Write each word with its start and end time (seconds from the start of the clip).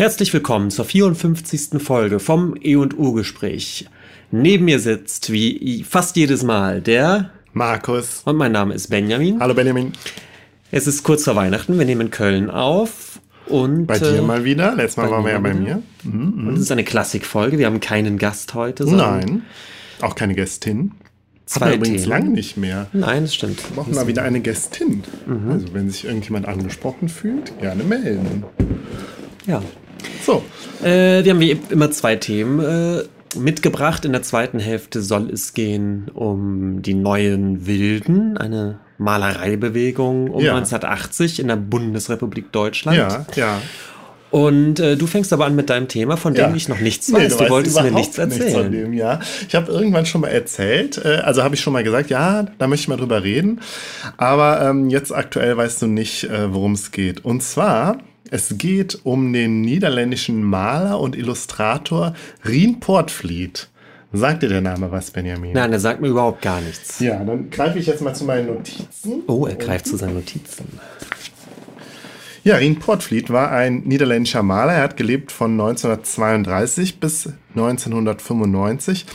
Herzlich 0.00 0.32
willkommen 0.32 0.70
zur 0.70 0.86
54. 0.86 1.78
Folge 1.78 2.20
vom 2.20 2.56
E&U-Gespräch. 2.58 3.86
Neben 4.30 4.64
mir 4.64 4.78
sitzt, 4.78 5.30
wie 5.30 5.84
fast 5.86 6.16
jedes 6.16 6.42
Mal, 6.42 6.80
der 6.80 7.32
Markus. 7.52 8.22
Und 8.24 8.36
mein 8.36 8.50
Name 8.50 8.72
ist 8.72 8.88
Benjamin. 8.88 9.38
Hallo 9.40 9.52
Benjamin. 9.52 9.92
Es 10.70 10.86
ist 10.86 11.02
kurz 11.02 11.24
vor 11.24 11.36
Weihnachten, 11.36 11.78
wir 11.78 11.84
nehmen 11.84 12.00
in 12.00 12.10
Köln 12.10 12.48
auf. 12.48 13.20
Und, 13.46 13.84
bei 13.84 13.98
dir 13.98 14.14
äh, 14.16 14.22
mal 14.22 14.42
wieder. 14.42 14.74
Letztes 14.74 14.96
Mal 14.96 15.10
waren 15.10 15.22
wir 15.22 15.32
ja 15.32 15.38
bei 15.38 15.52
mir. 15.52 15.82
Mhm. 16.02 16.48
Und 16.48 16.54
es 16.54 16.62
ist 16.62 16.72
eine 16.72 16.84
Klassikfolge. 16.84 17.58
Wir 17.58 17.66
haben 17.66 17.80
keinen 17.80 18.16
Gast 18.16 18.54
heute. 18.54 18.86
Nein, 18.86 19.42
auch 20.00 20.14
keine 20.14 20.34
Gästin. 20.34 20.92
Zwei 21.44 21.66
Haben 21.66 21.74
übrigens 21.74 22.06
lange 22.06 22.30
nicht 22.30 22.56
mehr. 22.56 22.86
Nein, 22.94 23.24
das 23.24 23.34
stimmt. 23.34 23.62
Wir 23.68 23.76
brauchen 23.76 23.94
mal 23.94 24.06
wieder 24.06 24.22
eine 24.22 24.40
Gästin. 24.40 25.02
Mhm. 25.26 25.50
Also 25.50 25.74
wenn 25.74 25.90
sich 25.90 26.06
irgendjemand 26.06 26.48
angesprochen 26.48 27.10
fühlt, 27.10 27.60
gerne 27.60 27.84
melden. 27.84 28.44
Ja. 29.46 29.62
So. 30.24 30.42
Äh, 30.82 31.24
wir 31.24 31.32
haben 31.32 31.40
wie 31.40 31.58
immer 31.70 31.90
zwei 31.90 32.16
Themen 32.16 32.60
äh, 32.60 33.38
mitgebracht. 33.38 34.04
In 34.04 34.12
der 34.12 34.22
zweiten 34.22 34.58
Hälfte 34.58 35.02
soll 35.02 35.30
es 35.30 35.54
gehen 35.54 36.10
um 36.14 36.82
die 36.82 36.94
neuen 36.94 37.66
Wilden, 37.66 38.36
eine 38.36 38.80
Malereibewegung 38.98 40.30
um 40.30 40.42
ja. 40.42 40.54
1980 40.54 41.40
in 41.40 41.48
der 41.48 41.56
Bundesrepublik 41.56 42.52
Deutschland. 42.52 42.98
Ja, 42.98 43.26
ja. 43.36 43.62
Und 44.30 44.78
äh, 44.78 44.96
du 44.96 45.08
fängst 45.08 45.32
aber 45.32 45.46
an 45.46 45.56
mit 45.56 45.70
deinem 45.70 45.88
Thema, 45.88 46.16
von 46.16 46.34
dem 46.34 46.50
ja. 46.50 46.56
ich 46.56 46.68
noch 46.68 46.78
nichts 46.78 47.12
weiß. 47.12 47.20
Nee, 47.20 47.28
du, 47.36 47.44
du 47.44 47.50
wolltest 47.50 47.82
mir 47.82 47.90
nichts 47.90 48.16
erzählen. 48.16 48.44
Nichts 48.44 48.60
von 48.60 48.70
dem, 48.70 48.92
ja. 48.92 49.18
Ich 49.48 49.54
habe 49.56 49.72
irgendwann 49.72 50.06
schon 50.06 50.20
mal 50.20 50.28
erzählt, 50.28 51.04
äh, 51.04 51.16
also 51.16 51.42
habe 51.42 51.56
ich 51.56 51.60
schon 51.60 51.72
mal 51.72 51.82
gesagt, 51.82 52.10
ja, 52.10 52.44
da 52.58 52.66
möchte 52.68 52.84
ich 52.84 52.88
mal 52.88 52.96
drüber 52.96 53.24
reden. 53.24 53.60
Aber 54.18 54.62
ähm, 54.62 54.88
jetzt 54.88 55.12
aktuell 55.12 55.56
weißt 55.56 55.82
du 55.82 55.88
nicht, 55.88 56.24
äh, 56.24 56.54
worum 56.54 56.72
es 56.72 56.92
geht. 56.92 57.24
Und 57.24 57.42
zwar, 57.42 57.98
es 58.30 58.56
geht 58.58 59.00
um 59.04 59.32
den 59.32 59.60
niederländischen 59.60 60.42
Maler 60.42 61.00
und 61.00 61.16
Illustrator 61.16 62.14
Rien 62.44 62.80
Portfleet. 62.80 63.68
Sagt 64.12 64.42
dir 64.42 64.48
der 64.48 64.60
Name 64.60 64.90
was, 64.90 65.10
Benjamin? 65.10 65.52
Nein, 65.52 65.70
der 65.70 65.78
sagt 65.78 66.00
mir 66.00 66.08
überhaupt 66.08 66.42
gar 66.42 66.60
nichts. 66.60 66.98
Ja, 66.98 67.22
dann 67.22 67.50
greife 67.50 67.78
ich 67.78 67.86
jetzt 67.86 68.02
mal 68.02 68.14
zu 68.14 68.24
meinen 68.24 68.46
Notizen. 68.46 69.22
Oh, 69.28 69.46
er 69.46 69.54
greift 69.54 69.86
zu 69.86 69.96
seinen 69.96 70.14
Notizen. 70.14 70.66
Ja, 72.42 72.56
Rien 72.56 72.78
Portfleet 72.78 73.30
war 73.30 73.52
ein 73.52 73.80
niederländischer 73.80 74.42
Maler. 74.42 74.72
Er 74.72 74.82
hat 74.82 74.96
gelebt 74.96 75.30
von 75.30 75.52
1932 75.52 76.98
bis 76.98 77.28
1995. 77.54 79.06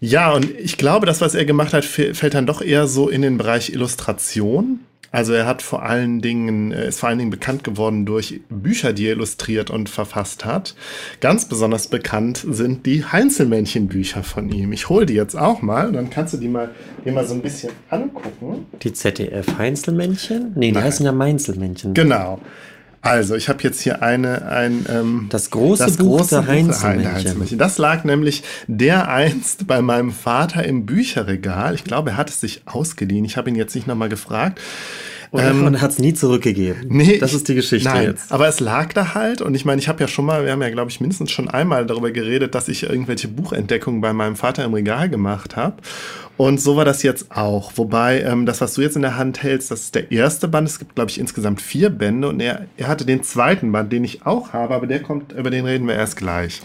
Ja, 0.00 0.32
und 0.32 0.50
ich 0.50 0.76
glaube, 0.76 1.06
das, 1.06 1.20
was 1.20 1.34
er 1.34 1.44
gemacht 1.44 1.72
hat, 1.72 1.84
fällt 1.84 2.34
dann 2.34 2.46
doch 2.46 2.62
eher 2.62 2.86
so 2.86 3.08
in 3.08 3.22
den 3.22 3.38
Bereich 3.38 3.72
Illustration. 3.72 4.80
Also 5.14 5.32
er 5.32 5.46
hat 5.46 5.62
vor 5.62 5.84
allen 5.84 6.20
Dingen, 6.20 6.72
ist 6.72 6.98
vor 6.98 7.08
allen 7.08 7.18
Dingen 7.18 7.30
bekannt 7.30 7.62
geworden 7.62 8.04
durch 8.04 8.40
Bücher, 8.48 8.92
die 8.92 9.06
er 9.06 9.12
illustriert 9.12 9.70
und 9.70 9.88
verfasst 9.88 10.44
hat. 10.44 10.74
Ganz 11.20 11.44
besonders 11.44 11.86
bekannt 11.86 12.44
sind 12.50 12.84
die 12.84 13.04
Heinzelmännchen-Bücher 13.04 14.24
von 14.24 14.50
ihm. 14.50 14.72
Ich 14.72 14.88
hole 14.88 15.06
die 15.06 15.14
jetzt 15.14 15.36
auch 15.36 15.62
mal, 15.62 15.92
dann 15.92 16.10
kannst 16.10 16.34
du 16.34 16.38
die 16.38 16.48
mal, 16.48 16.72
die 17.04 17.12
mal 17.12 17.24
so 17.24 17.34
ein 17.34 17.42
bisschen 17.42 17.70
angucken. 17.90 18.66
Die 18.82 18.92
ZDF 18.92 19.56
Heinzelmännchen? 19.56 20.50
Nee, 20.56 20.70
die 20.70 20.72
Nein. 20.72 20.82
heißen 20.82 21.06
ja 21.06 21.12
Meinzelmännchen. 21.12 21.94
Genau. 21.94 22.40
Also, 23.04 23.34
ich 23.34 23.50
habe 23.50 23.62
jetzt 23.62 23.82
hier 23.82 24.02
eine, 24.02 24.46
ein, 24.48 24.86
ähm, 24.88 25.26
das 25.28 25.50
große 25.50 25.84
das 25.84 25.96
Buch 25.98 26.18
große 26.18 26.36
der 26.36 26.46
Heinzelmännchen. 26.46 27.58
Das 27.58 27.76
lag 27.76 28.04
nämlich 28.04 28.42
der 28.66 29.08
einst 29.08 29.66
bei 29.66 29.82
meinem 29.82 30.10
Vater 30.10 30.64
im 30.64 30.86
Bücherregal. 30.86 31.74
Ich 31.74 31.84
glaube, 31.84 32.10
er 32.10 32.16
hat 32.16 32.30
es 32.30 32.40
sich 32.40 32.62
ausgeliehen. 32.64 33.26
Ich 33.26 33.36
habe 33.36 33.50
ihn 33.50 33.56
jetzt 33.56 33.74
nicht 33.74 33.86
nochmal 33.86 34.08
gefragt. 34.08 34.58
Ähm, 35.34 35.66
und 35.66 35.80
hat 35.80 35.90
es 35.90 35.98
nie 35.98 36.14
zurückgegeben. 36.14 36.86
Nee, 36.88 37.18
das 37.18 37.34
ist 37.34 37.48
die 37.48 37.54
Geschichte 37.54 37.88
nein, 37.88 38.04
jetzt. 38.04 38.30
Aber 38.30 38.46
es 38.46 38.60
lag 38.60 38.92
da 38.92 39.14
halt 39.14 39.42
und 39.42 39.54
ich 39.54 39.64
meine, 39.64 39.80
ich 39.80 39.88
habe 39.88 40.00
ja 40.00 40.08
schon 40.08 40.24
mal, 40.24 40.44
wir 40.44 40.52
haben 40.52 40.62
ja 40.62 40.70
glaube 40.70 40.90
ich 40.90 41.00
mindestens 41.00 41.30
schon 41.30 41.48
einmal 41.48 41.86
darüber 41.86 42.10
geredet, 42.10 42.54
dass 42.54 42.68
ich 42.68 42.84
irgendwelche 42.84 43.28
Buchentdeckungen 43.28 44.00
bei 44.00 44.12
meinem 44.12 44.36
Vater 44.36 44.64
im 44.64 44.74
Regal 44.74 45.08
gemacht 45.08 45.56
habe. 45.56 45.76
Und 46.36 46.60
so 46.60 46.76
war 46.76 46.84
das 46.84 47.02
jetzt 47.02 47.30
auch. 47.30 47.72
Wobei 47.76 48.22
ähm, 48.22 48.44
das, 48.44 48.60
was 48.60 48.74
du 48.74 48.82
jetzt 48.82 48.96
in 48.96 49.02
der 49.02 49.16
Hand 49.16 49.42
hältst, 49.42 49.70
das 49.70 49.82
ist 49.82 49.94
der 49.94 50.10
erste 50.10 50.48
Band. 50.48 50.68
Es 50.68 50.78
gibt, 50.80 50.96
glaube 50.96 51.10
ich, 51.10 51.18
insgesamt 51.18 51.60
vier 51.62 51.90
Bände. 51.90 52.28
Und 52.28 52.40
er, 52.40 52.66
er 52.76 52.88
hatte 52.88 53.04
den 53.04 53.22
zweiten 53.22 53.70
Band, 53.70 53.92
den 53.92 54.02
ich 54.02 54.26
auch 54.26 54.52
habe, 54.52 54.74
aber 54.74 54.86
der 54.88 55.00
kommt, 55.00 55.32
über 55.32 55.50
den 55.50 55.64
reden 55.64 55.86
wir 55.86 55.94
erst 55.94 56.16
gleich. 56.16 56.60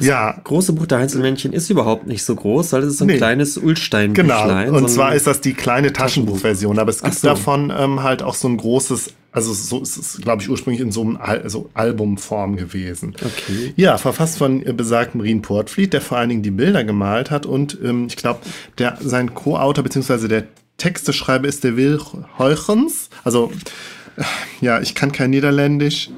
Das 0.00 0.06
ja. 0.06 0.34
große 0.44 0.72
Buch 0.72 0.86
der 0.86 0.98
Einzelmännchen 0.98 1.52
ist 1.52 1.68
überhaupt 1.68 2.06
nicht 2.06 2.24
so 2.24 2.34
groß, 2.34 2.72
weil 2.72 2.82
es 2.82 2.92
ist 2.92 2.98
so 2.98 3.04
ein 3.04 3.08
nee. 3.08 3.18
kleines 3.18 3.58
ulstein 3.58 4.14
Genau. 4.14 4.48
Und 4.72 4.88
zwar 4.88 5.14
ist 5.14 5.26
das 5.26 5.42
die 5.42 5.52
kleine 5.52 5.92
Taschenbuchversion, 5.92 6.78
aber 6.78 6.88
es 6.88 7.02
gibt 7.02 7.16
so. 7.16 7.28
davon 7.28 7.70
ähm, 7.76 8.02
halt 8.02 8.22
auch 8.22 8.34
so 8.34 8.48
ein 8.48 8.56
großes 8.56 9.12
also 9.32 9.52
so 9.52 9.80
ist 9.80 9.96
es, 9.96 10.20
glaube 10.20 10.42
ich, 10.42 10.48
ursprünglich 10.48 10.80
in 10.82 10.90
so 10.90 11.02
einem 11.02 11.16
Al 11.16 11.42
also 11.42 11.70
Albumform 11.74 12.56
gewesen. 12.56 13.14
Okay. 13.14 13.72
Ja, 13.76 13.96
verfasst 13.96 14.38
von 14.38 14.66
äh, 14.66 14.72
besagten 14.72 15.20
Rien 15.20 15.40
Portfleet, 15.40 15.92
der 15.92 16.00
vor 16.00 16.18
allen 16.18 16.30
Dingen 16.30 16.42
die 16.42 16.50
Bilder 16.50 16.82
gemalt 16.82 17.30
hat 17.30 17.46
und 17.46 17.78
ähm, 17.84 18.06
ich 18.08 18.16
glaube, 18.16 18.40
der 18.78 18.98
sein 19.00 19.34
Co-Autor 19.34 19.84
beziehungsweise 19.84 20.26
der 20.26 20.44
Texteschreiber 20.78 21.46
ist 21.46 21.62
der 21.62 21.76
Will 21.76 22.00
Heuchens. 22.38 23.10
Also 23.22 23.52
äh, 24.16 24.24
ja, 24.60 24.80
ich 24.80 24.94
kann 24.94 25.12
kein 25.12 25.30
Niederländisch. 25.30 26.10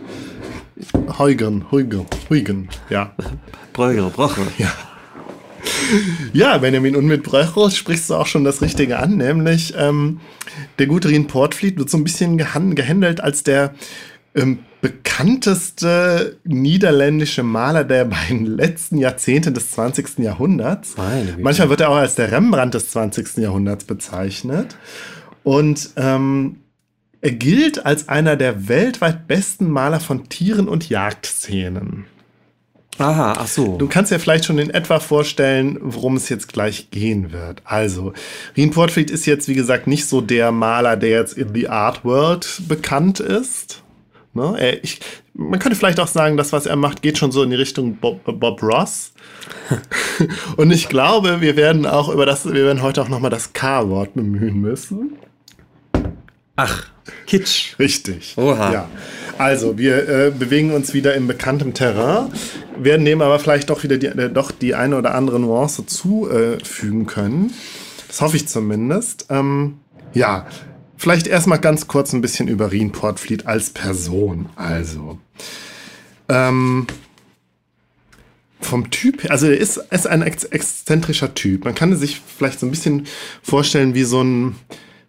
Heugen, 1.18 1.70
Heugen, 1.70 2.06
Heugen, 2.30 2.68
ja. 2.90 3.14
Bröger, 3.72 4.10
Brocher. 4.10 4.46
Ja. 4.58 4.72
Ja, 6.32 6.58
Benjamin, 6.58 6.96
und 6.96 7.06
mit 7.06 7.22
Bröcher 7.22 7.70
sprichst 7.70 8.10
du 8.10 8.14
auch 8.14 8.26
schon 8.26 8.44
das 8.44 8.62
Richtige 8.62 8.98
an, 8.98 9.16
nämlich 9.16 9.74
ähm, 9.76 10.20
der 10.78 10.86
gute 10.86 11.08
Rien 11.08 11.26
Portfleet 11.26 11.78
wird 11.78 11.90
so 11.90 11.96
ein 11.96 12.04
bisschen 12.04 12.36
gehandelt 12.38 13.20
als 13.20 13.42
der 13.42 13.74
ähm, 14.34 14.60
bekannteste 14.80 16.38
niederländische 16.44 17.42
Maler 17.42 17.84
der 17.84 18.06
beiden 18.06 18.46
letzten 18.46 18.98
Jahrzehnte 18.98 19.52
des 19.52 19.70
20. 19.72 20.18
Jahrhunderts. 20.18 20.96
Manchmal 21.38 21.68
wird 21.68 21.80
er 21.82 21.90
auch 21.90 21.96
als 21.96 22.16
der 22.16 22.32
Rembrandt 22.32 22.74
des 22.74 22.90
20. 22.90 23.36
Jahrhunderts 23.36 23.84
bezeichnet. 23.84 24.76
Und 25.44 25.90
ähm, 25.96 26.61
er 27.22 27.30
gilt 27.30 27.86
als 27.86 28.08
einer 28.08 28.36
der 28.36 28.68
weltweit 28.68 29.28
besten 29.28 29.70
Maler 29.70 30.00
von 30.00 30.28
Tieren 30.28 30.68
und 30.68 30.88
Jagdszenen. 30.88 32.04
Aha, 32.98 33.34
ach 33.38 33.46
so. 33.46 33.78
Du 33.78 33.86
kannst 33.86 34.10
dir 34.10 34.18
vielleicht 34.18 34.44
schon 34.44 34.58
in 34.58 34.70
etwa 34.70 34.98
vorstellen, 35.00 35.78
worum 35.80 36.16
es 36.16 36.28
jetzt 36.28 36.52
gleich 36.52 36.90
gehen 36.90 37.32
wird. 37.32 37.62
Also, 37.64 38.12
Rien 38.56 38.70
Portfleet 38.70 39.10
ist 39.10 39.24
jetzt, 39.24 39.48
wie 39.48 39.54
gesagt, 39.54 39.86
nicht 39.86 40.06
so 40.06 40.20
der 40.20 40.52
Maler, 40.52 40.96
der 40.96 41.10
jetzt 41.10 41.38
in 41.38 41.54
the 41.54 41.68
Art 41.68 42.04
World 42.04 42.62
bekannt 42.68 43.20
ist. 43.20 43.82
Ne? 44.34 44.56
Er, 44.58 44.84
ich, 44.84 45.00
man 45.32 45.60
könnte 45.60 45.78
vielleicht 45.78 46.00
auch 46.00 46.08
sagen, 46.08 46.36
das, 46.36 46.52
was 46.52 46.66
er 46.66 46.76
macht, 46.76 47.02
geht 47.02 47.18
schon 47.18 47.32
so 47.32 47.42
in 47.44 47.50
die 47.50 47.56
Richtung 47.56 47.96
Bob, 47.96 48.20
Bob 48.24 48.62
Ross. 48.62 49.12
Und 50.56 50.72
ich 50.72 50.88
glaube, 50.88 51.40
wir 51.40 51.56
werden 51.56 51.86
auch 51.86 52.08
über 52.08 52.26
das, 52.26 52.44
wir 52.44 52.64
werden 52.64 52.82
heute 52.82 53.00
auch 53.00 53.08
nochmal 53.08 53.30
das 53.30 53.52
K-Wort 53.52 54.14
bemühen 54.14 54.60
müssen. 54.60 55.18
Ach, 56.56 56.91
Kitsch. 57.26 57.78
Richtig. 57.78 58.34
Oha. 58.36 58.72
Ja. 58.72 58.88
Also, 59.38 59.78
wir 59.78 60.08
äh, 60.08 60.30
bewegen 60.30 60.72
uns 60.72 60.94
wieder 60.94 61.14
im 61.14 61.26
bekannten 61.26 61.74
Terrain, 61.74 62.32
werden 62.78 63.04
dem 63.04 63.22
aber 63.22 63.38
vielleicht 63.38 63.70
doch 63.70 63.82
wieder 63.82 63.98
die, 63.98 64.06
äh, 64.06 64.30
doch 64.30 64.50
die 64.50 64.74
eine 64.74 64.96
oder 64.96 65.14
andere 65.14 65.40
Nuance 65.40 65.86
zufügen 65.86 67.06
können. 67.06 67.52
Das 68.08 68.20
hoffe 68.20 68.36
ich 68.36 68.46
zumindest. 68.46 69.26
Ähm, 69.30 69.78
ja, 70.12 70.46
vielleicht 70.96 71.26
erstmal 71.26 71.58
ganz 71.58 71.88
kurz 71.88 72.12
ein 72.12 72.20
bisschen 72.20 72.46
über 72.48 72.70
Rien 72.70 72.92
Portfleet 72.92 73.46
als 73.46 73.70
Person. 73.70 74.48
Also, 74.54 75.18
ähm, 76.28 76.86
vom 78.60 78.90
Typ, 78.90 79.28
also 79.30 79.46
er 79.46 79.58
ist, 79.58 79.78
ist 79.90 80.06
ein 80.06 80.22
ex 80.22 80.44
exzentrischer 80.44 81.34
Typ. 81.34 81.64
Man 81.64 81.74
kann 81.74 81.96
sich 81.96 82.20
vielleicht 82.20 82.60
so 82.60 82.66
ein 82.66 82.70
bisschen 82.70 83.06
vorstellen 83.42 83.94
wie 83.94 84.04
so 84.04 84.22
ein 84.22 84.56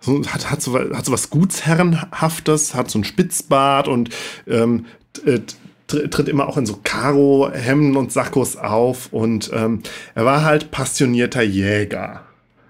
so, 0.04 0.22
hat, 0.28 0.52
hat, 0.52 0.62
so, 0.62 0.78
hat 0.78 1.06
so 1.06 1.12
was 1.12 1.30
Gutsherrenhaftes, 1.30 2.76
hat 2.76 2.92
so 2.92 3.00
ein 3.00 3.04
Spitzbart 3.04 3.88
und 3.88 4.10
ähm, 4.48 4.86
äh, 5.26 5.40
tritt 5.88 6.28
immer 6.28 6.48
auch 6.48 6.58
in 6.58 6.66
so 6.66 6.80
Karo-Hemden 6.84 7.96
und 7.98 8.12
Sakkos 8.12 8.58
auf 8.58 9.12
und 9.12 9.52
ähm, 9.54 9.82
er 10.16 10.26
war 10.26 10.44
halt 10.44 10.72
passionierter 10.72 11.44
Jäger. 11.44 12.24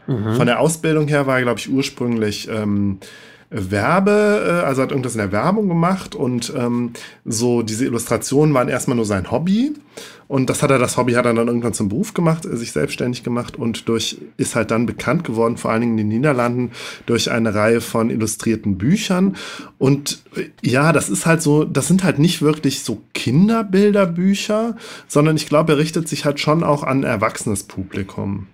Mhm. 0.07 0.35
Von 0.35 0.47
der 0.47 0.59
Ausbildung 0.59 1.07
her 1.07 1.25
war 1.27 1.37
er, 1.37 1.43
glaube 1.43 1.59
ich, 1.59 1.71
ursprünglich 1.71 2.49
ähm, 2.49 2.99
Werbe, 3.53 4.61
äh, 4.61 4.65
also 4.65 4.81
hat 4.81 4.91
irgendwas 4.91 5.13
in 5.13 5.19
der 5.19 5.31
Werbung 5.31 5.69
gemacht 5.69 6.15
und 6.15 6.51
ähm, 6.57 6.93
so 7.23 7.61
diese 7.61 7.85
Illustrationen 7.85 8.53
waren 8.53 8.67
erstmal 8.67 8.97
nur 8.97 9.05
sein 9.05 9.29
Hobby 9.29 9.73
und 10.27 10.49
das 10.49 10.63
hat 10.63 10.71
er, 10.71 10.79
das 10.79 10.97
Hobby 10.97 11.13
hat 11.13 11.25
er 11.27 11.33
dann 11.35 11.47
irgendwann 11.47 11.73
zum 11.73 11.89
Beruf 11.89 12.15
gemacht, 12.15 12.45
äh, 12.45 12.57
sich 12.57 12.71
selbstständig 12.71 13.23
gemacht 13.23 13.55
und 13.55 13.87
durch 13.87 14.17
ist 14.37 14.55
halt 14.55 14.71
dann 14.71 14.87
bekannt 14.87 15.23
geworden, 15.23 15.57
vor 15.57 15.71
allen 15.71 15.81
Dingen 15.81 15.97
in 15.99 16.09
den 16.09 16.17
Niederlanden, 16.19 16.71
durch 17.05 17.29
eine 17.29 17.53
Reihe 17.53 17.79
von 17.79 18.09
illustrierten 18.09 18.79
Büchern 18.79 19.37
und 19.77 20.23
äh, 20.35 20.45
ja, 20.61 20.91
das 20.91 21.09
ist 21.09 21.27
halt 21.27 21.43
so, 21.43 21.63
das 21.63 21.87
sind 21.87 22.03
halt 22.03 22.17
nicht 22.17 22.41
wirklich 22.41 22.83
so 22.83 23.03
Kinderbilderbücher, 23.13 24.77
sondern 25.07 25.35
ich 25.35 25.47
glaube, 25.47 25.73
er 25.73 25.77
richtet 25.77 26.07
sich 26.07 26.25
halt 26.25 26.39
schon 26.39 26.63
auch 26.63 26.81
an 26.81 27.03
erwachsenes 27.03 27.63
Publikum. 27.63 28.47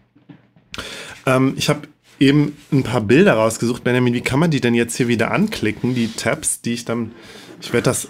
Ähm, 1.26 1.54
ich 1.56 1.70
habe 1.70 1.82
eben 2.20 2.58
ein 2.72 2.84
paar 2.84 3.02
Bilder 3.02 3.34
rausgesucht. 3.34 3.84
Benjamin, 3.84 4.14
wie 4.14 4.22
kann 4.22 4.40
man 4.40 4.52
die 4.52 4.62
denn 4.62 4.74
jetzt 4.74 4.98
hier 4.98 5.08
wieder 5.08 5.32
anklicken, 5.32 5.96
die 5.96 6.08
Tabs, 6.08 6.62
die 6.62 6.74
ich 6.74 6.86
dann. 6.86 7.12
Ich 7.62 7.74
werde 7.74 7.84
das 7.84 8.10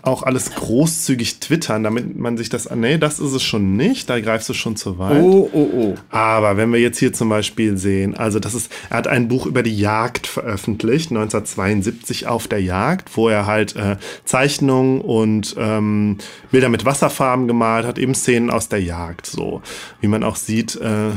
auch 0.00 0.22
alles 0.22 0.54
großzügig 0.54 1.38
twittern, 1.38 1.82
damit 1.82 2.18
man 2.18 2.36
sich 2.36 2.48
das, 2.48 2.68
nee, 2.74 2.98
das 2.98 3.20
ist 3.20 3.32
es 3.32 3.42
schon 3.42 3.76
nicht, 3.76 4.08
da 4.08 4.18
greifst 4.20 4.48
du 4.48 4.54
schon 4.54 4.74
zu 4.74 4.98
weit. 4.98 5.22
Oh, 5.22 5.48
oh, 5.52 5.70
oh. 5.72 5.94
Aber 6.10 6.56
wenn 6.56 6.72
wir 6.72 6.80
jetzt 6.80 6.98
hier 6.98 7.12
zum 7.12 7.28
Beispiel 7.28 7.76
sehen, 7.76 8.16
also 8.16 8.40
das 8.40 8.54
ist, 8.54 8.72
er 8.90 8.96
hat 8.96 9.06
ein 9.06 9.28
Buch 9.28 9.46
über 9.46 9.62
die 9.62 9.76
Jagd 9.76 10.26
veröffentlicht, 10.26 11.10
1972 11.10 12.26
auf 12.26 12.48
der 12.48 12.62
Jagd, 12.62 13.16
wo 13.16 13.28
er 13.28 13.46
halt 13.46 13.76
äh, 13.76 13.96
Zeichnungen 14.24 15.00
und 15.02 15.54
ähm, 15.58 16.18
Bilder 16.50 16.68
mit 16.68 16.84
Wasserfarben 16.84 17.46
gemalt 17.46 17.86
hat, 17.86 17.98
eben 17.98 18.14
Szenen 18.14 18.50
aus 18.50 18.68
der 18.68 18.82
Jagd, 18.82 19.26
so. 19.26 19.62
Wie 20.00 20.08
man 20.08 20.24
auch 20.24 20.36
sieht, 20.36 20.74
äh, 20.76 21.10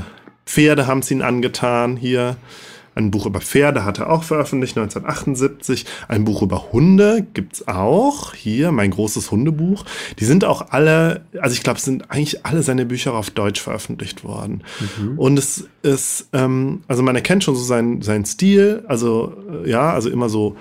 Pferde 0.45 0.88
haben 0.88 1.00
es 1.00 1.12
ihn 1.12 1.21
angetan 1.21 1.97
hier. 1.97 2.38
Ein 2.95 3.12
Buch 3.12 3.25
über 3.25 3.42
Pferde 3.42 3.83
hat 3.83 4.00
er 4.00 4.09
auch 4.09 4.24
veröffentlicht, 4.24 4.77
1978. 4.77 5.86
Ein 6.07 6.24
Buch 6.24 6.42
über 6.42 6.71
Hunde 6.71 7.27
gibt's 7.33 7.68
auch. 7.68 8.33
Hier, 8.33 8.71
mein 8.71 8.92
großes 8.92 9.31
Hundebuch. 9.31 9.83
Die 10.18 10.24
sind 10.24 10.45
auch 10.45 10.71
alle, 10.71 11.25
also 11.42 11.53
ich 11.53 11.62
glaube, 11.62 11.77
es 11.77 11.83
sind 11.83 12.09
eigentlich 12.09 12.45
alle 12.45 12.63
seine 12.63 12.86
Bücher 12.86 13.13
auf 13.13 13.31
Deutsch 13.31 13.59
veröffentlicht 13.59 14.24
worden. 14.24 14.63
Mhm. 14.97 15.19
Und 15.19 15.38
es 15.38 15.68
ist, 15.81 16.30
ähm, 16.31 16.83
also 16.88 17.03
man 17.03 17.18
erkennt 17.18 17.44
schon 17.44 17.56
so 17.56 17.63
seinen, 17.63 18.01
seinen 18.01 18.24
Stil. 18.24 18.86
Also, 18.88 19.36
äh, 19.65 19.69
ja, 19.69 19.91
also 19.91 20.09
immer 20.09 20.30
so 20.30 20.56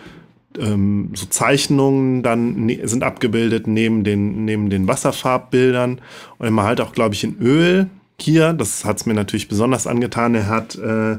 ähm, 0.58 1.10
so 1.14 1.26
Zeichnungen 1.26 2.24
dann 2.24 2.66
ne, 2.66 2.80
sind 2.84 3.04
abgebildet 3.04 3.68
neben 3.68 4.02
den, 4.02 4.44
neben 4.44 4.70
den 4.70 4.88
Wasserfarbbildern 4.88 6.00
und 6.38 6.46
immer 6.46 6.64
halt 6.64 6.80
auch, 6.80 6.92
glaube 6.92 7.14
ich, 7.14 7.22
in 7.22 7.38
Öl 7.40 7.88
hier. 8.20 8.52
Das 8.52 8.84
hat 8.84 8.98
es 8.98 9.06
mir 9.06 9.14
natürlich 9.14 9.48
besonders 9.48 9.86
angetan. 9.86 10.34
Er 10.34 10.48
hat 10.48 10.74
äh, 10.76 11.16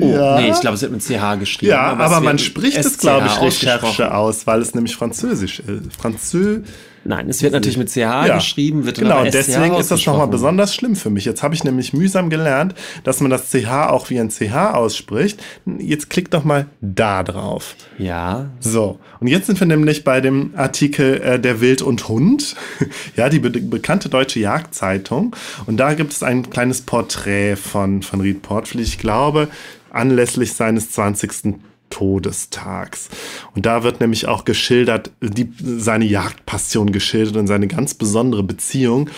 Oh, 0.00 0.06
ja. 0.06 0.40
nee, 0.40 0.50
ich 0.50 0.60
glaube, 0.60 0.74
es 0.74 0.82
wird 0.82 0.92
mit 0.92 1.02
CH 1.02 1.38
geschrieben. 1.38 1.70
Ja, 1.70 1.82
aber, 1.82 2.04
aber 2.04 2.20
man 2.20 2.38
spricht 2.38 2.76
es, 2.76 2.98
glaube 2.98 3.26
ich, 3.26 3.40
Recherche 3.40 4.12
aus, 4.12 4.46
weil 4.46 4.60
es 4.60 4.74
nämlich 4.74 4.96
französisch 4.96 5.60
ist. 5.60 5.96
Franzö 5.96 6.62
Nein, 7.04 7.28
es 7.28 7.42
wird 7.42 7.52
natürlich 7.52 7.76
mit 7.76 7.90
CH 7.90 7.96
ja. 7.96 8.34
geschrieben, 8.36 8.86
wird 8.86 8.98
Genau, 8.98 9.24
deswegen 9.24 9.74
ist 9.74 9.90
das 9.90 10.06
nochmal 10.06 10.28
besonders 10.28 10.74
schlimm 10.74 10.96
für 10.96 11.10
mich. 11.10 11.26
Jetzt 11.26 11.42
habe 11.42 11.54
ich 11.54 11.62
nämlich 11.62 11.92
mühsam 11.92 12.30
gelernt, 12.30 12.74
dass 13.04 13.20
man 13.20 13.30
das 13.30 13.50
CH 13.50 13.90
auch 13.90 14.08
wie 14.08 14.18
ein 14.18 14.30
CH 14.30 14.74
ausspricht. 14.74 15.42
Jetzt 15.78 16.08
klick 16.08 16.30
doch 16.30 16.44
mal 16.44 16.66
da 16.80 17.22
drauf. 17.22 17.76
Ja. 17.98 18.46
So, 18.58 18.98
und 19.20 19.26
jetzt 19.26 19.46
sind 19.46 19.60
wir 19.60 19.66
nämlich 19.66 20.04
bei 20.04 20.20
dem 20.20 20.52
Artikel 20.56 21.20
äh, 21.20 21.38
Der 21.38 21.60
Wild 21.60 21.82
und 21.82 22.08
Hund. 22.08 22.56
ja, 23.16 23.28
die 23.28 23.38
be 23.38 23.50
bekannte 23.50 24.08
deutsche 24.08 24.40
Jagdzeitung. 24.40 25.36
Und 25.66 25.76
da 25.76 25.94
gibt 25.94 26.12
es 26.12 26.22
ein 26.22 26.48
kleines 26.48 26.80
Porträt 26.80 27.56
von, 27.56 28.02
von 28.02 28.20
Ried 28.20 28.42
Portflieg. 28.42 28.86
Ich 28.86 28.98
glaube, 28.98 29.48
anlässlich 29.94 30.52
seines 30.52 30.90
20. 30.90 31.54
Todestags. 31.90 33.08
Und 33.54 33.66
da 33.66 33.84
wird 33.84 34.00
nämlich 34.00 34.26
auch 34.26 34.44
geschildert, 34.44 35.10
die, 35.20 35.48
seine 35.60 36.04
Jagdpassion 36.04 36.90
geschildert 36.90 37.36
und 37.36 37.46
seine 37.46 37.68
ganz 37.68 37.94
besondere 37.94 38.42
Beziehung 38.42 39.10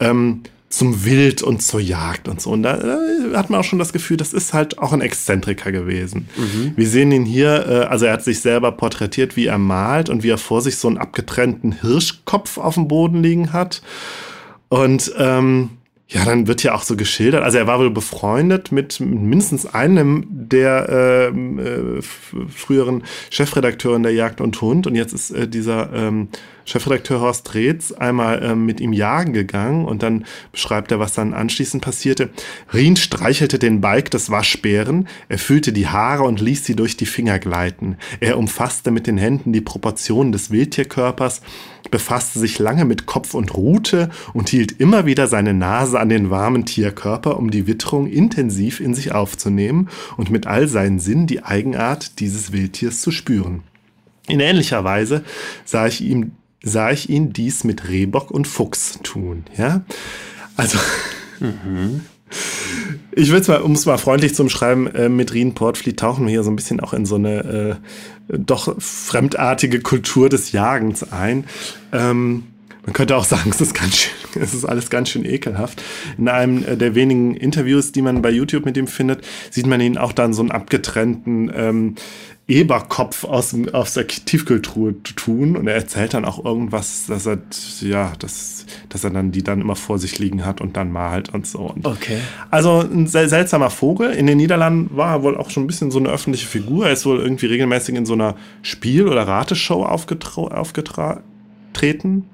ähm, 0.00 0.42
zum 0.68 1.04
Wild 1.04 1.42
und 1.42 1.62
zur 1.62 1.80
Jagd 1.80 2.28
und 2.28 2.40
so. 2.40 2.50
Und 2.50 2.62
da 2.64 2.76
äh, 2.76 3.36
hat 3.36 3.50
man 3.50 3.60
auch 3.60 3.64
schon 3.64 3.78
das 3.78 3.92
Gefühl, 3.92 4.16
das 4.16 4.32
ist 4.32 4.52
halt 4.52 4.78
auch 4.78 4.92
ein 4.92 5.00
Exzentriker 5.00 5.72
gewesen. 5.72 6.28
Mhm. 6.36 6.72
Wir 6.76 6.88
sehen 6.88 7.12
ihn 7.12 7.24
hier, 7.24 7.66
äh, 7.66 7.86
also 7.86 8.06
er 8.06 8.14
hat 8.14 8.24
sich 8.24 8.40
selber 8.40 8.72
porträtiert, 8.72 9.36
wie 9.36 9.46
er 9.46 9.58
malt 9.58 10.10
und 10.10 10.22
wie 10.22 10.30
er 10.30 10.38
vor 10.38 10.60
sich 10.60 10.76
so 10.76 10.88
einen 10.88 10.98
abgetrennten 10.98 11.72
Hirschkopf 11.72 12.58
auf 12.58 12.74
dem 12.74 12.88
Boden 12.88 13.22
liegen 13.22 13.52
hat. 13.52 13.80
Und 14.68 15.12
ähm, 15.16 15.70
ja, 16.10 16.24
dann 16.24 16.46
wird 16.46 16.62
ja 16.62 16.74
auch 16.74 16.82
so 16.82 16.96
geschildert. 16.96 17.42
Also 17.42 17.58
er 17.58 17.66
war 17.66 17.78
wohl 17.78 17.90
befreundet 17.90 18.72
mit 18.72 18.98
mindestens 18.98 19.66
einem 19.66 20.26
der 20.30 21.28
ähm, 21.30 21.58
äh, 21.58 22.02
früheren 22.48 23.04
Chefredakteuren 23.28 24.02
der 24.02 24.14
Jagd 24.14 24.40
und 24.40 24.58
Hund. 24.62 24.86
Und 24.86 24.94
jetzt 24.94 25.12
ist 25.12 25.30
äh, 25.30 25.46
dieser 25.46 25.92
ähm, 25.92 26.28
Chefredakteur 26.68 27.20
Horst 27.20 27.54
Reetz 27.54 27.92
einmal 27.92 28.42
ähm, 28.42 28.66
mit 28.66 28.78
ihm 28.80 28.92
jagen 28.92 29.32
gegangen 29.32 29.86
und 29.86 30.02
dann 30.02 30.26
beschreibt 30.52 30.92
er, 30.92 31.00
was 31.00 31.14
dann 31.14 31.32
anschließend 31.32 31.82
passierte. 31.82 32.28
Rien 32.74 32.94
streichelte 32.96 33.58
den 33.58 33.80
Balk 33.80 34.10
des 34.10 34.30
Waschbären, 34.30 35.08
er 35.30 35.38
fühlte 35.38 35.72
die 35.72 35.88
Haare 35.88 36.24
und 36.24 36.42
ließ 36.42 36.66
sie 36.66 36.76
durch 36.76 36.98
die 36.98 37.06
Finger 37.06 37.38
gleiten. 37.38 37.96
Er 38.20 38.36
umfasste 38.36 38.90
mit 38.90 39.06
den 39.06 39.16
Händen 39.16 39.54
die 39.54 39.62
Proportionen 39.62 40.30
des 40.30 40.50
Wildtierkörpers, 40.50 41.40
befasste 41.90 42.38
sich 42.38 42.58
lange 42.58 42.84
mit 42.84 43.06
Kopf 43.06 43.32
und 43.32 43.54
Rute 43.54 44.10
und 44.34 44.50
hielt 44.50 44.72
immer 44.72 45.06
wieder 45.06 45.26
seine 45.26 45.54
Nase 45.54 45.98
an 45.98 46.10
den 46.10 46.28
warmen 46.28 46.66
Tierkörper, 46.66 47.38
um 47.38 47.50
die 47.50 47.66
Witterung 47.66 48.06
intensiv 48.06 48.80
in 48.80 48.92
sich 48.92 49.12
aufzunehmen 49.12 49.88
und 50.18 50.30
mit 50.30 50.46
all 50.46 50.68
seinen 50.68 50.98
Sinnen 50.98 51.26
die 51.26 51.42
Eigenart 51.42 52.20
dieses 52.20 52.52
Wildtiers 52.52 53.00
zu 53.00 53.10
spüren. 53.10 53.62
In 54.26 54.40
ähnlicher 54.40 54.84
Weise 54.84 55.24
sah 55.64 55.86
ich 55.86 56.02
ihm 56.02 56.32
sah 56.62 56.90
ich 56.90 57.08
ihn 57.08 57.32
dies 57.32 57.64
mit 57.64 57.88
Rehbock 57.88 58.30
und 58.30 58.46
Fuchs 58.46 58.98
tun. 59.02 59.44
Ja, 59.56 59.82
also. 60.56 60.78
Mhm. 61.40 62.02
Ich 63.12 63.30
will 63.32 63.40
es 63.40 63.48
mal, 63.48 63.62
um 63.62 63.72
es 63.72 63.86
mal 63.86 63.96
freundlich 63.96 64.34
zu 64.34 64.42
umschreiben, 64.42 64.86
äh, 64.94 65.08
mit 65.08 65.32
Rien 65.32 65.54
Portfleet 65.54 65.98
tauchen 65.98 66.26
wir 66.26 66.30
hier 66.30 66.42
so 66.42 66.50
ein 66.50 66.56
bisschen 66.56 66.80
auch 66.80 66.92
in 66.92 67.06
so 67.06 67.14
eine 67.14 67.78
äh, 68.30 68.38
doch 68.38 68.74
fremdartige 68.78 69.80
Kultur 69.80 70.28
des 70.28 70.52
Jagens 70.52 71.10
ein. 71.10 71.44
Ähm, 71.92 72.44
man 72.84 72.92
könnte 72.92 73.16
auch 73.16 73.24
sagen, 73.24 73.50
es 73.50 73.60
ist 73.60 73.74
ganz 73.74 73.96
schön, 73.96 74.14
es 74.42 74.54
ist 74.54 74.64
alles 74.64 74.90
ganz 74.90 75.10
schön 75.10 75.24
ekelhaft. 75.24 75.82
In 76.16 76.28
einem 76.28 76.64
äh, 76.64 76.76
der 76.76 76.94
wenigen 76.94 77.34
Interviews, 77.34 77.92
die 77.92 78.02
man 78.02 78.22
bei 78.22 78.30
YouTube 78.30 78.64
mit 78.64 78.76
ihm 78.76 78.86
findet, 78.86 79.26
sieht 79.50 79.66
man 79.66 79.80
ihn 79.80 79.98
auch 79.98 80.12
dann 80.12 80.32
so 80.32 80.42
einen 80.42 80.50
abgetrennten 80.50 81.50
ähm, 81.54 81.94
Eberkopf 82.48 83.24
aus, 83.24 83.54
aus 83.72 83.92
der 83.92 84.06
Tiefkühltruhe 84.06 84.94
tun 85.02 85.54
und 85.54 85.68
er 85.68 85.74
erzählt 85.74 86.14
dann 86.14 86.24
auch 86.24 86.42
irgendwas, 86.42 87.04
dass 87.06 87.26
er, 87.26 87.38
ja, 87.80 88.14
dass, 88.18 88.64
dass 88.88 89.04
er 89.04 89.10
dann 89.10 89.32
die 89.32 89.44
dann 89.44 89.60
immer 89.60 89.76
vor 89.76 89.98
sich 89.98 90.18
liegen 90.18 90.46
hat 90.46 90.62
und 90.62 90.78
dann 90.78 90.90
malt 90.90 91.28
und 91.28 91.46
so. 91.46 91.58
Und 91.58 91.86
okay. 91.86 92.18
Also 92.50 92.80
ein 92.80 93.06
sel 93.06 93.28
seltsamer 93.28 93.68
Vogel. 93.68 94.12
In 94.12 94.26
den 94.26 94.38
Niederlanden 94.38 94.96
war 94.96 95.16
er 95.16 95.22
wohl 95.22 95.36
auch 95.36 95.50
schon 95.50 95.64
ein 95.64 95.66
bisschen 95.66 95.90
so 95.90 95.98
eine 95.98 96.08
öffentliche 96.08 96.46
Figur. 96.46 96.86
Er 96.86 96.92
ist 96.92 97.04
wohl 97.04 97.20
irgendwie 97.20 97.46
regelmäßig 97.46 97.94
in 97.94 98.06
so 98.06 98.14
einer 98.14 98.34
Spiel- 98.62 99.08
oder 99.08 99.28
Rateshow 99.28 99.84
aufgetreten. 99.84 102.24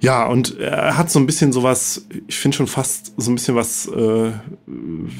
Ja, 0.00 0.26
und 0.26 0.58
er 0.60 0.96
hat 0.96 1.10
so 1.10 1.18
ein 1.18 1.26
bisschen 1.26 1.52
sowas, 1.52 2.06
ich 2.28 2.38
finde 2.38 2.56
schon 2.56 2.68
fast 2.68 3.12
so 3.16 3.30
ein 3.30 3.34
bisschen 3.34 3.56
was, 3.56 3.86
äh, 3.88 4.30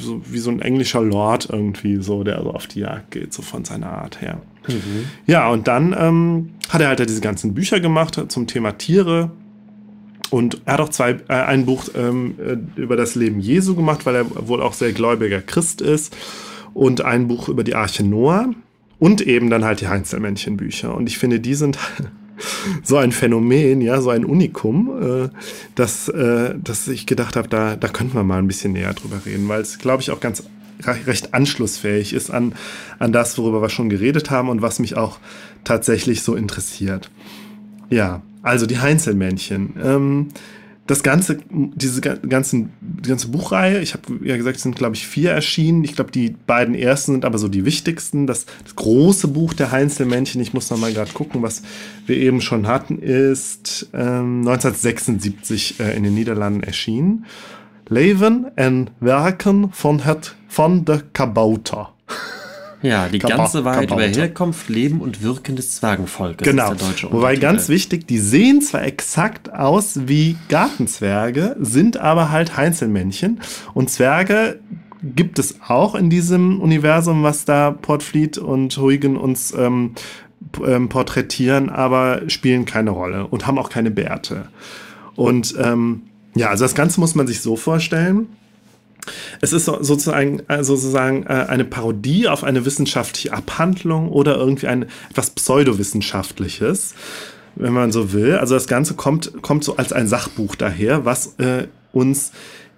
so 0.01 0.23
wie 0.25 0.39
so 0.39 0.51
ein 0.51 0.61
englischer 0.61 1.03
Lord 1.03 1.49
irgendwie, 1.51 2.01
so, 2.01 2.23
der 2.23 2.39
also 2.39 2.53
auf 2.53 2.69
die 2.69 2.81
Jagd 2.81 3.11
geht, 3.11 3.33
so 3.33 3.43
von 3.43 3.65
seiner 3.65 3.91
Art 3.91 4.21
her. 4.21 4.41
Mhm. 4.69 5.07
Ja, 5.27 5.49
und 5.49 5.67
dann 5.67 5.97
ähm, 5.99 6.51
hat 6.69 6.81
er 6.81 6.89
halt 6.89 7.01
diese 7.01 7.21
ganzen 7.21 7.55
Bücher 7.55 7.81
gemacht 7.81 8.21
zum 8.29 8.47
Thema 8.47 8.73
Tiere. 8.73 9.31
und 10.31 10.61
er 10.65 10.75
hat 10.75 10.81
auch 10.81 10.91
zwei, 10.91 11.13
äh, 11.29 11.33
ein 11.33 11.67
Buch 11.67 11.89
ähm, 11.97 12.37
äh, 12.39 12.81
über 12.81 12.97
das 12.97 13.17
Leben 13.17 13.41
Jesu 13.41 13.75
gemacht, 13.75 14.07
weil 14.07 14.15
er 14.15 14.49
wohl 14.49 14.63
auch 14.63 14.75
sehr 14.75 14.93
gläubiger 14.93 15.41
Christ 15.41 15.81
ist. 15.81 16.17
Und 16.73 17.01
ein 17.01 17.27
Buch 17.27 17.49
über 17.49 17.65
die 17.65 17.75
Arche 17.75 18.05
Noah. 18.05 18.51
Und 19.01 19.23
eben 19.23 19.49
dann 19.49 19.65
halt 19.65 19.81
die 19.81 19.89
Heinzelmännchenbücher. 19.89 20.95
Und 20.95 21.09
ich 21.09 21.19
finde, 21.19 21.41
die 21.41 21.55
sind 21.55 21.79
so 22.83 22.97
ein 22.97 23.13
Phänomen, 23.13 23.81
ja, 23.81 24.01
so 24.01 24.11
ein 24.11 24.25
Unikum, 24.25 24.91
äh, 25.01 25.29
dass, 25.75 26.09
äh, 26.09 26.55
dass 26.63 26.89
ich 26.89 27.07
gedacht 27.07 27.37
habe, 27.37 27.49
da, 27.49 27.77
da 27.77 27.89
könnten 27.89 28.15
wir 28.15 28.25
mal 28.25 28.39
ein 28.39 28.47
bisschen 28.47 28.73
näher 28.73 28.95
drüber 28.95 29.21
reden, 29.25 29.49
weil 29.49 29.61
es, 29.61 29.79
glaube 29.79 30.03
ich, 30.03 30.11
auch 30.11 30.21
ganz 30.21 30.43
recht 31.07 31.35
anschlussfähig 31.35 32.13
ist 32.13 32.31
an, 32.31 32.55
an 32.99 33.13
das, 33.13 33.37
worüber 33.37 33.61
wir 33.61 33.69
schon 33.69 33.89
geredet 33.89 34.31
haben 34.31 34.49
und 34.49 34.63
was 34.63 34.79
mich 34.79 34.97
auch 34.97 35.19
tatsächlich 35.65 36.23
so 36.23 36.35
interessiert. 36.35 37.11
Ja, 37.91 38.23
also 38.43 38.67
die 38.67 38.79
Heinzelmännchen. 38.79 39.75
Ähm, 39.83 40.29
das 40.89 41.03
ganze, 41.03 41.39
diese 41.51 42.01
ganzen, 42.01 42.73
die 42.81 43.11
ganze 43.11 43.29
Buchreihe, 43.29 43.81
ich 43.81 43.93
habe 43.93 44.19
ja 44.25 44.39
gesagt, 44.39 44.57
es 44.57 44.63
sind, 44.63 44.75
glaube 44.75 44.97
ich, 44.97 45.07
vier 45.07 45.31
erschienen. 45.31 45.85
Ich 45.85 45.95
glaube, 45.95 46.11
die 46.11 46.35
beiden 46.47 46.75
ersten 46.75 47.13
sind 47.13 47.27
aber 47.27 47.37
so 47.37 47.49
die 47.49 47.67
wichtigsten. 47.67 48.27
Das, 48.27 48.47
das 48.65 48.75
große 48.75 49.29
Buch 49.29 49.53
der 49.53 49.71
Heinzelmännchen, 49.71 50.41
ich 50.41 50.55
muss 50.55 50.71
noch 50.71 50.79
mal 50.79 50.93
gerade 50.93 51.13
gucken, 51.13 51.43
was 51.43 51.63
wir 52.07 52.17
eben 52.17 52.41
schon 52.41 52.67
hatten, 52.67 53.01
ist 53.01 53.91
ähm, 53.93 54.41
1976 54.49 55.79
äh, 55.79 55.95
in 55.95 56.05
den 56.05 56.15
Niederlanden 56.15 56.63
erschienen. 56.63 57.27
Leven 57.91 58.47
en 58.57 58.89
Werken 58.99 59.71
von, 59.73 60.07
het, 60.07 60.37
von 60.49 60.87
de 60.87 61.03
Kabouter. 61.13 61.93
Ja, 62.83 63.09
die 63.09 63.19
Kaba 63.19 63.37
ganze 63.37 63.65
Wahrheit 63.65 63.91
über 63.91 64.03
Herkunft, 64.03 64.69
Leben 64.69 65.01
und 65.01 65.23
Wirken 65.23 65.57
des 65.57 65.77
Zwergenvolkes. 65.77 66.47
Genau. 66.47 66.73
Wobei 67.11 67.37
ganz 67.37 67.69
wichtig, 67.69 68.07
die 68.07 68.19
sehen 68.19 68.63
zwar 68.63 68.85
exakt 68.85 69.53
aus 69.53 70.07
wie 70.07 70.37
Gartenzwerge, 70.49 71.57
sind 71.59 71.97
aber 71.97 72.31
halt 72.31 72.57
Heinzelmännchen. 72.57 73.41
Und 73.75 73.91
Zwerge 73.91 74.61
gibt 75.03 75.39
es 75.39 75.57
auch 75.67 75.95
in 75.95 76.11
diesem 76.11 76.61
Universum, 76.61 77.23
was 77.23 77.45
da 77.45 77.71
Portfleet 77.71 78.39
und 78.39 78.77
Huygen 78.77 79.17
uns 79.17 79.53
ähm, 79.53 79.95
ähm, 80.65 80.89
porträtieren, 80.89 81.71
aber 81.71 82.23
spielen 82.29 82.65
keine 82.65 82.91
Rolle 82.91 83.27
und 83.27 83.47
haben 83.47 83.59
auch 83.59 83.71
keine 83.71 83.91
Bärte. 83.91 84.49
Und 85.17 85.55
ähm, 85.61 86.03
ja, 86.35 86.49
also 86.51 86.65
das 86.65 86.75
Ganze 86.75 87.01
muss 87.01 87.15
man 87.15 87.27
sich 87.27 87.41
so 87.41 87.57
vorstellen. 87.57 88.29
Es 89.41 89.53
ist 89.53 89.67
sozusagen, 89.67 90.41
äh, 90.49 90.65
sozusagen 90.65 91.25
äh, 91.25 91.47
eine 91.49 91.65
Parodie 91.65 92.29
auf 92.29 92.45
eine 92.45 92.65
wissenschaftliche 92.65 93.33
Abhandlung 93.33 94.09
oder 94.09 94.37
irgendwie 94.37 94.67
ein 94.67 94.87
etwas 95.11 95.31
pseudowissenschaftliches, 95.31 96.95
wenn 97.57 97.73
man 97.73 97.93
so 97.93 98.13
will. 98.13 98.37
Also 98.37 98.55
das 98.55 98.69
Ganze 98.69 98.95
kommt, 98.95 99.43
kommt 99.43 99.65
so 99.65 99.77
als 99.77 99.93
ein 99.93 100.09
Sachbuch 100.09 100.55
daher, 100.55 101.05
was 101.05 101.35
äh, 101.39 101.69
uns 101.93 102.33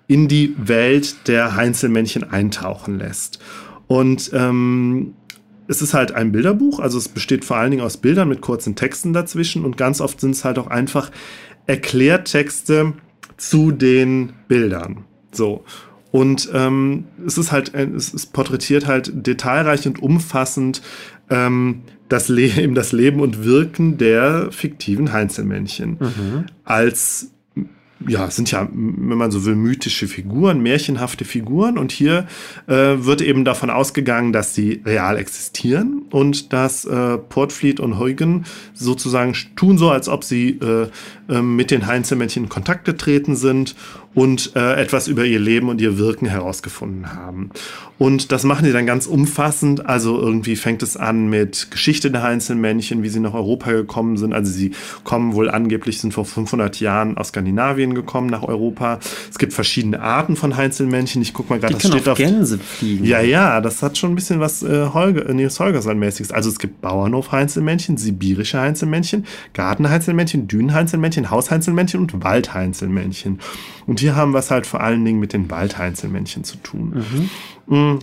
in 0.07 0.27
die 0.27 0.55
Welt 0.59 1.29
der 1.29 1.55
Heinzelmännchen 1.55 2.31
eintauchen 2.31 2.99
lässt. 2.99 3.39
Und 3.87 4.31
ähm, 4.33 5.15
es 5.69 5.83
ist 5.83 5.95
halt 5.95 6.13
ein 6.13 6.33
Bilderbuch, 6.33 6.81
also 6.81 6.99
es 6.99 7.09
besteht 7.09 7.45
vor 7.45 7.57
allen 7.57 7.71
Dingen 7.71 7.85
aus 7.85 7.97
Bildern 7.97 8.29
mit 8.29 8.41
kurzen 8.41 8.75
Texten 8.75 9.13
dazwischen 9.13 9.65
und 9.65 9.77
ganz 9.77 10.01
oft 10.01 10.21
sind 10.21 10.33
es 10.33 10.45
halt 10.45 10.59
auch 10.59 10.67
einfach 10.67 11.13
Erklärtexte 11.67 12.95
zu 13.37 13.71
den 13.71 14.33
Bildern. 14.49 15.05
So. 15.31 15.65
Und 16.11 16.51
ähm, 16.53 17.05
es 17.27 17.39
ist 17.39 17.53
halt, 17.53 17.75
es 17.75 18.13
ist 18.13 18.33
porträtiert 18.33 18.87
halt 18.87 19.13
detailreich 19.15 19.87
und 19.87 20.03
umfassend 20.03 20.83
ähm, 21.31 21.83
das, 22.09 22.29
Le 22.29 22.43
eben 22.59 22.75
das 22.75 22.93
Leben 22.93 23.21
und 23.21 23.45
Wirken 23.45 23.99
der 23.99 24.51
fiktiven 24.51 25.13
Heinzelmännchen 25.13 25.99
mhm. 26.01 26.47
als 26.65 27.31
ja, 28.09 28.27
es 28.27 28.37
sind 28.37 28.51
ja, 28.51 28.67
wenn 28.73 29.19
man 29.19 29.31
so 29.31 29.45
will, 29.45 29.55
mythische 29.55 30.09
Figuren, 30.09 30.63
märchenhafte 30.63 31.25
Figuren. 31.25 31.77
Und 31.77 31.93
hier 31.93 32.27
äh, 32.67 32.73
wird 32.73 33.21
eben 33.21 33.45
davon 33.45 33.69
ausgegangen, 33.69 34.33
dass 34.33 34.55
sie 34.55 34.81
real 34.87 35.19
existieren 35.19 36.05
und 36.11 36.53
dass 36.53 36.85
äh, 36.85 37.19
Portfleet 37.19 37.79
und 37.79 37.99
Huygen 37.99 38.47
sozusagen 38.73 39.35
tun 39.55 39.77
so, 39.77 39.91
als 39.91 40.09
ob 40.09 40.25
sie 40.25 40.59
äh, 40.61 40.89
äh 41.29 41.43
mit 41.43 41.71
den 41.71 41.87
Heinzelmännchen 41.87 42.45
in 42.45 42.49
Kontakt 42.49 42.85
getreten 42.85 43.37
sind 43.37 43.75
und 44.15 44.57
äh, 44.57 44.75
etwas 44.75 45.07
über 45.07 45.25
ihr 45.25 45.39
Leben 45.39 45.69
und 45.69 45.81
ihr 45.81 45.97
Wirken 45.97 46.27
herausgefunden 46.27 47.13
haben. 47.13 47.51
Und 48.01 48.33
das 48.33 48.45
machen 48.45 48.65
sie 48.65 48.73
dann 48.73 48.87
ganz 48.87 49.07
umfassend. 49.07 49.87
Also 49.87 50.19
irgendwie 50.19 50.57
fängt 50.57 50.83
es 50.83 50.97
an 50.97 51.29
mit 51.29 51.71
Geschichte 51.71 52.11
der 52.11 52.23
Heinzelmännchen, 52.23 53.03
wie 53.03 53.11
sie 53.11 53.21
nach 53.21 53.35
Europa 53.35 53.71
gekommen 53.73 54.17
sind. 54.17 54.33
Also 54.33 54.51
sie 54.51 54.73
kommen 55.05 55.35
wohl 55.35 55.51
angeblich, 55.51 56.01
sind 56.01 56.15
vor 56.15 56.25
500 56.25 56.81
Jahren 56.81 57.19
aus 57.19 57.29
Skandinavien 57.29 57.95
gekommen 57.95 58.29
nach 58.29 58.43
Europa. 58.43 59.01
Es 59.31 59.39
gibt 59.39 59.53
verschiedene 59.53 60.01
Arten 60.01 60.35
von 60.35 60.57
Heinzelmännchen. 60.57 61.21
Ich 61.21 61.35
guck 61.35 61.51
mal 61.51 61.61
gerade, 61.61 61.75
das 61.75 61.87
steht 61.87 62.09
auf 62.09 62.17
Gänse 62.17 62.59
fliegen. 62.59 63.05
Ja, 63.05 63.21
ja, 63.21 63.61
das 63.61 63.83
hat 63.83 63.99
schon 63.99 64.13
ein 64.13 64.15
bisschen 64.15 64.41
was 64.41 64.63
äh, 64.63 64.87
Holger, 64.95 65.29
äh, 65.29 65.35
Nils 65.35 65.61
Holgersson-mäßiges. 65.61 66.33
Also 66.33 66.49
es 66.49 66.59
gibt 66.59 66.81
Bauernhof-Heinzelmännchen, 66.81 67.99
sibirische 67.99 68.59
Heinzelmännchen, 68.59 69.27
Gartenheinzelmännchen, 69.53 70.49
Dünenheinzelmännchen, 70.49 71.31
Hausheinzelmännchen 71.31 72.01
und 72.01 72.25
Waldheinzelmännchen. 72.25 73.41
Und 73.87 74.00
hier 74.01 74.17
haben 74.17 74.33
wir 74.33 74.39
es 74.39 74.51
halt 74.51 74.67
vor 74.67 74.81
allen 74.81 75.05
Dingen 75.05 75.21
mit 75.21 75.33
den 75.33 75.51
Waldheinzelmännchen 75.51 76.45
zu 76.45 76.57
tun. 76.57 77.31
Mhm. 77.69 77.77
Mm. 77.77 77.99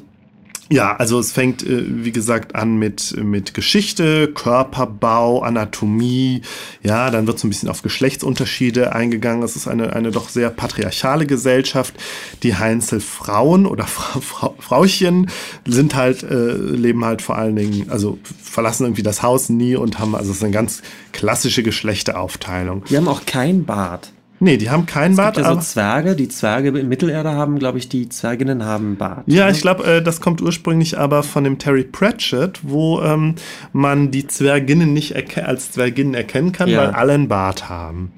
Ja, 0.69 0.97
also 0.97 1.17
es 1.19 1.31
fängt, 1.31 1.63
äh, 1.63 1.83
wie 2.03 2.11
gesagt, 2.11 2.55
an 2.55 2.77
mit, 2.77 3.15
mit 3.15 3.53
Geschichte, 3.53 4.27
Körperbau, 4.27 5.41
Anatomie. 5.41 6.41
Ja, 6.83 7.09
dann 7.09 7.25
wird 7.25 7.39
so 7.39 7.47
ein 7.47 7.49
bisschen 7.49 7.69
auf 7.69 7.83
Geschlechtsunterschiede 7.83 8.93
eingegangen. 8.93 9.43
Es 9.43 9.55
ist 9.55 9.67
eine, 9.67 9.93
eine 9.93 10.11
doch 10.11 10.27
sehr 10.27 10.49
patriarchale 10.49 11.25
Gesellschaft. 11.25 11.93
Die 12.43 12.55
Heinzelfrauen 12.55 13.65
oder 13.65 13.85
Fra 13.87 14.19
Fra 14.19 14.53
Frauchen 14.59 15.29
sind 15.65 15.95
halt, 15.95 16.23
äh, 16.23 16.53
leben 16.53 17.05
halt 17.05 17.21
vor 17.21 17.37
allen 17.37 17.55
Dingen, 17.55 17.89
also 17.89 18.17
verlassen 18.43 18.83
irgendwie 18.83 19.03
das 19.03 19.23
Haus 19.23 19.47
nie 19.47 19.77
und 19.77 19.99
haben, 19.99 20.15
also 20.15 20.31
es 20.31 20.37
ist 20.37 20.43
eine 20.43 20.51
ganz 20.51 20.81
klassische 21.13 21.63
Geschlechteraufteilung. 21.63 22.83
Die 22.89 22.97
haben 22.97 23.07
auch 23.07 23.25
kein 23.25 23.63
Bart. 23.63 24.11
Nee, 24.39 24.57
die 24.57 24.69
haben 24.69 24.85
keinen 24.85 25.11
es 25.11 25.17
Bart. 25.17 25.35
Gibt 25.35 25.47
ja 25.47 25.53
so 25.53 25.59
Zwerge, 25.59 26.15
die 26.15 26.29
Zwerge 26.29 26.77
in 26.77 26.87
Mittelerde 26.87 27.31
haben, 27.31 27.57
glaube 27.57 27.79
ich, 27.79 27.89
die 27.89 28.07
Zwerginnen 28.09 28.63
haben 28.63 28.95
Bart. 28.95 29.23
Ja, 29.25 29.45
ne? 29.45 29.51
ich 29.51 29.61
glaube, 29.61 29.83
äh, 29.85 30.01
das 30.01 30.21
kommt 30.21 30.41
ursprünglich 30.41 30.97
aber 30.97 31.23
von 31.23 31.43
dem 31.43 31.57
Terry 31.57 31.83
Pratchett, 31.83 32.59
wo 32.63 33.01
ähm, 33.01 33.35
man 33.73 34.11
die 34.11 34.27
Zwerginnen 34.27 34.93
nicht 34.93 35.15
als 35.37 35.71
Zwerginnen 35.71 36.13
erkennen 36.13 36.51
kann, 36.51 36.69
ja. 36.69 36.79
weil 36.79 36.89
alle 36.91 37.13
einen 37.13 37.27
Bart 37.27 37.67
haben. 37.67 38.11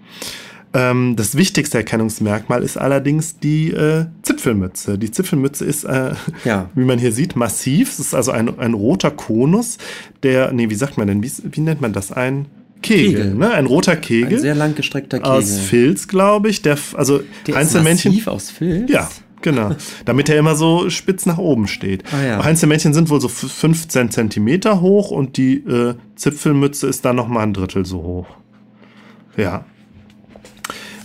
Ähm, 0.71 1.15
das 1.15 1.35
wichtigste 1.35 1.79
Erkennungsmerkmal 1.79 2.63
ist 2.63 2.77
allerdings 2.77 3.39
die 3.39 3.71
äh, 3.71 4.05
Zipfelmütze. 4.21 4.99
Die 4.99 5.09
Zipfelmütze 5.09 5.65
ist, 5.65 5.83
äh, 5.85 6.13
ja. 6.43 6.69
wie 6.75 6.83
man 6.83 6.99
hier 6.99 7.11
sieht, 7.11 7.35
massiv. 7.35 7.89
Es 7.93 7.99
ist 7.99 8.13
also 8.13 8.31
ein, 8.31 8.59
ein 8.59 8.73
roter 8.73 9.09
Konus, 9.09 9.77
der, 10.21 10.51
nee, 10.51 10.69
wie 10.69 10.75
sagt 10.75 10.97
man 10.97 11.07
denn, 11.07 11.23
wie, 11.23 11.31
wie 11.43 11.61
nennt 11.61 11.81
man 11.81 11.93
das? 11.93 12.11
Ein 12.11 12.45
Kegel, 12.81 13.24
Kegel. 13.24 13.33
Ne? 13.36 13.51
ein 13.51 13.65
roter 13.65 13.95
Kegel. 13.95 14.38
Ein 14.38 14.41
sehr 14.41 14.55
langgestreckter 14.55 15.19
Kegel. 15.19 15.31
Aus 15.31 15.59
Filz, 15.59 16.07
glaube 16.07 16.50
ich. 16.50 16.62
Der, 16.62 16.77
also 16.93 17.21
der 17.48 17.55
Einzelmännchen. 17.57 18.13
Ist 18.17 18.27
aus 18.27 18.50
Filz? 18.50 18.89
Ja, 18.89 19.09
genau. 19.41 19.75
Damit 20.05 20.29
er 20.29 20.38
immer 20.38 20.55
so 20.55 20.89
spitz 20.89 21.25
nach 21.25 21.38
oben 21.38 21.67
steht. 21.67 22.03
Ah, 22.13 22.24
ja. 22.24 22.39
Einzelmännchen 22.39 22.93
sind 22.93 23.09
wohl 23.09 23.19
so 23.19 23.27
15 23.27 24.12
Zentimeter 24.12 24.81
hoch 24.81 25.12
und 25.12 25.38
die 25.38 25.55
äh, 25.57 25.95
Zipfelmütze 26.15 26.88
ist 26.88 27.03
dann 27.05 27.15
nochmal 27.15 27.43
ein 27.43 27.53
Drittel 27.53 27.86
so 27.86 28.01
hoch. 28.03 28.27
Ja. 29.36 29.65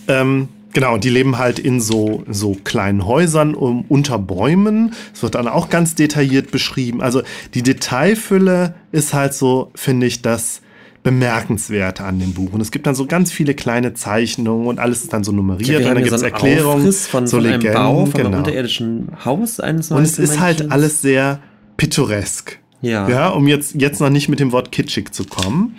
Ähm, 0.09 0.49
Genau, 0.75 0.95
und 0.95 1.05
die 1.05 1.09
leben 1.09 1.39
halt 1.39 1.61
in 1.61 1.81
so, 1.81 2.25
so 2.29 2.57
kleinen 2.65 3.07
Häusern 3.07 3.55
um, 3.55 3.85
unter 3.89 4.19
Bäumen. 4.19 4.93
Es 5.15 5.23
wird 5.23 5.37
dann 5.37 5.47
auch 5.47 5.69
ganz 5.69 5.95
detailliert 5.95 6.51
beschrieben. 6.51 7.01
Also 7.01 7.23
die 7.55 7.63
Detailfülle 7.63 8.75
ist 8.91 9.15
halt 9.15 9.35
so, 9.35 9.71
finde 9.77 10.07
ich, 10.07 10.21
das 10.21 10.63
bemerkenswert 11.05 12.01
an 12.01 12.19
dem 12.19 12.33
Buch. 12.33 12.53
Und 12.53 12.61
es 12.61 12.73
gibt 12.73 12.87
dann 12.87 12.97
so 12.97 13.07
ganz 13.07 13.31
viele 13.31 13.55
kleine 13.55 13.95
Zeichnungen 13.95 14.67
und 14.67 14.81
alles 14.81 15.05
ist 15.05 15.13
dann 15.13 15.23
so 15.23 15.31
nummeriert. 15.31 15.83
und 15.83 15.85
dann 15.85 15.99
gibt 15.99 16.13
es 16.13 16.21
so 16.21 16.27
Erklärungen, 16.27 16.93
von, 16.93 17.27
so 17.27 17.37
von 17.37 17.45
Legenden, 17.45 17.69
einem 17.69 17.75
Bau, 17.77 18.07
von 18.07 18.23
genau. 18.23 18.39
unterirdischen 18.39 19.09
Haus 19.25 19.61
eines 19.61 19.93
Und 19.93 20.03
es 20.03 20.19
ist 20.19 20.41
halt 20.41 20.73
alles 20.73 21.03
sehr 21.03 21.41
pittoresk. 21.77 22.59
Ja. 22.81 23.09
Ja, 23.09 23.29
um 23.29 23.47
jetzt, 23.47 23.75
jetzt 23.81 24.01
noch 24.01 24.11
nicht 24.11 24.29
mit 24.29 24.41
dem 24.41 24.51
Wort 24.51 24.73
kitschig 24.73 25.13
zu 25.13 25.25
kommen. 25.25 25.77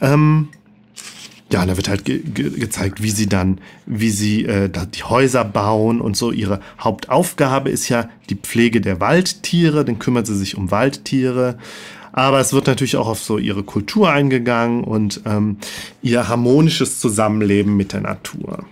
Ähm, 0.00 0.48
ja, 1.52 1.66
da 1.66 1.76
wird 1.76 1.88
halt 1.88 2.04
ge 2.04 2.20
ge 2.20 2.50
gezeigt, 2.50 3.02
wie 3.02 3.10
sie 3.10 3.26
dann, 3.26 3.58
wie 3.86 4.10
sie 4.10 4.44
äh, 4.44 4.70
die 4.94 5.02
Häuser 5.02 5.44
bauen 5.44 6.00
und 6.00 6.16
so. 6.16 6.30
Ihre 6.30 6.60
Hauptaufgabe 6.78 7.70
ist 7.70 7.88
ja 7.88 8.08
die 8.30 8.36
Pflege 8.36 8.80
der 8.80 9.00
Waldtiere, 9.00 9.84
dann 9.84 9.98
kümmert 9.98 10.28
sie 10.28 10.36
sich 10.36 10.56
um 10.56 10.70
Waldtiere. 10.70 11.58
Aber 12.12 12.40
es 12.40 12.52
wird 12.52 12.66
natürlich 12.66 12.96
auch 12.96 13.08
auf 13.08 13.20
so 13.20 13.38
ihre 13.38 13.62
Kultur 13.62 14.10
eingegangen 14.10 14.84
und 14.84 15.20
ähm, 15.26 15.58
ihr 16.02 16.28
harmonisches 16.28 17.00
Zusammenleben 17.00 17.76
mit 17.76 17.92
der 17.92 18.00
Natur. 18.00 18.64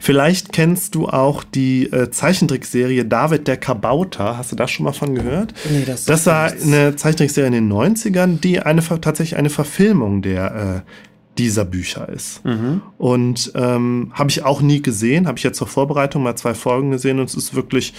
Vielleicht 0.00 0.52
kennst 0.52 0.94
du 0.94 1.08
auch 1.08 1.44
die 1.44 1.84
äh, 1.92 2.10
Zeichentrickserie 2.10 3.04
David 3.04 3.46
der 3.46 3.56
Kabauter. 3.56 4.36
Hast 4.36 4.52
du 4.52 4.56
das 4.56 4.70
schon 4.70 4.84
mal 4.84 4.92
von 4.92 5.14
gehört? 5.14 5.54
Nee, 5.70 5.84
das, 5.86 6.04
das 6.04 6.26
war 6.26 6.50
eine 6.50 6.96
Zeichentrickserie 6.96 7.48
in 7.48 7.52
den 7.52 7.72
90ern, 7.72 8.40
die 8.40 8.60
eine, 8.60 8.82
tatsächlich 8.82 9.36
eine 9.36 9.50
Verfilmung 9.50 10.22
der, 10.22 10.84
äh, 10.86 10.90
dieser 11.38 11.64
Bücher 11.64 12.08
ist. 12.08 12.44
Mhm. 12.44 12.82
Und 12.98 13.52
ähm, 13.54 14.10
habe 14.12 14.30
ich 14.30 14.44
auch 14.44 14.60
nie 14.60 14.82
gesehen, 14.82 15.26
habe 15.26 15.38
ich 15.38 15.44
jetzt 15.44 15.58
zur 15.58 15.68
Vorbereitung 15.68 16.22
mal 16.22 16.36
zwei 16.36 16.54
Folgen 16.54 16.90
gesehen 16.90 17.20
und 17.20 17.28
es 17.28 17.34
ist 17.34 17.54
wirklich, 17.54 17.94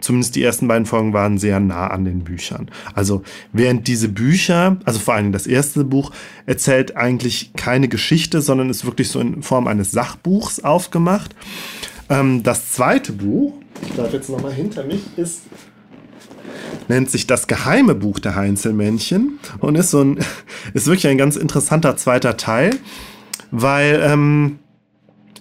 zumindest 0.00 0.36
die 0.36 0.42
ersten 0.42 0.68
beiden 0.68 0.86
Folgen 0.86 1.12
waren 1.12 1.38
sehr 1.38 1.60
nah 1.60 1.88
an 1.88 2.04
den 2.04 2.24
Büchern. 2.24 2.70
Also 2.94 3.22
während 3.52 3.88
diese 3.88 4.08
Bücher, 4.08 4.78
also 4.84 4.98
vor 4.98 5.14
allem 5.14 5.32
das 5.32 5.46
erste 5.46 5.84
Buch, 5.84 6.12
erzählt 6.46 6.96
eigentlich 6.96 7.52
keine 7.56 7.88
Geschichte, 7.88 8.40
sondern 8.40 8.70
ist 8.70 8.84
wirklich 8.84 9.08
so 9.08 9.20
in 9.20 9.42
Form 9.42 9.66
eines 9.66 9.90
Sachbuchs 9.90 10.60
aufgemacht. 10.60 11.34
Ähm, 12.08 12.42
das 12.42 12.72
zweite 12.72 13.12
Buch, 13.12 13.54
ich 13.86 13.94
darf 13.94 14.12
jetzt 14.12 14.30
nochmal 14.30 14.52
hinter 14.52 14.84
mich, 14.84 15.02
ist 15.16 15.42
nennt 16.88 17.10
sich 17.10 17.26
das 17.26 17.46
geheime 17.46 17.94
Buch 17.94 18.18
der 18.18 18.34
Heinzelmännchen 18.34 19.38
und 19.58 19.74
ist 19.76 19.90
so 19.90 20.02
ein, 20.02 20.18
ist 20.74 20.86
wirklich 20.86 21.06
ein 21.06 21.18
ganz 21.18 21.36
interessanter 21.36 21.96
zweiter 21.96 22.36
Teil, 22.36 22.70
weil 23.50 24.00
ähm, 24.02 24.58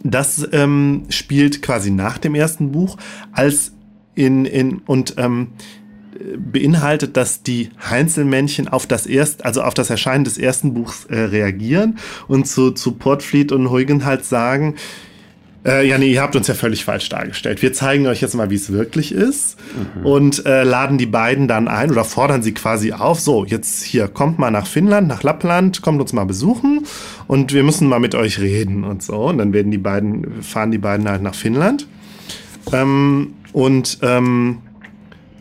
das 0.03 0.47
ähm, 0.51 1.05
spielt 1.09 1.61
quasi 1.61 1.91
nach 1.91 2.17
dem 2.17 2.35
ersten 2.35 2.71
Buch 2.71 2.97
als 3.31 3.71
in, 4.17 4.45
in 4.45 4.79
und 4.85 5.15
ähm, 5.17 5.49
beinhaltet, 6.37 7.15
dass 7.15 7.43
die 7.43 7.69
Heinzelmännchen 7.89 8.67
auf 8.67 8.87
das 8.87 9.05
erst, 9.05 9.45
also 9.45 9.61
auf 9.61 9.73
das 9.73 9.89
Erscheinen 9.89 10.23
des 10.23 10.37
ersten 10.37 10.73
Buchs 10.73 11.05
äh, 11.05 11.19
reagieren 11.19 11.97
und 12.27 12.47
zu, 12.47 12.71
zu 12.71 12.93
Portfleet 12.93 13.51
und 13.51 13.69
Huygen 13.69 14.05
halt 14.05 14.25
sagen, 14.25 14.75
äh, 15.65 15.87
ja, 15.87 15.97
nee, 15.97 16.13
ihr 16.13 16.21
habt 16.21 16.35
uns 16.35 16.47
ja 16.47 16.53
völlig 16.53 16.85
falsch 16.85 17.09
dargestellt. 17.09 17.61
Wir 17.61 17.73
zeigen 17.73 18.07
euch 18.07 18.21
jetzt 18.21 18.35
mal, 18.35 18.49
wie 18.49 18.55
es 18.55 18.71
wirklich 18.71 19.11
ist 19.11 19.57
mhm. 19.95 20.05
und 20.05 20.45
äh, 20.45 20.63
laden 20.63 20.97
die 20.97 21.05
beiden 21.05 21.47
dann 21.47 21.67
ein 21.67 21.91
oder 21.91 22.05
fordern 22.05 22.41
sie 22.41 22.53
quasi 22.53 22.93
auf. 22.93 23.19
So, 23.19 23.43
jetzt 23.43 23.83
hier, 23.83 24.07
kommt 24.07 24.39
mal 24.39 24.51
nach 24.51 24.65
Finnland, 24.65 25.07
nach 25.07 25.23
Lappland, 25.23 25.81
kommt 25.81 25.99
uns 25.99 26.13
mal 26.13 26.25
besuchen 26.25 26.85
und 27.27 27.53
wir 27.53 27.63
müssen 27.63 27.89
mal 27.89 27.99
mit 27.99 28.15
euch 28.15 28.39
reden 28.39 28.83
und 28.83 29.03
so. 29.03 29.17
Und 29.17 29.39
dann 29.39 29.51
werden 29.53 29.71
die 29.71 29.77
beiden, 29.77 30.41
fahren 30.41 30.71
die 30.71 30.77
beiden 30.77 31.07
halt 31.09 31.21
nach 31.21 31.35
Finnland. 31.35 31.87
Ähm, 32.71 33.33
und 33.53 33.99
ähm, 34.01 34.59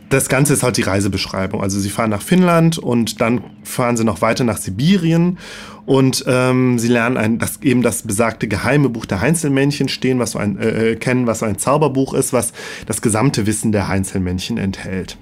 das 0.09 0.29
Ganze 0.29 0.53
ist 0.53 0.63
halt 0.63 0.77
die 0.77 0.83
Reisebeschreibung. 0.83 1.61
Also 1.61 1.79
sie 1.79 1.89
fahren 1.89 2.09
nach 2.09 2.21
Finnland 2.21 2.77
und 2.77 3.19
dann 3.19 3.41
fahren 3.63 3.97
sie 3.97 4.05
noch 4.05 4.21
weiter 4.21 4.43
nach 4.43 4.57
Sibirien 4.57 5.37
und 5.85 6.23
ähm, 6.27 6.79
sie 6.79 6.87
lernen 6.87 7.17
ein, 7.17 7.39
das, 7.39 7.61
eben 7.61 7.81
das 7.81 8.03
besagte 8.03 8.47
geheime 8.47 8.89
Buch 8.89 9.05
der 9.05 9.21
Heinzelmännchen 9.21 9.89
stehen, 9.89 10.19
was 10.19 10.31
so 10.31 10.39
ein, 10.39 10.57
äh, 10.59 10.91
äh, 10.91 10.95
kennen, 10.95 11.27
was 11.27 11.39
so 11.39 11.45
ein 11.45 11.57
Zauberbuch 11.57 12.13
ist, 12.13 12.33
was 12.33 12.53
das 12.85 13.01
gesamte 13.01 13.45
Wissen 13.45 13.71
der 13.71 13.87
Heinzelmännchen 13.87 14.57
enthält. 14.57 15.17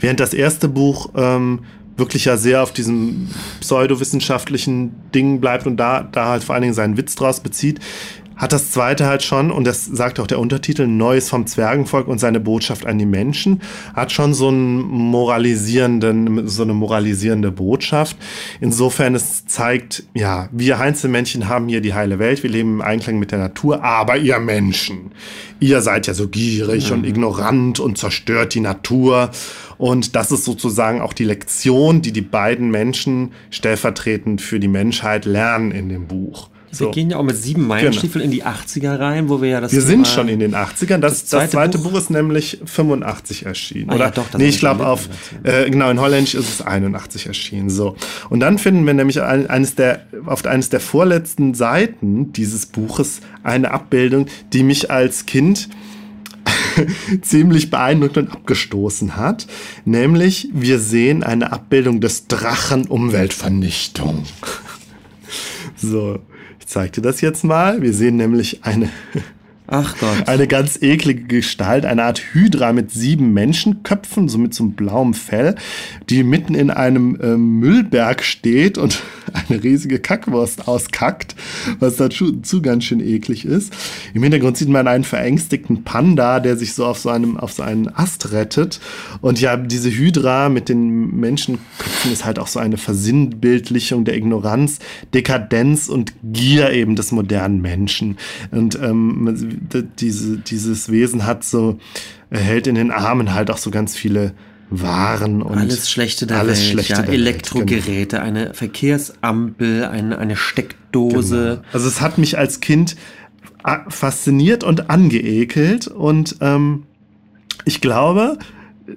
Während 0.00 0.20
das 0.20 0.34
erste 0.34 0.68
Buch 0.68 1.10
ähm, 1.14 1.60
wirklich 1.96 2.24
ja 2.24 2.36
sehr 2.36 2.62
auf 2.62 2.72
diesem 2.72 3.28
pseudowissenschaftlichen 3.60 4.92
Ding 5.14 5.40
bleibt 5.40 5.66
und 5.66 5.76
da, 5.76 6.02
da 6.02 6.28
halt 6.28 6.44
vor 6.44 6.54
allen 6.54 6.62
Dingen 6.62 6.74
seinen 6.74 6.96
Witz 6.96 7.14
draus 7.14 7.40
bezieht, 7.40 7.80
hat 8.36 8.52
das 8.52 8.72
zweite 8.72 9.06
halt 9.06 9.22
schon, 9.22 9.50
und 9.50 9.64
das 9.64 9.84
sagt 9.84 10.18
auch 10.18 10.26
der 10.26 10.38
Untertitel, 10.38 10.86
Neues 10.86 11.28
vom 11.28 11.46
Zwergenvolk 11.46 12.08
und 12.08 12.18
seine 12.18 12.40
Botschaft 12.40 12.86
an 12.86 12.98
die 12.98 13.06
Menschen, 13.06 13.62
hat 13.94 14.12
schon 14.12 14.34
so 14.34 14.48
einen 14.48 14.80
moralisierenden, 14.80 16.48
so 16.48 16.62
eine 16.62 16.74
moralisierende 16.74 17.52
Botschaft. 17.52 18.16
Insofern 18.60 19.14
es 19.14 19.46
zeigt, 19.46 20.04
ja, 20.14 20.48
wir 20.52 20.80
Einzelmännchen 20.80 21.48
haben 21.48 21.68
hier 21.68 21.80
die 21.80 21.94
heile 21.94 22.18
Welt, 22.18 22.42
wir 22.42 22.50
leben 22.50 22.74
im 22.74 22.82
Einklang 22.82 23.18
mit 23.18 23.30
der 23.30 23.38
Natur, 23.38 23.84
aber 23.84 24.16
ihr 24.16 24.38
Menschen, 24.38 25.12
ihr 25.60 25.80
seid 25.80 26.06
ja 26.06 26.14
so 26.14 26.28
gierig 26.28 26.90
mhm. 26.90 26.98
und 26.98 27.06
ignorant 27.06 27.80
und 27.80 27.98
zerstört 27.98 28.54
die 28.54 28.60
Natur. 28.60 29.30
Und 29.78 30.14
das 30.14 30.30
ist 30.32 30.44
sozusagen 30.44 31.00
auch 31.00 31.12
die 31.12 31.24
Lektion, 31.24 32.02
die 32.02 32.12
die 32.12 32.20
beiden 32.20 32.70
Menschen 32.70 33.32
stellvertretend 33.50 34.40
für 34.40 34.60
die 34.60 34.68
Menschheit 34.68 35.24
lernen 35.24 35.72
in 35.72 35.88
dem 35.88 36.06
Buch. 36.06 36.48
So. 36.74 36.86
Wir 36.86 36.92
gehen 36.92 37.10
ja 37.10 37.18
auch 37.18 37.22
mit 37.22 37.36
sieben 37.36 37.66
Meilenstiefeln 37.66 38.22
genau. 38.22 38.24
in 38.24 38.30
die 38.30 38.44
80er 38.44 38.98
rein, 38.98 39.28
wo 39.28 39.40
wir 39.40 39.48
ja 39.48 39.60
das. 39.60 39.72
Wir 39.72 39.82
sind 39.82 40.08
schon 40.08 40.28
in 40.28 40.40
den 40.40 40.54
80ern. 40.54 40.98
Das, 40.98 41.20
das 41.20 41.26
zweite, 41.26 41.44
das 41.44 41.50
zweite 41.52 41.78
Buch, 41.78 41.92
Buch, 41.92 41.98
ist 41.98 42.10
nämlich 42.10 42.60
85 42.64 43.46
erschienen. 43.46 43.90
Ah, 43.90 43.94
Oder? 43.94 44.04
Ja, 44.06 44.10
doch, 44.10 44.38
nee, 44.38 44.48
ich 44.48 44.58
glaube 44.58 44.86
auf, 44.86 45.08
äh, 45.42 45.70
genau, 45.70 45.90
in 45.90 46.00
Holländisch 46.00 46.34
ist 46.34 46.48
es 46.48 46.62
81 46.62 47.26
erschienen. 47.26 47.70
So. 47.70 47.96
Und 48.30 48.40
dann 48.40 48.58
finden 48.58 48.86
wir 48.86 48.94
nämlich 48.94 49.22
eines 49.22 49.74
der, 49.74 50.06
auf 50.26 50.44
eines 50.44 50.68
der 50.68 50.80
vorletzten 50.80 51.54
Seiten 51.54 52.32
dieses 52.32 52.66
Buches 52.66 53.20
eine 53.42 53.70
Abbildung, 53.70 54.26
die 54.52 54.62
mich 54.62 54.90
als 54.90 55.26
Kind 55.26 55.68
ziemlich 57.22 57.70
beeindruckt 57.70 58.16
und 58.16 58.30
abgestoßen 58.30 59.16
hat. 59.16 59.46
Nämlich, 59.84 60.48
wir 60.52 60.78
sehen 60.78 61.22
eine 61.22 61.52
Abbildung 61.52 62.00
des 62.00 62.26
Drachen 62.26 62.86
Umweltvernichtung. 62.86 64.24
so. 65.76 66.20
Ich 66.64 66.70
zeige 66.70 66.92
dir 66.92 67.02
das 67.02 67.20
jetzt 67.20 67.44
mal. 67.44 67.82
Wir 67.82 67.92
sehen 67.92 68.16
nämlich 68.16 68.64
eine 68.64 68.88
Ach 69.66 69.96
Gott. 69.98 70.28
Eine 70.28 70.46
ganz 70.46 70.82
eklige 70.82 71.22
Gestalt, 71.22 71.86
eine 71.86 72.04
Art 72.04 72.20
Hydra 72.34 72.74
mit 72.74 72.90
sieben 72.90 73.32
Menschenköpfen, 73.32 74.28
so 74.28 74.36
mit 74.36 74.52
so 74.52 74.64
einem 74.64 74.72
blauen 74.74 75.14
Fell, 75.14 75.54
die 76.10 76.22
mitten 76.22 76.54
in 76.54 76.70
einem 76.70 77.18
äh, 77.18 77.36
Müllberg 77.38 78.22
steht 78.22 78.76
und 78.76 79.02
eine 79.48 79.62
riesige 79.62 80.00
Kackwurst 80.00 80.68
auskackt, 80.68 81.34
was 81.78 81.96
dazu 81.96 82.60
ganz 82.60 82.84
schön 82.84 83.00
eklig 83.00 83.46
ist. 83.46 83.72
Im 84.12 84.22
Hintergrund 84.22 84.58
sieht 84.58 84.68
man 84.68 84.86
einen 84.86 85.04
verängstigten 85.04 85.82
Panda, 85.82 86.40
der 86.40 86.58
sich 86.58 86.74
so 86.74 86.84
auf 86.84 86.98
so 86.98 87.08
einem, 87.08 87.38
auf 87.38 87.52
so 87.52 87.62
einen 87.62 87.88
Ast 87.88 88.32
rettet. 88.32 88.80
Und 89.22 89.40
ja, 89.40 89.56
diese 89.56 89.90
Hydra 89.90 90.50
mit 90.50 90.68
den 90.68 91.18
Menschenköpfen 91.18 92.12
ist 92.12 92.26
halt 92.26 92.38
auch 92.38 92.48
so 92.48 92.60
eine 92.60 92.76
Versinnbildlichung 92.76 94.04
der 94.04 94.14
Ignoranz, 94.16 94.78
Dekadenz 95.14 95.88
und 95.88 96.12
Gier 96.22 96.70
eben 96.70 96.96
des 96.96 97.12
modernen 97.12 97.62
Menschen. 97.62 98.18
Und 98.50 98.78
ähm, 98.82 99.53
diese, 100.00 100.38
dieses 100.38 100.90
Wesen 100.90 101.26
hat 101.26 101.44
so, 101.44 101.78
er 102.30 102.40
hält 102.40 102.66
in 102.66 102.74
den 102.74 102.90
Armen 102.90 103.34
halt 103.34 103.50
auch 103.50 103.58
so 103.58 103.70
ganz 103.70 103.96
viele 103.96 104.32
waren 104.70 105.42
und 105.42 105.58
alles 105.58 105.90
Schlechte 105.90 106.26
der 106.26 106.38
alles 106.38 106.60
Welt, 106.60 106.70
Schlechte 106.70 106.92
ja, 106.94 107.02
der 107.02 107.14
Elektrogeräte, 107.14 108.16
genau. 108.16 108.28
eine 108.28 108.54
Verkehrsampel, 108.54 109.84
eine, 109.84 110.18
eine 110.18 110.36
Steckdose. 110.36 111.60
Genau. 111.60 111.68
Also 111.72 111.88
es 111.88 112.00
hat 112.00 112.18
mich 112.18 112.38
als 112.38 112.60
Kind 112.60 112.96
fasziniert 113.88 114.64
und 114.64 114.90
angeekelt 114.90 115.86
und 115.86 116.36
ähm, 116.40 116.84
ich 117.64 117.80
glaube, 117.80 118.38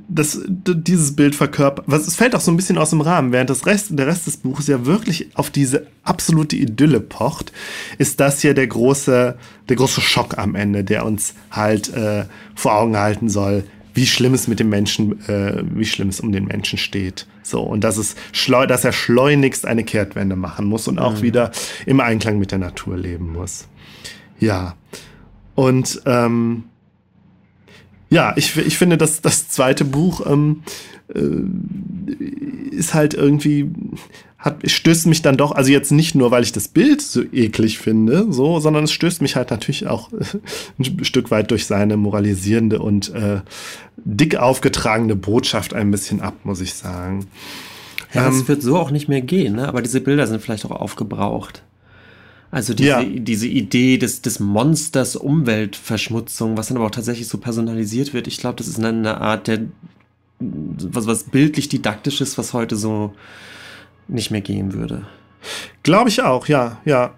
das, 0.09 0.41
dieses 0.47 1.15
Bild 1.15 1.35
verkörpert, 1.35 1.85
was, 1.87 2.07
es 2.07 2.15
fällt 2.15 2.35
auch 2.35 2.41
so 2.41 2.51
ein 2.51 2.57
bisschen 2.57 2.77
aus 2.77 2.89
dem 2.89 3.01
Rahmen, 3.01 3.31
während 3.31 3.49
das 3.49 3.65
Rest, 3.65 3.87
der 3.91 4.07
Rest 4.07 4.27
des 4.27 4.37
Buches 4.37 4.67
ja 4.67 4.85
wirklich 4.85 5.29
auf 5.35 5.49
diese 5.49 5.87
absolute 6.03 6.55
Idylle 6.55 6.99
pocht, 6.99 7.53
ist 7.97 8.19
das 8.19 8.41
hier 8.41 8.53
der 8.53 8.67
große, 8.67 9.37
der 9.69 9.75
große 9.75 10.01
Schock 10.01 10.37
am 10.37 10.55
Ende, 10.55 10.83
der 10.83 11.05
uns 11.05 11.35
halt 11.51 11.93
äh, 11.93 12.25
vor 12.55 12.75
Augen 12.75 12.97
halten 12.97 13.29
soll, 13.29 13.63
wie 13.93 14.05
schlimm 14.05 14.33
es 14.33 14.47
mit 14.47 14.59
dem 14.59 14.69
Menschen, 14.69 15.27
äh, 15.27 15.63
wie 15.73 15.85
schlimm 15.85 16.09
es 16.09 16.19
um 16.19 16.31
den 16.31 16.45
Menschen 16.45 16.77
steht. 16.77 17.25
So, 17.41 17.61
und 17.61 17.83
dass 17.83 17.97
es 17.97 18.15
dass 18.67 18.83
er 18.83 18.91
schleunigst 18.91 19.65
eine 19.65 19.83
Kehrtwende 19.83 20.35
machen 20.35 20.65
muss 20.65 20.87
und 20.87 20.99
auch 20.99 21.13
mhm. 21.13 21.21
wieder 21.21 21.51
im 21.85 21.99
Einklang 21.99 22.39
mit 22.39 22.51
der 22.51 22.59
Natur 22.59 22.97
leben 22.97 23.31
muss. 23.31 23.67
Ja. 24.39 24.75
Und 25.55 26.01
ähm, 26.05 26.65
ja, 28.09 28.33
ich, 28.35 28.55
ich 28.57 28.77
finde, 28.77 28.97
dass 28.97 29.21
das 29.21 29.49
zweite 29.49 29.85
Buch 29.85 30.25
ähm, 30.25 30.63
äh, 31.13 32.73
ist 32.75 32.93
halt 32.93 33.13
irgendwie, 33.13 33.69
hat, 34.37 34.69
stößt 34.69 35.07
mich 35.07 35.21
dann 35.21 35.37
doch, 35.37 35.51
also 35.51 35.71
jetzt 35.71 35.91
nicht 35.91 36.15
nur, 36.15 36.31
weil 36.31 36.43
ich 36.43 36.51
das 36.51 36.67
Bild 36.67 37.01
so 37.01 37.23
eklig 37.31 37.79
finde, 37.79 38.27
so, 38.29 38.59
sondern 38.59 38.85
es 38.85 38.91
stößt 38.91 39.21
mich 39.21 39.35
halt 39.35 39.51
natürlich 39.51 39.87
auch 39.87 40.09
ein 40.79 41.03
Stück 41.03 41.31
weit 41.31 41.51
durch 41.51 41.65
seine 41.65 41.97
moralisierende 41.97 42.79
und 42.79 43.13
äh, 43.13 43.41
dick 43.97 44.37
aufgetragene 44.37 45.15
Botschaft 45.15 45.73
ein 45.73 45.91
bisschen 45.91 46.21
ab, 46.21 46.35
muss 46.43 46.61
ich 46.61 46.75
sagen. 46.75 47.27
Ja, 48.13 48.25
das 48.25 48.39
ähm, 48.41 48.47
wird 48.47 48.61
so 48.61 48.77
auch 48.77 48.91
nicht 48.91 49.09
mehr 49.09 49.21
gehen, 49.21 49.55
ne? 49.55 49.67
aber 49.67 49.81
diese 49.81 50.01
Bilder 50.01 50.27
sind 50.27 50.41
vielleicht 50.41 50.65
auch 50.65 50.71
aufgebraucht. 50.71 51.63
Also 52.49 52.73
diese, 52.73 52.89
ja. 52.89 53.03
diese 53.03 53.47
Idee 53.47 53.97
des, 53.97 54.21
des 54.21 54.39
Monsters 54.39 55.15
Umweltverschmutzung, 55.15 56.55
was 56.55 56.67
dann 56.67 56.77
aber 56.77 56.85
auch 56.87 56.91
tatsächlich 56.91 57.27
so 57.27 57.37
personalisiert 57.37 58.13
wird, 58.13 58.27
ich 58.27 58.37
glaube, 58.37 58.55
das 58.55 58.67
ist 58.67 58.83
eine 58.83 59.19
Art 59.19 59.47
der, 59.47 59.65
was, 60.39 61.07
was 61.07 61.25
bildlich 61.25 61.67
didaktisch 61.67 62.21
ist, 62.21 62.37
was 62.37 62.53
heute 62.53 62.77
so 62.77 63.13
nicht 64.07 64.31
mehr 64.31 64.41
gehen 64.41 64.73
würde. 64.73 65.05
Glaube 65.83 66.09
ich 66.09 66.21
auch, 66.21 66.47
ja, 66.47 66.79
ja. 66.85 67.15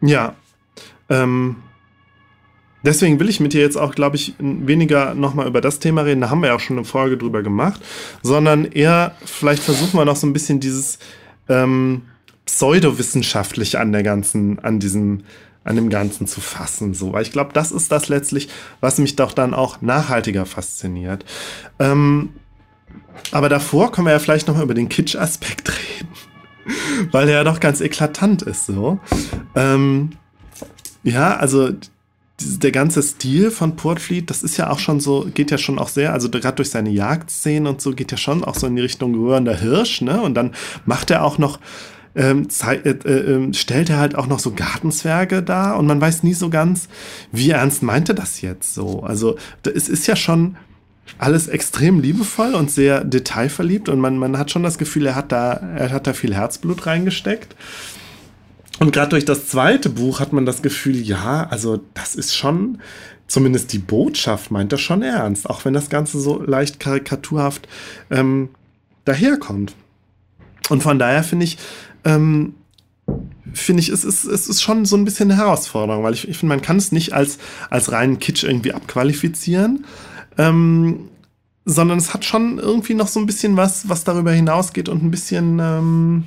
Ja. 0.00 0.36
Ähm, 1.08 1.56
deswegen 2.84 3.18
will 3.18 3.28
ich 3.28 3.40
mit 3.40 3.54
dir 3.54 3.60
jetzt 3.60 3.76
auch, 3.76 3.94
glaube 3.94 4.16
ich, 4.16 4.34
weniger 4.38 5.14
nochmal 5.14 5.48
über 5.48 5.60
das 5.60 5.80
Thema 5.80 6.02
reden, 6.02 6.20
da 6.20 6.30
haben 6.30 6.42
wir 6.42 6.48
ja 6.48 6.54
auch 6.54 6.60
schon 6.60 6.76
eine 6.76 6.84
Folge 6.84 7.16
drüber 7.16 7.42
gemacht, 7.42 7.80
sondern 8.22 8.66
eher, 8.66 9.16
vielleicht 9.24 9.62
versuchen 9.64 9.98
wir 9.98 10.04
noch 10.04 10.16
so 10.16 10.28
ein 10.28 10.32
bisschen 10.32 10.60
dieses, 10.60 11.00
ähm, 11.48 12.02
pseudowissenschaftlich 12.52 13.78
an 13.78 13.92
der 13.92 14.02
ganzen, 14.02 14.58
an 14.58 14.78
diesem, 14.78 15.22
an 15.64 15.76
dem 15.76 15.88
Ganzen 15.88 16.26
zu 16.26 16.42
fassen. 16.42 16.92
So, 16.92 17.14
weil 17.14 17.22
ich 17.22 17.32
glaube, 17.32 17.52
das 17.54 17.72
ist 17.72 17.90
das 17.90 18.08
letztlich, 18.08 18.50
was 18.80 18.98
mich 18.98 19.16
doch 19.16 19.32
dann 19.32 19.54
auch 19.54 19.80
nachhaltiger 19.80 20.44
fasziniert. 20.44 21.24
Ähm, 21.78 22.34
aber 23.30 23.48
davor 23.48 23.90
können 23.90 24.06
wir 24.06 24.12
ja 24.12 24.18
vielleicht 24.18 24.48
noch 24.48 24.56
mal 24.56 24.64
über 24.64 24.74
den 24.74 24.90
Kitsch-Aspekt 24.90 25.72
reden. 26.00 27.08
weil 27.10 27.28
er 27.28 27.36
ja 27.36 27.44
doch 27.44 27.58
ganz 27.58 27.80
eklatant 27.80 28.42
ist 28.42 28.66
so. 28.66 29.00
Ähm, 29.54 30.10
ja, 31.02 31.34
also 31.36 31.70
der 32.38 32.72
ganze 32.72 33.02
Stil 33.02 33.50
von 33.50 33.76
Portfleet, 33.76 34.28
das 34.28 34.42
ist 34.42 34.58
ja 34.58 34.68
auch 34.70 34.78
schon 34.78 35.00
so, 35.00 35.26
geht 35.32 35.50
ja 35.50 35.58
schon 35.58 35.78
auch 35.78 35.88
sehr, 35.88 36.12
also 36.12 36.28
gerade 36.28 36.56
durch 36.56 36.70
seine 36.70 36.90
Jagdszenen 36.90 37.66
und 37.66 37.80
so, 37.80 37.92
geht 37.92 38.10
ja 38.10 38.18
schon 38.18 38.44
auch 38.44 38.56
so 38.56 38.66
in 38.66 38.76
die 38.76 38.82
Richtung 38.82 39.14
rührender 39.14 39.56
Hirsch, 39.56 40.02
ne? 40.02 40.20
Und 40.20 40.34
dann 40.34 40.52
macht 40.84 41.10
er 41.10 41.24
auch 41.24 41.38
noch, 41.38 41.58
ähm, 42.14 42.48
äh, 42.62 42.90
äh, 42.90 43.54
stellt 43.54 43.90
er 43.90 43.98
halt 43.98 44.14
auch 44.14 44.26
noch 44.26 44.38
so 44.38 44.52
Gartenzwerge 44.52 45.42
da 45.42 45.72
und 45.72 45.86
man 45.86 46.00
weiß 46.00 46.22
nie 46.22 46.34
so 46.34 46.50
ganz, 46.50 46.88
wie 47.30 47.50
ernst 47.50 47.82
meinte 47.82 48.14
das 48.14 48.40
jetzt 48.40 48.74
so. 48.74 49.02
Also 49.02 49.36
es 49.62 49.88
ist 49.88 50.06
ja 50.06 50.16
schon 50.16 50.56
alles 51.18 51.48
extrem 51.48 52.00
liebevoll 52.00 52.54
und 52.54 52.70
sehr 52.70 53.04
detailverliebt 53.04 53.88
und 53.88 53.98
man, 54.00 54.18
man 54.18 54.38
hat 54.38 54.50
schon 54.50 54.62
das 54.62 54.78
Gefühl, 54.78 55.06
er 55.06 55.14
hat 55.14 55.32
da, 55.32 55.52
er 55.52 55.90
hat 55.90 56.06
da 56.06 56.12
viel 56.12 56.34
Herzblut 56.34 56.86
reingesteckt. 56.86 57.56
Und 58.78 58.92
gerade 58.92 59.10
durch 59.10 59.24
das 59.24 59.46
zweite 59.46 59.90
Buch 59.90 60.20
hat 60.20 60.32
man 60.32 60.46
das 60.46 60.62
Gefühl, 60.62 60.96
ja, 60.96 61.46
also 61.48 61.80
das 61.94 62.14
ist 62.14 62.34
schon, 62.34 62.78
zumindest 63.26 63.72
die 63.72 63.78
Botschaft 63.78 64.50
meint 64.50 64.72
er 64.72 64.78
schon 64.78 65.02
ernst, 65.02 65.48
auch 65.48 65.64
wenn 65.64 65.74
das 65.74 65.88
Ganze 65.88 66.18
so 66.18 66.42
leicht 66.42 66.80
karikaturhaft 66.80 67.68
ähm, 68.10 68.48
daherkommt. 69.04 69.74
Und 70.68 70.82
von 70.82 70.98
daher 70.98 71.22
finde 71.22 71.44
ich, 71.44 71.58
ähm, 72.04 72.54
finde 73.52 73.80
ich, 73.82 73.88
es 73.88 74.04
ist, 74.04 74.24
es 74.24 74.48
ist 74.48 74.62
schon 74.62 74.84
so 74.84 74.96
ein 74.96 75.04
bisschen 75.04 75.30
eine 75.30 75.40
Herausforderung, 75.40 76.02
weil 76.02 76.14
ich, 76.14 76.28
ich 76.28 76.38
finde, 76.38 76.54
man 76.54 76.62
kann 76.62 76.76
es 76.76 76.92
nicht 76.92 77.12
als, 77.12 77.38
als 77.70 77.92
reinen 77.92 78.18
Kitsch 78.18 78.44
irgendwie 78.44 78.72
abqualifizieren. 78.72 79.84
Ähm, 80.38 81.08
sondern 81.64 81.98
es 81.98 82.12
hat 82.12 82.24
schon 82.24 82.58
irgendwie 82.58 82.94
noch 82.94 83.08
so 83.08 83.20
ein 83.20 83.26
bisschen 83.26 83.56
was, 83.56 83.88
was 83.88 84.04
darüber 84.04 84.32
hinausgeht 84.32 84.88
und 84.88 85.02
ein 85.02 85.10
bisschen 85.10 85.60
ähm, 85.60 86.24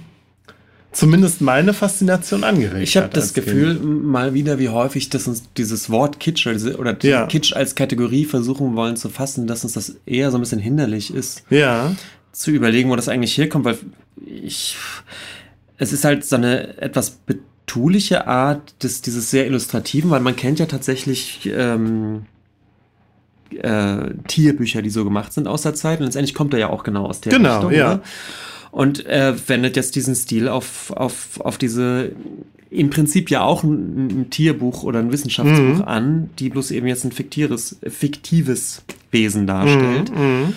zumindest 0.93 1.41
meine 1.41 1.73
Faszination 1.73 2.43
angeregt 2.43 2.83
Ich 2.83 2.95
habe 2.95 3.09
das 3.09 3.33
Gefühl 3.33 3.75
kind. 3.75 4.05
mal 4.05 4.33
wieder, 4.33 4.59
wie 4.59 4.69
häufig 4.69 5.09
das 5.09 5.27
uns 5.27 5.43
dieses 5.57 5.89
Wort 5.89 6.19
Kitsch 6.19 6.47
oder 6.47 6.97
ja. 7.01 7.25
Kitsch 7.27 7.53
als 7.53 7.75
Kategorie 7.75 8.25
versuchen 8.25 8.75
wollen 8.75 8.95
zu 8.95 9.09
fassen, 9.09 9.45
dass 9.45 9.63
uns 9.63 9.73
das 9.73 9.97
eher 10.05 10.31
so 10.31 10.37
ein 10.37 10.41
bisschen 10.41 10.59
hinderlich 10.59 11.13
ist. 11.13 11.43
Ja. 11.49 11.93
Zu 12.31 12.51
überlegen, 12.51 12.89
wo 12.89 12.95
das 12.95 13.09
eigentlich 13.09 13.37
herkommt, 13.37 13.65
weil 13.65 13.77
ich 14.25 14.77
es 15.77 15.93
ist 15.93 16.05
halt 16.05 16.23
so 16.25 16.35
eine 16.35 16.77
etwas 16.77 17.11
betuliche 17.11 18.27
Art 18.27 18.83
des, 18.83 19.01
dieses 19.01 19.31
sehr 19.31 19.45
illustrativen, 19.45 20.09
weil 20.09 20.21
man 20.21 20.35
kennt 20.35 20.59
ja 20.59 20.65
tatsächlich 20.65 21.49
ähm, 21.53 22.25
äh, 23.51 24.11
Tierbücher, 24.27 24.81
die 24.81 24.89
so 24.89 25.03
gemacht 25.03 25.33
sind 25.33 25.47
aus 25.47 25.63
der 25.63 25.73
Zeit. 25.73 25.99
Und 25.99 26.05
letztendlich 26.05 26.35
kommt 26.35 26.53
er 26.53 26.59
ja 26.59 26.69
auch 26.69 26.83
genau 26.83 27.05
aus 27.05 27.21
der 27.21 27.31
genau, 27.31 27.55
Richtung. 27.55 27.71
Ja. 27.73 27.93
Oder? 27.93 28.03
Und 28.71 29.05
er 29.05 29.47
wendet 29.47 29.75
jetzt 29.77 29.95
diesen 29.95 30.15
Stil 30.15 30.49
auf, 30.49 30.91
auf, 30.91 31.39
auf 31.39 31.57
diese 31.57 32.11
im 32.69 32.89
Prinzip 32.89 33.29
ja 33.29 33.41
auch 33.41 33.63
ein, 33.63 34.07
ein 34.07 34.29
Tierbuch 34.29 34.83
oder 34.83 34.99
ein 34.99 35.11
Wissenschaftsbuch 35.11 35.77
mhm. 35.77 35.81
an, 35.83 36.29
die 36.39 36.49
bloß 36.49 36.71
eben 36.71 36.87
jetzt 36.87 37.05
ein 37.05 37.11
fiktives, 37.11 37.77
fiktives 37.87 38.83
Wesen 39.11 39.47
darstellt. 39.47 40.11
Mhm. 40.11 40.17
mhm. 40.21 40.53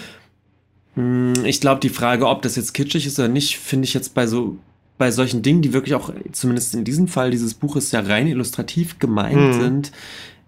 Mm, 0.99 1.45
ich 1.45 1.61
glaube, 1.61 1.81
die 1.81 1.91
Frage, 1.91 2.27
ob 2.27 2.43
das 2.43 2.57
jetzt 2.57 2.75
kitschig 2.75 3.07
ist 3.07 3.21
oder 3.21 3.29
nicht, 3.29 3.59
finde 3.59 3.85
ich 3.85 3.95
jetzt 3.95 4.15
bei 4.15 4.27
so 4.27 4.57
bei 4.99 5.11
solchen 5.11 5.43
Dingen, 5.43 5.63
die 5.63 5.73
wirklich 5.73 5.95
auch, 5.95 6.13
zumindest 6.33 6.75
in 6.75 6.85
diesem 6.85 7.09
Fall 7.09 7.31
dieses 7.31 7.55
Buches 7.55 7.93
ja 7.93 8.01
rein 8.01 8.27
illustrativ 8.27 8.99
gemeint 8.99 9.55
mhm. 9.57 9.61
sind, 9.61 9.93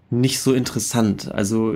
nicht 0.09 0.41
so 0.41 0.53
interessant. 0.53 1.31
Also 1.33 1.75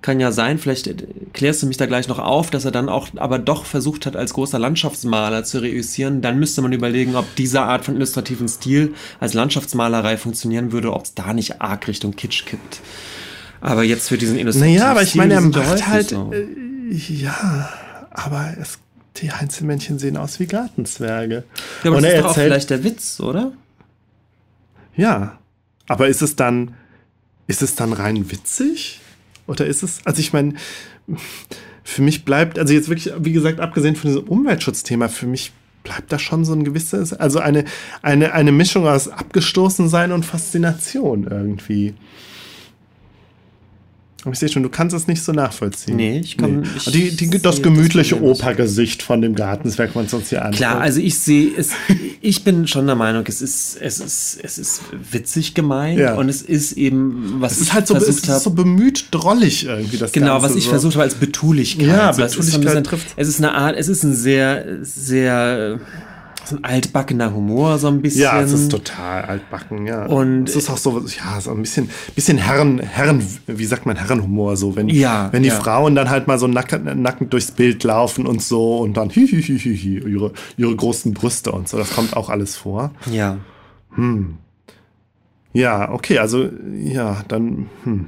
kann 0.00 0.20
ja 0.20 0.32
sein, 0.32 0.58
vielleicht 0.58 0.92
klärst 1.32 1.62
du 1.62 1.66
mich 1.66 1.78
da 1.78 1.86
gleich 1.86 2.08
noch 2.08 2.18
auf, 2.18 2.50
dass 2.50 2.64
er 2.64 2.70
dann 2.70 2.88
auch 2.88 3.08
aber 3.16 3.38
doch 3.38 3.64
versucht 3.64 4.06
hat, 4.06 4.16
als 4.16 4.34
großer 4.34 4.58
Landschaftsmaler 4.58 5.44
zu 5.44 5.62
reüssieren. 5.62 6.20
Dann 6.20 6.38
müsste 6.38 6.62
man 6.62 6.72
überlegen, 6.72 7.16
ob 7.16 7.24
diese 7.36 7.62
Art 7.62 7.84
von 7.84 7.96
illustrativen 7.96 8.46
Stil 8.46 8.94
als 9.18 9.34
Landschaftsmalerei 9.34 10.16
funktionieren 10.16 10.72
würde, 10.72 10.92
ob 10.92 11.04
es 11.04 11.14
da 11.14 11.32
nicht 11.32 11.60
arg 11.60 11.88
Richtung 11.88 12.14
Kitsch 12.14 12.44
kippt. 12.44 12.80
Aber 13.60 13.82
jetzt 13.82 14.08
für 14.08 14.18
diesen 14.18 14.38
illustrativen 14.38 14.76
Naja, 14.76 14.90
aber 14.90 15.02
ich 15.02 15.14
meine, 15.14 15.34
er 15.34 15.40
macht 15.40 15.86
halt, 15.88 16.10
so. 16.10 16.30
äh, 16.32 16.46
ja, 16.90 17.70
aber 18.10 18.54
es, 18.60 18.78
die 19.16 19.30
Einzelmännchen 19.30 19.98
sehen 19.98 20.16
aus 20.16 20.40
wie 20.40 20.46
Gartenzwerge. 20.46 21.44
Ja, 21.82 21.90
aber 21.90 21.96
Und 21.96 22.02
das 22.02 22.12
ist 22.12 22.20
doch 22.20 22.30
auch 22.30 22.34
vielleicht 22.34 22.70
der 22.70 22.84
Witz, 22.84 23.20
oder? 23.20 23.52
Ja, 24.96 25.38
aber 25.86 26.08
ist 26.08 26.22
es 26.22 26.36
dann 26.36 26.74
ist 27.46 27.62
es 27.62 27.74
dann 27.74 27.92
rein 27.92 28.30
witzig? 28.30 29.00
Oder 29.46 29.66
ist 29.66 29.82
es, 29.82 30.00
also 30.04 30.20
ich 30.20 30.32
meine, 30.32 30.54
für 31.82 32.02
mich 32.02 32.24
bleibt, 32.24 32.58
also 32.58 32.72
jetzt 32.72 32.88
wirklich, 32.88 33.12
wie 33.18 33.32
gesagt, 33.32 33.60
abgesehen 33.60 33.96
von 33.96 34.10
diesem 34.10 34.24
Umweltschutzthema, 34.24 35.08
für 35.08 35.26
mich 35.26 35.52
bleibt 35.82 36.10
da 36.12 36.18
schon 36.18 36.46
so 36.46 36.54
ein 36.54 36.64
gewisses, 36.64 37.12
also 37.12 37.40
eine, 37.40 37.64
eine, 38.00 38.32
eine 38.32 38.52
Mischung 38.52 38.88
aus 38.88 39.08
Abgestoßensein 39.08 40.12
und 40.12 40.24
Faszination 40.24 41.26
irgendwie. 41.28 41.94
Ich 44.32 44.38
sehe 44.38 44.48
schon, 44.48 44.62
du 44.62 44.68
kannst 44.68 44.94
es 44.96 45.06
nicht 45.06 45.22
so 45.22 45.32
nachvollziehen. 45.32 45.96
Nee, 45.96 46.20
ich 46.20 46.36
kann. 46.36 46.60
Nee. 46.60 46.66
Ich 46.76 46.84
die, 46.84 47.16
die, 47.16 47.42
das 47.42 47.62
gemütliche 47.62 48.22
Opergesicht 48.22 49.02
von 49.02 49.20
dem 49.20 49.34
Gartenswerk, 49.34 49.90
wenn 49.90 50.02
man 50.02 50.06
es 50.06 50.14
uns 50.14 50.30
hier 50.30 50.44
anschaut. 50.44 50.58
Klar, 50.58 50.80
also 50.80 51.00
ich 51.00 51.18
sehe 51.18 51.50
es, 51.56 51.70
ich 52.20 52.44
bin 52.44 52.66
schon 52.66 52.86
der 52.86 52.96
Meinung, 52.96 53.24
es 53.26 53.42
ist, 53.42 53.76
es 53.80 54.00
ist, 54.00 54.38
es 54.42 54.58
ist 54.58 54.82
witzig 55.10 55.54
gemeint 55.54 55.98
ja. 55.98 56.14
und 56.14 56.28
es 56.28 56.42
ist 56.42 56.72
eben, 56.72 57.36
was 57.40 57.52
es 57.52 57.60
ist 57.60 57.72
halt 57.74 57.86
so, 57.86 57.96
es 57.96 58.08
ist 58.08 58.26
so 58.26 58.50
bemüht 58.50 59.08
drollig 59.10 59.66
irgendwie 59.66 59.96
das 59.96 60.12
Genau, 60.12 60.40
Ganze 60.40 60.48
was 60.48 60.56
ich 60.56 60.64
so. 60.64 60.70
versucht 60.70 60.94
habe 60.94 61.04
als 61.04 61.14
Betulichkeit. 61.14 61.86
Ja, 61.86 62.12
Betulichkeit 62.12 62.76
es 62.76 62.82
trifft. 62.84 63.06
Es 63.16 63.28
ist 63.28 63.38
eine 63.38 63.54
Art, 63.54 63.76
es 63.76 63.88
ist 63.88 64.02
ein 64.04 64.14
sehr, 64.14 64.78
sehr 64.82 65.80
so 66.46 66.56
ein 66.56 66.64
altbackener 66.64 67.34
Humor, 67.34 67.78
so 67.78 67.88
ein 67.88 68.02
bisschen. 68.02 68.22
Ja, 68.22 68.40
es 68.40 68.52
ist 68.52 68.70
total 68.70 69.24
altbacken, 69.24 69.86
ja. 69.86 70.06
Und 70.06 70.48
es 70.48 70.56
ist 70.56 70.70
auch 70.70 70.76
so, 70.76 71.00
ja, 71.00 71.40
so 71.40 71.50
ein 71.50 71.62
bisschen, 71.62 71.90
bisschen 72.14 72.38
Herren, 72.38 72.78
Herren, 72.78 73.24
wie 73.46 73.64
sagt 73.64 73.86
man, 73.86 73.96
Herrenhumor, 73.96 74.56
so, 74.56 74.76
wenn, 74.76 74.88
ja, 74.88 75.32
wenn 75.32 75.42
die 75.42 75.48
ja. 75.48 75.60
Frauen 75.60 75.94
dann 75.94 76.10
halt 76.10 76.26
mal 76.26 76.38
so 76.38 76.46
nackend, 76.46 76.84
nackend 77.00 77.32
durchs 77.32 77.50
Bild 77.50 77.84
laufen 77.84 78.26
und 78.26 78.42
so 78.42 78.78
und 78.78 78.96
dann 78.96 79.10
hi, 79.10 79.26
hi, 79.26 79.42
hi, 79.42 79.58
hi, 79.58 79.76
hi, 79.76 80.10
ihre, 80.10 80.32
ihre 80.56 80.76
großen 80.76 81.14
Brüste 81.14 81.52
und 81.52 81.68
so, 81.68 81.78
das 81.78 81.94
kommt 81.94 82.16
auch 82.16 82.30
alles 82.30 82.56
vor. 82.56 82.92
Ja. 83.10 83.38
Hm. 83.94 84.38
Ja, 85.52 85.92
okay, 85.92 86.18
also, 86.18 86.48
ja, 86.82 87.22
dann, 87.28 87.68
hm. 87.84 88.06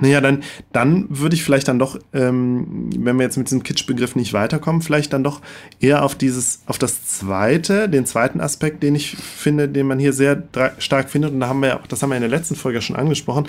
Naja, 0.00 0.20
dann, 0.20 0.42
dann 0.72 1.06
würde 1.10 1.36
ich 1.36 1.44
vielleicht 1.44 1.68
dann 1.68 1.78
doch, 1.78 1.98
ähm, 2.12 2.90
wenn 2.96 3.16
wir 3.16 3.24
jetzt 3.24 3.36
mit 3.36 3.48
diesem 3.48 3.62
Kitsch-Begriff 3.62 4.16
nicht 4.16 4.32
weiterkommen, 4.32 4.82
vielleicht 4.82 5.12
dann 5.12 5.22
doch 5.22 5.40
eher 5.80 6.04
auf 6.04 6.14
dieses, 6.14 6.62
auf 6.66 6.78
das 6.78 7.06
zweite, 7.06 7.88
den 7.88 8.06
zweiten 8.06 8.40
Aspekt, 8.40 8.82
den 8.82 8.94
ich 8.94 9.16
finde, 9.16 9.68
den 9.68 9.86
man 9.86 9.98
hier 9.98 10.12
sehr 10.12 10.42
stark 10.78 11.10
findet. 11.10 11.32
Und 11.32 11.40
da 11.40 11.48
haben 11.48 11.60
wir 11.60 11.68
ja 11.68 11.80
auch, 11.80 11.86
das 11.86 12.02
haben 12.02 12.10
wir 12.10 12.16
in 12.16 12.22
der 12.22 12.30
letzten 12.30 12.56
Folge 12.56 12.82
schon 12.82 12.96
angesprochen. 12.96 13.46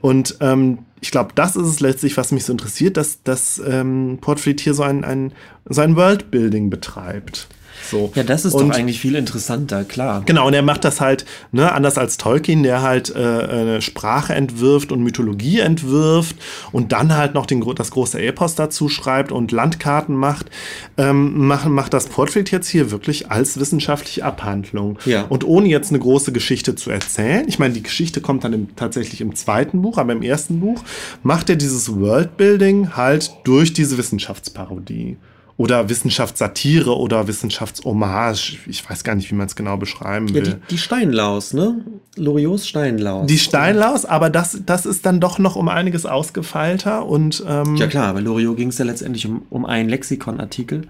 Und 0.00 0.36
ähm, 0.40 0.78
ich 1.00 1.10
glaube, 1.10 1.32
das 1.34 1.56
ist 1.56 1.66
es 1.66 1.80
letztlich, 1.80 2.16
was 2.16 2.32
mich 2.32 2.44
so 2.44 2.52
interessiert, 2.52 2.96
dass, 2.96 3.22
dass 3.22 3.60
ähm, 3.66 4.18
Portfleet 4.20 4.60
hier 4.60 4.74
so 4.74 4.82
ein, 4.82 5.04
ein, 5.04 5.32
so 5.68 5.80
ein 5.80 5.96
Worldbuilding 5.96 6.70
betreibt. 6.70 7.48
So. 7.90 8.12
Ja, 8.14 8.22
das 8.22 8.44
ist 8.44 8.54
und, 8.54 8.68
doch 8.68 8.76
eigentlich 8.76 9.00
viel 9.00 9.14
interessanter, 9.14 9.84
klar. 9.84 10.22
Genau, 10.26 10.46
und 10.46 10.54
er 10.54 10.62
macht 10.62 10.84
das 10.84 11.00
halt, 11.00 11.24
ne, 11.52 11.72
anders 11.72 11.98
als 11.98 12.16
Tolkien, 12.16 12.62
der 12.62 12.82
halt 12.82 13.14
äh, 13.14 13.18
eine 13.18 13.82
Sprache 13.82 14.34
entwirft 14.34 14.92
und 14.92 15.02
Mythologie 15.02 15.60
entwirft 15.60 16.36
und 16.72 16.92
dann 16.92 17.16
halt 17.16 17.34
noch 17.34 17.46
den, 17.46 17.64
das 17.74 17.90
große 17.90 18.20
Epos 18.20 18.54
dazu 18.54 18.88
schreibt 18.88 19.32
und 19.32 19.52
Landkarten 19.52 20.14
macht, 20.14 20.50
ähm, 20.96 21.46
macht, 21.46 21.68
macht 21.68 21.94
das 21.94 22.06
Portrait 22.06 22.50
jetzt 22.50 22.68
hier 22.68 22.90
wirklich 22.90 23.30
als 23.30 23.58
wissenschaftliche 23.58 24.24
Abhandlung. 24.24 24.98
Ja. 25.04 25.24
Und 25.28 25.44
ohne 25.44 25.68
jetzt 25.68 25.90
eine 25.90 25.98
große 25.98 26.32
Geschichte 26.32 26.74
zu 26.74 26.90
erzählen, 26.90 27.46
ich 27.48 27.58
meine, 27.58 27.74
die 27.74 27.82
Geschichte 27.82 28.20
kommt 28.20 28.44
dann 28.44 28.52
im, 28.52 28.76
tatsächlich 28.76 29.20
im 29.20 29.34
zweiten 29.34 29.82
Buch, 29.82 29.98
aber 29.98 30.12
im 30.12 30.22
ersten 30.22 30.60
Buch 30.60 30.82
macht 31.22 31.50
er 31.50 31.56
dieses 31.56 31.94
Worldbuilding 31.94 32.96
halt 32.96 33.30
durch 33.44 33.72
diese 33.72 33.98
Wissenschaftsparodie 33.98 35.16
oder 35.58 35.88
Wissenschaftssatire 35.88 36.96
oder 36.96 37.26
Wissenschaftshommage. 37.26 38.58
Ich 38.68 38.88
weiß 38.88 39.02
gar 39.02 39.16
nicht, 39.16 39.30
wie 39.30 39.34
man 39.34 39.48
es 39.48 39.56
genau 39.56 39.76
beschreiben 39.76 40.32
will. 40.32 40.46
Ja, 40.46 40.54
die, 40.54 40.60
die 40.70 40.78
Steinlaus, 40.78 41.52
ne? 41.52 41.84
Loriots 42.14 42.66
Steinlaus. 42.68 43.26
Die 43.26 43.38
Steinlaus, 43.38 44.04
aber 44.04 44.30
das, 44.30 44.62
das 44.64 44.86
ist 44.86 45.04
dann 45.04 45.20
doch 45.20 45.40
noch 45.40 45.56
um 45.56 45.68
einiges 45.68 46.06
ausgefeilter 46.06 47.04
und. 47.04 47.44
Ähm 47.46 47.74
ja, 47.74 47.88
klar, 47.88 48.14
bei 48.14 48.20
Loriot 48.20 48.56
ging 48.56 48.68
es 48.68 48.78
ja 48.78 48.84
letztendlich 48.84 49.26
um, 49.26 49.42
um 49.50 49.66
einen 49.66 49.88
Lexikonartikel. 49.88 50.82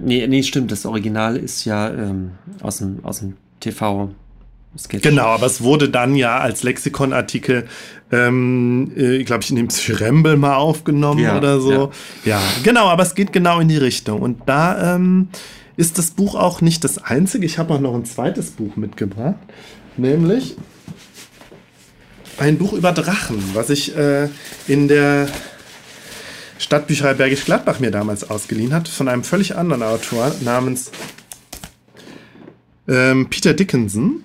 Nee, 0.00 0.26
nee, 0.26 0.42
stimmt. 0.42 0.70
Das 0.70 0.84
Original 0.84 1.36
ist 1.36 1.64
ja 1.64 1.88
ähm, 1.88 2.32
aus, 2.60 2.78
dem, 2.78 3.02
aus 3.04 3.20
dem 3.20 3.36
TV. 3.60 4.10
Genau, 5.02 5.26
aber 5.26 5.46
es 5.46 5.62
wurde 5.62 5.88
dann 5.88 6.16
ja 6.16 6.38
als 6.38 6.62
Lexikonartikel, 6.62 7.66
ähm, 8.10 8.92
äh, 8.96 9.22
glaube 9.22 9.44
ich, 9.44 9.50
in 9.50 9.56
dem 9.56 9.68
Psyrembel 9.68 10.36
mal 10.36 10.56
aufgenommen 10.56 11.20
ja, 11.20 11.36
oder 11.36 11.60
so. 11.60 11.92
Ja. 12.24 12.38
ja. 12.38 12.42
genau, 12.62 12.86
aber 12.88 13.02
es 13.04 13.14
geht 13.14 13.32
genau 13.32 13.60
in 13.60 13.68
die 13.68 13.76
Richtung. 13.76 14.20
Und 14.20 14.42
da 14.46 14.96
ähm, 14.96 15.28
ist 15.76 15.98
das 15.98 16.10
Buch 16.10 16.34
auch 16.34 16.60
nicht 16.60 16.84
das 16.84 16.98
einzige. 16.98 17.46
Ich 17.46 17.58
habe 17.58 17.74
auch 17.74 17.80
noch 17.80 17.94
ein 17.94 18.04
zweites 18.04 18.50
Buch 18.50 18.76
mitgebracht, 18.76 19.36
nämlich 19.96 20.56
ein 22.38 22.58
Buch 22.58 22.72
über 22.72 22.92
Drachen, 22.92 23.42
was 23.54 23.70
ich 23.70 23.96
äh, 23.96 24.28
in 24.66 24.88
der 24.88 25.28
Stadtbücherei 26.58 27.14
Bergisch 27.14 27.44
Gladbach 27.44 27.80
mir 27.80 27.90
damals 27.90 28.28
ausgeliehen 28.28 28.72
hat, 28.72 28.88
von 28.88 29.08
einem 29.08 29.24
völlig 29.24 29.56
anderen 29.56 29.82
Autor 29.82 30.34
namens 30.40 30.90
ähm, 32.88 33.28
Peter 33.28 33.54
Dickinson. 33.54 34.24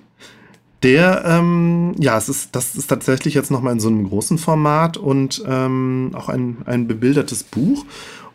Der, 0.84 1.24
ähm, 1.26 1.94
ja, 2.00 2.18
es 2.18 2.30
ist, 2.30 2.56
das 2.56 2.76
ist 2.76 2.88
tatsächlich 2.88 3.34
jetzt 3.34 3.52
nochmal 3.52 3.74
in 3.74 3.80
so 3.80 3.90
einem 3.90 4.08
großen 4.08 4.38
Format 4.38 4.96
und 4.98 5.44
ähm, 5.46 6.12
auch 6.14 6.30
ein, 6.30 6.58
ein 6.66 6.88
bebildertes 6.88 7.44
Buch. 7.44 7.86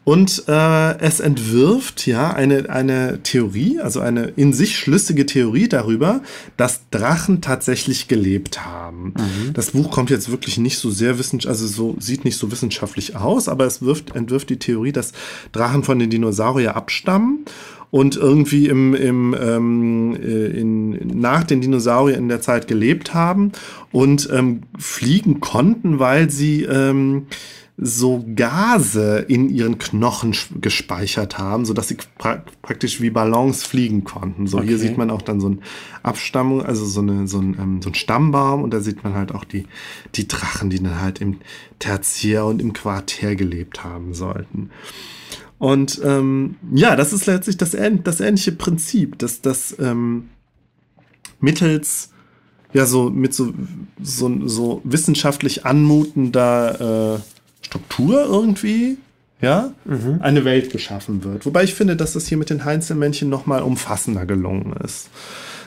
Und 0.05 0.45
äh, 0.49 0.99
es 0.99 1.21
entwirft 1.21 2.07
ja 2.07 2.31
eine, 2.31 2.69
eine 2.69 3.23
Theorie, 3.23 3.81
also 3.81 4.01
eine 4.01 4.25
in 4.37 4.53
sich 4.53 4.77
schlüssige 4.77 5.25
Theorie 5.25 5.67
darüber, 5.67 6.21
dass 6.59 6.83
Drachen 6.91 7.41
tatsächlich 7.41 8.07
gelebt 8.07 8.67
haben. 8.67 9.15
Mhm. 9.17 9.55
Das 9.55 9.71
Buch 9.71 9.91
kommt 9.91 10.11
jetzt 10.11 10.31
wirklich 10.31 10.59
nicht 10.59 10.79
so 10.79 10.91
sehr 10.91 11.19
wissenschaftlich, 11.19 11.49
also 11.49 11.67
so 11.67 11.97
sieht 11.99 12.27
nicht 12.27 12.37
so 12.37 12.53
wissenschaftlich 12.53 13.17
aus, 13.17 13.49
aber 13.49 13.65
es 13.65 13.81
wirft, 13.81 14.15
entwirft 14.15 14.51
die 14.51 14.59
Theorie, 14.59 14.93
dass 14.93 15.13
Drachen 15.53 15.83
von 15.83 15.99
den 15.99 16.11
Dinosaurier 16.11 16.77
abstammen 16.77 17.47
und 17.95 18.17
irgendwie 18.17 18.67
im, 18.67 18.93
im, 18.93 19.37
ähm, 19.41 20.17
äh, 20.21 20.47
in, 20.47 21.21
nach 21.21 21.45
den 21.45 21.61
Dinosauriern 21.61 22.19
in 22.19 22.29
der 22.29 22.41
Zeit 22.41 22.67
gelebt 22.67 23.15
haben 23.15 23.53
und 23.93 24.29
ähm, 24.33 24.63
fliegen 24.77 25.39
konnten, 25.39 26.01
weil 26.01 26.29
sie 26.29 26.65
ähm, 26.65 27.29
so 27.77 28.25
Gase 28.35 29.25
in 29.29 29.49
ihren 29.49 29.79
Knochen 29.79 30.35
gespeichert 30.61 31.39
haben, 31.39 31.65
sodass 31.65 31.87
sie 31.87 31.97
pra 32.19 32.43
praktisch 32.63 33.01
wie 33.01 33.11
Ballons 33.11 33.63
fliegen 33.63 34.03
konnten. 34.03 34.49
So 34.49 34.59
okay. 34.59 34.67
hier 34.67 34.79
sieht 34.79 34.99
man 34.99 35.09
auch 35.09 35.23
dann 35.23 35.39
so 35.39 35.51
ein 35.51 35.61
Abstammung, 36.03 36.63
also 36.65 36.85
so, 36.87 37.01
eine, 37.01 37.29
so, 37.29 37.39
ein, 37.39 37.57
ähm, 37.61 37.81
so 37.81 37.91
ein 37.91 37.95
Stammbaum 37.95 38.65
und 38.65 38.75
da 38.75 38.81
sieht 38.81 39.05
man 39.05 39.15
halt 39.15 39.33
auch 39.33 39.45
die, 39.45 39.67
die 40.17 40.27
Drachen, 40.27 40.69
die 40.69 40.83
dann 40.83 41.01
halt 41.01 41.21
im 41.21 41.37
Tertiär 41.79 42.45
und 42.45 42.61
im 42.61 42.73
Quartär 42.73 43.37
gelebt 43.37 43.85
haben 43.85 44.15
sollten. 44.15 44.71
Und 45.59 46.01
ähm, 46.05 46.57
ja, 46.75 46.97
das 46.97 47.13
ist 47.13 47.27
letztlich 47.27 47.57
das, 47.57 47.71
das 47.73 48.21
ähnliche 48.21 48.53
Prinzip, 48.53 49.19
dass 49.19 49.41
das 49.41 49.77
ähm, 49.79 50.29
mittels 51.41 52.11
ja 52.73 52.87
so 52.87 53.09
mit 53.09 53.33
so, 53.33 53.55
so, 54.03 54.49
so 54.49 54.81
wissenschaftlich 54.85 55.65
anmutender 55.65 57.21
äh, 57.21 57.65
Struktur 57.65 58.25
irgendwie, 58.25 58.99
ja, 59.41 59.73
mhm. 59.85 60.19
eine 60.21 60.45
Welt 60.45 60.71
geschaffen 60.71 61.25
wird. 61.25 61.47
Wobei 61.47 61.65
ich 61.65 61.75
finde, 61.75 61.97
dass 61.97 62.13
das 62.13 62.27
hier 62.27 62.39
mit 62.39 62.51
den 62.51 62.65
Heinzelmännchen 62.65 63.29
noch 63.29 63.47
mal 63.47 63.63
umfassender 63.63 64.27
gelungen 64.27 64.75
ist. 64.85 65.09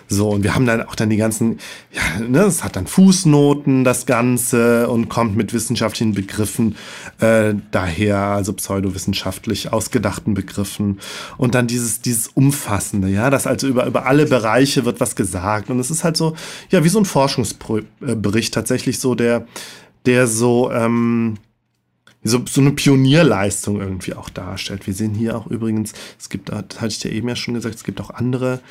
So, 0.10 0.30
und 0.30 0.44
wir 0.44 0.56
haben 0.56 0.66
dann 0.66 0.84
auch 0.84 0.96
dann 0.96 1.10
die 1.10 1.18
ganzen, 1.18 1.60
ja, 1.92 2.26
ne, 2.26 2.44
es 2.44 2.64
hat 2.64 2.78
dann 2.78 2.88
Fußnoten, 2.88 3.84
das 3.84 4.06
Ganze, 4.06 4.88
und 4.88 5.10
kommt 5.10 5.36
mit 5.36 5.54
wissenschaftlichen 5.54 6.14
Begriffen 6.14 6.76
äh, 7.20 7.54
daher, 7.72 8.18
also 8.18 8.54
pseudowissenschaftlich 8.54 9.74
ausgedachten 9.74 10.34
Begriffen. 10.34 11.00
Und 11.38 11.56
dann 11.56 11.68
dieses, 11.68 12.02
dieses 12.02 12.30
Umfassende, 12.30 13.10
ja, 13.10 13.30
das 13.30 13.48
also 13.48 13.68
über, 13.68 13.86
über 13.86 14.06
alle 14.06 14.26
Bereiche 14.26 14.86
wird 14.86 15.02
was 15.02 15.18
gesagt. 15.18 15.70
Und 15.70 15.80
es 15.80 15.92
ist 15.92 16.06
halt 16.06 16.16
so, 16.16 16.36
ja, 16.70 16.86
wie 16.86 16.90
so 16.90 17.00
ein 17.00 17.06
Forschungsbericht 17.06 18.54
tatsächlich 18.54 19.00
so, 19.00 19.14
der, 19.14 19.46
der 20.06 20.28
so, 20.28 20.72
ähm, 20.72 21.36
so, 22.24 22.44
so 22.48 22.62
eine 22.62 22.72
Pionierleistung 22.72 23.80
irgendwie 23.82 24.14
auch 24.14 24.30
darstellt. 24.30 24.88
Wir 24.88 24.94
sehen 24.94 25.14
hier 25.14 25.38
auch 25.38 25.48
übrigens, 25.48 25.94
es 26.18 26.30
gibt, 26.30 26.52
hatte 26.52 26.88
ich 26.88 27.04
ja 27.04 27.12
eben 27.12 27.28
ja 27.28 27.36
schon 27.36 27.54
gesagt, 27.54 27.76
es 27.76 27.84
gibt 27.84 28.00
auch 28.00 28.10
andere 28.10 28.62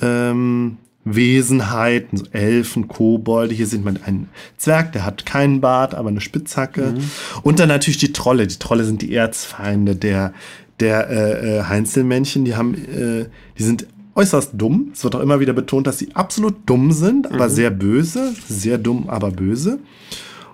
ähm, 0.00 0.78
Wesenheiten, 1.06 2.18
so 2.18 2.26
Elfen, 2.32 2.88
Kobolde. 2.88 3.54
Hier 3.54 3.66
sieht 3.66 3.84
man 3.84 3.98
einen 4.04 4.28
Zwerg, 4.58 4.92
der 4.92 5.06
hat 5.06 5.24
keinen 5.24 5.60
Bart, 5.60 5.94
aber 5.94 6.08
eine 6.08 6.20
Spitzhacke. 6.20 6.94
Mhm. 6.96 7.10
Und 7.42 7.60
dann 7.60 7.68
natürlich 7.68 7.98
die 7.98 8.12
Trolle. 8.12 8.46
Die 8.46 8.58
Trolle 8.58 8.84
sind 8.84 9.02
die 9.02 9.14
Erzfeinde 9.14 9.94
der, 9.94 10.34
der 10.80 11.08
äh, 11.08 11.58
äh, 11.58 11.62
Heinzelmännchen. 11.62 12.44
Die 12.44 12.56
haben, 12.56 12.74
äh, 12.74 13.26
die 13.56 13.62
sind 13.62 13.86
äußerst 14.16 14.50
dumm. 14.54 14.90
Es 14.92 15.04
wird 15.04 15.14
auch 15.14 15.20
immer 15.20 15.38
wieder 15.38 15.52
betont, 15.52 15.86
dass 15.86 15.98
sie 15.98 16.08
absolut 16.14 16.56
dumm 16.66 16.90
sind, 16.90 17.30
aber 17.32 17.48
mhm. 17.48 17.52
sehr 17.52 17.70
böse. 17.70 18.34
Sehr 18.48 18.76
dumm, 18.76 19.08
aber 19.08 19.30
böse. 19.30 19.78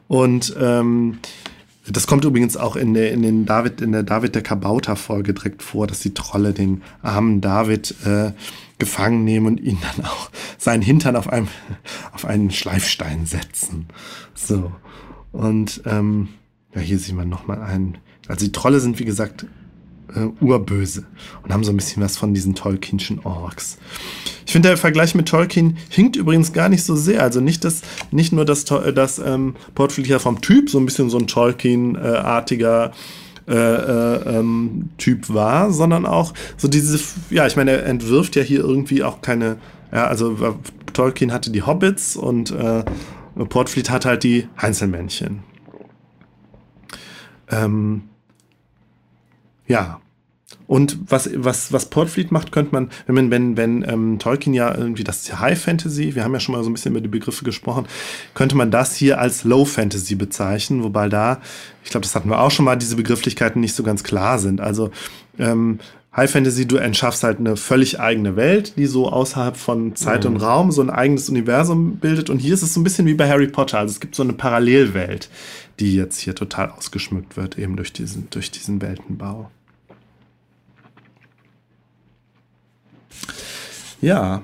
Und 0.07 0.55
ähm, 0.61 1.19
das 1.89 2.07
kommt 2.07 2.25
übrigens 2.27 2.59
auch 2.59 2.77
in 2.77 2.93
der, 2.93 3.13
in 3.13 3.23
den 3.23 3.47
David, 3.47 3.81
in 3.81 3.93
der 3.93 4.03
David 4.03 4.35
der 4.35 4.43
Kabauter-Folge 4.43 5.33
direkt 5.33 5.63
vor, 5.63 5.87
dass 5.87 6.01
die 6.01 6.13
Trolle 6.13 6.53
den 6.53 6.83
armen 7.01 7.41
David 7.41 7.95
äh, 8.05 8.33
gefangen 8.83 9.23
nehmen 9.23 9.47
und 9.47 9.61
ihn 9.61 9.79
dann 9.81 10.05
auch 10.05 10.29
seinen 10.59 10.83
Hintern 10.83 11.15
auf 11.15 11.29
einem, 11.29 11.47
auf 12.13 12.25
einen 12.25 12.51
Schleifstein 12.51 13.27
setzen. 13.27 13.87
So. 14.35 14.73
Und 15.31 15.83
ähm, 15.87 16.31
ja, 16.75 16.81
hier 16.81 16.99
sieht 16.99 17.15
man 17.15 17.29
nochmal 17.29 17.63
einen. 17.63 17.99
Also 18.27 18.45
die 18.45 18.51
Trolle 18.51 18.81
sind, 18.81 18.99
wie 18.99 19.05
gesagt, 19.05 19.47
äh, 20.17 20.27
urböse 20.41 21.05
und 21.45 21.53
haben 21.53 21.63
so 21.63 21.71
ein 21.71 21.77
bisschen 21.77 22.03
was 22.03 22.17
von 22.17 22.35
diesen 22.35 22.57
Tolkienschen 22.57 23.21
Orks. 23.21 23.79
Ich 24.47 24.53
finde, 24.53 24.71
der 24.71 24.77
Vergleich 24.77 25.15
mit 25.15 25.29
Tolkien 25.29 25.79
hinkt 25.89 26.17
übrigens 26.17 26.53
gar 26.53 26.69
nicht 26.69 26.83
so 26.83 26.97
sehr. 26.97 27.23
Also 27.23 27.41
nicht, 27.41 27.65
das, 27.65 27.83
nicht 28.11 28.33
nur, 28.33 28.45
dass, 28.45 28.65
dass 28.65 29.21
ähm, 29.21 29.55
Portfolio 29.77 30.19
vom 30.19 30.41
Typ 30.41 30.71
so 30.71 30.81
ein 30.81 30.87
bisschen 30.87 31.09
so 31.09 31.19
ein 31.19 31.29
Tolkien-artiger 31.29 32.87
äh, 32.87 32.91
äh, 33.49 34.39
ähm, 34.39 34.91
Typ 34.99 35.33
war, 35.33 35.73
sondern 35.73 36.07
auch 36.07 36.35
so 36.57 36.69
diese, 36.69 37.01
ja, 37.31 37.47
ich 37.47 37.57
meine, 37.57 37.73
er 37.73 37.87
entwirft 37.87 38.37
ja 38.37 38.43
hier 38.43 38.61
irgendwie 38.61 39.03
auch 39.03 39.21
keine, 39.21 39.57
ja, 39.93 40.07
also 40.07 40.37
Tolkien 40.93 41.33
hatte 41.33 41.51
die 41.51 41.63
Hobbits 41.63 42.17
und 42.17 42.51
äh, 42.51 42.85
Portfleet 43.49 43.91
hat 43.91 44.05
halt 44.05 44.25
die 44.25 44.49
Einzelmännchen. 44.57 45.43
Ähm, 47.51 48.03
ja, 49.67 50.02
und 50.67 50.99
was, 51.09 51.31
was, 51.35 51.73
was 51.73 51.91
Portfleet 51.91 52.33
macht, 52.33 52.53
könnte 52.53 52.73
man, 52.73 52.91
wenn 53.07 53.15
man, 53.15 53.31
wenn, 53.31 53.57
wenn 53.57 53.85
ähm, 53.89 54.19
Tolkien 54.19 54.55
ja 54.55 54.75
irgendwie 54.75 55.05
das 55.05 55.39
High 55.39 55.61
Fantasy, 55.61 56.15
wir 56.15 56.25
haben 56.25 56.33
ja 56.33 56.41
schon 56.41 56.55
mal 56.55 56.65
so 56.65 56.71
ein 56.71 56.73
bisschen 56.73 56.93
über 56.93 57.01
die 57.01 57.09
Begriffe 57.09 57.45
gesprochen, 57.45 57.87
könnte 58.35 58.57
man 58.57 58.71
das 58.71 58.95
hier 58.95 59.21
als 59.21 59.45
Low 59.45 59.65
Fantasy 59.65 60.15
bezeichnen, 60.15 60.83
wobei 60.83 61.09
da, 61.09 61.41
ich 61.85 61.91
glaube, 61.91 62.05
das 62.05 62.15
hatten 62.15 62.31
wir 62.31 62.41
auch 62.41 62.51
schon 62.51 62.65
mal, 62.65 62.77
diese 62.77 62.97
Begrifflichkeiten 62.97 63.61
nicht 63.61 63.75
so 63.75 63.83
ganz 63.83 64.05
klar 64.05 64.39
sind. 64.39 64.61
Also 64.61 64.91
ähm, 65.39 65.79
High 66.15 66.31
Fantasy, 66.31 66.67
du 66.67 66.77
entschaffst 66.77 67.23
halt 67.23 67.39
eine 67.39 67.57
völlig 67.57 67.99
eigene 67.99 68.37
Welt, 68.37 68.77
die 68.77 68.85
so 68.85 69.09
außerhalb 69.09 69.57
von 69.57 69.97
Zeit 69.97 70.25
mhm. 70.25 70.35
und 70.35 70.43
Raum 70.43 70.71
so 70.71 70.83
ein 70.83 70.91
eigenes 70.91 71.31
Universum 71.31 71.97
bildet. 71.97 72.29
Und 72.29 72.39
hier 72.39 72.53
ist 72.53 72.63
es 72.63 72.75
so 72.75 72.81
ein 72.81 72.85
bisschen 72.85 73.07
wie 73.07 73.15
bei 73.15 73.29
Harry 73.29 73.47
Potter. 73.49 73.79
Also 73.79 73.93
es 73.93 74.01
gibt 74.01 74.15
so 74.15 74.23
eine 74.23 74.35
Parallelwelt, 74.35 75.31
die 75.81 75.97
jetzt 75.97 76.19
hier 76.19 76.35
total 76.35 76.71
ausgeschmückt 76.71 77.39
wird, 77.39 77.59
eben 77.59 77.77
durch 77.77 77.95
diesen, 77.95 78.29
durch 78.29 78.51
diesen 78.51 78.83
Weltenbau. 78.83 79.51
Ja. 84.01 84.43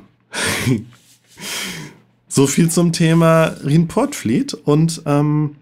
so 2.28 2.46
viel 2.46 2.70
zum 2.70 2.92
Thema 2.92 3.56
Rien 3.64 3.88
Portfleet. 3.88 4.54
Und 4.54 5.02
ähm, 5.06 5.56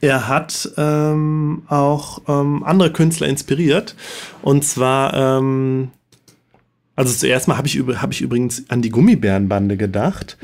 er 0.00 0.28
hat 0.28 0.70
ähm, 0.76 1.62
auch 1.68 2.22
ähm, 2.28 2.62
andere 2.64 2.92
Künstler 2.92 3.28
inspiriert. 3.28 3.94
Und 4.42 4.64
zwar, 4.64 5.14
ähm, 5.14 5.90
also 6.96 7.12
zuerst 7.14 7.48
mal 7.48 7.56
habe 7.56 7.68
ich, 7.68 7.78
hab 7.78 8.12
ich 8.12 8.20
übrigens 8.20 8.64
an 8.68 8.82
die 8.82 8.90
Gummibärenbande 8.90 9.76
gedacht. 9.76 10.36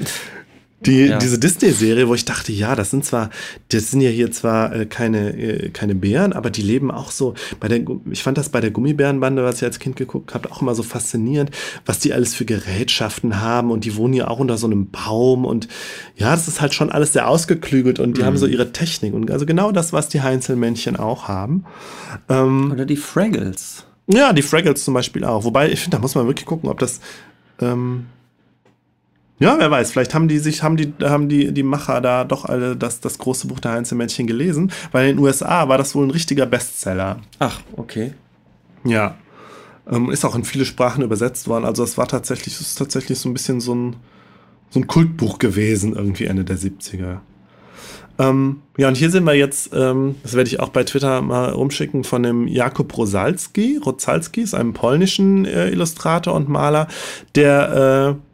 Die, 0.87 1.07
ja. 1.07 1.19
Diese 1.19 1.39
Disney-Serie, 1.39 2.09
wo 2.09 2.15
ich 2.15 2.25
dachte, 2.25 2.53
ja, 2.53 2.75
das 2.75 2.91
sind 2.91 3.05
zwar, 3.05 3.31
das 3.69 3.91
sind 3.91 4.01
ja 4.01 4.11
hier 4.11 4.31
zwar 4.33 4.75
äh, 4.75 4.87
keine, 4.87 5.37
äh, 5.37 5.69
keine 5.71 5.95
Bären, 5.95 6.33
aber 6.33 6.51
die 6.51 6.63
leben 6.63 6.91
auch 6.91 7.11
so. 7.11 7.35
Bei 7.61 7.69
der, 7.69 7.81
ich 8.11 8.23
fand 8.23 8.39
das 8.39 8.49
bei 8.49 8.61
der 8.61 8.71
Gummibärenbande, 8.71 9.45
was 9.45 9.57
ich 9.57 9.65
als 9.65 9.79
Kind 9.79 9.97
geguckt 9.97 10.35
habe, 10.35 10.51
auch 10.51 10.61
immer 10.61 10.75
so 10.75 10.83
faszinierend, 10.83 11.51
was 11.87 11.99
die 12.01 12.13
alles 12.13 12.35
für 12.35 12.45
Gerätschaften 12.45 13.41
haben 13.41 13.71
und 13.71 13.85
die 13.85 13.97
wohnen 13.97 14.15
ja 14.15 14.29
auch 14.29 14.39
unter 14.39 14.59
so 14.59 14.67
einem 14.67 14.91
Baum 14.91 15.45
und 15.45 15.69
ja, 16.17 16.33
das 16.33 16.49
ist 16.49 16.61
halt 16.61 16.75
schon 16.75 16.91
alles 16.91 17.13
sehr 17.13 17.29
ausgeklügelt 17.29 18.01
und 18.01 18.17
die 18.17 18.23
mhm. 18.23 18.27
haben 18.27 18.37
so 18.37 18.47
ihre 18.47 18.73
Technik 18.73 19.15
und 19.15 19.31
also 19.31 19.47
genau 19.47 19.73
das, 19.73 19.93
was 19.93 20.09
die 20.09 20.23
Heinzelmännchen 20.23 20.97
auch 20.97 21.29
haben. 21.29 21.65
Ähm, 22.29 22.73
Oder 22.73 22.87
die 22.87 22.97
Fraggles. 22.97 23.85
Ja, 24.09 24.33
die 24.33 24.43
Fraggles 24.43 24.85
zum 24.85 24.95
Beispiel 24.95 25.25
auch. 25.25 25.45
Wobei, 25.45 25.71
ich 25.71 25.81
finde, 25.81 25.97
da 25.97 26.01
muss 26.01 26.15
man 26.15 26.27
wirklich 26.27 26.47
gucken, 26.47 26.69
ob 26.69 26.79
das 26.79 27.01
ähm, 27.61 28.07
ja, 29.43 29.59
wer 29.59 29.71
weiß, 29.71 29.93
vielleicht 29.93 30.15
haben 30.15 30.29
die 30.29 30.39
sich, 30.39 30.63
haben 30.63 30.77
die, 30.77 30.93
haben 31.03 31.29
die, 31.29 31.53
die 31.53 31.63
Macher 31.63 32.01
da 32.01 32.25
doch 32.25 32.45
alle 32.45 32.77
das, 32.77 33.01
das 33.01 33.19
große 33.19 33.47
Buch 33.47 33.61
der 33.61 33.73
Einzelmännchen 33.73 34.27
gelesen, 34.27 34.73
weil 34.93 35.09
in 35.09 35.17
den 35.17 35.25
USA 35.25 35.69
war 35.69 35.79
das 35.79 35.95
wohl 35.95 36.07
ein 36.07 36.11
richtiger 36.11 36.47
Bestseller. 36.47 37.19
Ach, 37.39 37.61
okay. 37.77 38.13
Ja. 38.85 39.17
Ähm, 39.91 40.11
ist 40.11 40.25
auch 40.25 40.37
in 40.37 40.45
viele 40.45 40.65
Sprachen 40.65 41.03
übersetzt 41.03 41.49
worden. 41.49 41.65
Also 41.65 41.83
es 41.83 41.99
war 41.99 42.07
tatsächlich, 42.07 42.61
ist 42.61 42.77
tatsächlich 42.77 43.19
so 43.19 43.29
ein 43.29 43.33
bisschen 43.33 43.61
so 43.61 43.75
ein, 43.75 43.97
so 44.71 44.81
ein 44.81 44.87
Kultbuch 44.87 45.39
gewesen, 45.39 45.95
irgendwie 45.95 46.27
Ende 46.27 46.45
der 46.45 46.57
70er. 46.57 47.19
Ähm, 48.19 48.63
ja, 48.77 48.89
und 48.89 48.97
hier 48.97 49.11
sehen 49.11 49.25
wir 49.25 49.35
jetzt, 49.35 49.71
ähm, 49.75 50.17
das 50.23 50.35
werde 50.35 50.49
ich 50.49 50.61
auch 50.61 50.69
bei 50.69 50.85
Twitter 50.85 51.23
mal 51.23 51.51
rumschicken, 51.51 52.05
von 52.05 52.23
dem 52.23 52.47
Jakub 52.47 52.97
Rosalski. 52.97 53.81
Rosalski 53.85 54.43
ist 54.43 54.55
einem 54.55 54.75
polnischen 54.75 55.45
äh, 55.45 55.71
Illustrator 55.71 56.35
und 56.35 56.49
Maler, 56.49 56.89
der 57.35 58.17
äh, 58.19 58.32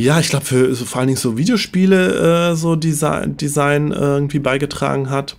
ja, 0.00 0.20
ich 0.20 0.28
glaube, 0.28 0.44
für 0.44 0.74
so, 0.74 0.84
vor 0.84 1.00
allen 1.00 1.08
Dingen 1.08 1.18
so 1.18 1.36
Videospiele 1.36 2.50
äh, 2.50 2.56
so 2.56 2.76
Design, 2.76 3.36
Design 3.36 3.92
äh, 3.92 3.96
irgendwie 3.96 4.38
beigetragen 4.38 5.10
hat. 5.10 5.36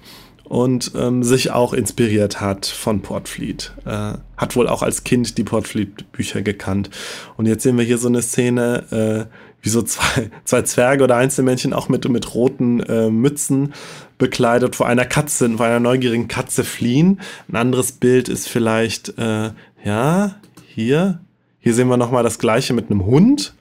und 0.52 0.91
ähm, 0.95 1.24
sich 1.24 1.52
auch 1.52 1.71
inspiriert 1.71 2.41
hat 2.41 2.65
von 2.65 3.02
Portfleet. 3.02 3.71
Äh, 3.86 4.15
hat 4.36 4.56
wohl 4.58 4.67
auch 4.67 4.84
als 4.84 5.06
Kind 5.06 5.38
die 5.38 5.45
Portfleet-Bücher 5.45 6.41
gekannt. 6.41 6.89
Und 7.38 7.45
jetzt 7.45 7.63
sehen 7.63 7.78
wir 7.78 7.86
hier 7.86 7.97
so 7.97 8.10
eine 8.10 8.21
Szene, 8.21 9.30
äh, 9.32 9.34
wie 9.62 9.69
so 9.69 9.82
zwei, 9.82 10.30
zwei 10.43 10.63
Zwerge 10.63 11.06
oder 11.06 11.15
Einzelmännchen 11.15 11.71
auch 11.71 11.88
mit, 11.88 12.08
mit 12.10 12.36
roten 12.36 12.82
äh, 12.82 13.10
Mützen 13.10 13.74
bekleidet 14.17 14.76
vor 14.76 14.88
einer 14.88 15.06
Katze, 15.06 15.50
vor 15.52 15.65
einer 15.65 15.80
neugierigen 15.80 16.28
Katze 16.28 16.65
fliehen. 16.65 17.21
Ein 17.47 17.56
anderes 17.56 17.93
Bild 17.93 18.28
ist 18.28 18.50
vielleicht, 18.50 19.17
äh, 19.17 19.52
ja, 19.86 20.36
hier. 20.67 21.21
Hier 21.60 21.74
sehen 21.74 21.88
wir 21.88 21.95
nochmal 21.95 22.24
das 22.24 22.39
gleiche 22.39 22.74
mit 22.74 22.91
einem 22.91 23.06
Hund. 23.06 23.54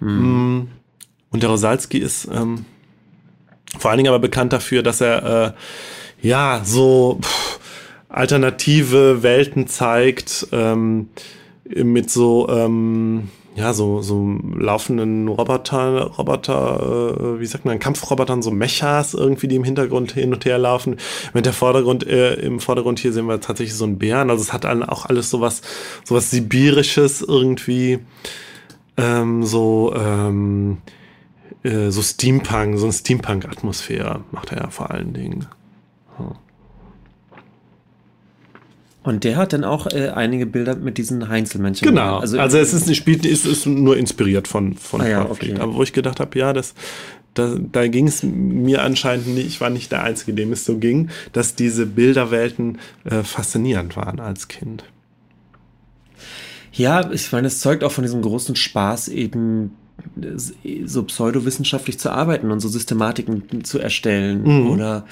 Hm. 0.00 0.68
Und 1.30 1.42
der 1.42 1.50
Rosalski 1.50 1.98
ist 1.98 2.28
ähm, 2.32 2.64
vor 3.78 3.90
allen 3.90 3.98
Dingen 3.98 4.08
aber 4.08 4.18
bekannt 4.18 4.52
dafür, 4.52 4.82
dass 4.82 5.00
er 5.00 5.54
äh, 6.22 6.26
ja 6.26 6.62
so 6.64 7.18
pff, 7.22 7.60
alternative 8.08 9.22
Welten 9.22 9.68
zeigt 9.68 10.48
ähm, 10.52 11.08
mit 11.64 12.10
so 12.10 12.48
ähm, 12.48 13.28
ja, 13.56 13.74
so, 13.74 14.00
so 14.00 14.38
laufenden 14.56 15.28
Roboter, 15.28 16.02
Roboter, 16.18 17.36
äh, 17.36 17.40
wie 17.40 17.46
sagt 17.46 17.64
man, 17.64 17.78
Kampfrobotern, 17.78 18.42
so 18.42 18.50
Mechas 18.50 19.12
irgendwie, 19.12 19.48
die 19.48 19.56
im 19.56 19.64
Hintergrund 19.64 20.12
hin 20.12 20.32
und 20.32 20.44
her 20.44 20.56
laufen. 20.56 20.96
Mit 21.34 21.46
der 21.46 21.52
Vordergrund, 21.52 22.06
äh, 22.06 22.34
im 22.34 22.60
Vordergrund 22.60 23.00
hier 23.00 23.12
sehen 23.12 23.26
wir 23.26 23.40
tatsächlich 23.40 23.76
so 23.76 23.84
einen 23.84 23.98
Bären. 23.98 24.30
Also 24.30 24.42
es 24.42 24.52
hat 24.52 24.64
auch 24.64 25.06
alles 25.06 25.30
sowas, 25.30 25.62
sowas 26.04 26.30
Sibirisches 26.30 27.22
irgendwie, 27.22 27.98
ähm, 29.00 29.44
so, 29.44 29.94
ähm, 29.96 30.78
äh, 31.62 31.90
so 31.90 32.02
Steampunk, 32.02 32.78
so 32.78 32.86
eine 32.86 32.92
Steampunk-Atmosphäre 32.92 34.24
macht 34.30 34.52
er 34.52 34.58
ja 34.58 34.70
vor 34.70 34.90
allen 34.90 35.12
Dingen. 35.12 35.46
Hm. 36.16 36.32
Und 39.02 39.24
der 39.24 39.36
hat 39.36 39.54
dann 39.54 39.64
auch 39.64 39.86
äh, 39.86 40.10
einige 40.10 40.44
Bilder 40.44 40.76
mit 40.76 40.98
diesen 40.98 41.28
Heinzelmännchen. 41.28 41.88
Genau. 41.88 42.18
Also, 42.18 42.38
also 42.38 42.58
es 42.58 42.74
ist, 42.74 42.94
spielt, 42.94 43.24
ist, 43.24 43.46
ist 43.46 43.66
nur 43.66 43.96
inspiriert 43.96 44.46
von, 44.46 44.74
von 44.74 45.00
ah, 45.00 45.08
ja, 45.08 45.30
okay. 45.30 45.54
Aber 45.58 45.74
wo 45.74 45.82
ich 45.82 45.94
gedacht 45.94 46.20
habe, 46.20 46.38
ja, 46.38 46.52
das, 46.52 46.74
da, 47.32 47.56
da 47.58 47.88
ging 47.88 48.08
es 48.08 48.22
mir 48.22 48.82
anscheinend 48.82 49.28
nicht, 49.28 49.46
ich 49.46 49.60
war 49.60 49.70
nicht 49.70 49.90
der 49.90 50.02
Einzige, 50.02 50.34
dem 50.34 50.52
es 50.52 50.66
so 50.66 50.76
ging, 50.76 51.08
dass 51.32 51.54
diese 51.54 51.86
Bilderwelten 51.86 52.78
äh, 53.04 53.22
faszinierend 53.22 53.96
waren 53.96 54.20
als 54.20 54.48
Kind. 54.48 54.84
Ja, 56.72 57.10
ich 57.10 57.32
meine, 57.32 57.48
es 57.48 57.60
zeugt 57.60 57.84
auch 57.84 57.92
von 57.92 58.02
diesem 58.02 58.22
großen 58.22 58.56
Spaß, 58.56 59.08
eben 59.08 59.76
so 60.84 61.02
pseudowissenschaftlich 61.04 61.98
zu 61.98 62.10
arbeiten 62.10 62.50
und 62.50 62.60
so 62.60 62.68
Systematiken 62.68 63.64
zu 63.64 63.78
erstellen. 63.78 64.42
Mhm. 64.42 64.70
Oder 64.70 65.04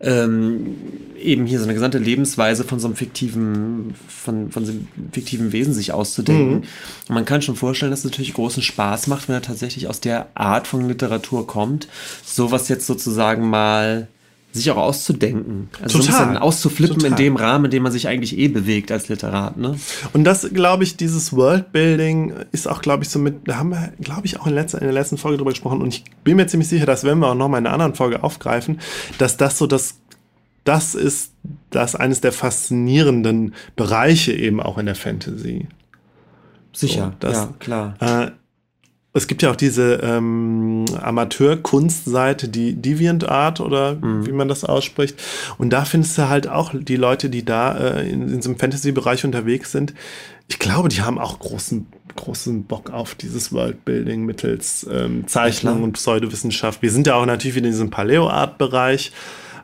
ähm, 0.00 0.76
eben 1.20 1.44
hier 1.44 1.58
so 1.58 1.64
eine 1.64 1.74
gesamte 1.74 1.98
Lebensweise 1.98 2.64
von 2.64 2.80
so 2.80 2.86
einem 2.86 2.96
fiktiven, 2.96 3.94
von, 4.08 4.50
von 4.50 4.64
so 4.64 4.72
einem 4.72 4.88
fiktiven 5.12 5.52
Wesen 5.52 5.74
sich 5.74 5.92
auszudenken. 5.92 6.60
Mhm. 6.60 6.64
Und 7.08 7.14
man 7.14 7.24
kann 7.26 7.42
schon 7.42 7.56
vorstellen, 7.56 7.90
dass 7.90 8.00
es 8.00 8.06
natürlich 8.06 8.32
großen 8.32 8.62
Spaß 8.62 9.08
macht, 9.08 9.28
wenn 9.28 9.34
er 9.34 9.42
tatsächlich 9.42 9.88
aus 9.88 10.00
der 10.00 10.28
Art 10.34 10.66
von 10.66 10.88
Literatur 10.88 11.46
kommt, 11.46 11.88
sowas 12.24 12.68
jetzt 12.68 12.86
sozusagen 12.86 13.50
mal 13.50 14.08
sich 14.52 14.70
auch 14.70 14.76
auszudenken. 14.76 15.68
Also 15.80 15.98
Total. 15.98 16.12
so 16.12 16.18
ein 16.18 16.28
bisschen 16.28 16.42
auszuflippen 16.42 16.98
Total. 16.98 17.10
in 17.10 17.16
dem 17.16 17.36
Rahmen, 17.36 17.66
in 17.66 17.70
dem 17.70 17.82
man 17.82 17.92
sich 17.92 18.08
eigentlich 18.08 18.36
eh 18.36 18.48
bewegt 18.48 18.90
als 18.90 19.08
Literat. 19.08 19.56
Ne? 19.56 19.76
Und 20.12 20.24
das, 20.24 20.48
glaube 20.52 20.84
ich, 20.84 20.96
dieses 20.96 21.32
Worldbuilding 21.32 22.34
ist 22.50 22.68
auch, 22.68 22.82
glaube 22.82 23.04
ich, 23.04 23.10
so 23.10 23.18
mit, 23.18 23.46
da 23.48 23.56
haben 23.56 23.70
wir, 23.70 23.92
glaube 24.00 24.26
ich, 24.26 24.40
auch 24.40 24.46
in, 24.46 24.54
letzter, 24.54 24.78
in 24.78 24.84
der 24.84 24.92
letzten 24.92 25.18
Folge 25.18 25.38
drüber 25.38 25.50
gesprochen 25.50 25.80
und 25.80 25.88
ich 25.88 26.04
bin 26.24 26.36
mir 26.36 26.46
ziemlich 26.46 26.68
sicher, 26.68 26.86
dass 26.86 27.04
wenn 27.04 27.18
wir 27.18 27.28
auch 27.28 27.34
nochmal 27.34 27.60
in 27.60 27.66
einer 27.66 27.74
anderen 27.74 27.94
Folge 27.94 28.24
aufgreifen, 28.24 28.80
dass 29.18 29.36
das 29.36 29.58
so 29.58 29.66
das 29.66 29.96
das 30.64 30.94
ist 30.94 31.32
das 31.70 31.96
eines 31.96 32.20
der 32.20 32.32
faszinierenden 32.32 33.54
Bereiche 33.76 34.32
eben 34.32 34.60
auch 34.60 34.76
in 34.76 34.86
der 34.86 34.94
Fantasy. 34.94 35.68
Sicher, 36.72 37.12
so, 37.12 37.26
das, 37.28 37.36
ja, 37.36 37.48
klar. 37.58 37.94
Äh, 38.00 38.30
es 39.12 39.26
gibt 39.26 39.42
ja 39.42 39.50
auch 39.50 39.56
diese 39.56 39.94
ähm, 40.02 40.84
Amateur-Kunstseite, 41.00 42.48
die 42.48 42.74
DeviantArt 42.74 43.60
oder 43.60 43.96
mhm. 43.96 44.26
wie 44.26 44.32
man 44.32 44.46
das 44.46 44.64
ausspricht. 44.64 45.20
Und 45.58 45.70
da 45.70 45.84
findest 45.84 46.16
du 46.16 46.28
halt 46.28 46.48
auch 46.48 46.72
die 46.72 46.96
Leute, 46.96 47.28
die 47.28 47.44
da 47.44 47.76
äh, 47.76 48.08
in, 48.08 48.28
in 48.28 48.40
so 48.40 48.50
einem 48.50 48.58
Fantasy-Bereich 48.58 49.24
unterwegs 49.24 49.72
sind. 49.72 49.94
Ich 50.46 50.60
glaube, 50.60 50.88
die 50.88 51.02
haben 51.02 51.18
auch 51.18 51.40
großen, 51.40 51.86
großen 52.14 52.64
Bock 52.64 52.90
auf 52.90 53.16
dieses 53.16 53.52
Worldbuilding 53.52 54.24
mittels 54.24 54.86
ähm, 54.90 55.26
Zeichnung 55.26 55.78
ja, 55.78 55.84
und 55.84 55.92
Pseudowissenschaft. 55.92 56.80
Wir 56.80 56.92
sind 56.92 57.08
ja 57.08 57.16
auch 57.16 57.26
natürlich 57.26 57.56
wieder 57.56 57.66
in 57.66 57.72
diesem 57.72 57.90
Paleo-Art-Bereich 57.90 59.10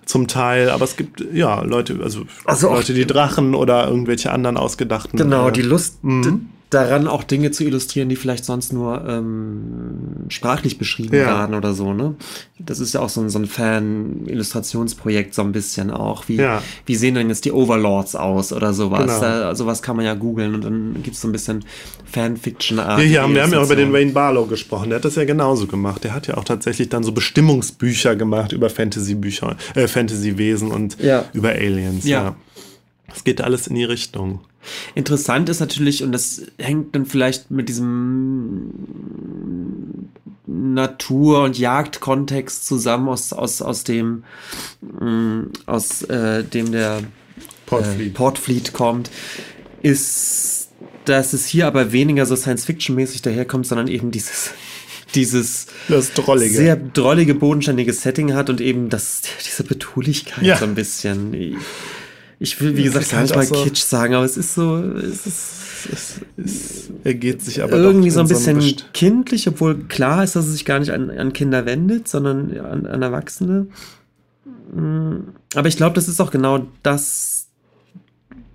zum 0.07 0.27
Teil, 0.27 0.71
aber 0.71 0.85
es 0.85 0.97
gibt 0.97 1.25
ja 1.33 1.63
Leute, 1.63 1.99
also, 2.03 2.27
also 2.45 2.71
Leute, 2.71 2.95
die 2.95 3.07
Drachen 3.07 3.55
oder 3.55 3.89
irgendwelche 3.89 4.33
anderen 4.33 4.57
ausgedachten. 4.57 5.19
Genau, 5.19 5.49
äh, 5.49 5.53
die 5.53 5.63
Lust, 5.63 6.03
mhm 6.03 6.49
daran 6.71 7.07
auch 7.07 7.23
Dinge 7.23 7.53
zu 7.53 7.65
illustrieren, 7.65 8.09
die 8.09 8.17
vielleicht 8.17 8.45
sonst 8.45 8.73
nur 8.73 9.05
ähm, 9.07 10.27
sprachlich 10.29 10.79
beschrieben 10.79 11.17
ja. 11.17 11.27
werden 11.27 11.55
oder 11.55 11.73
so, 11.75 11.93
ne? 11.93 12.17
Das 12.59 12.81
ist 12.81 12.95
ja 12.95 13.01
auch 13.01 13.09
so 13.09 13.21
ein, 13.21 13.31
so 13.31 13.39
ein 13.39 13.47
Fan-Illustrationsprojekt 13.47 15.35
so 15.35 15.43
ein 15.43 15.53
bisschen 15.53 15.91
auch. 15.91 16.29
Wie, 16.29 16.37
ja. 16.37 16.63
wie 16.85 16.97
sehen 16.97 17.15
denn 17.15 17.29
jetzt 17.29 17.45
die 17.45 17.53
Overlords 17.53 18.17
aus 18.17 18.53
oder 18.53 18.73
sowas? 18.73 19.07
Genau. 19.07 19.21
Da, 19.21 19.55
sowas 19.55 19.83
kann 19.83 19.95
man 19.97 20.05
ja 20.05 20.15
googeln 20.15 20.55
und 20.55 20.65
dann 20.65 20.97
gibt 21.03 21.15
es 21.15 21.23
so 21.23 21.29
ein 21.29 21.33
bisschen 21.33 21.65
Fanfiction-Art. 22.11 22.99
Ja, 23.01 23.05
ja, 23.05 23.29
wir 23.29 23.43
haben 23.43 23.53
ja 23.53 23.61
auch 23.61 23.67
über 23.67 23.77
den 23.77 23.93
Wayne 23.93 24.13
Barlow 24.13 24.47
gesprochen, 24.47 24.89
der 24.89 24.97
hat 24.97 25.05
das 25.05 25.15
ja 25.15 25.25
genauso 25.25 25.67
gemacht. 25.67 26.03
Der 26.03 26.15
hat 26.15 26.27
ja 26.27 26.37
auch 26.37 26.45
tatsächlich 26.45 26.89
dann 26.89 27.05
so 27.05 27.13
Bestimmungsbücher 27.13 28.17
gemacht 28.17 28.53
über 28.53 28.71
Fantasy-Bücher, 28.71 29.57
äh, 29.75 29.87
Fantasy-Wesen 29.87 30.73
und 30.73 31.01
ja. 31.01 31.27
über 31.33 31.51
Aliens. 31.51 32.05
Ja. 32.07 32.35
Es 33.15 33.25
geht 33.25 33.41
alles 33.41 33.67
in 33.67 33.75
die 33.75 33.85
Richtung. 33.85 34.41
Interessant 34.95 35.49
ist 35.49 35.61
natürlich, 35.61 36.03
und 36.03 36.13
das 36.13 36.43
hängt 36.59 36.95
dann 36.95 37.07
vielleicht 37.07 37.51
mit 37.51 37.69
diesem 37.69 38.71
Natur- 40.47 41.45
und 41.45 41.59
Jagdkontext 41.59 42.67
zusammen, 42.67 43.09
aus, 43.09 43.33
aus, 43.33 43.63
aus 43.63 43.85
dem, 43.85 44.25
mm, 44.81 45.43
aus 45.67 46.03
äh, 46.03 46.43
dem 46.45 46.73
der 46.73 47.03
Portfleet. 47.67 48.09
Äh, 48.09 48.11
Portfleet 48.11 48.73
kommt, 48.73 49.11
ist, 49.83 50.69
dass 51.05 51.33
es 51.33 51.47
hier 51.47 51.67
aber 51.67 51.93
weniger 51.93 52.27
so 52.27 52.35
Science-Fiction-mäßig 52.37 53.23
daherkommt, 53.23 53.67
sondern 53.67 53.89
eben 53.89 54.11
dieses 54.11 54.51
dieses 55.15 55.67
das 55.89 56.13
drollige. 56.13 56.57
sehr 56.57 56.77
drollige, 56.77 57.35
bodenständige 57.35 57.93
Setting 57.93 58.35
hat 58.35 58.51
und 58.51 58.61
eben 58.61 58.91
das, 58.91 59.23
diese 59.47 59.65
Betulichkeit 59.65 60.45
ja. 60.45 60.57
so 60.57 60.65
ein 60.65 60.75
bisschen. 60.75 61.57
Ich 62.39 62.61
will, 62.61 62.77
wie 62.77 62.83
gesagt, 62.83 63.11
gar 63.11 63.23
nicht 63.23 63.35
mal 63.35 63.47
so 63.47 63.55
Kitsch 63.55 63.83
sagen, 63.83 64.15
aber 64.15 64.25
es 64.25 64.37
ist 64.37 64.55
so, 64.55 64.77
es 64.77 65.27
ist, 65.27 65.89
es, 65.91 66.21
es 66.37 66.91
ergeht 67.03 67.43
sich 67.43 67.63
aber 67.63 67.77
irgendwie 67.77 68.11
so 68.11 68.21
ein 68.21 68.29
bisschen 68.29 68.61
so 68.61 68.75
kindlich, 68.93 69.49
obwohl 69.49 69.85
klar 69.85 70.23
ist, 70.23 70.37
dass 70.37 70.47
es 70.47 70.53
sich 70.53 70.65
gar 70.67 70.79
nicht 70.79 70.93
an, 70.93 71.11
an 71.11 71.33
Kinder 71.33 71.65
wendet, 71.65 72.09
sondern 72.09 72.59
an, 72.59 72.87
an 72.87 73.03
Erwachsene. 73.03 73.69
Mm, 74.75 75.17
aber 75.55 75.69
ich 75.69 75.77
glaube, 75.77 75.95
das 75.95 76.09
ist 76.09 76.21
auch 76.21 76.31
genau 76.31 76.67
das, 76.83 77.36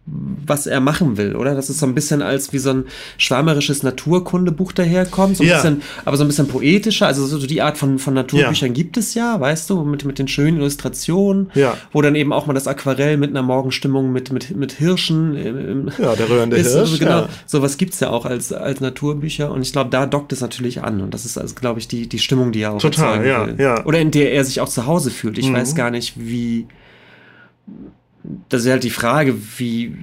was 0.08 0.66
er 0.66 0.80
machen 0.80 1.18
will, 1.18 1.36
oder? 1.36 1.54
Das 1.54 1.70
ist 1.70 1.80
so 1.80 1.86
ein 1.86 1.93
bisschen 1.93 2.24
als 2.24 2.52
wie 2.54 2.58
so 2.58 2.72
ein 2.72 2.86
schwärmerisches 3.18 3.84
Naturkundebuch 3.84 4.72
daherkommt, 4.72 5.38
so 5.38 5.43
ein 5.43 5.49
ja. 5.49 5.56
bisschen, 5.58 5.84
aber 6.06 6.18
so 6.18 6.24
ein 6.24 6.28
bisschen 6.28 6.47
poetischer. 6.47 7.06
Also 7.06 7.26
so 7.28 7.38
die 7.45 7.62
Art 7.62 7.78
von, 7.78 7.99
von 7.99 8.16
Naturbüchern 8.16 8.70
ja. 8.70 8.74
gibt 8.74 8.97
es 8.97 9.14
ja, 9.14 9.39
weißt 9.39 9.70
du, 9.70 9.84
mit, 9.84 10.04
mit 10.04 10.18
den 10.18 10.28
schönen 10.28 10.58
Illustrationen, 10.58 11.52
ja. 11.54 11.78
wo 11.91 12.02
dann 12.02 12.16
eben 12.16 12.34
auch 12.34 12.47
mal 12.47 12.54
das 12.54 12.68
Aquarell 12.68 13.18
mit 13.18 13.30
einer 13.30 13.43
Morgenstimmung 13.43 14.12
mit, 14.12 14.32
mit, 14.32 14.56
mit 14.56 14.74
Hirschen. 14.74 15.36
Im, 15.36 15.91
ja, 15.99 16.16
der 16.16 16.30
rührende 16.30 16.58
ist, 16.58 16.72
Hirsch. 16.72 16.80
Also 16.80 16.97
genau, 16.97 17.20
ja. 17.22 17.30
sowas 17.45 17.78
gibt 17.78 17.93
es 17.93 17.99
ja 17.99 18.10
auch 18.10 18.26
als, 18.26 18.52
als 18.52 18.82
Naturbücher 18.82 19.52
und 19.52 19.62
ich 19.62 19.72
glaube, 19.72 19.91
da 19.91 20.08
dockt 20.08 20.34
es 20.34 20.41
natürlich 20.41 20.82
an 20.82 21.02
und 21.02 21.14
das 21.14 21.26
ist 21.26 21.38
also, 21.38 21.54
glaube 21.54 21.80
ich, 21.80 21.88
die, 21.88 22.10
die 22.10 22.20
Stimmung, 22.20 22.52
die 22.52 22.62
er 22.62 22.74
auch 22.74 22.82
Total, 22.82 23.26
ja, 23.26 23.45
will. 23.45 23.56
ja. 23.60 23.86
Oder 23.86 23.99
in 23.99 24.10
der 24.10 24.34
er 24.34 24.43
sich 24.43 24.62
auch 24.62 24.70
zu 24.70 24.88
Hause 24.88 25.12
fühlt. 25.12 25.38
Ich 25.38 25.49
mhm. 25.49 25.54
weiß 25.54 25.76
gar 25.76 25.91
nicht, 25.91 26.16
wie 26.18 26.68
das 28.49 28.65
ist 28.65 28.69
halt 28.69 28.84
die 28.84 28.89
Frage, 28.89 29.36
wie, 29.57 29.95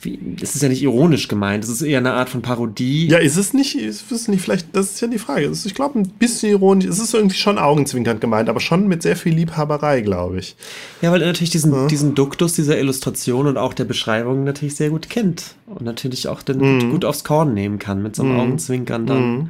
wie, 0.00 0.18
das 0.40 0.54
ist 0.54 0.62
ja 0.62 0.68
nicht 0.68 0.82
ironisch 0.82 1.28
gemeint, 1.28 1.64
das 1.64 1.70
ist 1.70 1.82
eher 1.82 1.98
eine 1.98 2.12
Art 2.12 2.28
von 2.28 2.42
Parodie. 2.42 3.08
Ja, 3.08 3.18
ist 3.18 3.36
es 3.36 3.52
nicht, 3.52 3.76
ist 3.76 4.10
es 4.10 4.28
nicht 4.28 4.42
vielleicht, 4.42 4.74
das 4.74 4.92
ist 4.92 5.00
ja 5.00 5.08
die 5.08 5.18
Frage. 5.18 5.50
Ich 5.50 5.74
glaube, 5.74 5.98
ein 5.98 6.08
bisschen 6.08 6.50
ironisch, 6.50 6.86
es 6.86 6.98
ist 6.98 7.14
irgendwie 7.14 7.36
schon 7.36 7.58
augenzwinkernd 7.58 8.20
gemeint, 8.20 8.48
aber 8.48 8.60
schon 8.60 8.88
mit 8.88 9.02
sehr 9.02 9.16
viel 9.16 9.34
Liebhaberei, 9.34 10.00
glaube 10.00 10.38
ich. 10.38 10.56
Ja, 11.02 11.12
weil 11.12 11.20
er 11.20 11.28
natürlich 11.28 11.50
diesen, 11.50 11.72
ja. 11.72 11.86
diesen 11.86 12.14
Duktus 12.14 12.54
dieser 12.54 12.78
Illustration 12.78 13.46
und 13.46 13.56
auch 13.56 13.74
der 13.74 13.84
Beschreibung 13.84 14.44
natürlich 14.44 14.76
sehr 14.76 14.90
gut 14.90 15.08
kennt 15.10 15.54
und 15.66 15.82
natürlich 15.82 16.28
auch 16.28 16.42
dann 16.42 16.58
mhm. 16.58 16.80
gut, 16.80 16.90
gut, 16.90 17.04
aufs 17.04 17.24
Korn 17.24 17.54
nehmen 17.54 17.78
kann 17.78 18.02
mit 18.02 18.16
so 18.16 18.22
einem 18.22 18.34
mhm. 18.34 18.40
Augenzwinkern 18.40 19.06
dann. 19.06 19.36
Mhm. 19.36 19.48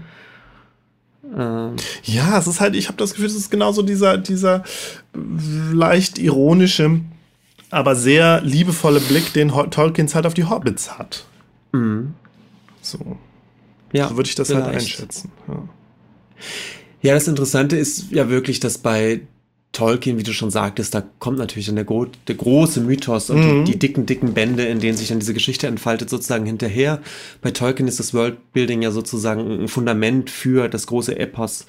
Ähm. 1.36 1.76
Ja, 2.04 2.38
es 2.38 2.46
ist 2.46 2.60
halt, 2.60 2.76
ich 2.76 2.88
habe 2.88 2.98
das 2.98 3.12
Gefühl, 3.12 3.26
es 3.26 3.34
ist 3.34 3.50
genauso 3.50 3.82
dieser, 3.82 4.18
dieser 4.18 4.64
leicht 5.72 6.18
ironische, 6.18 7.00
aber 7.70 7.96
sehr 7.96 8.40
liebevolle 8.42 9.00
Blick, 9.00 9.32
den 9.32 9.48
Tolkiens 9.48 10.14
halt 10.14 10.26
auf 10.26 10.34
die 10.34 10.44
Hobbits 10.44 10.98
hat. 10.98 11.24
Mhm. 11.72 12.14
So. 12.80 13.16
Ja, 13.92 14.08
so 14.08 14.16
würde 14.16 14.28
ich 14.28 14.34
das 14.34 14.48
halt 14.50 14.64
vielleicht. 14.64 14.74
halt 14.74 14.84
einschätzen. 14.84 15.32
Ja. 15.48 15.68
ja, 17.02 17.14
das 17.14 17.28
Interessante 17.28 17.76
ist 17.76 18.10
ja 18.10 18.28
wirklich, 18.28 18.60
dass 18.60 18.78
bei 18.78 19.22
Tolkien, 19.72 20.18
wie 20.18 20.22
du 20.22 20.32
schon 20.34 20.50
sagtest, 20.50 20.94
da 20.94 21.02
kommt 21.18 21.38
natürlich 21.38 21.66
dann 21.66 21.76
der, 21.76 21.84
gro 21.86 22.06
der 22.28 22.34
große 22.34 22.80
Mythos 22.82 23.30
und 23.30 23.38
Mhm. 23.38 23.64
die, 23.64 23.72
die 23.72 23.78
dicken, 23.78 24.04
dicken 24.06 24.34
Bände, 24.34 24.64
in 24.64 24.80
denen 24.80 24.96
sich 24.98 25.08
dann 25.08 25.18
diese 25.18 25.32
Geschichte 25.34 25.66
entfaltet, 25.66 26.10
sozusagen 26.10 26.44
hinterher. 26.44 27.00
Bei 27.40 27.50
Tolkien 27.52 27.88
ist 27.88 27.98
das 27.98 28.12
Worldbuilding 28.12 28.82
ja 28.82 28.90
sozusagen 28.90 29.62
ein 29.64 29.68
Fundament 29.68 30.28
für 30.28 30.68
das 30.68 30.86
große 30.86 31.18
Epos. 31.18 31.66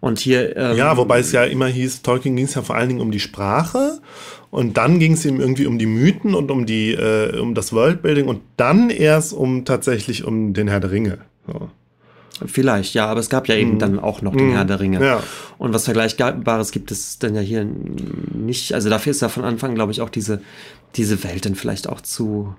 Und 0.00 0.18
hier. 0.18 0.56
Ähm, 0.56 0.76
Ja, 0.76 0.96
wobei 0.96 1.20
es 1.20 1.32
ja 1.32 1.44
immer 1.44 1.66
hieß, 1.68 2.02
Tolkien 2.02 2.36
ging 2.36 2.44
es 2.44 2.54
ja 2.54 2.62
vor 2.62 2.74
allen 2.76 2.88
Dingen 2.88 3.00
um 3.00 3.10
die 3.10 3.20
Sprache 3.20 4.00
und 4.50 4.76
dann 4.76 4.98
ging 4.98 5.12
es 5.12 5.24
ihm 5.24 5.40
irgendwie 5.40 5.66
um 5.66 5.78
die 5.78 5.86
Mythen 5.86 6.34
und 6.34 6.50
um 6.50 6.66
die 6.66 6.92
äh, 6.92 7.38
um 7.38 7.54
das 7.54 7.72
Worldbuilding 7.72 8.26
und 8.26 8.40
dann 8.56 8.90
erst 8.90 9.32
um 9.32 9.64
tatsächlich 9.64 10.24
um 10.24 10.52
den 10.52 10.68
Herr 10.68 10.80
der 10.80 10.90
Ringe. 10.90 11.18
So. 11.46 11.70
Vielleicht, 12.46 12.94
ja, 12.94 13.06
aber 13.06 13.20
es 13.20 13.30
gab 13.30 13.48
ja 13.48 13.54
eben 13.54 13.78
dann 13.78 13.98
auch 13.98 14.20
noch 14.22 14.34
den 14.34 14.52
Herr 14.52 14.64
der 14.64 14.80
Ringe. 14.80 14.98
Mhm. 14.98 15.04
Ja. 15.04 15.22
Und 15.56 15.72
was 15.72 15.84
Vergleichbares 15.84 16.72
gibt 16.72 16.90
es 16.90 17.18
dann 17.18 17.34
ja 17.34 17.40
hier 17.40 17.64
nicht. 17.64 18.74
Also 18.74 18.90
dafür 18.90 19.12
ist 19.12 19.22
ja 19.22 19.28
von 19.28 19.44
Anfang, 19.44 19.74
glaube 19.74 19.92
ich, 19.92 20.00
auch 20.00 20.10
diese, 20.10 20.40
diese 20.96 21.22
Welt 21.24 21.46
dann 21.46 21.54
vielleicht 21.54 21.88
auch 21.88 22.00
zu, 22.00 22.54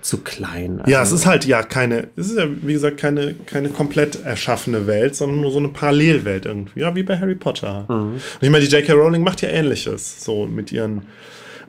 zu 0.00 0.18
klein. 0.18 0.80
Also, 0.80 0.90
Ja, 0.90 1.02
es 1.02 1.12
ist 1.12 1.26
halt 1.26 1.44
ja 1.44 1.62
keine, 1.62 2.08
es 2.16 2.30
ist 2.30 2.38
ja 2.38 2.46
wie 2.62 2.72
gesagt 2.72 2.98
keine, 2.98 3.34
keine 3.46 3.68
komplett 3.68 4.24
erschaffene 4.24 4.86
Welt, 4.86 5.14
sondern 5.14 5.40
nur 5.40 5.52
so 5.52 5.58
eine 5.58 5.68
Parallelwelt 5.68 6.44
irgendwie. 6.44 6.80
Ja, 6.80 6.94
wie 6.94 7.04
bei 7.04 7.18
Harry 7.18 7.36
Potter. 7.36 7.84
Und 7.88 8.20
ich 8.40 8.50
meine, 8.50 8.66
die 8.66 8.70
J.K. 8.74 8.92
Rowling 8.92 9.22
macht 9.22 9.42
ja 9.42 9.48
ähnliches, 9.48 10.24
so 10.24 10.46
mit 10.46 10.72
ihren, 10.72 11.02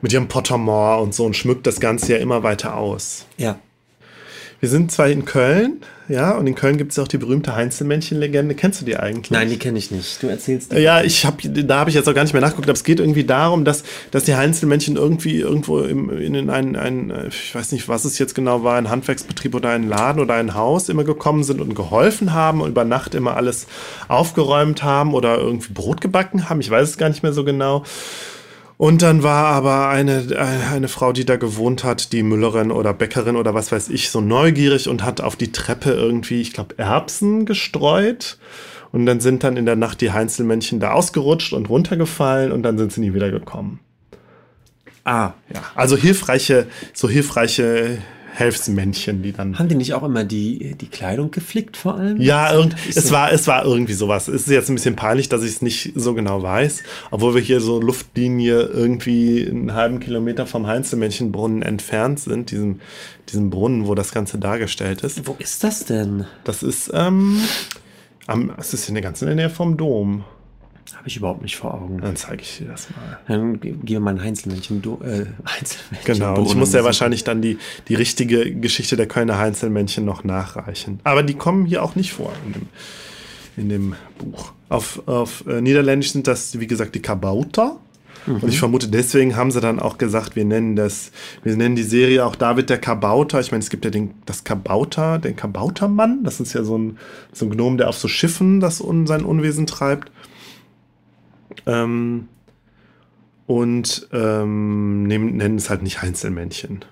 mit 0.02 0.12
ihrem 0.12 0.28
Pottermore 0.28 1.00
und 1.00 1.14
so 1.14 1.24
und 1.24 1.36
schmückt 1.36 1.66
das 1.66 1.80
Ganze 1.80 2.14
ja 2.14 2.18
immer 2.18 2.42
weiter 2.42 2.76
aus. 2.76 3.26
Ja. 3.36 3.58
Wir 4.64 4.70
sind 4.70 4.90
zwar 4.90 5.08
in 5.08 5.26
Köln, 5.26 5.82
ja, 6.08 6.30
und 6.38 6.46
in 6.46 6.54
Köln 6.54 6.78
gibt 6.78 6.92
es 6.92 6.98
auch 6.98 7.06
die 7.06 7.18
berühmte 7.18 7.54
Heinzelmännchen-Legende. 7.54 8.54
Kennst 8.54 8.80
du 8.80 8.86
die 8.86 8.96
eigentlich? 8.96 9.30
Nein, 9.30 9.50
die 9.50 9.58
kenne 9.58 9.78
ich 9.78 9.90
nicht. 9.90 10.22
Du 10.22 10.28
erzählst 10.28 10.72
die. 10.72 10.78
Ja, 10.78 11.02
ich 11.02 11.26
habe, 11.26 11.46
da 11.50 11.80
habe 11.80 11.90
ich 11.90 11.96
jetzt 11.96 12.08
auch 12.08 12.14
gar 12.14 12.22
nicht 12.22 12.32
mehr 12.32 12.40
nachgeguckt, 12.40 12.70
aber 12.70 12.72
es 12.72 12.82
geht 12.82 12.98
irgendwie 12.98 13.24
darum, 13.24 13.66
dass, 13.66 13.82
dass 14.10 14.24
die 14.24 14.36
Heinzelmännchen 14.36 14.96
irgendwie 14.96 15.38
irgendwo 15.38 15.80
im, 15.80 16.08
in 16.08 16.48
einen, 16.48 16.76
einen, 16.76 17.28
ich 17.28 17.54
weiß 17.54 17.72
nicht, 17.72 17.90
was 17.90 18.06
es 18.06 18.18
jetzt 18.18 18.34
genau 18.34 18.64
war, 18.64 18.78
ein 18.78 18.88
Handwerksbetrieb 18.88 19.54
oder 19.54 19.68
ein 19.68 19.86
Laden 19.86 20.22
oder 20.22 20.32
ein 20.32 20.54
Haus 20.54 20.88
immer 20.88 21.04
gekommen 21.04 21.44
sind 21.44 21.60
und 21.60 21.74
geholfen 21.74 22.32
haben 22.32 22.62
und 22.62 22.70
über 22.70 22.86
Nacht 22.86 23.14
immer 23.14 23.36
alles 23.36 23.66
aufgeräumt 24.08 24.82
haben 24.82 25.12
oder 25.12 25.36
irgendwie 25.36 25.74
Brot 25.74 26.00
gebacken 26.00 26.48
haben. 26.48 26.62
Ich 26.62 26.70
weiß 26.70 26.88
es 26.88 26.96
gar 26.96 27.10
nicht 27.10 27.22
mehr 27.22 27.34
so 27.34 27.44
genau. 27.44 27.84
Und 28.76 29.02
dann 29.02 29.22
war 29.22 29.46
aber 29.46 29.88
eine, 29.88 30.36
eine 30.72 30.88
Frau, 30.88 31.12
die 31.12 31.24
da 31.24 31.36
gewohnt 31.36 31.84
hat, 31.84 32.12
die 32.12 32.22
Müllerin 32.22 32.72
oder 32.72 32.92
Bäckerin 32.92 33.36
oder 33.36 33.54
was 33.54 33.70
weiß 33.70 33.88
ich, 33.88 34.10
so 34.10 34.20
neugierig 34.20 34.88
und 34.88 35.04
hat 35.04 35.20
auf 35.20 35.36
die 35.36 35.52
Treppe 35.52 35.92
irgendwie, 35.92 36.40
ich 36.40 36.52
glaube, 36.52 36.76
Erbsen 36.78 37.46
gestreut. 37.46 38.38
Und 38.90 39.06
dann 39.06 39.20
sind 39.20 39.42
dann 39.42 39.56
in 39.56 39.66
der 39.66 39.76
Nacht 39.76 40.00
die 40.00 40.12
Heinzelmännchen 40.12 40.80
da 40.80 40.92
ausgerutscht 40.92 41.52
und 41.52 41.68
runtergefallen 41.68 42.52
und 42.52 42.62
dann 42.62 42.78
sind 42.78 42.92
sie 42.92 43.00
nie 43.00 43.14
wieder 43.14 43.30
gekommen. 43.30 43.80
Ah. 45.04 45.32
Ja, 45.52 45.62
also 45.74 45.96
hilfreiche, 45.96 46.66
so 46.92 47.08
hilfreiche 47.08 47.98
Hilfsmännchen, 48.36 49.22
die 49.22 49.32
dann. 49.32 49.58
Haben 49.58 49.68
die 49.68 49.76
nicht 49.76 49.94
auch 49.94 50.02
immer 50.02 50.24
die, 50.24 50.74
die 50.74 50.88
Kleidung 50.88 51.30
geflickt 51.30 51.76
vor 51.76 51.94
allem? 51.94 52.20
Ja, 52.20 52.52
irgend, 52.52 52.74
es 52.88 53.12
war, 53.12 53.32
es 53.32 53.46
war 53.46 53.64
irgendwie 53.64 53.92
sowas. 53.92 54.26
Es 54.26 54.42
ist 54.42 54.48
jetzt 54.48 54.68
ein 54.68 54.74
bisschen 54.74 54.96
peinlich, 54.96 55.28
dass 55.28 55.44
ich 55.44 55.50
es 55.50 55.62
nicht 55.62 55.92
so 55.94 56.14
genau 56.14 56.42
weiß, 56.42 56.82
obwohl 57.12 57.34
wir 57.34 57.40
hier 57.40 57.60
so 57.60 57.80
Luftlinie 57.80 58.62
irgendwie 58.62 59.46
einen 59.48 59.74
halben 59.74 60.00
Kilometer 60.00 60.46
vom 60.46 60.66
Heinzelmännchenbrunnen 60.66 61.62
entfernt 61.62 62.18
sind, 62.18 62.50
diesem, 62.50 62.80
diesem 63.28 63.50
Brunnen, 63.50 63.86
wo 63.86 63.94
das 63.94 64.12
Ganze 64.12 64.38
dargestellt 64.38 65.02
ist. 65.02 65.26
Wo 65.28 65.36
ist 65.38 65.62
das 65.62 65.84
denn? 65.84 66.26
Das 66.42 66.64
ist, 66.64 66.90
ähm, 66.92 67.40
am, 68.26 68.52
es 68.58 68.74
ist 68.74 68.88
in 68.88 68.94
der 68.94 69.02
ganzen 69.02 69.32
Nähe 69.32 69.50
vom 69.50 69.76
Dom. 69.76 70.24
Habe 70.96 71.08
ich 71.08 71.16
überhaupt 71.16 71.42
nicht 71.42 71.56
vor 71.56 71.74
Augen. 71.74 72.00
Dann 72.00 72.14
zeige 72.16 72.42
ich 72.42 72.58
dir 72.58 72.68
das 72.68 72.88
mal. 72.90 73.18
Dann 73.26 73.60
ge- 73.60 73.72
gehen 73.72 73.86
wir 73.86 74.00
mal 74.00 74.10
ein 74.14 74.22
Heinzelmännchen. 74.22 74.82
Du, 74.82 75.00
äh, 75.02 75.26
Heinzelmännchen 75.46 76.04
Genau, 76.04 76.36
und 76.38 76.46
ich 76.46 76.54
muss 76.54 76.72
ja 76.72 76.84
wahrscheinlich 76.84 77.24
dann 77.24 77.42
die, 77.42 77.58
die 77.88 77.94
richtige 77.94 78.54
Geschichte 78.54 78.96
der 78.96 79.06
Kölner 79.06 79.38
Heinzelmännchen 79.38 80.04
noch 80.04 80.24
nachreichen. 80.24 81.00
Aber 81.04 81.22
die 81.22 81.34
kommen 81.34 81.64
hier 81.66 81.82
auch 81.82 81.96
nicht 81.96 82.12
vor 82.12 82.32
in 82.46 82.52
dem, 82.52 82.68
in 83.56 83.68
dem 83.68 83.94
Buch. 84.18 84.52
Auf, 84.68 85.02
auf 85.06 85.44
äh, 85.46 85.60
Niederländisch 85.60 86.12
sind 86.12 86.26
das, 86.26 86.58
wie 86.60 86.66
gesagt, 86.66 86.94
die 86.94 87.02
Kabauter. 87.02 87.78
Und 88.26 88.44
ich 88.48 88.58
vermute, 88.58 88.88
deswegen 88.88 89.36
haben 89.36 89.50
sie 89.50 89.60
dann 89.60 89.78
auch 89.78 89.98
gesagt, 89.98 90.34
wir 90.34 90.46
nennen 90.46 90.76
das, 90.76 91.10
wir 91.42 91.54
nennen 91.56 91.76
die 91.76 91.82
Serie 91.82 92.24
auch 92.24 92.36
David 92.36 92.70
der 92.70 92.78
Kabauter. 92.78 93.38
Ich 93.40 93.50
meine, 93.52 93.62
es 93.62 93.68
gibt 93.68 93.84
ja 93.84 93.90
den, 93.90 94.14
das 94.24 94.44
Kabauter, 94.44 95.18
den 95.18 95.36
Kabautermann. 95.36 96.24
Das 96.24 96.40
ist 96.40 96.54
ja 96.54 96.64
so 96.64 96.78
ein, 96.78 96.96
so 97.34 97.44
ein 97.44 97.50
Gnom, 97.50 97.76
der 97.76 97.90
auf 97.90 97.98
so 97.98 98.08
Schiffen 98.08 98.60
das 98.60 98.80
un, 98.80 99.06
sein 99.06 99.26
Unwesen 99.26 99.66
treibt. 99.66 100.10
Ähm, 101.66 102.28
und 103.46 104.08
ähm, 104.12 105.04
nehmen, 105.04 105.36
nennen 105.36 105.58
es 105.58 105.68
halt 105.68 105.82
nicht 105.82 106.02
Heinzelmännchen. 106.02 106.84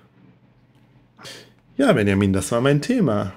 Ja, 1.77 1.91
Benjamin, 1.93 2.33
das 2.33 2.51
war 2.51 2.61
mein 2.61 2.81
Thema. 2.81 3.33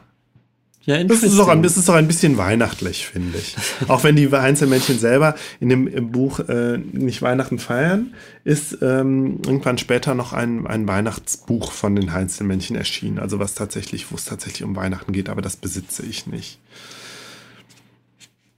Ja, 0.86 1.02
Das 1.02 1.24
ist, 1.24 1.36
doch 1.36 1.48
ein, 1.48 1.64
das 1.64 1.76
ist 1.76 1.88
doch 1.88 1.94
ein 1.94 2.06
bisschen 2.06 2.38
weihnachtlich, 2.38 3.08
finde 3.08 3.38
ich. 3.38 3.56
Auch 3.88 4.04
wenn 4.04 4.14
die 4.14 4.30
Heinzelmännchen 4.30 5.00
selber 5.00 5.34
in 5.58 5.68
dem 5.68 6.12
Buch 6.12 6.38
äh, 6.38 6.78
nicht 6.78 7.22
Weihnachten 7.22 7.58
feiern, 7.58 8.14
ist 8.44 8.78
ähm, 8.82 9.40
irgendwann 9.44 9.78
später 9.78 10.14
noch 10.14 10.32
ein, 10.32 10.64
ein 10.64 10.86
Weihnachtsbuch 10.86 11.72
von 11.72 11.96
den 11.96 12.12
Heinzelmännchen 12.12 12.76
erschienen. 12.76 13.18
Also 13.18 13.40
was 13.40 13.54
tatsächlich, 13.54 14.12
wo 14.12 14.14
es 14.14 14.26
tatsächlich 14.26 14.62
um 14.62 14.76
Weihnachten 14.76 15.12
geht, 15.12 15.28
aber 15.28 15.42
das 15.42 15.56
besitze 15.56 16.06
ich 16.06 16.28
nicht. 16.28 16.60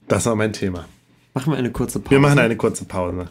Das 0.07 0.27
war 0.27 0.35
mein 0.35 0.53
Thema. 0.53 0.85
Machen 1.33 1.53
wir 1.53 1.57
eine 1.57 1.71
kurze 1.71 1.99
Pause. 1.99 2.11
Wir 2.11 2.19
machen 2.19 2.39
eine 2.39 2.55
kurze 2.57 2.85
Pause. 2.85 3.27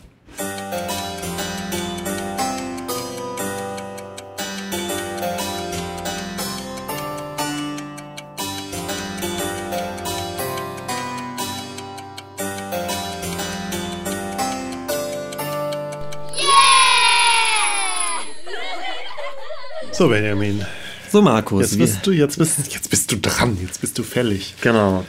So, 19.92 20.09
Benjamin. 20.09 20.64
So, 21.11 21.20
Markus. 21.20 21.62
Jetzt 21.62 21.78
bist 21.78 22.07
du, 22.07 22.12
jetzt 22.12 22.38
bist, 22.38 22.72
jetzt 22.72 22.88
bist 22.88 23.11
du 23.11 23.16
dran, 23.16 23.59
jetzt 23.61 23.80
bist 23.80 23.99
du 23.99 24.05
fällig. 24.05 24.55
Genau. 24.61 25.05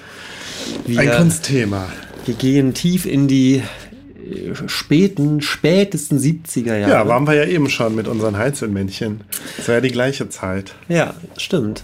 Wir, 0.87 0.99
Ein 0.99 1.11
Kunstthema. 1.11 1.89
Wir 2.29 2.35
gehen 2.35 2.75
tief 2.75 3.07
in 3.07 3.27
die 3.27 3.55
äh, 3.55 4.53
späten, 4.67 5.41
spätesten 5.41 6.19
70er 6.19 6.77
Jahre. 6.77 6.91
Ja, 6.91 7.07
waren 7.07 7.25
wir 7.25 7.33
ja 7.33 7.45
eben 7.45 7.71
schon 7.71 7.95
mit 7.95 8.07
unseren 8.07 8.37
Heinzelmännchen. 8.37 9.21
Das 9.57 9.67
war 9.67 9.75
ja 9.75 9.81
die 9.81 9.89
gleiche 9.89 10.29
Zeit. 10.29 10.75
Ja, 10.89 11.15
stimmt. 11.37 11.83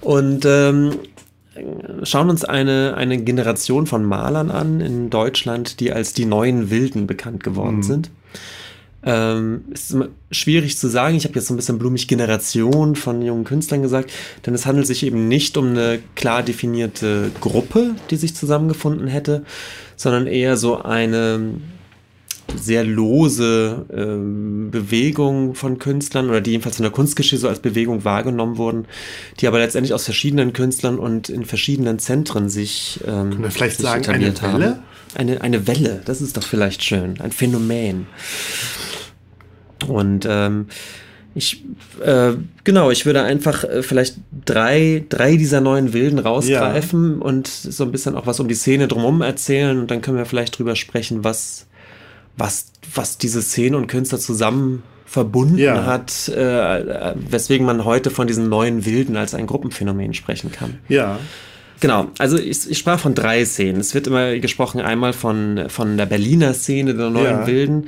Und 0.00 0.46
ähm, 0.46 0.92
schauen 2.02 2.30
uns 2.30 2.44
eine, 2.44 2.94
eine 2.96 3.18
Generation 3.18 3.86
von 3.86 4.04
Malern 4.04 4.50
an 4.50 4.80
in 4.80 5.10
Deutschland, 5.10 5.80
die 5.80 5.92
als 5.92 6.14
die 6.14 6.24
neuen 6.24 6.70
Wilden 6.70 7.06
bekannt 7.06 7.44
geworden 7.44 7.82
sind. 7.82 8.10
Ähm, 9.06 9.64
es 9.72 9.84
ist 9.84 9.90
immer 9.92 10.08
schwierig 10.30 10.78
zu 10.78 10.88
sagen. 10.88 11.16
Ich 11.16 11.24
habe 11.24 11.34
jetzt 11.34 11.46
so 11.46 11.54
ein 11.54 11.56
bisschen 11.56 11.78
blumig 11.78 12.08
Generation 12.08 12.96
von 12.96 13.22
jungen 13.22 13.44
Künstlern 13.44 13.82
gesagt, 13.82 14.12
denn 14.46 14.54
es 14.54 14.66
handelt 14.66 14.86
sich 14.86 15.04
eben 15.04 15.28
nicht 15.28 15.56
um 15.56 15.70
eine 15.70 16.00
klar 16.14 16.42
definierte 16.42 17.30
Gruppe, 17.40 17.94
die 18.10 18.16
sich 18.16 18.34
zusammengefunden 18.34 19.06
hätte, 19.08 19.44
sondern 19.96 20.26
eher 20.26 20.56
so 20.56 20.82
eine 20.82 21.54
sehr 22.56 22.84
lose 22.84 23.86
ähm, 23.92 24.70
Bewegung 24.70 25.54
von 25.54 25.78
Künstlern 25.78 26.28
oder 26.28 26.40
die 26.40 26.52
jedenfalls 26.52 26.78
in 26.78 26.82
der 26.82 26.92
Kunstgeschichte 26.92 27.38
so 27.38 27.48
als 27.48 27.60
Bewegung 27.60 28.04
wahrgenommen 28.04 28.58
wurden, 28.58 28.86
die 29.40 29.48
aber 29.48 29.58
letztendlich 29.58 29.94
aus 29.94 30.04
verschiedenen 30.04 30.52
Künstlern 30.52 30.98
und 30.98 31.28
in 31.28 31.44
verschiedenen 31.44 31.98
Zentren 31.98 32.48
sich, 32.48 33.00
ähm, 33.06 33.42
wir 33.42 33.50
vielleicht 33.50 33.78
sagen, 33.78 34.06
eine 34.08 34.40
Welle? 34.40 34.78
Eine, 35.14 35.40
eine 35.42 35.66
Welle, 35.66 36.02
das 36.04 36.20
ist 36.20 36.36
doch 36.36 36.42
vielleicht 36.42 36.82
schön, 36.82 37.20
ein 37.20 37.30
Phänomen. 37.30 38.06
Und 39.88 40.26
ähm, 40.28 40.66
ich, 41.34 41.64
äh, 42.04 42.32
genau, 42.62 42.90
ich 42.90 43.06
würde 43.06 43.22
einfach 43.22 43.64
äh, 43.64 43.82
vielleicht 43.82 44.16
drei, 44.44 45.04
drei 45.08 45.36
dieser 45.36 45.60
neuen 45.60 45.92
Wilden 45.92 46.18
rausgreifen 46.20 47.20
und 47.20 47.48
so 47.48 47.84
ein 47.84 47.90
bisschen 47.92 48.14
auch 48.14 48.26
was 48.26 48.38
um 48.38 48.46
die 48.48 48.54
Szene 48.54 48.86
drumherum 48.86 49.20
erzählen 49.20 49.78
und 49.78 49.90
dann 49.90 50.00
können 50.00 50.16
wir 50.16 50.26
vielleicht 50.26 50.56
drüber 50.58 50.76
sprechen, 50.76 51.24
was, 51.24 51.66
was, 52.36 52.66
was 52.94 53.18
diese 53.18 53.42
Szene 53.42 53.76
und 53.76 53.88
Künstler 53.88 54.18
zusammen 54.20 54.84
verbunden 55.06 55.58
Ja. 55.58 55.86
hat, 55.86 56.28
äh, 56.28 57.14
weswegen 57.30 57.66
man 57.66 57.84
heute 57.84 58.10
von 58.10 58.26
diesen 58.26 58.48
neuen 58.48 58.84
Wilden 58.84 59.16
als 59.16 59.34
ein 59.34 59.46
Gruppenphänomen 59.46 60.14
sprechen 60.14 60.50
kann. 60.52 60.78
Ja. 60.88 61.18
Genau, 61.80 62.08
also 62.18 62.38
ich, 62.38 62.70
ich 62.70 62.78
sprach 62.78 62.98
von 63.00 63.14
drei 63.14 63.44
Szenen. 63.44 63.80
Es 63.80 63.94
wird 63.94 64.06
immer 64.06 64.38
gesprochen, 64.38 64.80
einmal 64.80 65.12
von, 65.12 65.64
von 65.68 65.96
der 65.96 66.06
Berliner 66.06 66.54
Szene 66.54 66.94
der 66.94 67.10
neuen 67.10 67.24
Ja. 67.40 67.46
Wilden, 67.46 67.86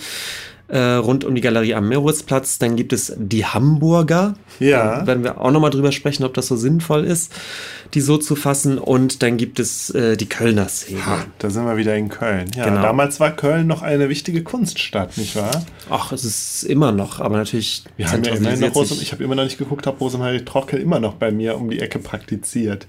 äh, 0.68 0.78
rund 0.78 1.24
um 1.24 1.34
die 1.34 1.40
Galerie 1.40 1.74
am 1.74 1.88
Moritzplatz. 1.88 2.58
Dann 2.58 2.76
gibt 2.76 2.92
es 2.92 3.12
die 3.16 3.44
Hamburger. 3.44 4.34
Ja. 4.58 5.00
Da 5.00 5.06
werden 5.06 5.24
wir 5.24 5.40
auch 5.40 5.50
nochmal 5.50 5.70
drüber 5.70 5.92
sprechen, 5.92 6.24
ob 6.24 6.34
das 6.34 6.46
so 6.48 6.56
sinnvoll 6.56 7.04
ist, 7.04 7.32
die 7.94 8.00
so 8.00 8.16
zu 8.18 8.34
fassen. 8.36 8.78
Und 8.78 9.22
dann 9.22 9.36
gibt 9.36 9.60
es 9.60 9.90
äh, 9.90 10.16
die 10.16 10.26
Kölner 10.28 10.68
Szene. 10.68 11.06
Ha, 11.06 11.24
da 11.38 11.50
sind 11.50 11.64
wir 11.66 11.76
wieder 11.76 11.94
in 11.96 12.08
Köln. 12.08 12.50
Ja, 12.56 12.64
Genau. 12.64 12.82
damals 12.82 13.20
war 13.20 13.30
Köln 13.30 13.66
noch 13.66 13.82
eine 13.82 14.08
wichtige 14.08 14.42
Kunststadt, 14.42 15.16
nicht 15.18 15.36
wahr? 15.36 15.64
Ach, 15.90 16.12
es 16.12 16.24
ist 16.24 16.62
immer 16.64 16.90
noch, 16.92 17.20
aber 17.20 17.36
natürlich 17.36 17.84
Wir 17.96 18.10
haben 18.10 18.24
ja 18.24 18.34
immerhin 18.34 18.60
noch 18.60 18.74
Rosem, 18.74 18.98
ich 19.00 19.12
habe 19.12 19.22
immer 19.22 19.34
noch 19.34 19.44
nicht 19.44 19.58
geguckt, 19.58 19.86
ob 19.86 20.00
Rosemarie 20.00 20.44
Trockel 20.44 20.80
immer 20.80 20.98
noch 21.00 21.14
bei 21.14 21.30
mir 21.30 21.56
um 21.56 21.70
die 21.70 21.80
Ecke 21.80 21.98
praktiziert. 21.98 22.86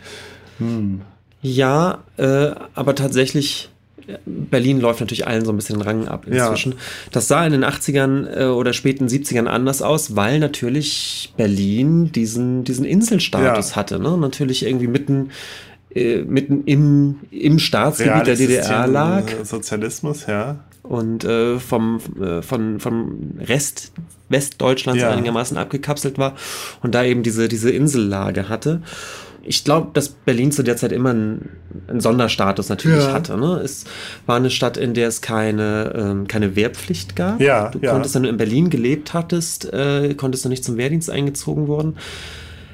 Ja, 1.41 1.99
äh, 2.17 2.51
aber 2.73 2.95
tatsächlich, 2.95 3.69
Berlin 4.25 4.79
läuft 4.79 5.01
natürlich 5.01 5.27
allen 5.27 5.43
so 5.43 5.51
ein 5.51 5.57
bisschen 5.57 5.77
den 5.79 5.81
Rang 5.87 6.07
ab 6.07 6.25
Ja. 6.29 6.45
inzwischen. 6.45 6.75
Das 7.11 7.27
sah 7.27 7.45
in 7.45 7.51
den 7.51 7.65
80ern 7.65 8.27
äh, 8.27 8.45
oder 8.45 8.73
späten 8.73 9.07
70ern 9.07 9.45
anders 9.47 9.81
aus, 9.81 10.15
weil 10.15 10.39
natürlich 10.39 11.33
Berlin 11.37 12.11
diesen, 12.11 12.63
diesen 12.63 12.85
Inselstatus 12.85 13.71
Ja. 13.71 13.75
hatte. 13.75 13.99
Ne? 13.99 14.17
Natürlich 14.17 14.65
irgendwie 14.65 14.87
mitten, 14.87 15.31
äh, 15.93 16.17
mitten 16.21 16.63
im, 16.65 17.17
im 17.31 17.59
Staatsgebiet 17.59 18.27
der 18.27 18.35
DDR 18.35 18.87
lag 18.87 19.23
Sozialismus, 19.43 20.25
ja. 20.27 20.59
und 20.83 21.23
äh, 21.25 21.59
vom, 21.59 21.99
äh, 22.21 22.41
von, 22.41 22.79
vom 22.79 23.33
Rest 23.39 23.91
Westdeutschlands 24.29 25.01
Ja. 25.01 25.11
einigermaßen 25.11 25.57
abgekapselt 25.57 26.17
war 26.17 26.35
und 26.83 26.93
da 26.93 27.03
eben 27.05 27.23
diese, 27.23 27.47
diese 27.47 27.71
Insellage 27.71 28.49
hatte. 28.49 28.81
Ich 29.47 29.63
glaube, 29.63 29.89
dass 29.93 30.09
Berlin 30.09 30.51
zu 30.51 30.61
der 30.63 30.77
Zeit 30.77 30.91
immer 30.91 31.11
einen, 31.11 31.49
einen 31.87 32.01
Sonderstatus 32.01 32.69
natürlich 32.69 33.03
Ja. 33.05 33.13
hatte. 33.13 33.37
Ne? 33.37 33.61
Es 33.63 33.85
war 34.25 34.35
eine 34.35 34.49
Stadt, 34.49 34.77
in 34.77 34.93
der 34.93 35.07
es 35.07 35.21
keine, 35.21 35.93
ähm, 35.95 36.27
keine 36.27 36.55
Wehrpflicht 36.55 37.15
gab. 37.15 37.39
Ja, 37.41 37.69
du 37.69 37.79
ja. 37.79 37.91
konntest, 37.93 38.13
wenn 38.15 38.23
du 38.23 38.29
in 38.29 38.37
Berlin 38.37 38.69
gelebt 38.69 39.13
hattest, 39.13 39.71
äh, 39.73 40.13
konntest 40.15 40.45
du 40.45 40.49
nicht 40.49 40.63
zum 40.63 40.77
Wehrdienst 40.77 41.09
eingezogen 41.09 41.67
worden 41.67 41.95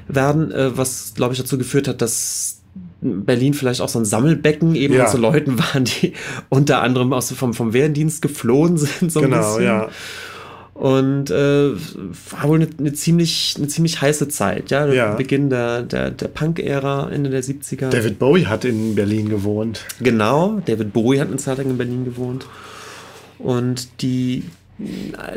werden, 0.08 0.52
äh, 0.52 0.76
was, 0.76 1.14
glaube 1.14 1.32
ich, 1.34 1.40
dazu 1.40 1.56
geführt 1.56 1.88
hat, 1.88 2.02
dass 2.02 2.60
Berlin 3.00 3.54
vielleicht 3.54 3.80
auch 3.80 3.88
so 3.88 3.98
ein 3.98 4.04
Sammelbecken 4.04 4.74
eben 4.74 4.94
Ja. 4.94 5.08
so 5.08 5.16
Leuten 5.18 5.58
waren, 5.58 5.84
die 5.84 6.12
unter 6.48 6.82
anderem 6.82 7.12
aus, 7.12 7.30
vom, 7.32 7.54
vom 7.54 7.72
Wehrdienst 7.72 8.20
geflohen 8.20 8.76
sind. 8.78 9.12
So 9.12 9.20
ein 9.20 9.26
Genau, 9.30 9.38
bisschen. 9.56 9.64
ja. 9.64 9.88
Und 10.74 11.30
äh, 11.30 11.70
war 11.72 12.48
wohl 12.48 12.60
eine, 12.60 12.68
eine, 12.78 12.92
ziemlich, 12.92 13.54
eine 13.56 13.68
ziemlich 13.68 14.00
heiße 14.00 14.26
Zeit, 14.28 14.72
ja. 14.72 14.86
Ja. 14.92 15.14
Beginn 15.14 15.48
der, 15.48 15.82
der, 15.82 16.10
der 16.10 16.26
Punk-Ära, 16.26 17.10
Ende 17.10 17.30
der 17.30 17.44
70er. 17.44 17.90
David 17.90 18.18
Bowie 18.18 18.46
hat 18.46 18.64
in 18.64 18.96
Berlin 18.96 19.28
gewohnt. 19.28 19.86
Genau, 20.00 20.60
David 20.66 20.92
Bowie 20.92 21.20
hat 21.20 21.28
eine 21.28 21.36
Zeit 21.36 21.58
lang 21.58 21.70
in 21.70 21.78
Berlin 21.78 22.04
gewohnt. 22.04 22.46
Und 23.38 24.02
die, 24.02 24.42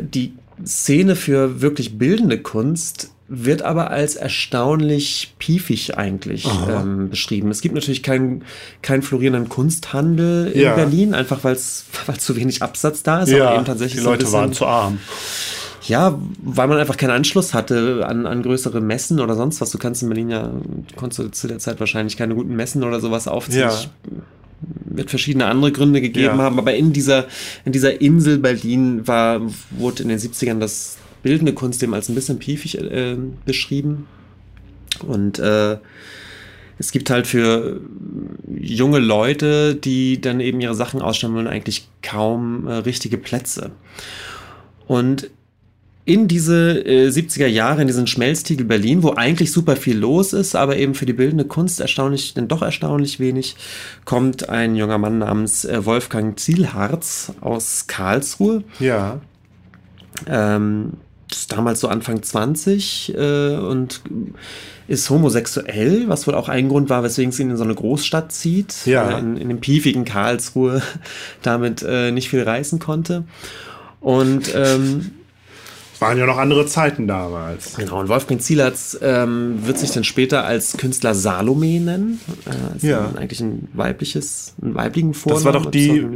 die 0.00 0.34
Szene 0.66 1.14
für 1.14 1.60
wirklich 1.60 1.98
bildende 1.98 2.38
Kunst 2.38 3.12
wird 3.30 3.60
aber 3.62 3.90
als 3.90 4.16
erstaunlich 4.16 5.34
piefig 5.38 5.96
eigentlich 5.98 6.46
ähm, 6.68 7.10
beschrieben. 7.10 7.50
Es 7.50 7.60
gibt 7.60 7.74
natürlich 7.74 8.02
keinen 8.02 8.42
keinen 8.82 9.02
florierenden 9.02 9.48
Kunsthandel 9.50 10.46
in 10.52 10.60
Ja. 10.62 10.74
Berlin, 10.74 11.14
einfach 11.14 11.44
weil 11.44 11.54
es 11.54 11.84
zu 12.18 12.36
wenig 12.36 12.62
Absatz 12.62 13.02
da 13.02 13.22
ist. 13.22 13.32
aber 13.34 13.54
eben 13.56 13.64
tatsächlich 13.64 14.00
die 14.00 14.04
Leute 14.04 14.24
bisschen- 14.24 14.32
waren 14.32 14.52
zu 14.54 14.66
arm. 14.66 14.98
ja, 15.86 16.18
weil 16.42 16.68
man 16.68 16.78
einfach 16.78 16.96
keinen 16.96 17.10
Anschluss 17.10 17.52
hatte 17.54 18.04
an, 18.06 18.26
an 18.26 18.42
größere 18.42 18.80
Messen 18.80 19.20
oder 19.20 19.34
sonst 19.36 19.60
was. 19.60 19.70
Du 19.70 19.78
kannst 19.78 20.02
in 20.02 20.08
Berlin 20.08 20.30
ja, 20.30 20.50
konntest 20.96 21.18
du 21.18 21.28
zu 21.30 21.48
der 21.48 21.58
Zeit 21.58 21.80
wahrscheinlich 21.80 22.16
keine 22.16 22.34
guten 22.34 22.56
Messen 22.56 22.82
oder 22.82 22.98
sowas 23.00 23.28
aufziehen. 23.28 23.60
Ja. 23.60 23.74
Wird 24.86 25.10
verschiedene 25.10 25.46
andere 25.46 25.70
Gründe 25.70 26.00
gegeben 26.00 26.38
Ja. 26.38 26.42
haben, 26.44 26.58
aber 26.58 26.74
in 26.74 26.92
dieser, 26.92 27.26
in 27.64 27.72
dieser 27.72 28.00
Insel 28.00 28.38
Berlin 28.38 29.06
war, 29.06 29.40
wurde 29.70 30.02
in 30.02 30.08
den 30.08 30.18
70ern 30.18 30.58
das 30.58 30.96
bildende 31.22 31.52
Kunst 31.52 31.82
eben 31.82 31.94
als 31.94 32.08
ein 32.08 32.14
bisschen 32.14 32.38
piefig 32.38 32.78
äh, 32.78 33.16
beschrieben. 33.44 34.06
Und 35.06 35.38
äh, 35.38 35.78
es 36.78 36.92
gibt 36.92 37.10
halt 37.10 37.26
für 37.26 37.80
junge 38.48 38.98
Leute, 38.98 39.74
die 39.74 40.20
dann 40.20 40.40
eben 40.40 40.60
ihre 40.60 40.74
Sachen 40.74 41.02
ausstellen 41.02 41.34
wollen, 41.34 41.48
eigentlich 41.48 41.88
kaum 42.02 42.66
äh, 42.66 42.74
richtige 42.74 43.18
Plätze. 43.18 43.72
Und 44.86 45.30
in 46.04 46.26
diese 46.26 46.86
äh, 46.86 47.08
70er 47.08 47.48
Jahre, 47.48 47.82
in 47.82 47.86
diesen 47.86 48.06
Schmelztiegel 48.06 48.64
Berlin, 48.64 49.02
wo 49.02 49.12
eigentlich 49.12 49.52
super 49.52 49.76
viel 49.76 49.98
los 49.98 50.32
ist, 50.32 50.56
aber 50.56 50.78
eben 50.78 50.94
für 50.94 51.04
die 51.04 51.12
bildende 51.12 51.44
Kunst 51.44 51.80
erstaunlich, 51.80 52.32
denn 52.32 52.48
doch 52.48 52.62
erstaunlich 52.62 53.20
wenig, 53.20 53.56
kommt 54.06 54.48
ein 54.48 54.74
junger 54.74 54.96
Mann 54.96 55.18
namens 55.18 55.66
äh, 55.66 55.84
Wolfgang 55.84 56.38
Zielharz 56.38 57.34
aus 57.42 57.88
Karlsruhe. 57.88 58.64
Ja. 58.80 59.20
Ähm, 60.26 60.94
ist 61.30 61.52
damals 61.52 61.80
so 61.80 61.88
Anfang 61.88 62.22
20 62.22 63.14
äh, 63.16 63.56
und 63.56 64.02
ist 64.86 65.10
homosexuell, 65.10 66.08
was 66.08 66.26
wohl 66.26 66.34
auch 66.34 66.48
ein 66.48 66.68
Grund 66.68 66.88
war, 66.88 67.02
weswegen 67.02 67.30
es 67.30 67.38
ihn 67.38 67.50
in 67.50 67.56
so 67.56 67.64
eine 67.64 67.74
Großstadt 67.74 68.32
zieht. 68.32 68.86
Ja. 68.86 69.10
er 69.10 69.18
In, 69.18 69.36
in 69.36 69.48
dem 69.48 69.60
piefigen 69.60 70.04
Karlsruhe 70.04 70.82
damit 71.42 71.82
äh, 71.86 72.10
nicht 72.10 72.30
viel 72.30 72.42
reißen 72.42 72.78
konnte. 72.78 73.24
Und 74.00 74.54
ähm, 74.54 75.10
waren 76.00 76.16
ja 76.16 76.26
noch 76.26 76.38
andere 76.38 76.64
Zeiten 76.66 77.08
damals. 77.08 77.74
Genau, 77.76 77.98
und 77.98 78.08
Wolfgang 78.08 78.40
Zielertz 78.40 78.96
ähm, 79.02 79.66
wird 79.66 79.78
sich 79.78 79.90
dann 79.90 80.04
später 80.04 80.44
als 80.44 80.76
Künstler 80.76 81.14
Salome 81.14 81.80
nennen. 81.80 82.20
Äh, 82.46 82.76
ist 82.76 82.82
Ja. 82.84 83.08
ein, 83.08 83.18
eigentlich 83.18 83.40
ein 83.40 83.68
weibliches, 83.74 84.54
einen 84.62 84.74
weiblichen 84.76 85.12
Vornamen. 85.12 85.44
Das 85.44 85.52
war 85.52 85.60
doch 85.60 85.70
die, 85.70 86.06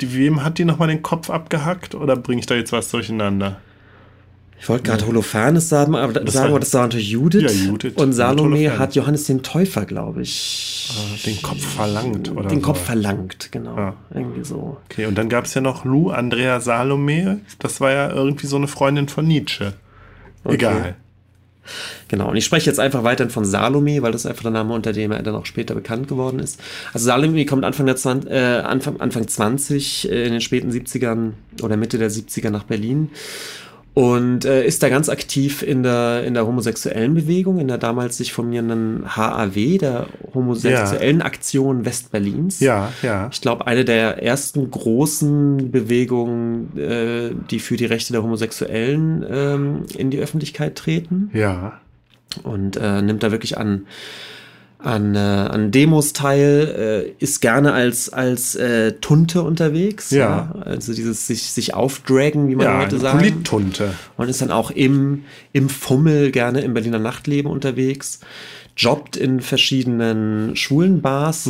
die. 0.00 0.14
Wem 0.14 0.44
hat 0.44 0.58
die 0.58 0.64
nochmal 0.64 0.88
den 0.88 1.02
Kopf 1.02 1.28
abgehackt? 1.28 1.94
Oder 1.96 2.14
bringe 2.16 2.38
ich 2.40 2.46
da 2.46 2.54
jetzt 2.54 2.72
was 2.72 2.90
durcheinander? 2.90 3.56
Ich 4.62 4.68
wollte 4.68 4.84
gerade 4.84 5.04
Holofernes 5.08 5.68
sagen, 5.68 5.96
aber 5.96 6.12
das, 6.12 6.34
sagen, 6.34 6.52
war- 6.52 6.60
das 6.60 6.72
war 6.72 6.82
natürlich 6.82 7.10
Judith. 7.10 7.42
Ja, 7.42 7.50
Judith 7.50 7.94
Und 7.96 8.04
und 8.04 8.12
Salome 8.12 8.50
Holofernes. 8.58 8.78
hat 8.78 8.94
Johannes 8.94 9.24
den 9.24 9.42
Täufer, 9.42 9.84
glaube 9.86 10.22
ich. 10.22 10.88
Den 11.26 11.42
Kopf 11.42 11.60
verlangt, 11.74 12.30
oder? 12.30 12.48
den 12.48 12.60
so. 12.60 12.66
Kopf 12.66 12.80
verlangt, 12.80 13.50
genau. 13.50 13.76
Ja. 13.76 13.94
Irgendwie 14.14 14.44
so. 14.44 14.76
Okay, 14.88 15.06
und 15.06 15.18
dann 15.18 15.28
gab 15.28 15.46
es 15.46 15.54
ja 15.54 15.60
noch 15.60 15.84
Lou 15.84 16.10
Andrea 16.10 16.60
Salome. 16.60 17.40
Das 17.58 17.80
war 17.80 17.90
ja 17.90 18.12
irgendwie 18.12 18.46
so 18.46 18.54
eine 18.54 18.68
Freundin 18.68 19.08
von 19.08 19.26
Nietzsche. 19.26 19.72
Egal. 20.44 20.94
Genau, 22.08 22.30
und 22.30 22.36
ich 22.36 22.44
spreche 22.44 22.68
jetzt 22.68 22.78
einfach 22.80 23.04
weiterhin 23.04 23.30
von 23.30 23.44
Salome, 23.44 24.02
weil 24.02 24.12
das 24.12 24.26
einfach 24.26 24.42
der 24.42 24.50
Name, 24.50 24.74
unter 24.74 24.92
dem 24.92 25.10
er 25.12 25.22
dann 25.22 25.34
auch 25.36 25.46
später 25.46 25.74
bekannt 25.74 26.06
geworden 26.08 26.38
ist. 26.40 26.60
Also 26.92 27.06
Salome 27.06 27.46
kommt 27.46 27.64
Anfang, 27.64 27.86
der 27.86 27.96
20, 27.96 28.30
äh, 28.30 28.58
Anfang, 28.60 29.00
Anfang 29.00 29.26
20, 29.26 30.10
äh, 30.10 30.24
in 30.26 30.32
den 30.32 30.40
späten 30.40 30.70
70ern 30.70 31.32
oder 31.62 31.76
Mitte 31.76 31.98
der 31.98 32.10
70er 32.10 32.50
nach 32.50 32.64
Berlin 32.64 33.10
und 33.94 34.46
äh, 34.46 34.64
ist 34.66 34.82
da 34.82 34.88
ganz 34.88 35.10
aktiv 35.10 35.62
in 35.62 35.82
der, 35.82 36.24
in 36.24 36.32
der 36.32 36.46
homosexuellen 36.46 37.12
Bewegung, 37.12 37.58
in 37.58 37.68
der 37.68 37.76
damals 37.76 38.16
sich 38.16 38.32
formierenden 38.32 39.04
HAW, 39.16 39.76
der 39.78 40.06
homosexuellen 40.34 41.20
Aktion 41.20 41.84
Westberlins. 41.84 42.60
Ja, 42.60 42.90
ja. 43.02 43.28
Ich 43.30 43.42
glaube, 43.42 43.66
eine 43.66 43.84
der 43.84 44.22
ersten 44.22 44.70
großen 44.70 45.70
Bewegungen, 45.70 46.76
äh, 46.78 47.30
die 47.50 47.58
für 47.58 47.76
die 47.76 47.84
Rechte 47.84 48.14
der 48.14 48.22
Homosexuellen 48.22 49.24
ähm, 49.28 49.82
in 49.96 50.10
die 50.10 50.20
Öffentlichkeit 50.20 50.74
treten 50.76 51.30
Ja. 51.34 51.80
und 52.44 52.76
äh, 52.78 53.02
nimmt 53.02 53.22
da 53.22 53.30
wirklich 53.30 53.58
an, 53.58 53.86
an, 54.82 55.14
äh, 55.14 55.18
an 55.18 55.70
Demos 55.70 56.12
teil, 56.12 57.14
äh, 57.18 57.24
ist 57.24 57.40
gerne 57.40 57.72
als, 57.72 58.12
als 58.12 58.54
äh, 58.54 58.92
Tunte 58.92 59.42
unterwegs. 59.42 60.10
Ja. 60.10 60.54
Also 60.64 60.92
dieses 60.92 61.26
sich, 61.26 61.52
sich 61.52 61.74
aufdragen, 61.74 62.48
wie 62.48 62.56
man 62.56 62.66
Ja, 62.66 62.80
heute 62.80 62.98
sagt. 62.98 63.18
Polittunte. 63.18 63.94
Und 64.16 64.28
ist 64.28 64.42
dann 64.42 64.50
auch 64.50 64.70
im, 64.70 65.24
im 65.52 65.68
Fummel 65.68 66.30
gerne 66.30 66.60
im 66.62 66.74
Berliner 66.74 66.98
Nachtleben 66.98 67.50
unterwegs, 67.50 68.20
jobbt 68.76 69.16
in 69.16 69.40
verschiedenen 69.40 70.56
schwulen 70.56 71.02
Bars 71.02 71.48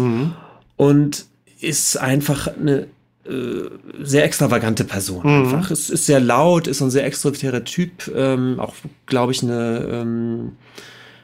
und 0.77 1.27
ist 1.61 1.97
einfach 1.97 2.49
eine 2.49 2.87
äh, 3.25 3.71
sehr 4.03 4.25
extravagante 4.25 4.85
Person. 4.85 5.25
Einfach. 5.25 5.71
Es 5.71 5.91
ist 5.91 6.07
sehr 6.07 6.19
laut, 6.19 6.67
ist 6.67 6.79
so 6.79 6.87
ein 6.87 6.91
sehr 6.91 7.07
extrovertierter 7.07 7.65
Typ, 7.65 8.11
ähm, 8.15 8.59
auch, 8.59 8.75
glaube 9.07 9.31
ich, 9.33 9.43
eine 9.43 9.87
ähm, 9.91 10.53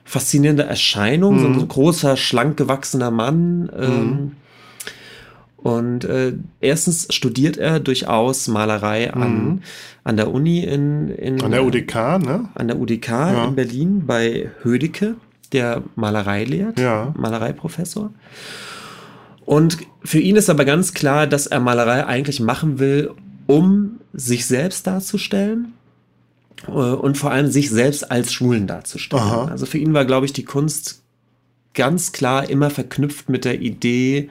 faszinierende 0.08 0.62
Erscheinung, 0.64 1.38
so 1.38 1.46
ein 1.46 1.68
großer, 1.68 2.16
schlank 2.16 2.56
gewachsener 2.56 3.10
Mann. 3.10 3.70
Ähm, 3.78 4.32
Und 5.58 6.04
äh, 6.04 6.32
erstens 6.60 7.08
studiert 7.12 7.56
er 7.58 7.78
durchaus 7.80 8.48
Malerei 8.48 9.12
an, 9.12 9.62
an 10.04 10.16
der 10.16 10.32
Uni 10.32 10.60
in, 10.64 11.10
in 11.10 11.42
An 11.42 11.50
der 11.50 11.64
UDK, 11.64 11.94
ne? 12.24 12.48
an 12.54 12.68
der 12.68 12.78
UDK 12.78 13.08
in 13.48 13.54
Berlin 13.54 14.06
bei 14.06 14.50
Hödecke, 14.62 15.16
der 15.52 15.82
Malerei 15.96 16.44
lehrt, 16.44 16.78
Ja. 16.80 17.12
Malerei-Professor. 17.18 18.10
Und 19.44 19.78
für 20.04 20.20
ihn 20.20 20.36
ist 20.36 20.48
aber 20.48 20.64
ganz 20.64 20.94
klar, 20.94 21.26
dass 21.26 21.46
er 21.46 21.60
Malerei 21.60 22.06
eigentlich 22.06 22.40
machen 22.40 22.78
will, 22.78 23.10
um 23.46 23.98
sich 24.14 24.46
selbst 24.46 24.86
darzustellen 24.86 25.74
und 26.66 27.16
vor 27.16 27.30
allem 27.30 27.50
sich 27.50 27.70
selbst 27.70 28.10
als 28.10 28.32
Schwulen 28.32 28.66
darzustellen. 28.66 29.22
Aha. 29.22 29.44
Also 29.46 29.66
für 29.66 29.78
ihn 29.78 29.94
war, 29.94 30.04
glaube 30.04 30.26
ich, 30.26 30.32
die 30.32 30.44
Kunst 30.44 31.02
ganz 31.74 32.12
klar 32.12 32.50
immer 32.50 32.70
verknüpft 32.70 33.28
mit 33.28 33.44
der 33.44 33.60
Idee, 33.60 34.30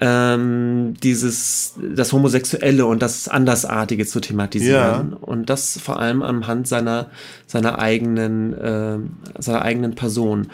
ähm, 0.00 0.94
dieses, 1.02 1.74
das 1.94 2.12
Homosexuelle 2.12 2.86
und 2.86 3.02
das 3.02 3.28
Andersartige 3.28 4.06
zu 4.06 4.20
thematisieren. 4.20 5.10
Ja. 5.12 5.18
Und 5.20 5.50
das 5.50 5.78
vor 5.78 6.00
allem 6.00 6.22
anhand 6.22 6.66
seiner, 6.66 7.08
seiner 7.46 7.78
eigenen, 7.78 8.52
äh, 8.54 8.98
seiner 9.38 9.62
eigenen 9.62 9.94
Person. 9.94 10.48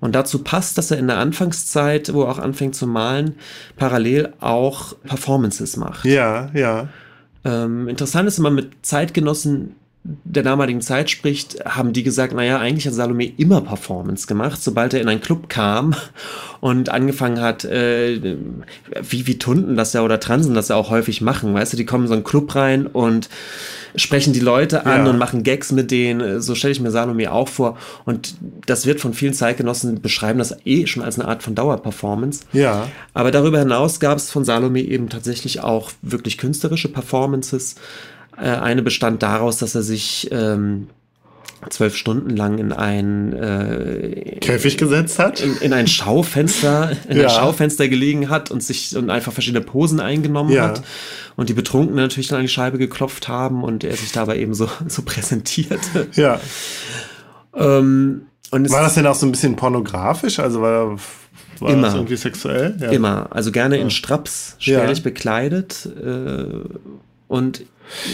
Und 0.00 0.14
dazu 0.14 0.42
passt, 0.42 0.78
dass 0.78 0.90
er 0.90 0.98
in 0.98 1.06
der 1.06 1.18
Anfangszeit, 1.18 2.12
wo 2.12 2.22
er 2.22 2.30
auch 2.30 2.38
anfängt 2.38 2.74
zu 2.74 2.86
malen, 2.86 3.36
parallel 3.76 4.32
auch 4.40 4.94
Performances 5.04 5.76
macht. 5.76 6.04
Ja, 6.04 6.50
ja. 6.54 6.88
Ähm, 7.44 7.88
interessant 7.88 8.28
ist, 8.28 8.38
man 8.38 8.54
mit 8.54 8.70
Zeitgenossen 8.82 9.76
der 10.02 10.42
damaligen 10.42 10.80
Zeit 10.80 11.10
spricht, 11.10 11.62
haben 11.66 11.92
die 11.92 12.02
gesagt, 12.02 12.32
naja, 12.32 12.58
eigentlich 12.58 12.86
hat 12.86 12.94
Salome 12.94 13.26
immer 13.36 13.60
Performance 13.60 14.26
gemacht, 14.26 14.62
sobald 14.62 14.94
er 14.94 15.00
in 15.02 15.08
einen 15.08 15.20
Club 15.20 15.50
kam 15.50 15.94
und 16.60 16.88
angefangen 16.88 17.40
hat, 17.40 17.66
äh, 17.66 18.36
wie, 19.02 19.26
wie 19.26 19.38
Tunden 19.38 19.76
das 19.76 19.92
ja 19.92 20.02
oder 20.02 20.18
Transen 20.18 20.54
das 20.54 20.68
ja 20.68 20.76
auch 20.76 20.88
häufig 20.88 21.20
machen, 21.20 21.52
weißt 21.52 21.74
du, 21.74 21.76
die 21.76 21.84
kommen 21.84 22.04
in 22.04 22.08
so 22.08 22.14
einen 22.14 22.24
Club 22.24 22.54
rein 22.54 22.86
und 22.86 23.28
sprechen 23.94 24.32
die 24.32 24.40
Leute 24.40 24.86
an 24.86 25.04
ja. 25.04 25.10
und 25.10 25.18
machen 25.18 25.42
Gags 25.42 25.70
mit 25.70 25.90
denen, 25.90 26.40
so 26.40 26.54
stelle 26.54 26.72
ich 26.72 26.80
mir 26.80 26.90
Salome 26.90 27.30
auch 27.30 27.48
vor 27.48 27.76
und 28.06 28.36
das 28.64 28.86
wird 28.86 29.00
von 29.00 29.12
vielen 29.12 29.34
Zeitgenossen 29.34 30.00
beschreiben 30.00 30.38
das 30.38 30.56
eh 30.64 30.86
schon 30.86 31.02
als 31.02 31.18
eine 31.18 31.28
Art 31.28 31.42
von 31.42 31.54
Dauerperformance. 31.54 32.44
Ja. 32.52 32.88
Aber 33.12 33.30
darüber 33.32 33.58
hinaus 33.58 34.00
gab 34.00 34.16
es 34.16 34.30
von 34.30 34.44
Salome 34.44 34.80
eben 34.80 35.10
tatsächlich 35.10 35.60
auch 35.60 35.90
wirklich 36.00 36.38
künstlerische 36.38 36.88
Performances, 36.88 37.74
eine 38.48 38.82
bestand 38.82 39.22
daraus, 39.22 39.58
dass 39.58 39.74
er 39.74 39.82
sich 39.82 40.28
ähm, 40.32 40.88
zwölf 41.68 41.94
Stunden 41.94 42.36
lang 42.36 42.58
in 42.58 42.72
ein 42.72 43.34
äh, 43.34 44.38
Käfig 44.40 44.78
gesetzt 44.78 45.18
hat, 45.18 45.40
in, 45.40 45.56
in 45.58 45.72
ein 45.74 45.86
Schaufenster, 45.86 46.92
in 47.08 47.18
ja. 47.18 47.24
ein 47.24 47.30
Schaufenster 47.30 47.88
gelegen 47.88 48.30
hat 48.30 48.50
und 48.50 48.62
sich 48.62 48.96
und 48.96 49.10
einfach 49.10 49.32
verschiedene 49.32 49.62
Posen 49.62 50.00
eingenommen 50.00 50.52
ja. 50.52 50.68
hat 50.68 50.82
und 51.36 51.50
die 51.50 51.54
Betrunkenen 51.54 52.02
natürlich 52.02 52.28
dann 52.28 52.38
an 52.38 52.44
die 52.44 52.48
Scheibe 52.48 52.78
geklopft 52.78 53.28
haben 53.28 53.62
und 53.62 53.84
er 53.84 53.94
sich 53.96 54.12
dabei 54.12 54.38
eben 54.38 54.54
so 54.54 54.70
so 54.88 55.02
präsentierte. 55.02 56.08
Ja. 56.14 56.40
Ähm, 57.54 58.22
war 58.50 58.82
das 58.82 58.94
denn 58.94 59.06
auch 59.06 59.14
so 59.14 59.26
ein 59.26 59.32
bisschen 59.32 59.56
pornografisch? 59.56 60.38
Also 60.38 60.62
war, 60.62 60.96
war 61.60 61.70
immer. 61.70 61.82
das 61.82 61.94
irgendwie 61.94 62.16
sexuell? 62.16 62.76
Ja. 62.80 62.88
Immer. 62.90 63.28
Also 63.30 63.52
gerne 63.52 63.76
in 63.76 63.90
Straps, 63.90 64.56
spärlich 64.58 65.02
bekleidet 65.02 65.88
äh, 66.02 66.44
und 67.28 67.64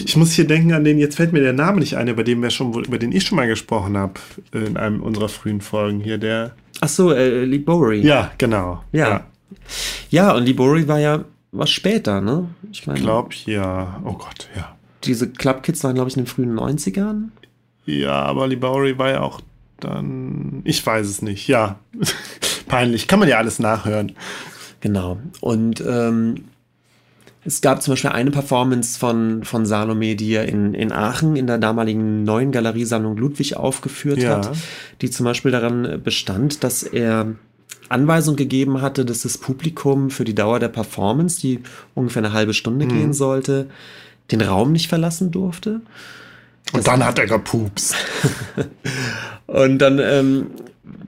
ich 0.05 0.16
muss 0.16 0.33
hier 0.33 0.47
denken 0.47 0.72
an 0.72 0.85
den, 0.85 0.99
jetzt 0.99 1.16
fällt 1.16 1.33
mir 1.33 1.41
der 1.41 1.53
Name 1.53 1.81
nicht 1.81 1.97
ein, 1.97 2.09
über 2.09 2.24
den 2.24 2.43
wir 2.43 2.51
schon, 2.51 2.72
über 2.72 2.99
den 2.99 3.12
ich 3.12 3.24
schon 3.24 3.37
mal 3.37 3.47
gesprochen 3.47 3.97
habe 3.97 4.14
in 4.53 4.77
einem 4.77 5.03
unserer 5.03 5.29
frühen 5.29 5.61
Folgen 5.61 6.01
hier, 6.01 6.18
der. 6.18 6.53
Ach 6.81 6.89
so, 6.89 7.12
äh, 7.12 7.45
Lee 7.45 7.59
Bowery. 7.59 8.01
Ja, 8.01 8.33
genau. 8.39 8.83
Ja. 8.93 9.09
ja. 9.09 9.27
Ja, 10.11 10.33
und 10.35 10.45
Lee 10.45 10.53
Bowery 10.53 10.89
war 10.89 10.99
ja 10.99 11.24
was 11.53 11.70
später, 11.70 12.20
ne? 12.20 12.49
Ich 12.70 12.87
meine. 12.87 13.01
Glaub 13.01 13.33
ja. 13.47 14.01
Oh 14.05 14.12
Gott, 14.12 14.49
ja. 14.57 14.77
Diese 15.05 15.29
Club 15.31 15.62
Kids 15.62 15.83
waren, 15.85 15.95
glaube 15.95 16.11
ich, 16.11 16.16
in 16.16 16.24
den 16.24 16.29
frühen 16.29 16.59
90ern. 16.59 17.29
Ja, 17.85 18.22
aber 18.22 18.49
Lee 18.49 18.57
Bowery 18.57 18.99
war 18.99 19.11
ja 19.11 19.20
auch 19.20 19.41
dann. 19.81 20.62
Ich 20.64 20.85
weiß 20.85 21.07
es 21.07 21.22
nicht, 21.22 21.49
ja. 21.49 21.79
Peinlich. 22.66 23.07
Kann 23.07 23.20
man 23.20 23.29
ja 23.29 23.39
alles 23.39 23.59
nachhören. 23.59 24.12
Genau. 24.81 25.18
Und 25.41 25.81
ähm, 25.87 26.45
es 27.47 27.61
gab 27.61 27.80
zum 27.80 27.92
Beispiel 27.92 28.11
eine 28.11 28.32
Performance 28.32 28.99
von, 28.99 29.44
von 29.44 29.66
Salome, 29.66 30.16
die 30.16 30.32
er 30.32 30.49
in, 30.49 30.74
in 30.74 30.90
Aachen 30.90 31.36
in 31.36 31.47
der 31.47 31.59
damaligen 31.59 32.24
neuen 32.24 32.51
Galeriesammlung 32.51 33.16
Ludwig 33.16 33.57
aufgeführt 33.57 34.18
ja. 34.18 34.38
hat, 34.38 34.51
die 35.01 35.11
zum 35.11 35.24
Beispiel 35.24 35.53
daran 35.53 36.01
bestand, 36.03 36.64
dass 36.64 36.82
er 36.82 37.36
Anweisung 37.88 38.34
gegeben 38.34 38.82
hatte, 38.82 39.05
dass 39.05 39.22
das 39.22 39.38
Publikum 39.38 40.11
für 40.11 40.24
die 40.24 40.34
Dauer 40.34 40.59
der 40.59 40.68
Performance, 40.68 41.40
die 41.40 41.61
ungefähr 41.94 42.24
eine 42.24 42.32
halbe 42.32 42.53
Stunde 42.53 42.86
mhm. 42.86 42.90
gehen 42.90 43.12
sollte, 43.12 43.68
den 44.32 44.40
Raum 44.40 44.72
nicht 44.72 44.88
verlassen 44.88 45.30
durfte. 45.30 45.82
Und 46.72 46.88
dann 46.88 47.05
hat 47.05 47.20
er 47.20 47.26
gepupst. 47.26 47.94
und 49.47 49.78
dann 49.78 50.01
ähm, 50.01 50.47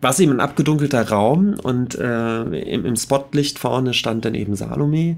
war 0.01 0.11
es 0.11 0.21
eben 0.21 0.31
ein 0.31 0.41
abgedunkelter 0.41 1.09
Raum 1.09 1.55
und 1.61 1.97
äh, 1.97 2.43
im, 2.43 2.85
im 2.85 2.95
Spotlicht 2.95 3.59
vorne 3.59 3.93
stand 3.93 4.25
dann 4.25 4.37
eben 4.37 4.55
Salome 4.55 5.17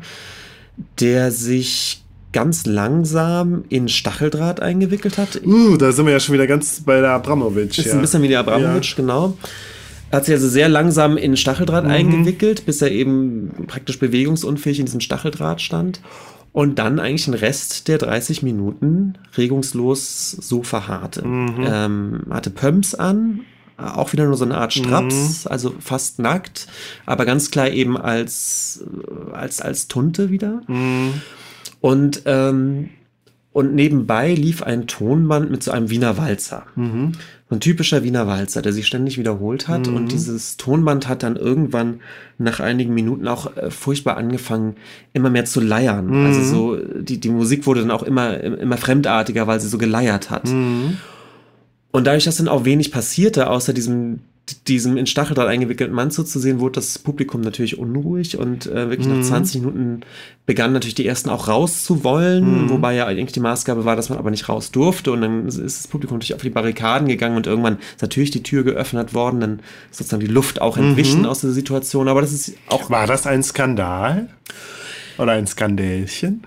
der 0.98 1.30
sich 1.30 2.02
ganz 2.32 2.66
langsam 2.66 3.64
in 3.68 3.88
Stacheldraht 3.88 4.60
eingewickelt 4.60 5.18
hat. 5.18 5.40
Uh, 5.44 5.76
da 5.76 5.92
sind 5.92 6.06
wir 6.06 6.12
ja 6.12 6.20
schon 6.20 6.34
wieder 6.34 6.46
ganz 6.46 6.80
bei 6.80 7.00
der 7.00 7.10
Abramowitsch. 7.10 7.78
Ist 7.78 7.86
ja. 7.86 7.94
ein 7.94 8.00
bisschen 8.00 8.22
wie 8.22 8.28
der 8.28 8.40
Abramowitsch, 8.40 8.90
ja. 8.90 8.96
genau. 8.96 9.36
Er 10.10 10.18
hat 10.18 10.24
sich 10.24 10.34
also 10.34 10.48
sehr 10.48 10.68
langsam 10.68 11.16
in 11.16 11.36
Stacheldraht 11.36 11.84
mhm. 11.84 11.90
eingewickelt, 11.90 12.66
bis 12.66 12.82
er 12.82 12.90
eben 12.90 13.50
praktisch 13.66 13.98
bewegungsunfähig 13.98 14.80
in 14.80 14.86
diesem 14.86 15.00
Stacheldraht 15.00 15.60
stand. 15.60 16.00
Und 16.52 16.80
dann 16.80 16.98
eigentlich 16.98 17.26
den 17.26 17.34
Rest 17.34 17.86
der 17.86 17.98
30 17.98 18.42
Minuten 18.42 19.14
regungslos 19.36 20.32
so 20.32 20.64
verharrte. 20.64 21.24
Mhm. 21.24 21.64
Ähm, 21.64 22.20
hatte 22.30 22.50
Pumps 22.50 22.96
an, 22.96 23.42
auch 23.80 24.12
wieder 24.12 24.26
nur 24.26 24.36
so 24.36 24.44
eine 24.44 24.58
Art 24.58 24.72
Straps, 24.72 25.44
mhm. 25.44 25.50
also 25.50 25.74
fast 25.80 26.18
nackt, 26.18 26.66
aber 27.06 27.24
ganz 27.24 27.50
klar 27.50 27.68
eben 27.68 27.96
als, 27.96 28.84
als, 29.32 29.60
als 29.60 29.88
Tunte 29.88 30.30
wieder. 30.30 30.62
Mhm. 30.66 31.14
Und, 31.80 32.22
ähm, 32.26 32.90
und 33.52 33.74
nebenbei 33.74 34.34
lief 34.34 34.62
ein 34.62 34.86
Tonband 34.86 35.50
mit 35.50 35.62
so 35.62 35.72
einem 35.72 35.90
Wiener 35.90 36.16
Walzer. 36.16 36.66
Mhm. 36.76 37.12
So 37.48 37.56
ein 37.56 37.60
typischer 37.60 38.04
Wiener 38.04 38.28
Walzer, 38.28 38.62
der 38.62 38.72
sich 38.72 38.86
ständig 38.86 39.18
wiederholt 39.18 39.66
hat. 39.66 39.88
Und 39.88 40.04
mhm. 40.04 40.08
dieses 40.08 40.56
Tonband 40.56 41.08
hat 41.08 41.24
dann 41.24 41.34
irgendwann 41.34 42.00
nach 42.38 42.60
einigen 42.60 42.94
Minuten 42.94 43.26
auch 43.26 43.56
äh, 43.56 43.70
furchtbar 43.72 44.16
angefangen, 44.16 44.76
immer 45.14 45.30
mehr 45.30 45.46
zu 45.46 45.60
leiern. 45.60 46.06
Mhm. 46.06 46.26
Also 46.26 46.42
so, 46.44 46.76
die, 46.76 47.18
die 47.18 47.30
Musik 47.30 47.66
wurde 47.66 47.80
dann 47.80 47.90
auch 47.90 48.04
immer, 48.04 48.38
immer 48.40 48.76
fremdartiger, 48.76 49.48
weil 49.48 49.60
sie 49.60 49.68
so 49.68 49.78
geleiert 49.78 50.30
hat. 50.30 50.44
Und 51.92 52.06
dadurch, 52.06 52.24
dass 52.24 52.36
dann 52.36 52.48
auch 52.48 52.64
wenig 52.64 52.92
passierte, 52.92 53.50
außer 53.50 53.72
diesem, 53.72 54.20
diesem 54.68 54.96
in 54.96 55.06
Stacheldraht 55.06 55.48
eingewickelten 55.48 55.94
Mann 55.94 56.10
zuzusehen, 56.10 56.60
wurde 56.60 56.74
das 56.74 56.98
Publikum 56.98 57.40
natürlich 57.40 57.78
unruhig 57.78 58.38
und 58.38 58.66
äh, 58.66 58.90
wirklich 58.90 59.08
mhm. 59.08 59.18
nach 59.18 59.26
20 59.26 59.60
Minuten 59.60 60.00
begannen 60.46 60.72
natürlich 60.72 60.94
die 60.94 61.06
ersten 61.06 61.30
auch 61.30 61.48
rauszuwollen, 61.48 62.64
mhm. 62.64 62.70
wobei 62.70 62.94
ja 62.94 63.06
eigentlich 63.06 63.32
die 63.32 63.40
Maßgabe 63.40 63.84
war, 63.84 63.96
dass 63.96 64.08
man 64.08 64.18
aber 64.18 64.30
nicht 64.30 64.48
raus 64.48 64.70
durfte 64.70 65.12
und 65.12 65.20
dann 65.20 65.46
ist 65.46 65.58
das 65.58 65.88
Publikum 65.88 66.18
natürlich 66.18 66.34
auf 66.34 66.42
die 66.42 66.50
Barrikaden 66.50 67.08
gegangen 67.08 67.36
und 67.36 67.46
irgendwann 67.46 67.78
ist 67.78 68.02
natürlich 68.02 68.30
die 68.30 68.42
Tür 68.42 68.64
geöffnet 68.64 69.14
worden, 69.14 69.40
dann 69.40 69.60
ist 69.90 69.98
sozusagen 69.98 70.20
die 70.20 70.32
Luft 70.32 70.60
auch 70.60 70.76
entwichen 70.76 71.20
mhm. 71.20 71.26
aus 71.26 71.40
der 71.40 71.50
Situation, 71.50 72.08
aber 72.08 72.20
das 72.20 72.32
ist 72.32 72.54
auch... 72.68 72.90
War 72.90 73.06
das 73.06 73.26
ein 73.26 73.42
Skandal? 73.42 74.28
Oder 75.18 75.32
ein 75.32 75.46
Skandälchen? 75.46 76.44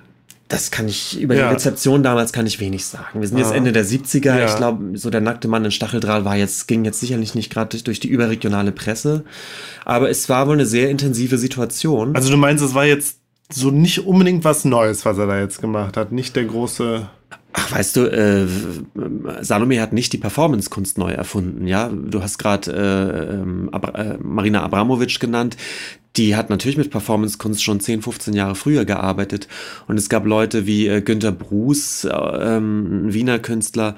Das 0.50 0.72
kann 0.72 0.88
ich, 0.88 1.20
über 1.20 1.36
ja. 1.36 1.48
die 1.48 1.54
Rezeption 1.54 2.04
damals 2.04 2.34
kann 2.34 2.46
ich 2.46 2.60
wenig 2.60 2.86
sagen. 2.86 3.22
Wir 3.22 3.28
sind 3.28 3.38
jetzt 3.38 3.54
Ende 3.54 3.72
der 3.72 3.86
70er. 3.86 4.38
Ja. 4.38 4.46
Ich 4.46 4.56
glaube, 4.56 4.98
so 4.98 5.10
der 5.10 5.22
nackte 5.22 5.48
Mann 5.48 5.66
in 5.66 5.72
Stacheldraht 5.72 6.26
war 6.26 6.36
jetzt, 6.36 6.68
ging 6.68 6.86
jetzt 6.86 7.00
sicherlich 7.00 7.34
nicht 7.34 7.52
gerade 7.52 7.70
durch, 7.70 7.84
durch 7.84 8.00
die 8.00 8.10
überregionale 8.10 8.72
Presse. 8.72 9.24
Aber 9.86 10.10
es 10.10 10.30
war 10.30 10.48
wohl 10.48 10.54
eine 10.54 10.66
sehr 10.66 10.90
intensive 10.90 11.38
Situation. 11.38 12.16
Also 12.16 12.30
du 12.30 12.38
meinst, 12.38 12.64
es 12.64 12.74
war 12.74 12.86
jetzt 12.86 13.18
so 13.52 13.72
nicht 13.72 14.06
unbedingt 14.06 14.44
was 14.44 14.66
Neues, 14.66 15.06
was 15.06 15.18
er 15.18 15.28
da 15.28 15.40
jetzt 15.40 15.62
gemacht 15.62 15.98
hat. 15.98 16.12
Nicht 16.12 16.36
der 16.36 16.46
große. 16.46 17.08
Ach, 17.54 17.72
weißt 17.72 17.96
du, 17.96 18.12
äh, 18.12 18.48
Salome 19.42 19.80
hat 19.80 19.94
nicht 19.94 20.12
die 20.14 20.18
Performance-Kunst 20.18 20.98
neu 20.98 21.12
erfunden, 21.12 21.68
ja. 21.68 21.90
Du 21.90 22.22
hast 22.22 22.40
gerade 22.40 22.72
äh, 22.72 23.34
ähm, 23.36 23.70
äh, 23.94 24.18
Marina 24.20 24.64
Abramovic 24.64 25.20
genannt 25.20 25.56
die 26.16 26.36
hat 26.36 26.50
natürlich 26.50 26.78
mit 26.78 26.92
Performance-Kunst 26.92 27.64
schon 27.64 27.80
10, 27.80 28.02
15 28.04 28.34
Jahre 28.34 28.56
früher 28.56 28.86
gearbeitet. 28.86 29.48
Und 29.88 29.98
es 29.98 30.10
gab 30.10 30.26
Leute 30.26 30.68
wie 30.68 30.88
äh, 30.88 31.02
Günter 31.02 31.32
Bruce, 31.32 32.06
äh, 32.06 32.10
ähm, 32.10 33.08
ein 33.08 33.14
Wiener 33.14 33.40
Künstler, 33.40 33.96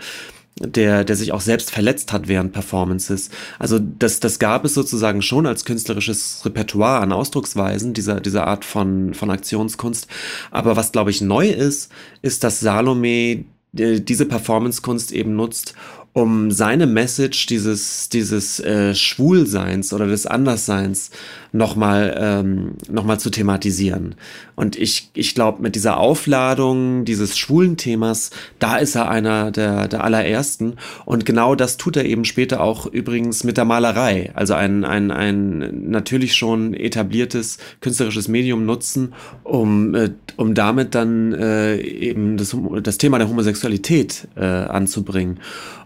der, 0.57 1.03
der 1.03 1.15
sich 1.17 1.33
auch 1.33 1.41
selbst 1.41 1.71
verletzt 1.71 2.13
hat 2.13 2.29
während 2.29 2.53
Performances. 2.53 3.29
Also 3.59 3.79
das, 3.79 4.21
das 4.21 4.39
gab 4.39 4.63
es 4.63 4.73
sozusagen 4.73 5.21
schon 5.21 5.45
als 5.45 5.65
künstlerisches 5.65 6.45
Repertoire 6.45 7.01
an 7.01 7.11
Ausdrucksweisen 7.11 7.93
dieser, 7.93 8.21
dieser 8.21 8.47
Art 8.47 8.63
von, 8.63 9.13
von 9.13 9.29
Aktionskunst. 9.29 10.07
Aber 10.51 10.77
was, 10.77 10.93
glaube 10.93 11.11
ich, 11.11 11.19
neu 11.19 11.49
ist, 11.49 11.91
ist, 12.21 12.45
dass 12.45 12.61
Salome 12.61 13.43
äh, 13.77 13.99
diese 13.99 14.25
Performance-Kunst 14.25 15.11
eben 15.11 15.35
nutzt, 15.35 15.75
um 16.15 16.49
seine 16.49 16.87
Message 16.87 17.45
dieses, 17.47 18.07
dieses 18.07 18.61
äh, 18.61 18.95
Schwulseins 18.95 19.91
oder 19.91 20.07
des 20.07 20.25
Andersseins 20.25 21.11
nochmal 21.51 22.15
ähm, 22.17 22.75
noch 22.89 23.03
zu 23.17 23.29
thematisieren. 23.29 24.15
Und 24.55 24.77
ich, 24.77 25.09
ich 25.13 25.35
glaube, 25.35 25.61
mit 25.61 25.75
dieser 25.75 25.97
Aufladung 25.97 27.05
dieses 27.05 27.37
schwulen 27.37 27.77
Themas, 27.77 28.31
da 28.59 28.77
ist 28.77 28.95
er 28.95 29.09
einer 29.09 29.51
der, 29.51 29.87
der 29.87 30.03
allerersten. 30.03 30.75
Und 31.05 31.25
genau 31.25 31.55
das 31.55 31.77
tut 31.77 31.97
er 31.97 32.05
eben 32.05 32.25
später 32.25 32.61
auch 32.61 32.85
übrigens 32.85 33.43
mit 33.43 33.57
der 33.57 33.65
Malerei. 33.65 34.31
Also 34.33 34.53
ein, 34.53 34.85
ein, 34.85 35.11
ein 35.11 35.89
natürlich 35.89 36.35
schon 36.35 36.73
etabliertes 36.73 37.57
künstlerisches 37.81 38.27
Medium 38.27 38.65
nutzen, 38.65 39.13
um, 39.43 39.93
äh, 39.93 40.11
um 40.37 40.53
damit 40.53 40.95
dann 40.95 41.33
äh, 41.33 41.77
eben 41.77 42.37
das, 42.37 42.55
das 42.81 42.97
Thema 42.97 43.17
der 43.17 43.29
Homosexualität 43.29 44.27
äh, 44.35 44.43
anzubringen. 44.45 45.39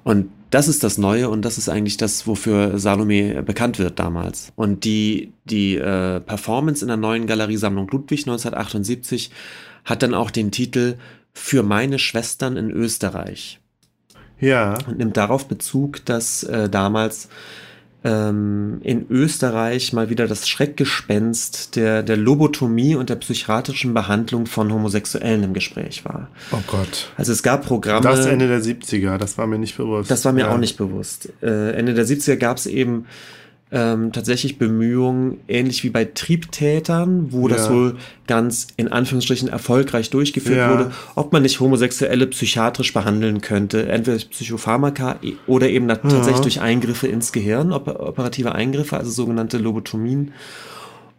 Und 0.04 0.30
das 0.50 0.68
ist 0.68 0.84
das 0.84 0.98
Neue 0.98 1.30
und 1.30 1.44
das 1.44 1.58
ist 1.58 1.70
eigentlich 1.70 1.98
das, 1.98 2.26
wofür 2.26 2.80
Salome 2.80 3.44
bekannt 3.44 3.80
wird 3.80 4.00
damals. 4.00 4.52
Und 4.56 4.84
die, 4.84 5.34
die 5.46 5.76
äh, 5.76 6.20
Performance 6.20 6.84
in 6.84 6.88
der 6.88 6.98
neuen 6.98 7.28
Galeriesammlung 7.28 7.88
Ludwig 7.90 8.22
1978 8.22 9.32
hat 9.86 10.04
dann 10.04 10.14
auch 10.14 10.32
den 10.32 10.52
Titel 10.52 10.96
Für 11.34 11.64
meine 11.64 12.00
Schwestern 12.00 12.58
in 12.58 12.72
Österreich. 12.72 13.60
Ja. 14.40 14.78
Und 14.88 14.98
nimmt 14.98 15.18
darauf 15.18 15.48
Bezug, 15.48 16.06
dass 16.06 16.44
äh, 16.44 16.70
damals 16.70 17.30
ähm, 18.04 18.80
in 18.82 19.08
Österreich 19.10 19.92
mal 19.92 20.10
wieder 20.10 20.28
das 20.28 20.48
Schreckgespenst 20.48 21.76
der, 21.76 22.02
der 22.02 22.16
Lobotomie 22.16 22.96
und 22.96 23.10
der 23.10 23.18
psychiatrischen 23.18 23.94
Behandlung 23.94 24.46
von 24.46 24.72
Homosexuellen 24.72 25.44
im 25.44 25.54
Gespräch 25.54 26.06
war. 26.06 26.30
Oh 26.52 26.64
Gott. 26.68 27.12
Also 27.18 27.34
es 27.34 27.44
gab 27.44 27.66
Programme. 27.66 28.02
Das 28.02 28.26
Ende 28.26 28.48
der 28.48 28.62
70er, 28.62 29.18
das 29.18 29.38
war 29.38 29.48
mir 29.48 29.60
nicht 29.60 29.76
bewusst. 29.76 30.10
Das 30.10 30.24
war 30.24 30.32
mir 30.32 30.46
ja. 30.46 30.54
auch 30.54 30.58
nicht 30.58 30.78
bewusst. 30.78 31.30
Äh, 31.42 31.72
Ende 31.72 31.94
der 31.94 32.06
70er 32.06 32.38
gab 32.38 32.58
es 32.58 32.68
eben 32.68 33.06
ähm, 33.72 34.12
tatsächlich 34.12 34.58
Bemühungen, 34.58 35.38
ähnlich 35.48 35.84
wie 35.84 35.90
bei 35.90 36.06
Triebtätern, 36.06 37.32
wo 37.32 37.48
ja. 37.48 37.56
das 37.56 37.70
wohl 37.70 37.98
ganz 38.26 38.68
in 38.78 38.88
Anführungsstrichen 38.88 39.48
erfolgreich 39.48 40.10
durchgeführt 40.10 40.58
ja. 40.58 40.72
wurde, 40.72 40.92
ob 41.16 41.32
man 41.32 41.44
nicht 41.44 41.60
Homosexuelle 41.60 42.26
psychiatrisch 42.28 42.94
behandeln 42.94 43.42
könnte, 43.42 43.88
entweder 43.88 44.18
durch 44.18 44.30
Psychopharmaka 44.32 45.20
oder 45.46 45.70
eben 45.70 45.88
tatsächlich 45.88 46.38
ja. 46.38 46.42
durch 46.42 46.62
Eingriffe 46.62 47.08
ins 47.08 47.32
Gehirn, 47.32 47.72
operative 47.72 48.54
Eingriffe, 48.54 48.98
also 48.98 49.12
sogenannte 49.12 49.58
Lobotomien 49.58 50.34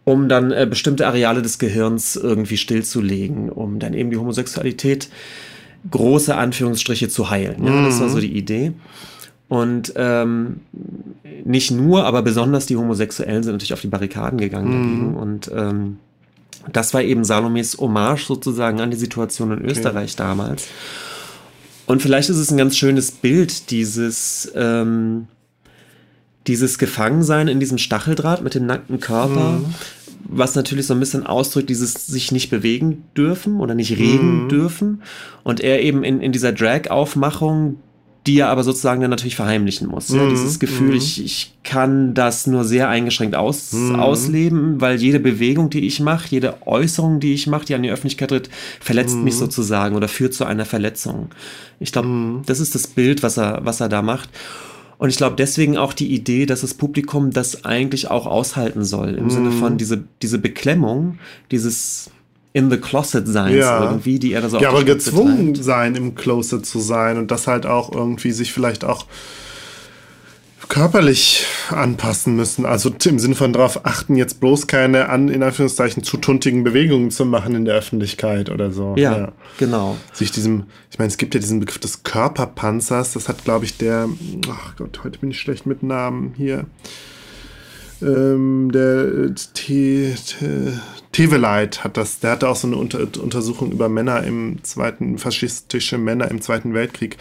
um 0.03 0.27
dann 0.27 0.51
äh, 0.51 0.65
bestimmte 0.67 1.05
Areale 1.05 1.41
des 1.41 1.59
Gehirns 1.59 2.15
irgendwie 2.15 2.57
stillzulegen, 2.57 3.49
um 3.49 3.79
dann 3.79 3.93
eben 3.93 4.09
die 4.09 4.17
Homosexualität 4.17 5.09
große 5.89 6.35
Anführungsstriche 6.35 7.09
zu 7.09 7.29
heilen. 7.29 7.63
Ja, 7.63 7.71
mhm. 7.71 7.85
Das 7.85 7.99
war 7.99 8.09
so 8.09 8.19
die 8.19 8.35
Idee. 8.35 8.73
Und 9.51 9.91
ähm, 9.97 10.61
nicht 11.43 11.71
nur, 11.71 12.05
aber 12.05 12.21
besonders 12.21 12.67
die 12.67 12.77
Homosexuellen 12.77 13.43
sind 13.43 13.51
natürlich 13.51 13.73
auf 13.73 13.81
die 13.81 13.89
Barrikaden 13.89 14.39
gegangen 14.39 14.69
mhm. 14.69 14.81
dagegen. 14.81 15.15
Und 15.17 15.51
ähm, 15.53 15.97
das 16.71 16.93
war 16.93 17.01
eben 17.01 17.25
Salomes 17.25 17.77
Hommage 17.77 18.27
sozusagen 18.27 18.79
an 18.79 18.91
die 18.91 18.97
Situation 18.97 19.51
in 19.51 19.65
Österreich 19.65 20.13
okay. 20.13 20.23
damals. 20.23 20.69
Und 21.85 22.01
vielleicht 22.01 22.29
ist 22.29 22.37
es 22.37 22.49
ein 22.49 22.57
ganz 22.57 22.77
schönes 22.77 23.11
Bild, 23.11 23.71
dieses, 23.71 24.49
ähm, 24.55 25.27
dieses 26.47 26.77
Gefangensein 26.77 27.49
in 27.49 27.59
diesem 27.59 27.77
Stacheldraht 27.77 28.41
mit 28.43 28.55
dem 28.55 28.65
nackten 28.65 29.01
Körper, 29.01 29.59
mhm. 29.59 29.65
was 30.29 30.55
natürlich 30.55 30.87
so 30.87 30.93
ein 30.93 31.01
bisschen 31.01 31.25
ausdrückt, 31.25 31.69
dieses 31.69 32.07
sich 32.07 32.31
nicht 32.31 32.51
bewegen 32.51 33.03
dürfen 33.17 33.59
oder 33.59 33.75
nicht 33.75 33.97
reden 33.97 34.45
mhm. 34.45 34.47
dürfen. 34.47 35.03
Und 35.43 35.59
er 35.59 35.81
eben 35.81 36.05
in, 36.05 36.21
in 36.21 36.31
dieser 36.31 36.53
Drag-Aufmachung 36.53 37.79
die 38.27 38.37
er 38.37 38.49
aber 38.49 38.63
sozusagen 38.63 39.01
dann 39.01 39.09
natürlich 39.09 39.35
verheimlichen 39.35 39.87
muss. 39.87 40.09
Mhm. 40.09 40.17
Ja, 40.17 40.29
dieses 40.29 40.59
Gefühl, 40.59 40.89
mhm. 40.89 40.97
ich, 40.97 41.23
ich 41.23 41.53
kann 41.63 42.13
das 42.13 42.45
nur 42.45 42.63
sehr 42.63 42.87
eingeschränkt 42.87 43.35
aus, 43.35 43.73
mhm. 43.73 43.95
ausleben, 43.95 44.79
weil 44.79 44.97
jede 44.97 45.19
Bewegung, 45.19 45.69
die 45.69 45.87
ich 45.87 45.99
mache, 45.99 46.27
jede 46.29 46.67
Äußerung, 46.67 47.19
die 47.19 47.33
ich 47.33 47.47
mache, 47.47 47.65
die 47.65 47.75
an 47.75 47.83
die 47.83 47.89
Öffentlichkeit 47.89 48.29
tritt, 48.29 48.49
verletzt 48.79 49.17
mich 49.17 49.35
mhm. 49.35 49.39
sozusagen 49.39 49.95
oder 49.95 50.07
führt 50.07 50.33
zu 50.33 50.45
einer 50.45 50.65
Verletzung. 50.65 51.29
Ich 51.79 51.91
glaube, 51.91 52.07
mhm. 52.09 52.41
das 52.45 52.59
ist 52.59 52.75
das 52.75 52.85
Bild, 52.87 53.23
was 53.23 53.37
er, 53.37 53.61
was 53.63 53.79
er 53.79 53.89
da 53.89 54.01
macht. 54.03 54.29
Und 54.99 55.09
ich 55.09 55.17
glaube 55.17 55.35
deswegen 55.35 55.77
auch 55.77 55.93
die 55.93 56.13
Idee, 56.13 56.45
dass 56.45 56.61
das 56.61 56.75
Publikum 56.75 57.31
das 57.31 57.65
eigentlich 57.65 58.11
auch 58.11 58.27
aushalten 58.27 58.83
soll, 58.83 59.15
im 59.15 59.31
Sinne 59.31 59.51
von 59.51 59.73
mhm. 59.73 59.77
diese, 59.79 60.03
diese 60.21 60.37
Beklemmung, 60.37 61.17
dieses 61.49 62.11
in 62.53 62.69
the 62.69 62.77
closet 62.77 63.27
sein 63.27 63.55
ja. 63.55 63.83
irgendwie, 63.83 64.19
die 64.19 64.33
er 64.33 64.41
da 64.41 64.49
so 64.49 64.59
Ja, 64.59 64.69
aber 64.69 64.83
gezwungen 64.83 65.53
betreibt. 65.53 65.63
sein, 65.63 65.95
im 65.95 66.15
Closet 66.15 66.65
zu 66.65 66.79
sein 66.79 67.17
und 67.17 67.31
das 67.31 67.47
halt 67.47 67.65
auch 67.65 67.91
irgendwie 67.93 68.31
sich 68.31 68.51
vielleicht 68.51 68.83
auch 68.83 69.05
körperlich 70.67 71.45
anpassen 71.69 72.35
müssen. 72.37 72.65
Also 72.65 72.93
im 73.05 73.19
Sinne 73.19 73.35
von 73.35 73.51
darauf 73.51 73.85
achten, 73.85 74.15
jetzt 74.15 74.39
bloß 74.39 74.67
keine 74.67 75.09
an, 75.09 75.27
in 75.27 75.43
Anführungszeichen, 75.43 76.03
zu 76.03 76.15
tuntigen 76.15 76.63
Bewegungen 76.63 77.11
zu 77.11 77.25
machen 77.25 77.55
in 77.55 77.65
der 77.65 77.75
Öffentlichkeit 77.75 78.49
oder 78.49 78.71
so. 78.71 78.95
Ja, 78.97 79.17
ja. 79.17 79.31
genau. 79.57 79.97
Sich 80.13 80.31
diesem, 80.31 80.63
ich 80.89 80.97
meine, 80.97 81.09
es 81.09 81.17
gibt 81.17 81.33
ja 81.33 81.41
diesen 81.41 81.59
Begriff 81.59 81.79
des 81.79 82.03
Körperpanzers, 82.03 83.13
das 83.13 83.27
hat, 83.27 83.43
glaube 83.43 83.65
ich, 83.65 83.77
der, 83.77 84.07
ach 84.49 84.77
Gott, 84.77 85.01
heute 85.03 85.19
bin 85.19 85.31
ich 85.31 85.39
schlecht 85.39 85.65
mit 85.65 85.83
Namen 85.83 86.33
hier 86.37 86.65
ähm, 88.01 88.71
der 88.71 89.35
T, 89.53 90.13
T, 90.13 90.73
Teveleit 91.11 91.83
hat 91.83 91.97
das, 91.97 92.19
der 92.19 92.31
hatte 92.31 92.49
auch 92.49 92.55
so 92.55 92.67
eine 92.67 92.77
Unter 92.77 92.99
Untersuchung 93.21 93.71
über 93.71 93.89
Männer 93.89 94.23
im 94.23 94.63
zweiten, 94.63 95.17
faschistische 95.17 95.97
Männer 95.97 96.31
im 96.31 96.41
Zweiten 96.41 96.73
Weltkrieg 96.73 97.17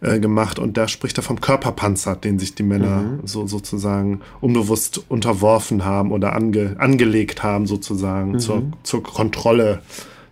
äh, 0.00 0.20
gemacht 0.20 0.58
und 0.58 0.76
da 0.76 0.88
spricht 0.88 1.18
er 1.18 1.22
vom 1.22 1.40
Körperpanzer, 1.40 2.16
den 2.16 2.38
sich 2.38 2.54
die 2.54 2.62
Männer 2.62 3.02
mhm. 3.02 3.20
so 3.26 3.46
sozusagen 3.46 4.20
unbewusst 4.40 5.02
unterworfen 5.08 5.84
haben 5.84 6.12
oder 6.12 6.34
ange, 6.34 6.76
angelegt 6.78 7.42
haben, 7.42 7.66
sozusagen, 7.66 8.32
mhm. 8.32 8.38
zur, 8.38 8.62
zur 8.82 9.02
Kontrolle. 9.02 9.80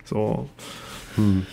So. 0.05 0.49
Hm. 1.15 1.45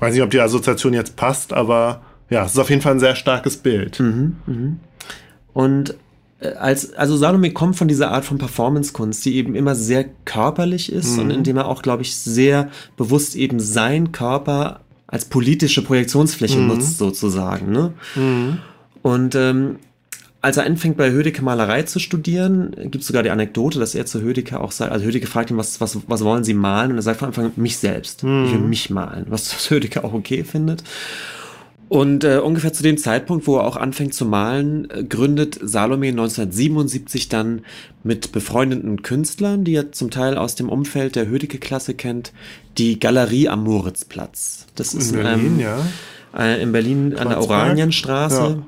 Weiß 0.00 0.14
nicht, 0.14 0.22
ob 0.22 0.30
die 0.30 0.40
Assoziation 0.40 0.92
jetzt 0.92 1.16
passt, 1.16 1.52
aber 1.52 2.02
ja, 2.30 2.44
es 2.44 2.52
ist 2.52 2.58
auf 2.58 2.70
jeden 2.70 2.82
Fall 2.82 2.92
ein 2.92 3.00
sehr 3.00 3.16
starkes 3.16 3.56
Bild. 3.56 4.00
Mhm, 4.00 4.36
mh. 4.46 4.72
Und 5.52 5.90
äh, 5.90 5.94
als, 6.40 6.92
also 6.94 7.16
Salome 7.16 7.52
kommt 7.52 7.76
von 7.76 7.88
dieser 7.88 8.10
Art 8.10 8.24
von 8.24 8.38
Performance-Kunst, 8.38 9.24
die 9.24 9.36
eben 9.36 9.54
immer 9.54 9.74
sehr 9.74 10.04
körperlich 10.24 10.92
ist 10.92 11.16
mhm. 11.16 11.22
und 11.22 11.30
indem 11.30 11.56
er 11.56 11.66
auch, 11.66 11.82
glaube 11.82 12.02
ich, 12.02 12.16
sehr 12.16 12.70
bewusst 12.96 13.36
eben 13.36 13.60
sein 13.60 14.12
Körper 14.12 14.80
als 15.06 15.26
politische 15.26 15.82
Projektionsfläche 15.82 16.58
mhm. 16.58 16.68
nutzt, 16.68 16.98
sozusagen. 16.98 17.70
Ne? 17.72 17.92
Mhm. 18.16 18.58
Und 19.02 19.34
ähm, 19.34 19.76
als 20.40 20.56
er 20.56 20.66
anfängt 20.66 20.96
bei 20.96 21.10
Hödecke 21.10 21.42
Malerei 21.42 21.84
zu 21.84 21.98
studieren, 21.98 22.72
gibt 22.76 22.96
es 22.96 23.06
sogar 23.06 23.22
die 23.22 23.30
Anekdote, 23.30 23.78
dass 23.78 23.94
er 23.94 24.04
zu 24.04 24.20
Hödecke 24.20 24.60
auch 24.60 24.72
sagt, 24.72 24.92
also 24.92 25.06
Hödecke 25.06 25.26
fragt 25.26 25.50
ihn, 25.50 25.56
was, 25.56 25.80
was, 25.80 25.98
was 26.06 26.24
wollen 26.24 26.44
Sie 26.44 26.52
malen? 26.52 26.90
Und 26.90 26.98
er 26.98 27.02
sagt 27.02 27.20
von 27.20 27.28
Anfang 27.28 27.46
an, 27.46 27.52
mich 27.56 27.78
selbst. 27.78 28.18
Ich 28.18 28.28
will 28.28 28.58
mhm. 28.58 28.68
mich 28.68 28.90
malen, 28.90 29.26
was 29.28 29.70
Hödecke 29.70 30.04
auch 30.04 30.12
okay 30.12 30.44
findet. 30.44 30.84
Und 31.88 32.24
äh, 32.24 32.38
ungefähr 32.38 32.72
zu 32.72 32.82
dem 32.82 32.96
Zeitpunkt, 32.96 33.46
wo 33.46 33.56
er 33.56 33.64
auch 33.64 33.76
anfängt 33.76 34.14
zu 34.14 34.24
malen, 34.24 34.88
äh, 34.90 35.04
gründet 35.04 35.58
Salome 35.62 36.08
1977 36.08 37.28
dann 37.28 37.62
mit 38.02 38.32
befreundeten 38.32 39.02
Künstlern, 39.02 39.64
die 39.64 39.74
er 39.74 39.92
zum 39.92 40.10
Teil 40.10 40.36
aus 40.36 40.54
dem 40.54 40.68
Umfeld 40.68 41.14
der 41.14 41.28
Hödecke-Klasse 41.28 41.94
kennt, 41.94 42.32
die 42.78 42.98
Galerie 42.98 43.48
am 43.48 43.64
Moritzplatz. 43.64 44.66
Das 44.74 44.94
ist 44.94 45.12
in 45.12 45.22
Berlin, 45.22 45.46
ähm, 45.46 45.60
ja. 45.60 45.78
Äh, 46.36 46.62
in 46.62 46.72
Berlin 46.72 47.14
an 47.16 47.28
der 47.28 47.40
Oranienstraße. 47.40 48.56
Ja 48.58 48.66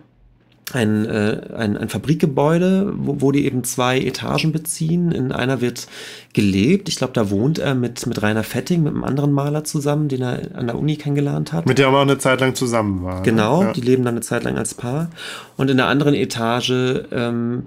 ein, 0.72 1.06
äh, 1.06 1.40
ein, 1.56 1.76
ein 1.76 1.88
Fabrikgebäude, 1.88 2.92
wo, 2.96 3.20
wo 3.20 3.32
die 3.32 3.44
eben 3.44 3.62
zwei 3.62 4.00
Etagen 4.00 4.50
beziehen. 4.50 5.12
In 5.12 5.30
einer 5.30 5.60
wird 5.60 5.86
gelebt. 6.32 6.88
Ich 6.88 6.96
glaube, 6.96 7.12
da 7.12 7.30
wohnt 7.30 7.58
er 7.58 7.74
mit, 7.74 8.04
mit 8.06 8.20
Rainer 8.20 8.42
Fetting, 8.42 8.82
mit 8.82 8.92
einem 8.92 9.04
anderen 9.04 9.32
Maler 9.32 9.62
zusammen, 9.62 10.08
den 10.08 10.22
er 10.22 10.40
an 10.54 10.66
der 10.66 10.76
Uni 10.76 10.96
kennengelernt 10.96 11.52
hat. 11.52 11.66
Mit 11.66 11.78
dem 11.78 11.86
er 11.86 11.98
auch 11.98 12.02
eine 12.02 12.18
Zeit 12.18 12.40
lang 12.40 12.54
zusammen 12.56 13.04
war. 13.04 13.16
Ne? 13.16 13.22
Genau, 13.22 13.62
ja. 13.62 13.72
die 13.72 13.80
leben 13.80 14.04
dann 14.04 14.14
eine 14.14 14.22
Zeit 14.22 14.42
lang 14.42 14.58
als 14.58 14.74
Paar. 14.74 15.10
Und 15.56 15.70
in 15.70 15.76
der 15.76 15.86
anderen 15.86 16.14
Etage 16.14 16.72
ähm, 17.12 17.66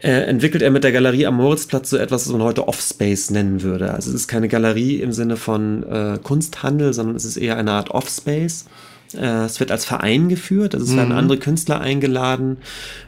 äh, 0.00 0.10
entwickelt 0.10 0.62
er 0.62 0.70
mit 0.70 0.84
der 0.84 0.92
Galerie 0.92 1.26
am 1.26 1.36
Moritzplatz 1.36 1.90
so 1.90 1.98
etwas, 1.98 2.26
was 2.26 2.32
man 2.32 2.42
heute 2.42 2.66
Offspace 2.66 3.30
nennen 3.30 3.62
würde. 3.62 3.92
Also 3.92 4.08
es 4.08 4.16
ist 4.16 4.28
keine 4.28 4.48
Galerie 4.48 5.00
im 5.00 5.12
Sinne 5.12 5.36
von 5.36 5.82
äh, 5.82 6.18
Kunsthandel, 6.22 6.94
sondern 6.94 7.16
es 7.16 7.26
ist 7.26 7.36
eher 7.36 7.58
eine 7.58 7.72
Art 7.72 7.90
Offspace. 7.90 8.62
Äh, 8.62 8.95
es 9.14 9.60
wird 9.60 9.70
als 9.70 9.84
Verein 9.84 10.28
geführt, 10.28 10.74
also 10.74 10.86
es 10.86 10.92
mhm. 10.92 10.96
werden 10.96 11.12
andere 11.12 11.38
Künstler 11.38 11.80
eingeladen, 11.80 12.58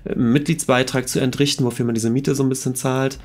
einen 0.04 0.14
äh, 0.14 0.18
Mitgliedsbeitrag 0.18 1.08
zu 1.08 1.20
entrichten, 1.20 1.64
wofür 1.64 1.84
man 1.84 1.94
diese 1.94 2.10
Miete 2.10 2.34
so 2.34 2.42
ein 2.42 2.48
bisschen 2.48 2.74
zahlt. 2.74 3.18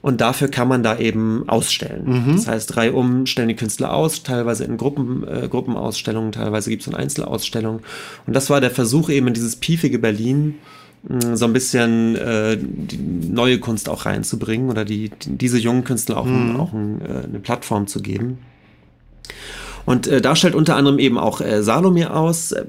Und 0.00 0.20
dafür 0.20 0.48
kann 0.48 0.68
man 0.68 0.84
da 0.84 0.96
eben 0.98 1.48
ausstellen. 1.48 2.26
Mhm. 2.26 2.36
Das 2.36 2.46
heißt, 2.46 2.74
drei 2.74 2.92
um 2.92 3.26
stellen 3.26 3.48
die 3.48 3.56
Künstler 3.56 3.92
aus, 3.92 4.22
teilweise 4.22 4.64
in 4.64 4.76
Gruppen, 4.76 5.26
äh, 5.26 5.48
Gruppenausstellungen, 5.48 6.30
teilweise 6.30 6.70
gibt 6.70 6.82
es 6.82 6.88
eine 6.88 6.98
Einzelausstellung. 6.98 7.80
Und 8.26 8.32
das 8.34 8.48
war 8.48 8.60
der 8.60 8.70
Versuch 8.70 9.10
eben 9.10 9.26
in 9.26 9.34
dieses 9.34 9.56
piefige 9.56 9.98
Berlin 9.98 10.54
mm, 11.08 11.34
so 11.34 11.46
ein 11.46 11.52
bisschen 11.52 12.14
äh, 12.14 12.56
die 12.60 12.98
neue 13.28 13.58
Kunst 13.58 13.88
auch 13.88 14.06
reinzubringen 14.06 14.70
oder 14.70 14.84
die, 14.84 15.10
die 15.10 15.36
diese 15.36 15.58
jungen 15.58 15.82
Künstler 15.82 16.18
auch, 16.18 16.26
mhm. 16.26 16.56
auch 16.56 16.72
ein, 16.72 17.00
äh, 17.00 17.24
eine 17.24 17.40
Plattform 17.40 17.88
zu 17.88 18.00
geben. 18.00 18.38
Und 19.88 20.06
äh, 20.06 20.20
da 20.20 20.36
stellt 20.36 20.54
unter 20.54 20.76
anderem 20.76 20.98
eben 20.98 21.16
auch 21.16 21.40
äh, 21.40 21.62
Salome 21.62 22.12
aus, 22.12 22.52
äh, 22.52 22.62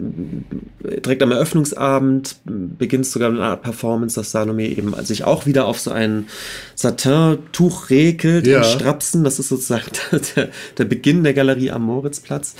direkt 1.03 1.22
am 1.22 1.34
Eröffnungsabend 1.34 2.38
beginnt 2.45 3.05
sogar 3.07 3.30
eine 3.30 3.41
Art 3.41 3.61
Performance, 3.61 4.15
dass 4.15 4.32
Salome 4.32 4.70
eben 4.70 4.93
sich 5.03 5.26
auch 5.26 5.45
wieder 5.45 5.65
auf 5.65 5.82
so 5.82 5.91
ein 5.91 6.28
Satin-Tuch 6.76 7.89
regelt, 7.89 8.47
ja. 8.47 8.63
Strapsen. 8.63 9.26
Das 9.26 9.38
ist 9.38 9.49
sozusagen 9.49 9.91
der, 10.38 10.47
der, 10.78 10.86
Beginn 10.86 11.26
der 11.26 11.34
Galerie 11.34 11.72
am 11.72 11.84
Moritzplatz. 11.84 12.55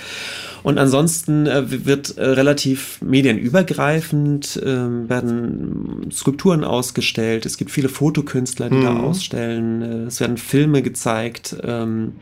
Und 0.62 0.76
ansonsten 0.76 1.46
äh, 1.46 1.86
wird 1.86 2.18
äh, 2.18 2.26
relativ 2.26 3.00
medienübergreifend, 3.00 4.58
äh, 4.58 5.08
werden 5.08 6.06
Skulpturen 6.12 6.64
ausgestellt. 6.64 7.46
Es 7.46 7.56
gibt 7.56 7.70
viele 7.70 7.88
Fotokünstler, 7.88 8.68
die 8.68 8.76
mhm. 8.76 8.82
da 8.82 8.96
ausstellen. 8.98 9.80
Äh, 9.80 10.06
es 10.08 10.20
werden 10.20 10.36
Filme 10.36 10.82
gezeigt. 10.82 11.56
Ähm, 11.62 12.12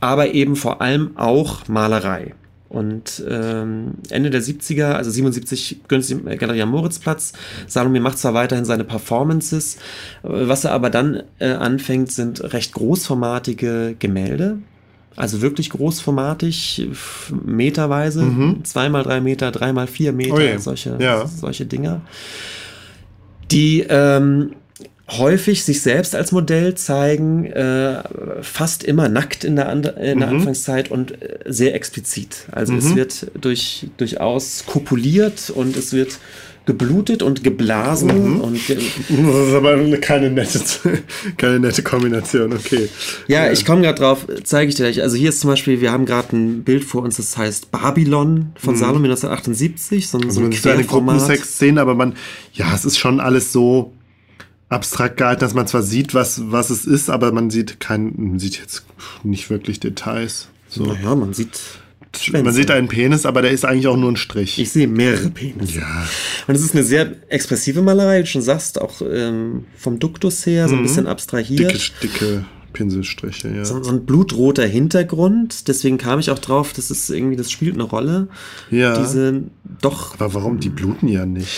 aber 0.00 0.34
eben 0.34 0.56
vor 0.56 0.80
allem 0.80 1.16
auch 1.16 1.68
Malerei. 1.68 2.34
Und 2.68 3.24
ähm, 3.26 3.94
Ende 4.10 4.28
der 4.28 4.42
70er, 4.42 4.92
also 4.92 5.10
77, 5.10 5.80
günstig 5.88 6.22
Galerie 6.38 6.60
am 6.60 6.70
Moritzplatz. 6.70 7.32
Salome 7.66 8.00
macht 8.00 8.18
zwar 8.18 8.34
weiterhin 8.34 8.66
seine 8.66 8.84
Performances, 8.84 9.78
was 10.22 10.64
er 10.64 10.72
aber 10.72 10.90
dann 10.90 11.22
äh, 11.38 11.52
anfängt, 11.52 12.12
sind 12.12 12.52
recht 12.52 12.74
großformatige 12.74 13.96
Gemälde. 13.98 14.58
Also 15.16 15.40
wirklich 15.40 15.70
großformatig, 15.70 16.88
meterweise, 17.44 18.22
mhm. 18.22 18.64
zweimal 18.64 19.02
drei 19.02 19.20
Meter, 19.20 19.50
dreimal 19.50 19.86
vier 19.86 20.12
Meter, 20.12 20.34
oh 20.34 20.58
solche, 20.58 20.96
ja. 21.00 21.26
solche 21.26 21.66
Dinger. 21.66 22.02
Die 23.50 23.80
ähm, 23.88 24.52
häufig 25.10 25.64
sich 25.64 25.80
selbst 25.80 26.14
als 26.14 26.32
Modell 26.32 26.74
zeigen, 26.74 27.46
äh, 27.46 28.02
fast 28.42 28.84
immer 28.84 29.08
nackt 29.08 29.44
in 29.44 29.56
der, 29.56 29.68
An 29.68 29.82
in 29.84 30.18
der 30.18 30.28
mhm. 30.28 30.36
Anfangszeit 30.36 30.90
und 30.90 31.22
äh, 31.22 31.38
sehr 31.46 31.74
explizit. 31.74 32.46
Also 32.52 32.74
mhm. 32.74 32.78
es 32.78 32.96
wird 32.96 33.26
durch, 33.40 33.86
durchaus 33.96 34.64
kopuliert 34.66 35.50
und 35.50 35.76
es 35.76 35.92
wird 35.92 36.18
geblutet 36.66 37.22
und 37.22 37.42
geblasen 37.42 38.34
mhm. 38.34 38.40
und 38.42 38.66
ge 38.66 38.76
das 38.76 39.48
ist 39.48 39.54
aber 39.54 39.96
keine 40.02 40.30
nette, 40.30 40.60
keine 41.38 41.60
nette 41.60 41.82
Kombination, 41.82 42.52
okay. 42.52 42.90
Ja, 43.26 43.46
ja. 43.46 43.52
ich 43.52 43.64
komme 43.64 43.80
gerade 43.80 43.98
drauf, 43.98 44.26
zeige 44.44 44.68
ich 44.68 44.74
dir 44.74 44.82
gleich. 44.82 45.00
Also 45.00 45.16
hier 45.16 45.30
ist 45.30 45.40
zum 45.40 45.48
Beispiel, 45.48 45.80
wir 45.80 45.92
haben 45.92 46.04
gerade 46.04 46.36
ein 46.36 46.64
Bild 46.64 46.84
vor 46.84 47.02
uns, 47.02 47.16
das 47.16 47.38
heißt 47.38 47.70
Babylon 47.70 48.52
von 48.56 48.74
mhm. 48.74 48.78
Salome 48.78 49.08
1978, 49.08 50.08
so, 50.08 50.18
also 50.18 50.28
so 50.28 50.40
ein 50.42 50.72
eine 50.74 50.84
Gruppensex-Szene, 50.84 51.80
aber 51.80 51.94
man, 51.94 52.16
ja, 52.52 52.74
es 52.74 52.84
ist 52.84 52.98
schon 52.98 53.18
alles 53.18 53.50
so 53.50 53.94
abstrakt 54.68 55.16
gehalten, 55.16 55.40
dass 55.40 55.54
man 55.54 55.66
zwar 55.66 55.82
sieht, 55.82 56.14
was, 56.14 56.50
was 56.50 56.70
es 56.70 56.84
ist, 56.84 57.10
aber 57.10 57.32
man 57.32 57.50
sieht 57.50 57.80
kein, 57.80 58.12
man 58.16 58.38
sieht 58.38 58.58
jetzt 58.58 58.84
nicht 59.22 59.50
wirklich 59.50 59.80
Details. 59.80 60.48
So. 60.68 60.84
Naja, 60.84 61.14
man 61.14 61.32
sieht 61.32 61.60
Schwänze. 62.16 62.44
Man 62.44 62.54
sieht 62.54 62.70
einen 62.70 62.88
Penis, 62.88 63.26
aber 63.26 63.42
der 63.42 63.50
ist 63.50 63.64
eigentlich 63.64 63.86
auch 63.86 63.96
nur 63.96 64.10
ein 64.10 64.16
Strich. 64.16 64.58
Ich 64.58 64.70
sehe 64.70 64.88
mehrere 64.88 65.30
Penisse. 65.30 65.80
Ja. 65.80 66.06
Und 66.46 66.54
es 66.54 66.62
ist 66.62 66.74
eine 66.74 66.84
sehr 66.84 67.14
expressive 67.28 67.82
Malerei, 67.82 68.18
wie 68.18 68.22
du 68.22 68.28
schon 68.28 68.42
sagst, 68.42 68.80
auch 68.80 69.02
ähm, 69.02 69.66
vom 69.76 69.98
Duktus 69.98 70.44
her, 70.46 70.68
so 70.68 70.74
ein 70.74 70.80
mhm. 70.80 70.84
bisschen 70.84 71.06
abstrahiert. 71.06 71.72
Dicke, 71.72 71.90
dicke 72.02 72.44
Pinselstriche, 72.78 73.48
ja. 73.48 73.64
So, 73.64 73.82
so, 73.82 73.90
ein 73.90 74.06
blutroter 74.06 74.64
Hintergrund, 74.64 75.66
deswegen 75.66 75.98
kam 75.98 76.20
ich 76.20 76.30
auch 76.30 76.38
drauf, 76.38 76.72
das 76.72 76.92
ist 76.92 77.10
irgendwie, 77.10 77.34
das 77.34 77.50
spielt 77.50 77.74
eine 77.74 77.82
Rolle. 77.82 78.28
Ja. 78.70 78.96
Diese 78.96 79.42
doch. 79.80 80.14
Aber 80.14 80.32
warum? 80.34 80.60
Die 80.60 80.68
bluten 80.68 81.08
ja 81.08 81.26
nicht. 81.26 81.48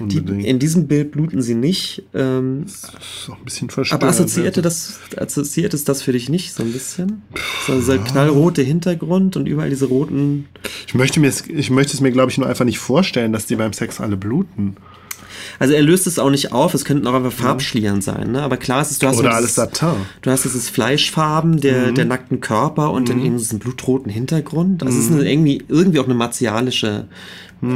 Die, 0.00 0.16
in 0.16 0.58
diesem 0.58 0.86
Bild 0.86 1.12
bluten 1.12 1.42
sie 1.42 1.54
nicht. 1.54 2.04
Ähm, 2.14 2.62
das 2.64 2.84
ist 2.84 3.30
auch 3.30 3.36
ein 3.36 3.44
bisschen 3.44 3.68
verstört. 3.68 4.02
Aber 4.02 4.10
assoziierte 4.10 4.62
das, 4.62 5.00
assoziiert 5.18 5.74
ist 5.74 5.86
das 5.90 6.00
für 6.00 6.12
dich 6.12 6.30
nicht 6.30 6.54
so 6.54 6.62
ein 6.62 6.72
bisschen? 6.72 7.22
So 7.66 7.74
dieser 7.74 7.96
ja. 7.96 8.02
knallrote 8.02 8.62
Hintergrund 8.62 9.36
und 9.36 9.46
überall 9.46 9.68
diese 9.68 9.84
roten. 9.84 10.48
Ich 10.86 10.94
möchte 10.94 11.20
mir, 11.20 11.30
ich 11.48 11.70
möchte 11.70 11.92
es 11.92 12.00
mir, 12.00 12.10
glaube 12.10 12.30
ich, 12.30 12.38
nur 12.38 12.48
einfach 12.48 12.64
nicht 12.64 12.78
vorstellen, 12.78 13.34
dass 13.34 13.44
die 13.44 13.56
beim 13.56 13.74
Sex 13.74 14.00
alle 14.00 14.16
bluten. 14.16 14.76
Also 15.60 15.74
er 15.74 15.82
löst 15.82 16.06
es 16.06 16.18
auch 16.18 16.30
nicht 16.30 16.52
auf, 16.52 16.72
es 16.72 16.86
könnten 16.86 17.06
auch 17.06 17.12
einfach 17.12 17.32
Farbschlieren 17.32 18.00
sein, 18.00 18.32
ne? 18.32 18.42
Aber 18.42 18.56
klar 18.56 18.80
ist 18.80 18.92
es, 18.92 18.98
du 18.98 19.06
hast 19.06 19.18
Oder 19.18 19.34
alles 19.34 19.56
Satin. 19.56 20.06
Du 20.22 20.30
hast 20.30 20.44
dieses 20.44 20.70
Fleischfarben 20.70 21.60
der, 21.60 21.88
mhm. 21.88 21.94
der 21.96 22.06
nackten 22.06 22.40
Körper 22.40 22.90
und 22.92 23.02
mhm. 23.02 23.06
dann 23.06 23.24
eben 23.26 23.36
diesen 23.36 23.58
blutroten 23.58 24.10
Hintergrund. 24.10 24.80
Das 24.80 24.94
mhm. 24.94 25.00
ist 25.00 25.12
eine, 25.12 25.30
irgendwie, 25.30 25.62
irgendwie 25.68 26.00
auch 26.00 26.06
eine 26.06 26.14
martialische, 26.14 27.08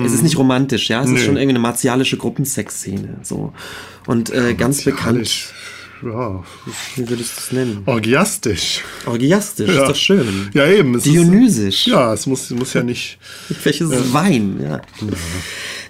es 0.03 0.15
ist 0.15 0.23
nicht 0.23 0.39
romantisch, 0.39 0.89
ja, 0.89 1.03
es 1.03 1.11
nee. 1.11 1.17
ist 1.17 1.27
schon 1.27 1.37
irgendwie 1.37 1.51
eine 1.51 1.59
martialische 1.59 2.17
Gruppensexszene, 2.17 3.19
so. 3.23 3.53
Und 4.07 4.31
äh, 4.31 4.55
ganz 4.55 4.83
bekannt. 4.83 5.53
Ja. 6.05 6.45
Wie 6.97 7.09
würdest 7.09 7.37
du 7.37 7.41
es 7.41 7.53
nennen? 7.53 7.83
Orgiastisch. 7.87 8.83
Orgiastisch, 9.07 9.69
ja. 9.69 9.83
ist 9.83 9.89
doch 9.89 9.97
schön. 9.97 10.51
Ja, 10.53 10.67
eben. 10.67 11.01
Dionysisch. 11.01 11.87
Ist, 11.87 11.93
ja, 11.93 12.13
es 12.13 12.27
muss, 12.27 12.51
muss 12.51 12.73
ja 12.75 12.83
nicht. 12.83 13.19
Welches 13.63 13.91
äh, 13.91 14.13
Wein, 14.13 14.59
ja. 14.63 14.77
ja. 14.77 14.83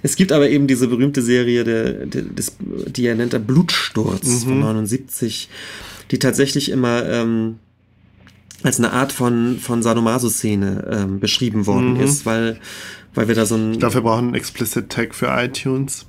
Es 0.03 0.17
gibt 0.17 0.33
aber 0.33 0.51
eben 0.51 0.67
diese 0.67 0.89
berühmte 0.89 1.23
Serie, 1.23 1.65
der, 1.65 2.07
der, 2.07 2.23
des, 2.23 2.57
die 2.61 3.07
er 3.07 3.15
nennt 3.15 3.33
der 3.33 3.39
Blutsturz 3.39 4.27
mhm. 4.27 4.49
von 4.49 4.61
79, 4.61 5.49
die 6.11 6.19
tatsächlich 6.19 6.71
immer 6.71 7.09
ähm, 7.09 7.59
als 8.63 8.79
eine 8.79 8.93
Art 8.93 9.13
von, 9.13 9.59
von 9.59 9.83
Sadomaso-Szene 9.83 10.89
ähm, 10.91 11.21
beschrieben 11.21 11.67
worden 11.67 11.95
mhm. 11.95 12.01
ist, 12.01 12.27
weil, 12.27 12.59
weil 13.15 13.29
wir 13.29 13.35
da 13.35 13.47
so 13.47 13.55
ein. 13.55 13.79
Dafür 13.79 14.03
brauchen 14.03 14.27
einen 14.27 14.35
Explicit 14.35 14.91
Tag 14.91 15.15
für 15.15 15.27
iTunes. 15.27 16.07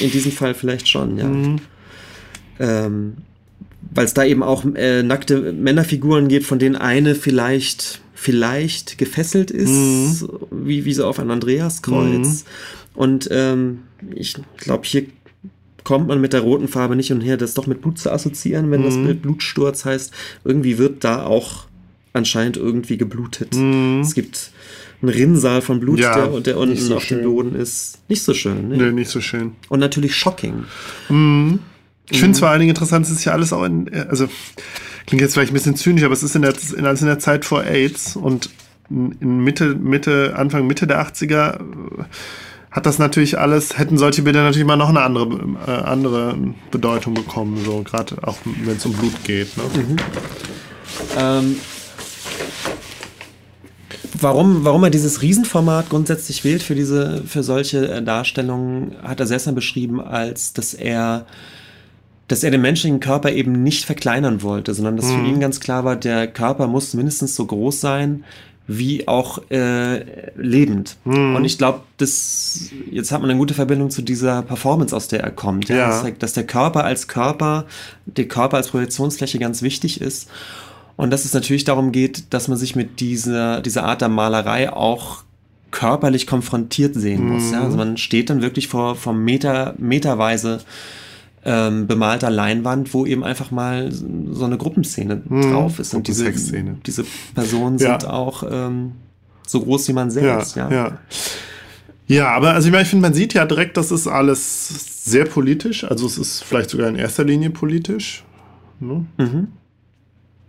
In 0.00 0.10
diesem 0.10 0.32
Fall 0.32 0.54
vielleicht 0.54 0.88
schon, 0.88 1.18
ja. 1.18 1.26
Mhm. 1.26 1.60
Ähm, 2.58 3.14
weil 3.94 4.04
es 4.04 4.14
da 4.14 4.24
eben 4.24 4.42
auch 4.42 4.64
äh, 4.74 5.02
nackte 5.02 5.52
Männerfiguren 5.52 6.28
gibt, 6.28 6.46
von 6.46 6.58
denen 6.58 6.76
eine 6.76 7.14
vielleicht 7.14 8.00
vielleicht 8.14 8.98
gefesselt 8.98 9.50
ist, 9.50 9.70
mhm. 10.22 10.28
wie, 10.50 10.84
wie 10.84 10.94
so 10.94 11.06
auf 11.06 11.18
ein 11.18 11.30
Andreaskreuz. 11.30 12.44
Mhm. 12.44 12.48
Und 12.94 13.28
ähm, 13.32 13.80
ich 14.14 14.36
glaube, 14.58 14.84
hier 14.86 15.06
kommt 15.82 16.06
man 16.06 16.20
mit 16.20 16.32
der 16.32 16.40
roten 16.40 16.68
Farbe 16.68 16.94
nicht 16.94 17.10
und 17.10 17.20
her, 17.20 17.36
das 17.36 17.54
doch 17.54 17.66
mit 17.66 17.82
Blut 17.82 17.98
zu 17.98 18.12
assoziieren, 18.12 18.70
wenn 18.70 18.82
mhm. 18.82 18.84
das 18.84 18.94
Bild 18.94 19.22
Blutsturz 19.22 19.84
heißt. 19.84 20.12
Irgendwie 20.44 20.78
wird 20.78 21.02
da 21.02 21.24
auch 21.24 21.64
anscheinend 22.12 22.56
irgendwie 22.56 22.96
geblutet. 22.96 23.56
Mhm. 23.56 24.00
Es 24.02 24.14
gibt 24.14 24.52
einen 25.00 25.08
Rinnsal 25.08 25.60
von 25.60 25.80
Blut, 25.80 25.98
ja, 25.98 26.28
der, 26.28 26.40
der 26.40 26.58
unten 26.58 26.76
so 26.76 26.96
auf 26.96 27.02
schön. 27.02 27.18
dem 27.18 27.24
Boden 27.24 27.54
ist. 27.56 27.98
Nicht 28.08 28.22
so 28.22 28.34
schön. 28.34 28.68
Ne? 28.68 28.76
Nee, 28.76 28.92
nicht 28.92 29.10
so 29.10 29.20
schön. 29.20 29.52
Und 29.68 29.80
natürlich 29.80 30.14
shocking. 30.14 30.64
Mhm. 31.08 31.58
Ich 32.10 32.20
finde 32.20 32.38
zwar 32.38 32.50
allen 32.50 32.68
interessant, 32.68 33.06
es 33.06 33.12
ist 33.12 33.24
ja 33.24 33.32
alles 33.32 33.52
auch 33.52 33.64
in, 33.64 33.88
also 34.08 34.28
klingt 35.06 35.22
jetzt 35.22 35.34
vielleicht 35.34 35.52
ein 35.52 35.54
bisschen 35.54 35.76
zynisch, 35.76 36.02
aber 36.02 36.12
es 36.12 36.22
ist 36.22 36.34
in 36.34 36.42
der, 36.42 36.54
in, 36.76 36.84
in 36.84 37.06
der 37.06 37.18
Zeit 37.18 37.44
vor 37.44 37.64
AIDS 37.64 38.16
und 38.16 38.50
in 38.90 39.40
Mitte, 39.40 39.74
Mitte, 39.74 40.34
Anfang, 40.36 40.66
Mitte 40.66 40.86
der 40.86 41.06
80er 41.06 41.58
hat 42.72 42.86
das 42.86 42.98
natürlich 42.98 43.38
alles, 43.38 43.78
hätten 43.78 43.98
solche 43.98 44.22
Bilder 44.22 44.42
natürlich 44.42 44.66
mal 44.66 44.76
noch 44.76 44.88
eine 44.88 45.02
andere, 45.02 45.28
äh, 45.66 45.70
andere 45.70 46.36
Bedeutung 46.70 47.14
bekommen, 47.14 47.62
so 47.64 47.82
gerade 47.82 48.16
auch 48.22 48.38
wenn 48.44 48.76
es 48.76 48.86
um 48.86 48.94
Blut 48.94 49.24
geht. 49.24 49.56
Ne? 49.56 49.62
Mhm. 49.74 49.96
Ähm, 51.18 51.56
warum, 54.18 54.64
warum 54.64 54.84
er 54.84 54.90
dieses 54.90 55.20
Riesenformat 55.20 55.90
grundsätzlich 55.90 56.44
wählt 56.44 56.62
für 56.62 56.74
diese, 56.74 57.22
für 57.26 57.42
solche 57.42 57.88
äh, 57.88 58.02
Darstellungen, 58.02 58.96
hat 59.02 59.20
er 59.20 59.26
selbst 59.26 59.46
mal 59.46 59.52
beschrieben, 59.52 60.00
als 60.00 60.54
dass 60.54 60.72
er 60.72 61.26
dass 62.32 62.42
er 62.42 62.50
den 62.50 62.62
menschlichen 62.62 62.98
Körper 62.98 63.30
eben 63.30 63.62
nicht 63.62 63.84
verkleinern 63.84 64.40
wollte, 64.40 64.72
sondern 64.72 64.96
dass 64.96 65.04
mhm. 65.10 65.20
für 65.20 65.26
ihn 65.26 65.40
ganz 65.40 65.60
klar 65.60 65.84
war, 65.84 65.96
der 65.96 66.26
Körper 66.26 66.66
muss 66.66 66.94
mindestens 66.94 67.36
so 67.36 67.44
groß 67.44 67.78
sein, 67.78 68.24
wie 68.66 69.06
auch 69.06 69.50
äh, 69.50 70.30
lebend. 70.34 70.96
Mhm. 71.04 71.36
Und 71.36 71.44
ich 71.44 71.58
glaube, 71.58 71.80
das 71.98 72.70
jetzt 72.90 73.12
hat 73.12 73.20
man 73.20 73.28
eine 73.28 73.38
gute 73.38 73.52
Verbindung 73.52 73.90
zu 73.90 74.00
dieser 74.00 74.40
Performance, 74.40 74.96
aus 74.96 75.08
der 75.08 75.20
er 75.20 75.30
kommt. 75.30 75.68
Ja? 75.68 75.76
ja. 75.76 75.88
Dass, 75.88 76.18
dass, 76.20 76.32
der 76.32 76.46
Körper 76.46 76.84
als 76.84 77.06
Körper, 77.06 77.66
der 78.06 78.28
Körper 78.28 78.56
als 78.56 78.68
Projektionsfläche 78.68 79.38
ganz 79.38 79.60
wichtig 79.60 80.00
ist. 80.00 80.30
Und 80.96 81.10
dass 81.10 81.26
es 81.26 81.34
natürlich 81.34 81.64
darum 81.64 81.92
geht, 81.92 82.32
dass 82.32 82.48
man 82.48 82.56
sich 82.56 82.74
mit 82.74 83.00
dieser, 83.00 83.60
dieser 83.60 83.84
Art 83.84 84.00
der 84.00 84.08
Malerei 84.08 84.72
auch 84.72 85.24
körperlich 85.70 86.26
konfrontiert 86.26 86.94
sehen 86.94 87.26
mhm. 87.26 87.32
muss. 87.34 87.50
Ja? 87.50 87.62
Also 87.62 87.76
man 87.76 87.98
steht 87.98 88.30
dann 88.30 88.40
wirklich 88.40 88.68
vor, 88.68 88.96
vor 88.96 89.12
Meter, 89.12 89.74
meterweise 89.76 90.60
ähm, 91.44 91.86
bemalter 91.86 92.30
Leinwand, 92.30 92.94
wo 92.94 93.04
eben 93.04 93.24
einfach 93.24 93.50
mal 93.50 93.90
so 93.90 94.44
eine 94.44 94.58
Gruppenszene 94.58 95.22
hm, 95.26 95.52
drauf 95.52 95.78
ist. 95.78 95.94
Und 95.94 96.06
diese, 96.08 96.30
diese 96.32 97.04
Personen 97.34 97.78
ja. 97.78 97.98
sind 97.98 98.08
auch 98.08 98.44
ähm, 98.48 98.92
so 99.46 99.60
groß 99.60 99.88
wie 99.88 99.92
man 99.92 100.10
selbst. 100.10 100.56
Ja, 100.56 100.70
ja. 100.70 100.76
ja. 100.76 100.98
ja 102.06 102.28
aber 102.28 102.52
also 102.52 102.68
ich, 102.68 102.72
meine, 102.72 102.84
ich 102.84 102.88
finde, 102.88 103.02
man 103.02 103.14
sieht 103.14 103.34
ja 103.34 103.44
direkt, 103.44 103.76
das 103.76 103.90
ist 103.90 104.06
alles 104.06 105.04
sehr 105.04 105.24
politisch. 105.24 105.84
Also 105.84 106.06
es 106.06 106.16
ist 106.16 106.44
vielleicht 106.44 106.70
sogar 106.70 106.88
in 106.88 106.96
erster 106.96 107.24
Linie 107.24 107.50
politisch. 107.50 108.24
Ne? 108.78 109.06
Mhm. 109.18 109.48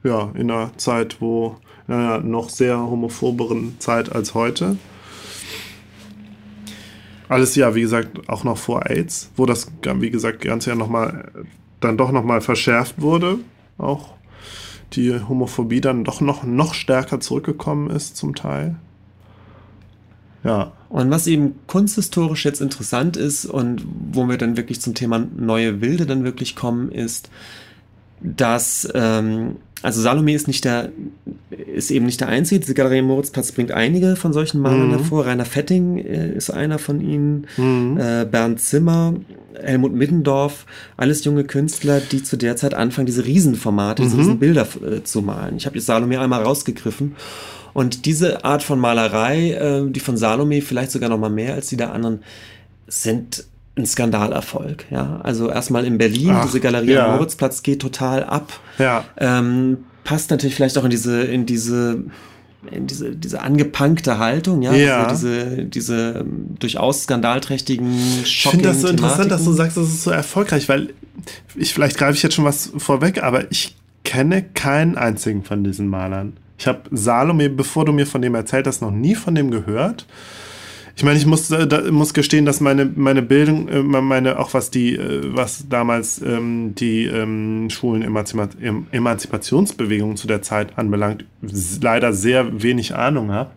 Ja, 0.03 0.31
in 0.35 0.51
einer 0.51 0.71
Zeit, 0.77 1.17
wo 1.21 1.57
in 1.87 1.95
einer 1.95 2.19
noch 2.19 2.49
sehr 2.49 2.77
homophoberen 2.77 3.75
Zeit 3.79 4.11
als 4.11 4.33
heute. 4.33 4.77
Alles 7.29 7.55
ja, 7.55 7.73
wie 7.75 7.81
gesagt, 7.81 8.29
auch 8.29 8.43
noch 8.43 8.57
vor 8.57 8.89
AIDS, 8.89 9.31
wo 9.35 9.45
das, 9.45 9.71
wie 9.83 10.09
gesagt, 10.11 10.41
ganz 10.41 10.65
ja 10.65 10.75
nochmal, 10.75 11.31
dann 11.79 11.97
doch 11.97 12.11
nochmal 12.11 12.41
verschärft 12.41 13.01
wurde. 13.01 13.39
Auch 13.77 14.13
die 14.93 15.19
Homophobie 15.27 15.81
dann 15.81 16.03
doch 16.03 16.21
noch, 16.21 16.43
noch 16.43 16.73
stärker 16.73 17.19
zurückgekommen 17.19 17.89
ist 17.89 18.17
zum 18.17 18.35
Teil. 18.35 18.75
Ja. 20.43 20.73
Und 20.89 21.09
was 21.09 21.25
eben 21.25 21.55
kunsthistorisch 21.65 22.45
jetzt 22.45 22.61
interessant 22.61 23.17
ist 23.17 23.45
und 23.45 23.83
wo 24.11 24.27
wir 24.29 24.37
dann 24.37 24.57
wirklich 24.57 24.79
zum 24.79 24.93
Thema 24.93 25.25
neue 25.35 25.81
Wilde 25.81 26.05
dann 26.05 26.23
wirklich 26.23 26.55
kommen, 26.55 26.91
ist, 26.91 27.31
dass 28.23 28.87
ähm, 28.93 29.57
also 29.83 30.01
Salome 30.01 30.33
ist 30.33 30.47
nicht 30.47 30.63
der, 30.63 30.91
ist 31.51 31.91
eben 31.91 32.05
nicht 32.05 32.21
der 32.21 32.29
Einzige. 32.29 32.61
Diese 32.61 32.73
Galerie 32.73 33.01
Moritzplatz 33.01 33.51
bringt 33.51 33.71
einige 33.71 34.15
von 34.15 34.31
solchen 34.31 34.61
Malern 34.61 34.87
mhm. 34.87 34.91
hervor. 34.91 35.25
Rainer 35.25 35.43
Fetting 35.43 35.97
äh, 35.97 36.29
ist 36.29 36.49
einer 36.49 36.79
von 36.79 37.01
ihnen. 37.01 37.47
Mhm. 37.57 37.97
Äh, 37.99 38.25
Bernd 38.25 38.61
Zimmer, 38.61 39.13
Helmut 39.61 39.93
Middendorf, 39.93 40.65
alles 40.95 41.25
junge 41.25 41.43
Künstler, 41.43 41.99
die 41.99 42.23
zu 42.23 42.37
der 42.37 42.55
Zeit 42.55 42.73
anfangen, 42.73 43.07
diese 43.07 43.25
Riesenformate, 43.25 44.01
mhm. 44.01 44.05
diese 44.05 44.17
Riesenbilder 44.19 44.67
äh, 44.89 45.03
zu 45.03 45.21
malen. 45.21 45.57
Ich 45.57 45.65
habe 45.65 45.75
jetzt 45.75 45.85
Salome 45.85 46.17
einmal 46.17 46.43
rausgegriffen. 46.43 47.15
Und 47.73 48.05
diese 48.05 48.45
Art 48.45 48.63
von 48.63 48.79
Malerei, 48.79 49.51
äh, 49.51 49.91
die 49.91 49.99
von 49.99 50.15
Salome 50.15 50.61
vielleicht 50.61 50.91
sogar 50.91 51.09
noch 51.09 51.19
mal 51.19 51.29
mehr 51.29 51.55
als 51.55 51.67
die 51.67 51.77
der 51.77 51.91
anderen, 51.91 52.23
sind 52.87 53.43
ein 53.75 53.85
Skandalerfolg. 53.85 54.85
Ja, 54.91 55.19
also 55.23 55.49
erstmal 55.49 55.85
in 55.85 55.97
Berlin, 55.97 56.31
Ach, 56.31 56.45
diese 56.45 56.59
Galerie 56.59 56.93
ja. 56.93 57.07
am 57.07 57.15
Moritzplatz 57.15 57.63
geht 57.63 57.81
total 57.81 58.23
ab. 58.23 58.59
Ja. 58.77 59.05
Ähm, 59.17 59.79
passt 60.03 60.29
natürlich 60.29 60.55
vielleicht 60.55 60.77
auch 60.77 60.83
in 60.83 60.91
diese, 60.91 61.23
in 61.23 61.45
diese, 61.45 62.03
in 62.69 62.87
diese, 62.87 63.15
diese 63.15 63.41
angepunkte 63.41 64.19
Haltung, 64.19 64.61
ja, 64.61 64.73
ja. 64.73 65.03
Also 65.05 65.27
diese, 65.27 65.65
diese 65.65 66.19
ähm, 66.19 66.55
durchaus 66.59 67.03
skandalträchtigen 67.03 67.91
Ich 68.23 68.47
finde 68.47 68.69
das 68.69 68.81
so 68.81 68.87
interessant, 68.87 69.31
dass 69.31 69.43
du 69.43 69.53
sagst, 69.53 69.77
das 69.77 69.87
ist 69.87 70.03
so 70.03 70.11
erfolgreich, 70.11 70.69
weil 70.69 70.93
ich, 71.55 71.73
vielleicht 71.73 71.97
greife 71.97 72.15
ich 72.15 72.23
jetzt 72.23 72.35
schon 72.35 72.45
was 72.45 72.71
vorweg, 72.77 73.23
aber 73.23 73.51
ich 73.51 73.75
kenne 74.03 74.43
keinen 74.43 74.97
einzigen 74.97 75.43
von 75.43 75.63
diesen 75.63 75.87
Malern. 75.87 76.33
Ich 76.57 76.67
habe 76.67 76.81
Salome, 76.91 77.49
bevor 77.49 77.85
du 77.85 77.91
mir 77.91 78.05
von 78.05 78.21
dem 78.21 78.35
erzählt 78.35 78.67
hast, 78.67 78.81
noch 78.81 78.91
nie 78.91 79.15
von 79.15 79.33
dem 79.33 79.49
gehört. 79.49 80.05
Ich 80.95 81.03
meine, 81.03 81.17
ich 81.17 81.25
muss, 81.25 81.49
äh, 81.49 81.65
da, 81.65 81.81
muss 81.91 82.13
gestehen, 82.13 82.45
dass 82.45 82.59
meine, 82.59 82.85
meine 82.85 83.21
Bildung, 83.21 83.67
äh, 83.67 83.81
meine, 83.81 84.37
auch 84.37 84.53
was 84.53 84.69
die, 84.69 84.95
äh, 84.95 85.21
was 85.35 85.67
damals 85.67 86.21
ähm, 86.21 86.75
die 86.75 87.05
ähm, 87.05 87.69
schwulen 87.69 88.03
Emanzipa 88.03 88.49
Emanzipationsbewegung 88.91 90.17
zu 90.17 90.27
der 90.27 90.41
Zeit 90.41 90.77
anbelangt, 90.77 91.25
leider 91.81 92.13
sehr 92.13 92.61
wenig 92.61 92.95
Ahnung 92.95 93.31
habe. 93.31 93.51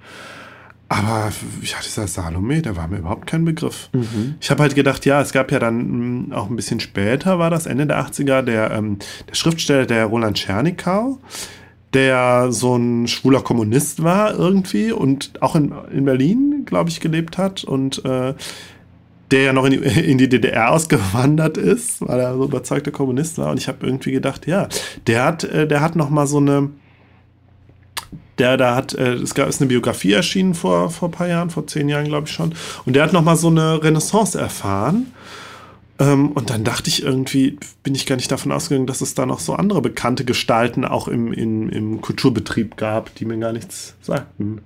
Aber 0.89 1.33
ja, 1.63 1.77
dieser 1.85 2.07
Salome, 2.07 2.63
der 2.63 2.77
war 2.77 2.87
mir 2.87 2.99
überhaupt 2.99 3.27
kein 3.27 3.45
Begriff. 3.45 3.91
Mhm. 3.93 4.37
Ich 4.41 4.51
habe 4.51 4.63
halt 4.63 4.77
gedacht, 4.77 5.05
ja, 5.05 5.21
es 5.21 5.33
gab 5.33 5.51
ja 5.51 5.59
dann 5.59 5.79
mh, 5.79 6.29
mm, 6.29 6.33
auch 6.33 6.49
ein 6.49 6.57
bisschen 6.57 6.79
später, 6.79 7.39
war 7.39 7.51
das 7.51 7.67
Ende 7.67 7.87
der 7.87 7.99
80er, 8.01 8.43
der, 8.43 8.71
ähm, 8.71 8.99
der 9.29 9.35
Schriftsteller, 9.35 9.85
der 9.85 10.07
Roland 10.07 10.37
Tschernikau, 10.37 11.19
der 11.95 12.49
so 12.51 12.77
ein 12.77 13.07
schwuler 13.07 13.41
Kommunist 13.41 14.03
war 14.03 14.35
irgendwie 14.35 14.93
und 14.93 15.41
auch 15.41 15.57
in, 15.57 15.73
in 15.93 16.05
Berlin, 16.05 16.63
glaube 16.67 16.91
ich, 16.91 17.01
gelebt 17.01 17.39
hat 17.39 17.65
und 17.65 18.05
äh, 18.05 18.35
der 19.31 19.43
ja 19.43 19.53
noch 19.53 19.65
in 19.65 19.73
die, 19.73 19.77
in 20.11 20.19
die, 20.19 20.29
DDR 20.29 20.73
ausgewandert 20.73 21.57
ist, 21.57 22.07
weil 22.07 22.21
er 22.21 22.37
so 22.37 22.45
überzeugter 22.45 22.91
Kommunist 22.91 23.39
war. 23.39 23.51
Und 23.51 23.59
ich 23.59 23.69
habe 23.69 23.87
irgendwie 23.87 24.13
gedacht, 24.13 24.47
ja, 24.47 24.69
der 25.07 25.25
hat, 25.25 25.45
äh, 25.45 25.67
der 25.67 25.81
hat 25.81 25.97
noch 25.97 26.11
mal 26.11 26.27
so 26.27 26.39
eine, 26.39 26.71
der 28.39 28.57
da 28.57 28.75
hat, 28.75 28.95
äh, 28.95 29.15
es 29.15 29.35
gab 29.35 29.49
ist 29.49 29.61
eine 29.61 29.69
Biografie 29.69 30.13
erschienen 30.13 30.55
vor 30.55 30.91
vor 30.91 31.09
ein 31.09 31.13
paar 31.13 31.29
Jahren, 31.29 31.51
vor 31.51 31.67
zehn 31.67 31.89
Jahren 31.89 32.07
glaube 32.07 32.27
ich 32.27 32.33
schon, 32.33 32.55
und 32.85 32.95
der 32.95 33.05
hat 33.05 33.13
noch 33.13 33.25
mal 33.25 33.37
so 33.37 33.49
eine 33.49 33.83
Renaissance 33.83 34.39
erfahren 34.39 35.07
ähm, 35.99 36.33
und 36.33 36.51
dann 36.51 36.65
dachte 36.65 36.89
ich 36.89 37.03
irgendwie, 37.03 37.59
bin 37.83 37.95
ich 37.95 38.07
gar 38.07 38.17
nicht 38.17 38.31
davon 38.31 38.53
ausgegangen, 38.53 38.87
dass 38.87 39.01
es 39.01 39.15
da 39.15 39.25
noch 39.25 39.41
so 39.41 39.55
andere 39.55 39.81
bekannte 39.81 40.25
Gestalten 40.25 40.85
auch 40.85 41.09
im, 41.09 41.33
im, 41.33 41.69
im 41.71 42.01
Kulturbetrieb 42.01 42.77
gab, 42.77 43.15
die 43.15 43.25
mir 43.25 43.39
gar 43.39 43.53
nichts 43.53 43.95
sagten. 44.03 44.61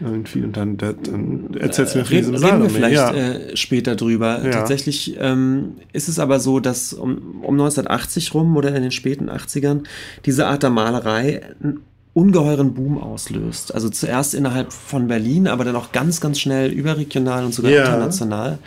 Irgendwie, 0.00 0.42
und 0.42 0.56
dann, 0.56 0.78
dann 0.78 1.54
erzählst 1.58 1.94
du 1.94 1.98
mir 1.98 2.04
von 2.06 2.16
diesem 2.16 2.34
Reden, 2.34 2.44
reden 2.46 2.62
wir 2.62 2.70
vielleicht 2.70 2.94
ja. 2.94 3.12
äh, 3.12 3.56
später 3.56 3.96
drüber. 3.96 4.42
Ja. 4.42 4.50
Tatsächlich 4.50 5.16
ähm, 5.20 5.72
ist 5.92 6.08
es 6.08 6.18
aber 6.18 6.40
so, 6.40 6.58
dass 6.58 6.94
um, 6.94 7.42
um 7.42 7.54
1980 7.60 8.32
rum 8.32 8.56
oder 8.56 8.74
in 8.74 8.82
den 8.82 8.92
späten 8.92 9.28
80ern 9.28 9.82
diese 10.24 10.46
Art 10.46 10.62
der 10.62 10.70
Malerei 10.70 11.42
einen 11.62 11.80
ungeheuren 12.14 12.72
Boom 12.72 12.98
auslöst. 12.98 13.74
Also 13.74 13.90
zuerst 13.90 14.34
innerhalb 14.34 14.72
von 14.72 15.06
Berlin, 15.06 15.46
aber 15.46 15.64
dann 15.64 15.76
auch 15.76 15.92
ganz, 15.92 16.20
ganz 16.20 16.40
schnell 16.40 16.72
überregional 16.72 17.44
und 17.44 17.52
sogar 17.52 17.70
ja. 17.70 17.84
international. 17.84 18.58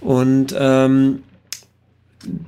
Und 0.00 0.54
ähm, 0.58 1.22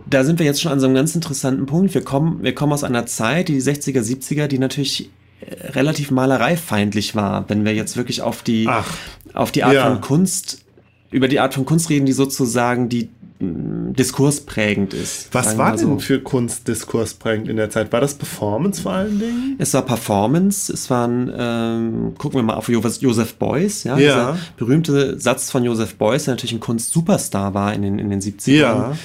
da 0.09 0.25
sind 0.25 0.39
wir 0.39 0.47
jetzt 0.47 0.61
schon 0.61 0.73
an 0.73 0.81
so 0.81 0.87
einem 0.87 0.95
ganz 0.95 1.15
interessanten 1.15 1.67
Punkt. 1.67 1.95
Wir 1.95 2.03
kommen, 2.03 2.43
wir 2.43 2.55
kommen 2.55 2.73
aus 2.73 2.85
einer 2.85 3.07
Zeit, 3.07 3.49
die 3.49 3.61
60er, 3.61 4.01
70er, 4.01 4.47
die 4.47 4.59
natürlich 4.59 5.11
äh, 5.41 5.69
relativ 5.69 6.11
malereifeindlich 6.11 7.15
war, 7.15 7.49
wenn 7.49 7.65
wir 7.65 7.75
jetzt 7.75 7.97
wirklich 7.97 8.23
auf 8.23 8.43
die, 8.43 8.67
Ach, 8.69 8.93
auf 9.35 9.53
die 9.53 9.65
Art 9.65 9.75
ja. 9.75 9.89
von 9.89 10.01
Kunst, 10.01 10.65
über 11.11 11.29
die 11.29 11.41
Art 11.41 11.55
von 11.55 11.65
Kunst 11.65 11.91
reden, 11.91 12.07
die 12.07 12.13
sozusagen 12.13 12.89
die 12.89 13.09
diskursprägend 13.41 14.95
ist. 14.95 15.33
Was 15.33 15.57
war 15.59 15.77
denn 15.77 15.87
so. 15.87 15.99
für 16.01 16.21
Kunst 16.21 16.67
diskursprägend 16.67 17.49
in 17.49 17.57
der 17.57 17.71
Zeit? 17.71 17.93
War 17.93 18.01
das 18.01 18.15
Performance 18.15 18.83
vor 18.83 18.93
allen 18.93 19.21
Dingen? 19.21 19.55
Es 19.59 19.75
war 19.75 19.83
Performance, 19.83 20.73
es 20.73 20.91
waren, 20.91 21.33
ähm, 21.37 22.15
gucken 22.19 22.41
wir 22.41 22.43
mal 22.43 22.55
auf 22.55 22.69
Joseph 22.69 23.35
Beuys, 23.37 23.85
ja, 23.85 23.97
ja. 23.97 23.99
dieser 23.99 24.39
berühmte 24.57 25.21
Satz 25.21 25.51
von 25.51 25.63
Joseph 25.63 25.95
Beuys, 25.95 26.25
der 26.25 26.35
natürlich 26.35 26.55
ein 26.55 26.61
Kunstsuperstar 26.61 27.55
war 27.55 27.73
in 27.75 27.83
den, 27.83 27.99
in 28.01 28.11
den 28.11 28.21
70ern. 28.21 28.57
Ja. 28.57 28.97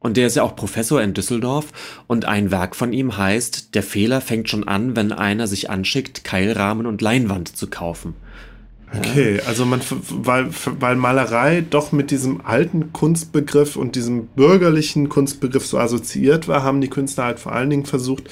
Und 0.00 0.16
der 0.16 0.26
ist 0.26 0.36
ja 0.36 0.42
auch 0.42 0.54
Professor 0.54 1.02
in 1.02 1.14
Düsseldorf 1.14 2.02
und 2.06 2.24
ein 2.24 2.50
Werk 2.50 2.76
von 2.76 2.92
ihm 2.92 3.16
heißt, 3.16 3.74
der 3.74 3.82
Fehler 3.82 4.20
fängt 4.20 4.48
schon 4.48 4.68
an, 4.68 4.94
wenn 4.96 5.12
einer 5.12 5.46
sich 5.46 5.70
anschickt, 5.70 6.24
Keilrahmen 6.24 6.86
und 6.86 7.02
Leinwand 7.02 7.56
zu 7.56 7.68
kaufen. 7.68 8.14
Okay, 8.96 9.40
also 9.46 9.66
man, 9.66 9.80
weil, 10.08 10.48
weil 10.78 10.96
Malerei 10.96 11.62
doch 11.68 11.92
mit 11.92 12.10
diesem 12.10 12.40
alten 12.44 12.92
Kunstbegriff 12.92 13.76
und 13.76 13.96
diesem 13.96 14.28
bürgerlichen 14.28 15.08
Kunstbegriff 15.08 15.66
so 15.66 15.78
assoziiert 15.78 16.48
war, 16.48 16.62
haben 16.62 16.80
die 16.80 16.88
Künstler 16.88 17.24
halt 17.24 17.38
vor 17.38 17.52
allen 17.52 17.70
Dingen 17.70 17.84
versucht, 17.84 18.30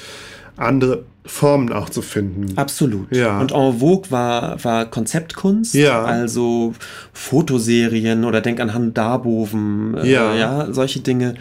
andere 0.55 1.03
Formen 1.27 1.71
auch 1.71 1.89
zu 1.89 2.01
finden. 2.01 2.57
Absolut. 2.57 3.13
Ja. 3.15 3.39
Und 3.39 3.51
en 3.51 3.79
vogue 3.79 4.09
war, 4.09 4.63
war 4.63 4.85
Konzeptkunst, 4.85 5.75
ja. 5.75 6.03
also 6.03 6.73
Fotoserien 7.13 8.23
oder 8.23 8.41
denk 8.41 8.59
an 8.59 8.73
Han 8.73 8.93
Darboven, 8.93 9.95
äh, 9.97 10.09
ja. 10.09 10.33
ja, 10.35 10.73
solche 10.73 11.01
Dinge. 11.01 11.35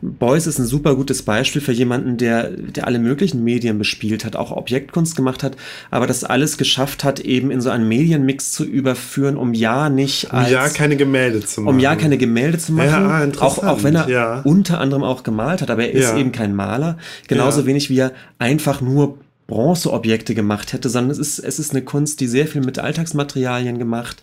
Beuys 0.00 0.46
ist 0.46 0.58
ein 0.58 0.66
super 0.66 0.94
gutes 0.94 1.22
Beispiel 1.22 1.60
für 1.60 1.72
jemanden, 1.72 2.16
der, 2.16 2.50
der 2.50 2.86
alle 2.86 2.98
möglichen 2.98 3.42
Medien 3.42 3.78
bespielt 3.78 4.24
hat, 4.24 4.36
auch 4.36 4.52
Objektkunst 4.52 5.16
gemacht 5.16 5.42
hat, 5.42 5.56
aber 5.90 6.06
das 6.06 6.24
alles 6.24 6.58
geschafft 6.58 7.04
hat, 7.04 7.20
eben 7.20 7.50
in 7.50 7.60
so 7.60 7.70
einen 7.70 7.88
Medienmix 7.88 8.52
zu 8.52 8.64
überführen, 8.64 9.36
um 9.36 9.54
ja 9.54 9.88
nicht 9.88 10.32
als... 10.32 10.48
Um 10.48 10.52
ja 10.52 10.68
keine 10.68 10.96
Gemälde 10.96 11.40
zu 11.40 11.62
machen. 11.62 11.74
Um 11.74 11.80
ja 11.80 11.96
keine 11.96 12.18
Gemälde 12.18 12.58
zu 12.58 12.72
machen. 12.72 13.34
Ja, 13.34 13.40
auch, 13.40 13.62
auch 13.64 13.82
wenn 13.82 13.96
er 13.96 14.08
ja. 14.08 14.40
unter 14.42 14.80
anderem 14.80 15.02
auch 15.02 15.22
gemalt 15.22 15.62
hat, 15.62 15.70
aber 15.70 15.84
er 15.84 15.92
ist 15.92 16.14
eben 16.14 16.32
kein 16.32 16.54
Maler. 16.54 16.98
Genauso 17.26 17.66
wenig 17.66 17.90
wie 17.90 17.98
er 17.98 18.12
einfach 18.38 18.80
nur 18.80 19.18
Bronzeobjekte 19.48 20.34
gemacht 20.34 20.72
hätte, 20.74 20.90
sondern 20.90 21.10
es 21.10 21.18
ist, 21.18 21.38
es 21.38 21.58
ist 21.58 21.70
eine 21.72 21.82
Kunst, 21.82 22.20
die 22.20 22.26
sehr 22.26 22.46
viel 22.46 22.60
mit 22.60 22.78
Alltagsmaterialien 22.78 23.78
gemacht 23.78 24.22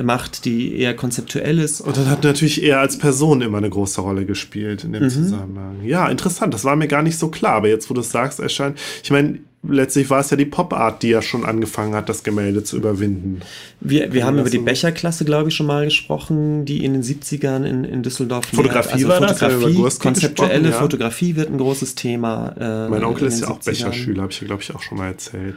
macht, 0.00 0.44
die 0.44 0.76
eher 0.76 0.94
konzeptuell 0.94 1.58
ist. 1.58 1.80
Und 1.80 1.96
dann 1.96 2.08
hat 2.08 2.22
natürlich 2.22 2.62
eher 2.62 2.80
als 2.80 2.98
Person 2.98 3.40
immer 3.42 3.58
eine 3.58 3.70
große 3.70 4.00
Rolle 4.00 4.24
gespielt 4.24 4.84
in 4.84 4.92
dem 4.92 5.04
mhm. 5.04 5.10
Zusammenhang. 5.10 5.76
Ja, 5.84 6.08
interessant. 6.08 6.54
Das 6.54 6.64
war 6.64 6.76
mir 6.76 6.88
gar 6.88 7.02
nicht 7.02 7.18
so 7.18 7.28
klar. 7.28 7.54
Aber 7.54 7.68
jetzt, 7.68 7.90
wo 7.90 7.94
du 7.94 8.00
es 8.00 8.10
sagst, 8.10 8.38
erscheint. 8.38 8.78
Ich 9.02 9.10
meine, 9.10 9.40
letztlich 9.62 10.08
war 10.10 10.20
es 10.20 10.30
ja 10.30 10.36
die 10.36 10.44
Pop-Art, 10.44 11.02
die 11.02 11.08
ja 11.08 11.22
schon 11.22 11.44
angefangen 11.44 11.94
hat, 11.94 12.08
das 12.08 12.22
Gemälde 12.22 12.62
zu 12.62 12.76
überwinden. 12.76 13.40
Wir, 13.80 14.12
wir 14.12 14.24
haben 14.24 14.38
über 14.38 14.50
die 14.50 14.58
Becherklasse, 14.58 15.24
glaube 15.24 15.48
ich, 15.48 15.56
schon 15.56 15.66
mal 15.66 15.84
gesprochen, 15.84 16.64
die 16.64 16.84
in 16.84 16.92
den 16.92 17.02
70ern 17.02 17.64
in, 17.64 17.84
in 17.84 18.02
Düsseldorf 18.02 18.46
Fotografie 18.46 18.92
also 18.92 19.08
war 19.08 19.28
Fotografie, 19.28 19.82
das, 19.82 19.98
konzeptuelle 19.98 20.70
ja. 20.70 20.74
Fotografie 20.74 21.36
wird 21.36 21.50
ein 21.50 21.58
großes 21.58 21.94
Thema. 21.94 22.54
Äh, 22.58 22.88
mein 22.88 23.04
Onkel 23.04 23.28
ist 23.28 23.40
ja 23.40 23.48
auch 23.48 23.58
Becherschüler, 23.58 24.22
habe 24.22 24.32
ich 24.32 24.40
ja, 24.40 24.46
glaube 24.46 24.62
ich, 24.62 24.74
auch 24.74 24.82
schon 24.82 24.98
mal 24.98 25.08
erzählt. 25.08 25.56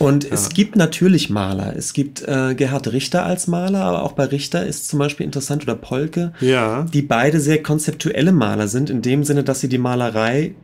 Und 0.00 0.24
ja. 0.24 0.30
es 0.32 0.48
gibt 0.48 0.76
natürlich 0.76 1.28
Maler. 1.28 1.74
Es 1.76 1.92
gibt 1.92 2.26
äh, 2.26 2.54
Gerhard 2.54 2.90
Richter 2.90 3.26
als 3.26 3.48
Maler, 3.48 3.82
aber 3.82 4.02
auch 4.02 4.12
bei 4.12 4.24
Richter 4.24 4.64
ist 4.64 4.88
zum 4.88 4.98
Beispiel 4.98 5.26
interessant 5.26 5.62
oder 5.64 5.74
Polke, 5.74 6.32
ja. 6.40 6.86
die 6.90 7.02
beide 7.02 7.38
sehr 7.38 7.62
konzeptuelle 7.62 8.32
Maler 8.32 8.66
sind, 8.66 8.88
in 8.88 9.02
dem 9.02 9.24
Sinne, 9.24 9.44
dass 9.44 9.60
sie 9.60 9.68
die 9.68 9.76
Malerei 9.76 10.54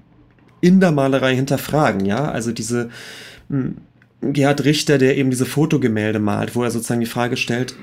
in 0.62 0.80
der 0.80 0.90
Malerei 0.90 1.36
hinterfragen, 1.36 2.06
ja. 2.06 2.30
Also 2.30 2.50
diese 2.50 2.88
mh, 3.50 3.72
hm, 4.22 4.32
Gerhard 4.32 4.64
Richter, 4.64 4.96
der 4.96 5.18
eben 5.18 5.28
diese 5.28 5.44
Fotogemälde 5.44 6.18
malt, 6.18 6.56
wo 6.56 6.62
er 6.62 6.70
sozusagen 6.70 7.00
die 7.00 7.06
Frage 7.06 7.36
stellt, 7.36 7.76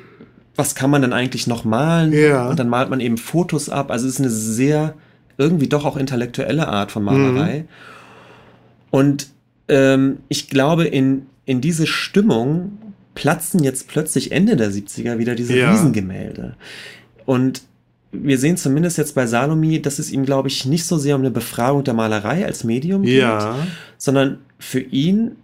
was 0.56 0.74
kann 0.74 0.90
man 0.90 1.04
denn 1.04 1.14
eigentlich 1.14 1.46
noch 1.46 1.66
malen? 1.66 2.14
Ja. 2.14 2.50
Und 2.50 2.58
dann 2.58 2.68
malt 2.68 2.90
man 2.90 3.00
eben 3.00 3.18
Fotos 3.18 3.70
ab. 3.70 3.92
Also 3.92 4.08
es 4.08 4.16
ist 4.16 4.20
eine 4.20 4.32
sehr, 4.32 4.96
irgendwie 5.38 5.68
doch 5.68 5.86
auch 5.86 5.98
intellektuelle 5.98 6.68
Art 6.68 6.92
von 6.92 7.04
Malerei. 7.04 7.60
Mhm. 7.60 7.68
Und 8.90 9.28
ähm, 9.68 10.18
ich 10.30 10.50
glaube, 10.50 10.86
in 10.86 11.28
in 11.46 11.62
diese 11.62 11.88
Stimmung 11.88 12.78
platzen 13.16 13.64
jetzt 13.64 13.88
plötzlich 13.88 14.32
Ende 14.32 14.56
der 14.56 14.72
70er 14.72 15.18
wieder 15.18 15.36
diese 15.36 15.58
ja. 15.58 15.72
Riesengemälde. 15.72 16.56
Und 17.26 17.64
wir 18.12 18.38
sehen 18.38 18.58
zumindest 18.58 18.98
jetzt 18.98 19.16
bei 19.16 19.26
Salome, 19.26 19.80
dass 19.80 20.00
es 20.00 20.12
ihm, 20.12 20.26
glaube 20.26 20.48
ich, 20.48 20.66
nicht 20.66 20.86
so 20.86 20.98
sehr 20.98 21.16
um 21.16 21.22
eine 21.22 21.32
Befragung 21.32 21.84
der 21.84 21.94
Malerei 21.94 22.46
als 22.46 22.64
Medium 22.64 23.04
geht, 23.04 23.22
ja. 23.22 23.58
sondern 23.98 24.40
für 24.60 24.80
ihn, 24.80 25.36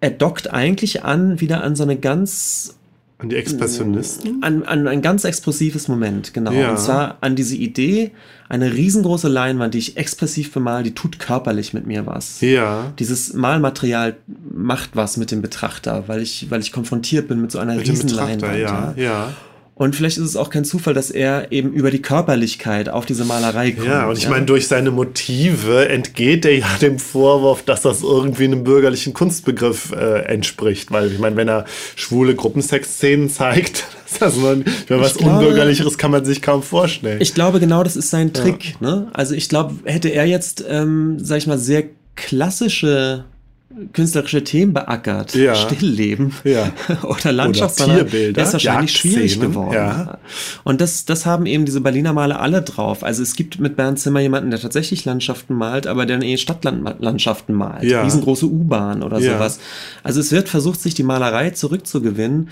er 0.00 0.10
dockt 0.10 0.52
eigentlich 0.52 1.04
an, 1.04 1.40
wieder 1.40 1.62
an 1.64 1.74
so 1.74 1.82
eine 1.82 1.96
ganz 1.96 2.76
an 3.18 3.30
die 3.30 3.36
Expressionisten? 3.36 4.42
An, 4.42 4.62
an 4.64 4.86
ein 4.86 5.00
ganz 5.00 5.24
explosives 5.24 5.88
Moment, 5.88 6.34
genau. 6.34 6.52
Ja. 6.52 6.70
Und 6.70 6.78
zwar 6.78 7.16
an 7.22 7.34
diese 7.34 7.56
Idee, 7.56 8.10
eine 8.48 8.74
riesengroße 8.74 9.28
Leinwand, 9.28 9.72
die 9.74 9.78
ich 9.78 9.96
expressiv 9.96 10.52
bemal, 10.52 10.82
die 10.82 10.94
tut 10.94 11.18
körperlich 11.18 11.72
mit 11.72 11.86
mir 11.86 12.06
was. 12.06 12.42
Ja. 12.42 12.92
Dieses 12.98 13.32
Malmaterial 13.32 14.16
macht 14.52 14.90
was 14.94 15.16
mit 15.16 15.30
dem 15.30 15.40
Betrachter, 15.40 16.04
weil 16.08 16.20
ich, 16.20 16.50
weil 16.50 16.60
ich 16.60 16.72
konfrontiert 16.72 17.26
bin 17.28 17.40
mit 17.40 17.50
so 17.50 17.58
einer 17.58 17.76
mit 17.76 17.88
riesen 17.88 18.10
Leinwand. 18.10 18.58
Ja, 18.58 18.94
ja. 18.96 19.32
Und 19.78 19.94
vielleicht 19.94 20.16
ist 20.16 20.24
es 20.24 20.36
auch 20.36 20.48
kein 20.48 20.64
Zufall, 20.64 20.94
dass 20.94 21.10
er 21.10 21.52
eben 21.52 21.70
über 21.74 21.90
die 21.90 22.00
Körperlichkeit 22.00 22.88
auf 22.88 23.04
diese 23.04 23.26
Malerei 23.26 23.72
kommt. 23.72 23.86
Ja, 23.86 24.08
und 24.08 24.16
ich 24.16 24.24
ja. 24.24 24.30
meine, 24.30 24.46
durch 24.46 24.68
seine 24.68 24.90
Motive 24.90 25.90
entgeht 25.90 26.46
er 26.46 26.56
ja 26.56 26.66
dem 26.80 26.98
Vorwurf, 26.98 27.62
dass 27.62 27.82
das 27.82 28.02
irgendwie 28.02 28.44
einem 28.44 28.64
bürgerlichen 28.64 29.12
Kunstbegriff 29.12 29.92
äh, 29.92 30.20
entspricht. 30.22 30.90
Weil 30.92 31.12
ich 31.12 31.18
meine, 31.18 31.36
wenn 31.36 31.48
er 31.48 31.66
schwule 31.94 32.34
Gruppensexszenen 32.34 33.28
zeigt, 33.28 33.84
das 34.18 34.36
man, 34.36 34.64
was 34.88 35.18
glaube, 35.18 35.34
Unbürgerlicheres 35.34 35.98
kann 35.98 36.10
man 36.10 36.24
sich 36.24 36.40
kaum 36.40 36.62
vorstellen. 36.62 37.20
Ich 37.20 37.34
glaube, 37.34 37.60
genau 37.60 37.84
das 37.84 37.96
ist 37.96 38.08
sein 38.08 38.32
Trick. 38.32 38.76
Ja. 38.80 38.88
Ne? 38.88 39.10
Also 39.12 39.34
ich 39.34 39.50
glaube, 39.50 39.74
hätte 39.84 40.08
er 40.08 40.24
jetzt, 40.24 40.64
ähm, 40.66 41.18
sag 41.20 41.36
ich 41.36 41.46
mal, 41.46 41.58
sehr 41.58 41.84
klassische 42.14 43.26
künstlerische 43.92 44.44
Themen 44.44 44.72
beackert, 44.72 45.34
ja. 45.34 45.54
Stillleben 45.54 46.32
ja. 46.44 46.72
oder 47.02 47.32
Landschaftsmaler, 47.32 48.08
Tierbilder, 48.08 48.42
ist 48.42 48.52
wahrscheinlich 48.52 48.96
schwierig 48.96 49.40
geworden. 49.40 49.74
Ja. 49.74 50.18
Und 50.64 50.80
das, 50.80 51.04
das 51.04 51.26
haben 51.26 51.46
eben 51.46 51.64
diese 51.64 51.80
Berliner 51.80 52.12
Maler 52.12 52.40
alle 52.40 52.62
drauf. 52.62 53.02
Also 53.02 53.22
es 53.22 53.34
gibt 53.34 53.58
mit 53.58 53.76
Bernd 53.76 53.98
Zimmer 53.98 54.20
jemanden, 54.20 54.50
der 54.50 54.60
tatsächlich 54.60 55.04
Landschaften 55.04 55.54
malt, 55.54 55.86
aber 55.86 56.06
der 56.06 56.22
eh 56.22 56.36
Stadtlandschaften 56.36 57.54
malt. 57.54 57.82
Ja. 57.82 58.02
Riesengroße 58.02 58.46
U-Bahn 58.46 59.02
oder 59.02 59.20
sowas. 59.20 59.58
Also 60.02 60.20
es 60.20 60.30
wird 60.32 60.48
versucht, 60.48 60.80
sich 60.80 60.94
die 60.94 61.02
Malerei 61.02 61.50
zurückzugewinnen 61.50 62.50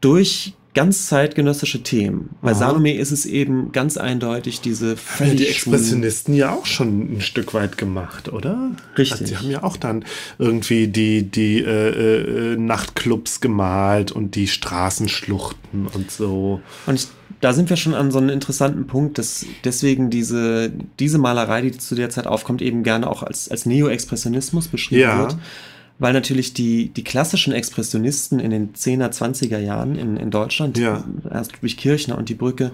durch 0.00 0.54
ganz 0.74 1.06
zeitgenössische 1.06 1.82
Themen. 1.82 2.30
Bei 2.42 2.50
Aha. 2.50 2.58
Salome 2.58 2.94
ist 2.94 3.12
es 3.12 3.26
eben 3.26 3.70
ganz 3.70 3.96
eindeutig 3.96 4.60
diese 4.60 4.96
völlig 4.96 5.36
Die 5.36 5.46
Expressionisten 5.46 6.34
ja 6.34 6.52
auch 6.52 6.66
schon 6.66 7.16
ein 7.16 7.20
Stück 7.20 7.54
weit 7.54 7.78
gemacht, 7.78 8.32
oder? 8.32 8.72
Richtig. 8.98 9.12
Also 9.12 9.26
sie 9.26 9.36
haben 9.36 9.50
ja 9.50 9.62
auch 9.62 9.76
dann 9.76 10.04
irgendwie 10.38 10.88
die, 10.88 11.22
die 11.22 11.60
äh, 11.60 12.54
äh, 12.54 12.56
Nachtclubs 12.56 13.40
gemalt 13.40 14.10
und 14.10 14.34
die 14.34 14.48
Straßenschluchten 14.48 15.86
und 15.86 16.10
so. 16.10 16.60
Und 16.86 16.94
ich, 16.96 17.06
da 17.40 17.52
sind 17.52 17.70
wir 17.70 17.76
schon 17.76 17.94
an 17.94 18.10
so 18.10 18.18
einem 18.18 18.30
interessanten 18.30 18.88
Punkt, 18.88 19.18
dass 19.18 19.46
deswegen 19.62 20.10
diese, 20.10 20.72
diese 20.98 21.18
Malerei, 21.18 21.62
die 21.62 21.72
zu 21.72 21.94
der 21.94 22.10
Zeit 22.10 22.26
aufkommt, 22.26 22.62
eben 22.62 22.82
gerne 22.82 23.08
auch 23.08 23.22
als, 23.22 23.48
als 23.48 23.64
Neo-Expressionismus 23.64 24.66
beschrieben 24.66 25.02
ja. 25.02 25.18
wird 25.18 25.36
weil 25.98 26.12
natürlich 26.12 26.54
die, 26.54 26.88
die 26.88 27.04
klassischen 27.04 27.52
Expressionisten 27.52 28.40
in 28.40 28.50
den 28.50 28.72
10er, 28.72 29.10
20er 29.10 29.58
Jahren 29.58 29.96
in, 29.96 30.16
in 30.16 30.30
Deutschland, 30.30 30.76
ja. 30.78 31.04
erst 31.30 31.52
durch 31.60 31.76
Kirchner 31.76 32.18
und 32.18 32.28
die 32.28 32.34
Brücke, 32.34 32.72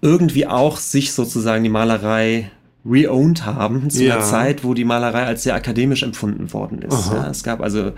irgendwie 0.00 0.46
auch 0.46 0.78
sich 0.78 1.12
sozusagen 1.12 1.64
die 1.64 1.70
Malerei 1.70 2.50
reowned 2.86 3.46
haben 3.46 3.88
zu 3.88 4.04
ja. 4.04 4.16
einer 4.16 4.24
Zeit, 4.24 4.62
wo 4.62 4.74
die 4.74 4.84
Malerei 4.84 5.24
als 5.24 5.42
sehr 5.42 5.54
akademisch 5.54 6.02
empfunden 6.02 6.52
worden 6.52 6.82
ist. 6.82 7.10
Ja, 7.10 7.30
es 7.30 7.42
gab 7.42 7.62
also 7.62 7.92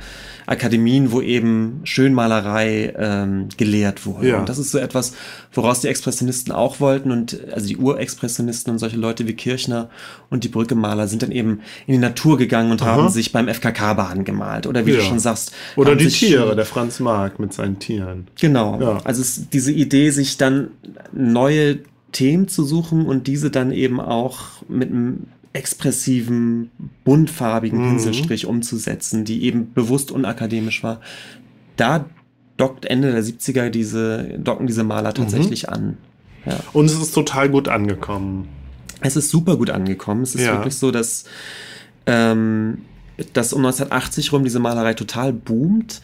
Akademien, 0.46 1.10
wo 1.10 1.20
eben 1.20 1.80
Schönmalerei 1.82 2.94
ähm, 2.96 3.48
gelehrt 3.56 4.06
wurde. 4.06 4.28
Ja. 4.28 4.38
Und 4.38 4.48
das 4.48 4.58
ist 4.58 4.70
so 4.70 4.78
etwas, 4.78 5.14
woraus 5.52 5.80
die 5.80 5.88
Expressionisten 5.88 6.52
auch 6.52 6.78
wollten 6.78 7.10
und 7.10 7.40
also 7.52 7.66
die 7.66 7.76
Urexpressionisten 7.76 8.72
und 8.72 8.78
solche 8.78 8.96
Leute 8.96 9.26
wie 9.26 9.32
Kirchner 9.32 9.90
und 10.30 10.44
die 10.44 10.48
Brückemaler 10.48 11.08
sind 11.08 11.22
dann 11.22 11.32
eben 11.32 11.62
in 11.88 11.94
die 11.94 11.98
Natur 11.98 12.38
gegangen 12.38 12.70
und 12.70 12.80
Aha. 12.82 12.92
haben 12.92 13.08
sich 13.08 13.32
beim 13.32 13.48
FKK-Baden 13.48 14.24
gemalt. 14.24 14.68
Oder 14.68 14.86
wie 14.86 14.92
du 14.92 15.00
schon 15.00 15.18
sagst. 15.18 15.52
Oder 15.74 15.96
die 15.96 16.06
Tiere, 16.08 16.54
der 16.54 16.64
Franz 16.64 17.00
Marc 17.00 17.40
mit 17.40 17.52
seinen 17.52 17.80
Tieren. 17.80 18.28
Genau. 18.40 19.00
Also 19.02 19.20
es, 19.20 19.48
diese 19.50 19.72
Idee, 19.72 20.10
sich 20.10 20.36
dann 20.36 20.68
neue 21.12 21.80
Themen 22.16 22.48
zu 22.48 22.64
suchen 22.64 23.04
und 23.04 23.26
diese 23.26 23.50
dann 23.50 23.72
eben 23.72 24.00
auch 24.00 24.62
mit 24.70 24.90
einem 24.90 25.26
expressiven, 25.52 26.70
buntfarbigen 27.04 27.78
mhm. 27.78 27.90
Pinselstrich 27.90 28.46
umzusetzen, 28.46 29.26
die 29.26 29.44
eben 29.44 29.74
bewusst 29.74 30.10
unakademisch 30.10 30.82
war. 30.82 31.02
Da 31.76 32.06
dockt 32.56 32.86
Ende 32.86 33.12
der 33.12 33.22
70er 33.22 33.68
diese, 33.68 34.38
docken 34.38 34.66
diese 34.66 34.82
Maler 34.82 35.10
mhm. 35.10 35.14
tatsächlich 35.14 35.66
mhm. 35.66 35.72
an. 35.72 35.96
Ja. 36.46 36.58
Und 36.72 36.86
es 36.86 36.94
ist 36.94 37.12
total 37.12 37.50
gut 37.50 37.68
angekommen. 37.68 38.48
Es 39.02 39.16
ist 39.16 39.28
super 39.28 39.58
gut 39.58 39.68
angekommen. 39.68 40.22
Es 40.22 40.34
ist 40.34 40.44
ja. 40.44 40.52
wirklich 40.52 40.76
so, 40.76 40.90
dass, 40.90 41.24
ähm, 42.06 42.78
dass 43.34 43.52
um 43.52 43.60
1980 43.60 44.32
rum 44.32 44.42
diese 44.42 44.58
Malerei 44.58 44.94
total 44.94 45.34
boomt 45.34 46.00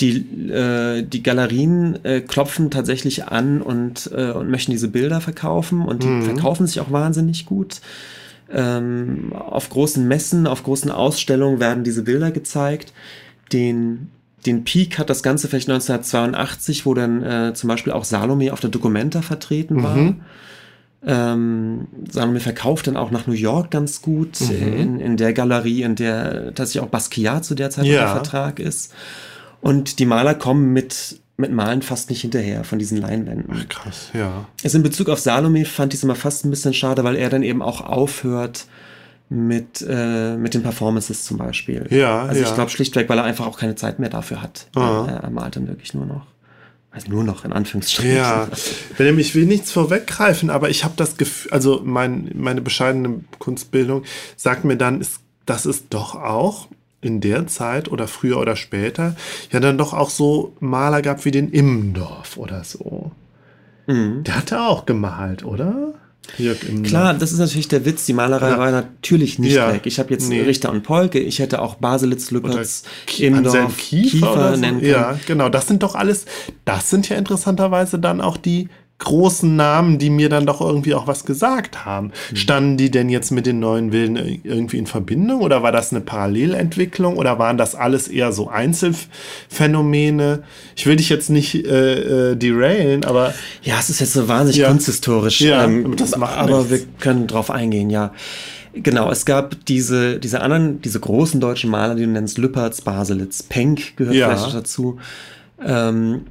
die, 0.00 0.50
äh, 0.50 1.02
die 1.02 1.22
Galerien 1.22 2.04
äh, 2.04 2.20
klopfen 2.20 2.70
tatsächlich 2.70 3.28
an 3.28 3.62
und, 3.62 4.10
äh, 4.14 4.32
und 4.32 4.50
möchten 4.50 4.72
diese 4.72 4.88
Bilder 4.88 5.20
verkaufen 5.20 5.82
und 5.82 6.02
die 6.02 6.08
mhm. 6.08 6.22
verkaufen 6.22 6.66
sich 6.66 6.80
auch 6.80 6.90
wahnsinnig 6.90 7.46
gut. 7.46 7.80
Ähm, 8.52 9.32
auf 9.32 9.70
großen 9.70 10.06
Messen, 10.06 10.46
auf 10.46 10.64
großen 10.64 10.90
Ausstellungen 10.90 11.60
werden 11.60 11.84
diese 11.84 12.02
Bilder 12.02 12.30
gezeigt. 12.30 12.92
Den, 13.52 14.10
den 14.46 14.64
Peak 14.64 14.98
hat 14.98 15.10
das 15.10 15.22
Ganze 15.22 15.48
vielleicht 15.48 15.70
1982, 15.70 16.86
wo 16.86 16.94
dann 16.94 17.22
äh, 17.22 17.54
zum 17.54 17.68
Beispiel 17.68 17.92
auch 17.92 18.04
Salome 18.04 18.52
auf 18.52 18.60
der 18.60 18.70
Documenta 18.70 19.22
vertreten 19.22 19.82
war. 19.82 19.96
Mhm. 19.96 20.20
Ähm, 21.06 21.88
Salome 22.10 22.40
verkauft 22.40 22.86
dann 22.86 22.96
auch 22.96 23.10
nach 23.10 23.26
New 23.26 23.34
York 23.34 23.70
ganz 23.70 24.02
gut 24.02 24.40
mhm. 24.40 24.76
in, 24.76 25.00
in 25.00 25.16
der 25.16 25.32
Galerie, 25.32 25.82
in 25.82 25.94
der 25.94 26.54
tatsächlich 26.54 26.82
auch 26.82 26.88
Basquiat 26.88 27.44
zu 27.44 27.54
der 27.54 27.70
Zeit 27.70 27.84
ja. 27.84 28.00
unter 28.00 28.12
Vertrag 28.14 28.58
ist. 28.58 28.92
Und 29.64 29.98
die 29.98 30.04
Maler 30.04 30.34
kommen 30.34 30.74
mit, 30.74 31.20
mit 31.38 31.50
Malen 31.50 31.80
fast 31.80 32.10
nicht 32.10 32.20
hinterher 32.20 32.64
von 32.64 32.78
diesen 32.78 32.98
Leinwänden. 32.98 33.46
Ach, 33.50 33.68
krass, 33.70 34.10
ja. 34.12 34.46
Also 34.62 34.76
in 34.76 34.82
Bezug 34.82 35.08
auf 35.08 35.18
Salome 35.18 35.64
fand 35.64 35.94
ich 35.94 36.00
es 36.00 36.04
immer 36.04 36.16
fast 36.16 36.44
ein 36.44 36.50
bisschen 36.50 36.74
schade, 36.74 37.02
weil 37.02 37.16
er 37.16 37.30
dann 37.30 37.42
eben 37.42 37.62
auch 37.62 37.80
aufhört 37.80 38.66
mit, 39.30 39.82
äh, 39.88 40.36
mit 40.36 40.52
den 40.52 40.62
Performances 40.62 41.24
zum 41.24 41.38
Beispiel. 41.38 41.86
Ja, 41.88 42.24
Also 42.24 42.42
ja. 42.42 42.46
ich 42.46 42.54
glaube 42.54 42.70
schlichtweg, 42.70 43.08
weil 43.08 43.16
er 43.16 43.24
einfach 43.24 43.46
auch 43.46 43.58
keine 43.58 43.74
Zeit 43.74 44.00
mehr 44.00 44.10
dafür 44.10 44.42
hat. 44.42 44.66
Er, 44.76 45.20
er 45.22 45.30
malt 45.30 45.56
dann 45.56 45.66
wirklich 45.66 45.94
nur 45.94 46.04
noch. 46.04 46.26
Also 46.90 47.08
nur 47.08 47.24
noch 47.24 47.46
in 47.46 47.54
Anführungsstrichen. 47.54 48.16
Ja, 48.16 48.48
ich 48.98 49.34
will 49.34 49.46
nichts 49.46 49.72
vorweggreifen, 49.72 50.50
aber 50.50 50.68
ich 50.68 50.84
habe 50.84 50.92
das 50.98 51.16
Gefühl, 51.16 51.52
also 51.52 51.80
mein, 51.82 52.30
meine 52.34 52.60
bescheidene 52.60 53.24
Kunstbildung 53.38 54.02
sagt 54.36 54.66
mir 54.66 54.76
dann, 54.76 55.00
ist, 55.00 55.20
das 55.46 55.64
ist 55.64 55.86
doch 55.88 56.16
auch 56.16 56.68
in 57.04 57.20
der 57.20 57.46
Zeit 57.46 57.90
oder 57.90 58.08
früher 58.08 58.38
oder 58.38 58.56
später 58.56 59.16
ja 59.52 59.60
dann 59.60 59.78
doch 59.78 59.92
auch 59.92 60.10
so 60.10 60.54
Maler 60.60 61.02
gab 61.02 61.24
wie 61.24 61.30
den 61.30 61.50
Immendorf 61.50 62.36
oder 62.36 62.64
so. 62.64 63.12
Mhm. 63.86 64.24
Der 64.24 64.36
hatte 64.36 64.60
auch 64.62 64.86
gemalt, 64.86 65.44
oder? 65.44 65.94
Klar, 66.84 67.14
das 67.14 67.32
ist 67.32 67.38
natürlich 67.38 67.68
der 67.68 67.84
Witz. 67.84 68.06
Die 68.06 68.12
Malerei 68.12 68.50
ja. 68.50 68.58
war 68.58 68.70
natürlich 68.70 69.38
nicht 69.38 69.54
ja. 69.54 69.72
weg. 69.72 69.82
Ich 69.84 69.98
habe 69.98 70.10
jetzt 70.10 70.28
nee. 70.28 70.40
Richter 70.40 70.70
und 70.70 70.82
Polke, 70.82 71.18
ich 71.18 71.38
hätte 71.38 71.60
auch 71.60 71.76
Baselitz, 71.76 72.30
Lückertz, 72.30 72.84
Immendorf, 73.18 73.76
Kiefer, 73.76 74.10
Kiefer 74.10 74.54
so. 74.54 74.60
nennen 74.60 74.80
können. 74.80 74.90
Ja, 74.90 75.18
genau. 75.26 75.48
Das 75.48 75.66
sind 75.68 75.82
doch 75.82 75.94
alles, 75.94 76.24
das 76.64 76.88
sind 76.90 77.08
ja 77.08 77.16
interessanterweise 77.16 77.98
dann 77.98 78.20
auch 78.20 78.36
die 78.36 78.68
großen 78.98 79.54
Namen, 79.56 79.98
die 79.98 80.08
mir 80.08 80.28
dann 80.28 80.46
doch 80.46 80.60
irgendwie 80.60 80.94
auch 80.94 81.06
was 81.06 81.24
gesagt 81.24 81.84
haben. 81.84 82.12
Mhm. 82.30 82.36
Standen 82.36 82.76
die 82.76 82.90
denn 82.90 83.08
jetzt 83.08 83.32
mit 83.32 83.44
den 83.44 83.58
neuen 83.58 83.92
Wilden 83.92 84.16
irgendwie 84.44 84.78
in 84.78 84.86
Verbindung 84.86 85.40
oder 85.40 85.62
war 85.62 85.72
das 85.72 85.92
eine 85.92 86.00
Parallelentwicklung 86.00 87.16
oder 87.16 87.38
waren 87.38 87.58
das 87.58 87.74
alles 87.74 88.08
eher 88.08 88.32
so 88.32 88.48
Einzelphänomene? 88.48 90.44
Ich 90.76 90.86
will 90.86 90.96
dich 90.96 91.08
jetzt 91.08 91.28
nicht 91.28 91.54
äh, 91.66 92.30
äh, 92.32 92.36
derailen, 92.36 93.04
aber. 93.04 93.34
Ja, 93.62 93.78
es 93.80 93.90
ist 93.90 94.00
jetzt 94.00 94.12
so 94.12 94.28
wahnsinnig 94.28 94.58
ja. 94.58 94.68
kunsthistorisch. 94.68 95.40
Ja, 95.40 95.64
ähm, 95.64 95.96
das 95.96 96.16
macht 96.16 96.38
aber 96.38 96.58
nichts. 96.58 96.70
wir 96.70 96.80
können 97.00 97.26
drauf 97.26 97.50
eingehen, 97.50 97.90
ja. 97.90 98.12
Genau, 98.74 99.10
es 99.10 99.24
gab 99.24 99.64
diese, 99.66 100.18
diese 100.18 100.40
anderen, 100.40 100.80
diese 100.82 100.98
großen 100.98 101.40
deutschen 101.40 101.70
Maler, 101.70 101.94
die 101.94 102.02
du 102.04 102.08
nennst, 102.08 102.38
Lüpertz, 102.38 102.80
Baselitz, 102.80 103.42
Penck 103.42 103.96
gehört 103.96 104.16
ja. 104.16 104.34
vielleicht 104.34 104.54
dazu. 104.54 104.98
Ähm, 105.64 106.22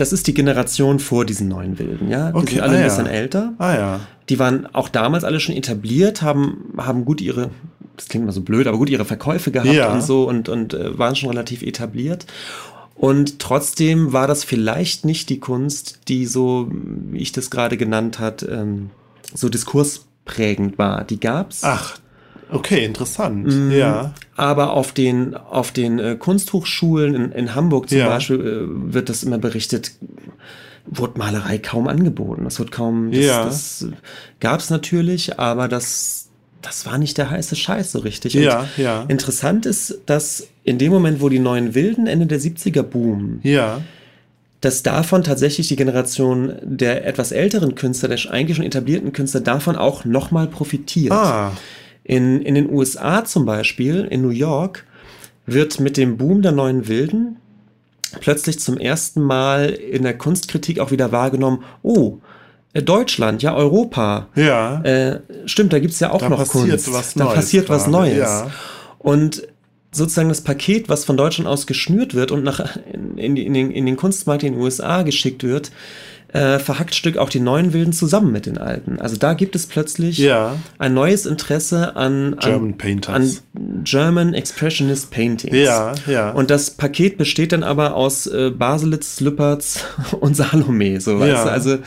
das 0.00 0.14
ist 0.14 0.26
die 0.26 0.34
Generation 0.34 0.98
vor 0.98 1.26
diesen 1.26 1.48
neuen 1.48 1.78
Wilden, 1.78 2.08
ja. 2.08 2.32
Die 2.32 2.38
okay, 2.38 2.54
sind 2.54 2.60
alle 2.62 2.76
ah, 2.76 2.78
ein 2.78 2.84
bisschen 2.84 3.06
ja. 3.06 3.12
älter. 3.12 3.52
Ah 3.58 3.74
ja. 3.74 4.00
Die 4.30 4.38
waren 4.38 4.66
auch 4.74 4.88
damals 4.88 5.24
alle 5.24 5.40
schon 5.40 5.54
etabliert, 5.54 6.22
haben, 6.22 6.72
haben 6.78 7.04
gut 7.04 7.20
ihre, 7.20 7.50
das 7.96 8.08
klingt 8.08 8.24
mal 8.24 8.32
so 8.32 8.40
blöd, 8.40 8.66
aber 8.66 8.78
gut 8.78 8.88
ihre 8.88 9.04
Verkäufe 9.04 9.50
gehabt 9.50 9.70
ja. 9.70 9.92
und 9.92 10.02
so 10.02 10.26
und, 10.26 10.48
und 10.48 10.72
äh, 10.72 10.98
waren 10.98 11.16
schon 11.16 11.28
relativ 11.28 11.62
etabliert. 11.62 12.24
Und 12.94 13.40
trotzdem 13.40 14.14
war 14.14 14.26
das 14.26 14.42
vielleicht 14.42 15.04
nicht 15.04 15.28
die 15.28 15.38
Kunst, 15.38 16.00
die 16.08 16.24
so, 16.24 16.70
wie 16.70 17.18
ich 17.18 17.32
das 17.32 17.50
gerade 17.50 17.76
genannt 17.76 18.18
hat, 18.18 18.42
ähm, 18.42 18.90
so 19.34 19.50
diskursprägend 19.50 20.78
war. 20.78 21.04
Die 21.04 21.20
gab's. 21.20 21.60
Ach, 21.62 21.98
Okay, 22.52 22.84
interessant. 22.84 23.46
Mhm, 23.46 23.72
ja. 23.72 24.14
Aber 24.36 24.72
auf 24.72 24.92
den, 24.92 25.36
auf 25.36 25.72
den 25.72 25.98
äh, 25.98 26.16
Kunsthochschulen 26.16 27.14
in, 27.14 27.32
in 27.32 27.54
Hamburg 27.54 27.88
zum 27.88 27.98
ja. 27.98 28.08
Beispiel 28.08 28.40
äh, 28.40 28.92
wird 28.92 29.08
das 29.08 29.22
immer 29.22 29.38
berichtet, 29.38 29.92
wurde 30.86 31.18
Malerei 31.18 31.58
kaum 31.58 31.88
angeboten. 31.88 32.44
Das 32.44 32.58
wird 32.58 32.72
kaum, 32.72 33.12
das, 33.12 33.24
ja. 33.24 33.44
das 33.44 33.86
gab 34.40 34.60
es 34.60 34.70
natürlich, 34.70 35.38
aber 35.38 35.68
das, 35.68 36.28
das 36.62 36.86
war 36.86 36.98
nicht 36.98 37.18
der 37.18 37.30
heiße 37.30 37.56
Scheiß 37.56 37.92
so 37.92 38.00
richtig. 38.00 38.36
Und 38.36 38.42
ja, 38.42 38.66
ja. 38.76 39.04
Interessant 39.08 39.66
ist, 39.66 40.00
dass 40.06 40.48
in 40.64 40.78
dem 40.78 40.92
Moment, 40.92 41.20
wo 41.20 41.28
die 41.28 41.38
neuen 41.38 41.74
Wilden 41.74 42.06
Ende 42.06 42.26
der 42.26 42.40
70er 42.40 42.82
boomen, 42.82 43.40
ja 43.42 43.80
dass 44.60 44.82
davon 44.82 45.22
tatsächlich 45.22 45.68
die 45.68 45.76
Generation 45.76 46.52
der 46.62 47.06
etwas 47.06 47.32
älteren 47.32 47.74
Künstler, 47.74 48.10
der 48.10 48.18
eigentlich 48.30 48.56
schon 48.56 48.66
etablierten 48.66 49.12
Künstler, 49.12 49.40
davon 49.40 49.76
auch 49.76 50.04
nochmal 50.04 50.48
profitiert. 50.48 51.12
Ah. 51.12 51.52
In, 52.10 52.42
in 52.42 52.56
den 52.56 52.68
USA 52.68 53.24
zum 53.24 53.44
Beispiel, 53.46 54.04
in 54.10 54.20
New 54.20 54.30
York, 54.30 54.84
wird 55.46 55.78
mit 55.78 55.96
dem 55.96 56.16
Boom 56.16 56.42
der 56.42 56.50
neuen 56.50 56.88
Wilden 56.88 57.36
plötzlich 58.18 58.58
zum 58.58 58.78
ersten 58.78 59.20
Mal 59.20 59.66
in 59.66 60.02
der 60.02 60.18
Kunstkritik 60.18 60.80
auch 60.80 60.90
wieder 60.90 61.12
wahrgenommen, 61.12 61.62
oh, 61.84 62.18
äh, 62.72 62.82
Deutschland, 62.82 63.44
ja, 63.44 63.54
Europa. 63.54 64.26
Ja. 64.34 64.82
Äh, 64.82 65.20
stimmt, 65.46 65.72
da 65.72 65.78
gibt's 65.78 66.00
ja 66.00 66.10
auch 66.10 66.18
Da 66.18 66.30
noch 66.30 66.38
passiert 66.38 66.68
Kunst. 66.68 66.92
was 66.92 67.14
da 67.14 67.22
Neues 67.26 67.34
passiert 67.36 67.68
was 67.68 67.84
gerade, 67.84 67.92
Neues. 67.92 68.18
ja. 68.18 68.50
Und 68.98 69.46
sozusagen 69.92 70.30
das 70.30 70.40
Paket, 70.40 70.88
was 70.88 71.04
von 71.04 71.16
Deutschland 71.16 71.48
aus 71.48 71.68
geschnürt 71.68 72.14
wird 72.14 72.32
und 72.32 72.42
nach, 72.42 72.76
in, 72.92 73.18
in, 73.18 73.36
in, 73.36 73.54
den, 73.54 73.70
in 73.70 73.86
den 73.86 73.96
Kunstmarkt 73.96 74.42
in 74.42 74.54
den 74.54 74.60
USA 74.60 75.02
geschickt 75.02 75.44
wird, 75.44 75.70
äh, 76.32 76.58
verhackt 76.60 76.94
Stück 76.94 77.16
auch 77.16 77.28
die 77.28 77.40
neuen 77.40 77.72
Wilden 77.72 77.92
zusammen 77.92 78.30
mit 78.30 78.46
den 78.46 78.56
alten. 78.58 79.00
Also 79.00 79.16
da 79.16 79.34
gibt 79.34 79.56
es 79.56 79.66
plötzlich 79.66 80.18
Ja. 80.18 80.56
ein 80.78 80.94
neues 80.94 81.26
Interesse 81.26 81.96
an, 81.96 82.36
German 82.40 82.70
an, 82.72 82.78
Painters. 82.78 83.14
an 83.54 83.82
German 83.84 84.34
Expressionist 84.34 85.10
Paintings. 85.10 85.56
Ja, 85.56 85.92
ja. 86.06 86.30
Und 86.30 86.50
das 86.50 86.70
Paket 86.70 87.18
besteht 87.18 87.50
dann 87.52 87.64
aber 87.64 87.94
aus 87.96 88.26
äh, 88.28 88.50
Baselitz, 88.50 89.20
Lüpertz 89.20 89.84
und 90.20 90.36
Salome. 90.36 91.00
So, 91.00 91.18
weißt 91.18 91.32
Ja. 91.32 91.44
du? 91.44 91.50
Also 91.50 91.78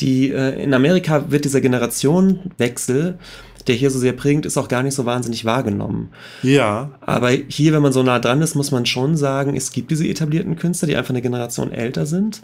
die, 0.00 0.30
äh, 0.30 0.62
in 0.62 0.72
Amerika 0.72 1.30
wird 1.30 1.44
dieser 1.44 1.60
Generationenwechsel, 1.60 3.18
der 3.66 3.74
hier 3.74 3.90
so 3.90 3.98
sehr 3.98 4.12
prägend 4.12 4.46
ist, 4.46 4.56
auch 4.56 4.68
gar 4.68 4.82
nicht 4.82 4.94
so 4.94 5.04
wahnsinnig 5.04 5.44
wahrgenommen. 5.44 6.10
Ja. 6.42 6.90
Aber 7.00 7.30
hier, 7.30 7.72
wenn 7.72 7.82
man 7.82 7.92
so 7.92 8.02
nah 8.02 8.18
dran 8.18 8.40
ist, 8.40 8.54
muss 8.54 8.70
man 8.70 8.86
schon 8.86 9.16
sagen, 9.16 9.54
es 9.56 9.72
gibt 9.72 9.90
diese 9.90 10.06
etablierten 10.06 10.56
Künstler, 10.56 10.88
die 10.88 10.96
einfach 10.96 11.10
eine 11.10 11.22
Generation 11.22 11.70
älter 11.72 12.06
sind. 12.06 12.42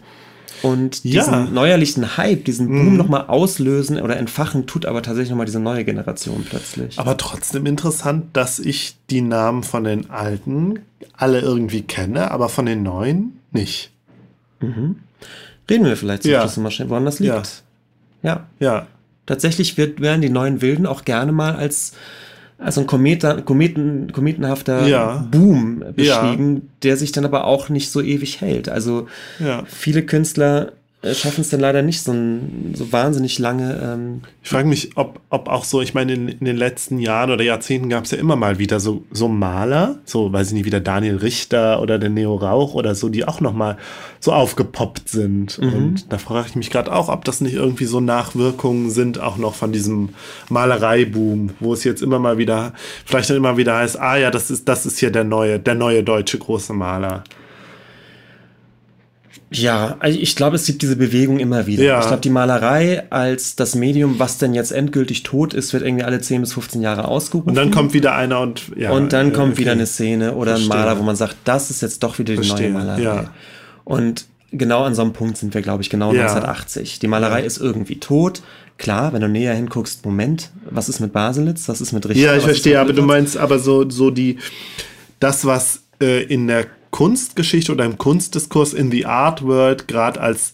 Und 0.63 1.03
Ja. 1.03 1.23
diesen 1.23 1.53
neuerlichen 1.53 2.17
Hype, 2.17 2.45
diesen 2.45 2.67
Boom 2.67 2.97
nochmal 2.97 3.25
auslösen 3.27 4.01
oder 4.01 4.17
entfachen, 4.17 4.65
tut 4.65 4.85
aber 4.85 5.01
tatsächlich 5.03 5.29
nochmal 5.29 5.45
diese 5.45 5.59
neue 5.59 5.85
Generation 5.85 6.43
plötzlich. 6.49 6.97
Aber 6.97 7.15
trotzdem 7.17 7.65
interessant, 7.65 8.25
dass 8.33 8.57
ich 8.59 8.95
die 9.09 9.21
Namen 9.21 9.63
von 9.63 9.83
den 9.83 10.09
alten 10.09 10.79
alle 11.13 11.39
irgendwie 11.41 11.83
kenne, 11.83 12.31
aber 12.31 12.49
von 12.49 12.65
den 12.65 12.81
neuen 12.83 13.39
nicht. 13.51 13.91
Reden 14.61 15.85
wir 15.85 15.95
vielleicht 15.97 16.23
zum 16.23 16.31
Ja. 16.31 16.41
Schluss 16.41 16.57
mal 16.57 16.71
schnell, 16.71 16.89
woran 16.89 17.05
das 17.05 17.19
liegt. 17.19 17.63
Ja. 18.23 18.47
Ja. 18.59 18.87
Tatsächlich 19.25 19.77
wird, 19.77 19.99
werden 19.99 20.21
die 20.21 20.29
neuen 20.29 20.61
Wilden 20.61 20.85
auch 20.85 21.03
gerne 21.05 21.31
mal 21.31 21.55
als, 21.55 21.93
als 22.59 22.77
ein 22.77 22.87
Kometa, 22.87 23.41
Kometen, 23.41 24.11
kometenhafter 24.11 24.87
Ja. 24.87 25.27
Boom 25.31 25.83
beschrieben, 25.95 26.69
der 26.83 26.97
sich 26.97 27.11
dann 27.11 27.25
aber 27.25 27.45
auch 27.45 27.69
nicht 27.69 27.91
so 27.91 28.01
ewig 28.01 28.41
hält. 28.41 28.67
Also 28.69 29.07
Ja. 29.39 29.63
viele 29.67 30.03
Künstler 30.03 30.71
schaffen 31.03 31.41
es 31.41 31.49
dann 31.49 31.59
leider 31.59 31.83
nicht 31.83 32.01
so, 32.01 32.11
ein, 32.11 32.73
so 32.75 32.91
wahnsinnig 32.91 33.37
lange. 33.37 33.79
Ähm, 33.83 34.21
Ich 34.41 34.49
frage 34.49 34.67
mich, 34.67 34.97
ob, 34.97 35.19
ob 35.29 35.47
auch 35.47 35.63
so, 35.63 35.81
ich 35.81 35.93
meine, 35.93 36.13
in, 36.13 36.27
in 36.27 36.45
den 36.45 36.57
letzten 36.57 36.99
Jahren 36.99 37.29
oder 37.29 37.43
Jahrzehnten 37.43 37.87
gab 37.89 38.05
es 38.05 38.11
ja 38.11 38.17
immer 38.17 38.35
mal 38.35 38.57
wieder 38.57 38.79
so, 38.79 39.03
so 39.11 39.27
Maler, 39.27 39.99
so, 40.05 40.33
weiß 40.33 40.47
ich 40.47 40.53
nicht, 40.53 40.65
wie 40.65 40.71
der 40.71 40.79
Daniel 40.79 41.17
Richter 41.17 41.81
oder 41.81 41.99
der 41.99 42.09
Neo 42.09 42.35
Rauch 42.35 42.73
oder 42.73 42.95
so, 42.95 43.09
die 43.09 43.27
auch 43.27 43.41
nochmal 43.41 43.77
so 44.19 44.33
aufgepoppt 44.33 45.07
sind. 45.07 45.59
Und 45.59 46.11
da 46.11 46.17
frage 46.17 46.47
ich 46.49 46.55
mich 46.55 46.71
gerade 46.71 46.91
auch, 46.91 47.09
ob 47.09 47.23
das 47.25 47.41
nicht 47.41 47.53
irgendwie 47.53 47.85
so 47.85 47.99
Nachwirkungen 47.99 48.89
sind, 48.89 49.19
auch 49.19 49.37
noch 49.37 49.53
von 49.53 49.71
diesem 49.71 50.09
Malereiboom, 50.49 51.51
wo 51.59 51.73
es 51.73 51.83
jetzt 51.83 52.01
immer 52.01 52.17
mal 52.17 52.39
wieder, 52.39 52.73
vielleicht 53.05 53.29
dann 53.29 53.37
immer 53.37 53.55
wieder 53.57 53.77
heißt, 53.77 53.99
ah 53.99 54.17
ja, 54.17 54.31
das 54.31 54.49
ist, 54.49 54.67
das 54.67 54.87
ist 54.87 54.97
hier 54.97 55.11
der 55.11 55.23
neue, 55.23 55.59
der 55.59 55.75
neue 55.75 56.03
deutsche 56.03 56.39
große 56.39 56.73
Maler. 56.73 57.23
Ja, 59.51 59.95
also 59.99 60.19
ich 60.19 60.35
glaube, 60.35 60.57
es 60.57 60.65
gibt 60.65 60.81
diese 60.81 60.97
Bewegung 60.97 61.39
immer 61.39 61.67
wieder. 61.67 61.83
Ja. 61.83 61.99
Ich 62.01 62.07
glaube, 62.07 62.21
die 62.21 62.29
Malerei 62.29 63.09
als 63.09 63.55
das 63.55 63.75
Medium, 63.75 64.19
was 64.19 64.37
denn 64.37 64.53
jetzt 64.53 64.71
endgültig 64.71 65.23
tot 65.23 65.53
ist, 65.53 65.71
wird 65.73 65.83
irgendwie 65.83 66.03
alle 66.03 66.19
10 66.19 66.41
bis 66.41 66.53
15 66.53 66.81
Jahre 66.81 67.07
ausgerufen. 67.07 67.49
Und 67.49 67.55
dann 67.55 67.71
kommt 67.71 67.93
wieder 67.93 68.13
einer 68.13 68.41
und 68.41 68.63
ja. 68.75 68.91
Und 68.91 69.13
dann 69.13 69.29
äh, 69.29 69.31
kommt 69.31 69.53
okay. 69.53 69.61
wieder 69.61 69.71
eine 69.71 69.85
Szene 69.85 70.35
oder 70.35 70.57
Verstehe. 70.57 70.75
ein 70.75 70.79
Maler, 70.79 70.99
wo 70.99 71.03
man 71.03 71.15
sagt, 71.15 71.37
das 71.45 71.69
ist 71.71 71.81
jetzt 71.81 72.03
doch 72.03 72.19
wieder 72.19 72.35
die 72.35 72.43
Verstehe, 72.43 72.71
neue 72.71 72.85
Malerei. 72.85 73.01
ja. 73.01 73.33
Und 73.85 74.25
genau 74.51 74.83
an 74.83 74.95
so 74.95 75.01
einem 75.01 75.13
Punkt 75.13 75.37
sind 75.37 75.53
wir, 75.53 75.61
glaube 75.61 75.81
ich, 75.81 75.89
genau 75.89 76.13
Ja. 76.13 76.23
1980. 76.23 76.99
Die 76.99 77.07
Malerei 77.07 77.43
ist 77.43 77.57
irgendwie 77.57 77.99
tot. 77.99 78.41
Klar, 78.77 79.13
wenn 79.13 79.21
du 79.21 79.29
näher 79.29 79.53
hinguckst, 79.55 80.05
Moment, 80.05 80.51
was 80.69 80.89
ist 80.89 80.99
mit 80.99 81.13
Baselitz? 81.13 81.67
Was 81.69 81.81
ist 81.81 81.93
mit 81.93 82.07
Richter? 82.07 82.21
Ja, 82.21 82.35
ich 82.35 82.43
verstehe, 82.43 82.79
aber 82.79 82.93
du 82.93 83.01
meinst 83.01 83.37
aber 83.37 83.59
so, 83.59 83.89
so 83.89 84.11
die, 84.11 84.37
das, 85.19 85.45
was 85.45 85.83
äh, 85.99 86.23
in 86.23 86.47
der 86.47 86.67
Kunstgeschichte 86.91 87.71
oder 87.71 87.85
im 87.85 87.97
Kunstdiskurs 87.97 88.73
in 88.73 88.91
the 88.91 89.05
Art 89.05 89.43
World 89.43 89.87
gerade 89.87 90.19
als 90.19 90.53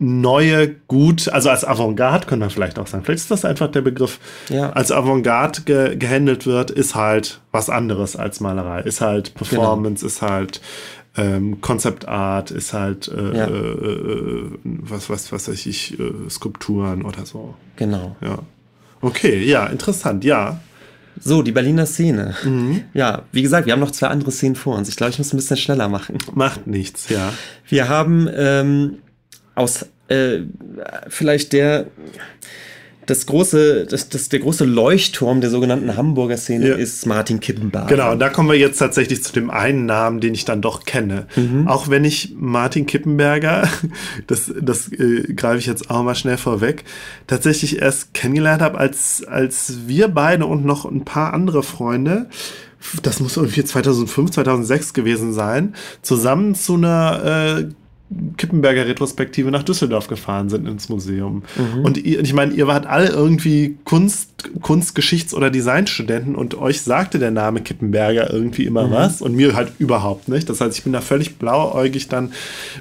neue, 0.00 0.68
gut, 0.86 1.28
also 1.28 1.50
als 1.50 1.64
Avantgarde, 1.64 2.26
können 2.26 2.42
wir 2.42 2.50
vielleicht 2.50 2.78
auch 2.78 2.86
sagen. 2.86 3.04
Vielleicht 3.04 3.22
ist 3.22 3.30
das 3.32 3.44
einfach 3.44 3.68
der 3.68 3.80
Begriff, 3.82 4.20
Ja. 4.48 4.70
als 4.70 4.92
Avantgarde 4.92 5.62
ge 5.62 5.96
gehandelt 5.96 6.46
wird, 6.46 6.70
ist 6.70 6.94
halt 6.94 7.40
was 7.50 7.68
anderes 7.68 8.14
als 8.14 8.38
Malerei. 8.40 8.82
Ist 8.82 9.00
halt 9.00 9.34
Performance, 9.34 10.06
ist 10.06 10.22
halt 10.22 10.60
ähm, 11.16 11.60
Concept 11.60 12.06
Art, 12.06 12.52
ist 12.52 12.72
halt 12.72 13.08
äh, 13.08 13.36
Ja. 13.36 13.46
äh, 13.46 13.50
äh, 13.50 14.50
was, 14.62 15.10
was, 15.10 15.32
was 15.32 15.48
weiß 15.48 15.66
ich, 15.66 15.98
äh, 15.98 16.30
Skulpturen 16.30 17.02
oder 17.02 17.26
so. 17.26 17.56
Genau. 17.74 18.14
Ja. 18.20 18.38
Okay, 19.00 19.42
ja, 19.44 19.66
interessant, 19.66 20.22
ja. 20.24 20.60
So, 21.20 21.42
die 21.42 21.52
Berliner 21.52 21.86
Szene. 21.86 22.34
Mhm. 22.44 22.84
Ja, 22.94 23.22
wie 23.32 23.42
gesagt, 23.42 23.66
wir 23.66 23.72
haben 23.72 23.80
noch 23.80 23.90
zwei 23.90 24.08
andere 24.08 24.30
Szenen 24.30 24.56
vor 24.56 24.76
uns. 24.76 24.88
Ich 24.88 24.96
glaube, 24.96 25.10
ich 25.10 25.18
muss 25.18 25.32
ein 25.32 25.36
bisschen 25.36 25.56
schneller 25.56 25.88
machen. 25.88 26.18
Macht 26.34 26.66
nichts, 26.66 27.08
ja. 27.08 27.32
Wir 27.68 27.88
haben 27.88 28.28
ähm, 28.34 28.98
aus 29.54 29.86
äh, 30.08 30.40
vielleicht 31.08 31.52
der 31.52 31.86
das 33.08 33.24
große, 33.24 33.86
das, 33.86 34.10
das, 34.10 34.28
der 34.28 34.40
große 34.40 34.66
Leuchtturm 34.66 35.40
der 35.40 35.48
sogenannten 35.48 35.96
Hamburger 35.96 36.36
Szene 36.36 36.68
Ja. 36.68 36.74
ist 36.74 37.06
Martin 37.06 37.40
Kippenberger. 37.40 37.88
Genau, 37.88 38.12
und 38.12 38.18
da 38.18 38.28
kommen 38.28 38.50
wir 38.50 38.58
jetzt 38.58 38.76
tatsächlich 38.78 39.24
zu 39.24 39.32
dem 39.32 39.48
einen 39.50 39.86
Namen, 39.86 40.20
den 40.20 40.34
ich 40.34 40.44
dann 40.44 40.60
doch 40.60 40.84
kenne. 40.84 41.26
Auch 41.64 41.88
wenn 41.88 42.04
ich 42.04 42.34
Martin 42.38 42.84
Kippenberger, 42.84 43.66
das, 44.26 44.52
das 44.60 44.92
äh, 44.92 45.32
greife 45.34 45.56
ich 45.58 45.64
jetzt 45.64 45.90
auch 45.90 46.02
mal 46.02 46.14
schnell 46.14 46.36
vorweg, 46.36 46.84
tatsächlich 47.26 47.80
erst 47.80 48.12
kennengelernt 48.12 48.60
habe, 48.60 48.76
als, 48.76 49.24
als 49.26 49.86
wir 49.86 50.08
beide 50.08 50.44
und 50.44 50.66
noch 50.66 50.84
ein 50.84 51.06
paar 51.06 51.32
andere 51.32 51.62
Freunde, 51.62 52.26
das 53.02 53.20
muss 53.20 53.38
irgendwie 53.38 53.64
2005, 53.64 54.32
2006 54.32 54.92
gewesen 54.92 55.32
sein, 55.32 55.74
zusammen 56.02 56.54
zu 56.54 56.74
einer 56.74 57.58
äh, 57.60 57.68
Kippenberger 58.38 58.86
Retrospektive 58.86 59.50
nach 59.50 59.62
Düsseldorf 59.62 60.08
gefahren 60.08 60.48
sind 60.48 60.66
ins 60.66 60.88
Museum. 60.88 61.42
Und 61.82 61.98
ihr, 61.98 62.20
ich 62.20 62.32
meine, 62.32 62.54
ihr 62.54 62.66
wart 62.66 62.86
alle 62.86 63.08
irgendwie 63.08 63.76
Kunst, 63.84 64.48
Kunstgeschichts- 64.62 65.34
oder 65.34 65.50
Designstudenten 65.50 66.34
und 66.34 66.54
euch 66.56 66.80
sagte 66.80 67.18
der 67.18 67.30
Name 67.30 67.60
Kippenberger 67.60 68.32
irgendwie 68.32 68.64
immer 68.64 68.90
was 68.90 69.20
und 69.20 69.34
mir 69.34 69.54
halt 69.54 69.72
überhaupt 69.78 70.28
nicht. 70.28 70.48
Das 70.48 70.60
heißt, 70.60 70.78
ich 70.78 70.84
bin 70.84 70.94
da 70.94 71.02
völlig 71.02 71.36
blauäugig 71.36 72.08
dann 72.08 72.32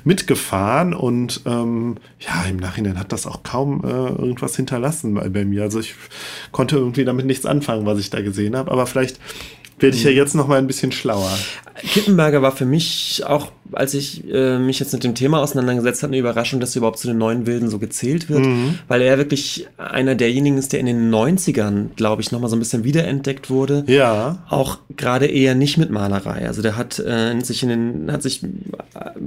mitgefahren 0.06 0.94
und 0.94 1.42
ähm, 1.46 1.98
ja, 2.20 2.50
im 2.50 2.58
Nachhinein 2.58 2.98
hat 2.98 3.12
das 3.12 3.28
auch 3.28 3.44
kaum 3.44 3.84
äh, 3.84 3.88
irgendwas 3.88 4.56
hinterlassen 4.56 5.16
bei, 5.16 5.28
bei 5.28 5.44
mir. 5.44 5.64
Also 5.64 5.82
ich 5.82 5.96
konnte 6.54 6.78
irgendwie 6.78 7.04
damit 7.04 7.26
nichts 7.26 7.46
anfangen, 7.46 7.86
was 7.86 8.00
ich 8.00 8.10
da 8.10 8.22
gesehen 8.22 8.56
habe, 8.56 8.72
aber 8.72 8.88
vielleicht 8.88 9.20
werde 9.80 9.96
ich 9.96 10.04
ja 10.04 10.10
jetzt 10.10 10.34
noch 10.34 10.48
mal 10.48 10.58
ein 10.58 10.68
bisschen 10.68 10.92
schlauer. 10.92 11.32
Kippenberger 11.84 12.42
war 12.42 12.52
für 12.52 12.66
mich 12.66 13.24
auch, 13.26 13.52
als 13.72 13.94
ich 13.94 14.28
äh, 14.32 14.58
mich 14.58 14.80
jetzt 14.80 14.94
mit 14.94 15.04
dem 15.04 15.14
Thema 15.14 15.40
auseinandergesetzt 15.42 16.02
habe, 16.02 16.12
eine 16.12 16.20
Überraschung, 16.20 16.60
dass 16.60 16.76
er 16.76 16.80
überhaupt 16.80 16.98
zu 16.98 17.08
den 17.08 17.20
neuen 17.20 17.46
Wilden 17.46 17.70
so 17.70 17.78
gezählt 17.78 18.30
wird, 18.30 18.48
weil 18.88 19.02
er 19.02 19.20
wirklich 19.20 19.68
einer 19.78 20.16
derjenigen 20.16 20.58
ist, 20.58 20.74
der 20.74 20.80
in 20.80 20.88
den 20.88 21.14
90ern, 21.14 21.90
glaube 21.96 22.24
ich, 22.24 22.32
nochmal 22.32 22.50
so 22.50 22.56
ein 22.56 22.60
bisschen 22.60 22.84
wiederentdeckt 22.84 23.52
wurde. 23.52 23.84
Ja. 23.88 24.44
Auch 24.50 24.80
gerade 24.96 25.28
eher 25.28 25.54
nicht 25.54 25.78
mit 25.78 25.92
Malerei. 25.92 26.48
Also 26.48 26.64
der 26.64 26.76
hat 26.76 26.98
äh, 26.98 27.40
sich 27.42 27.62
in 27.62 27.70
den, 27.70 28.12
hat 28.12 28.24
sich 28.24 28.44
äh, 28.44 28.48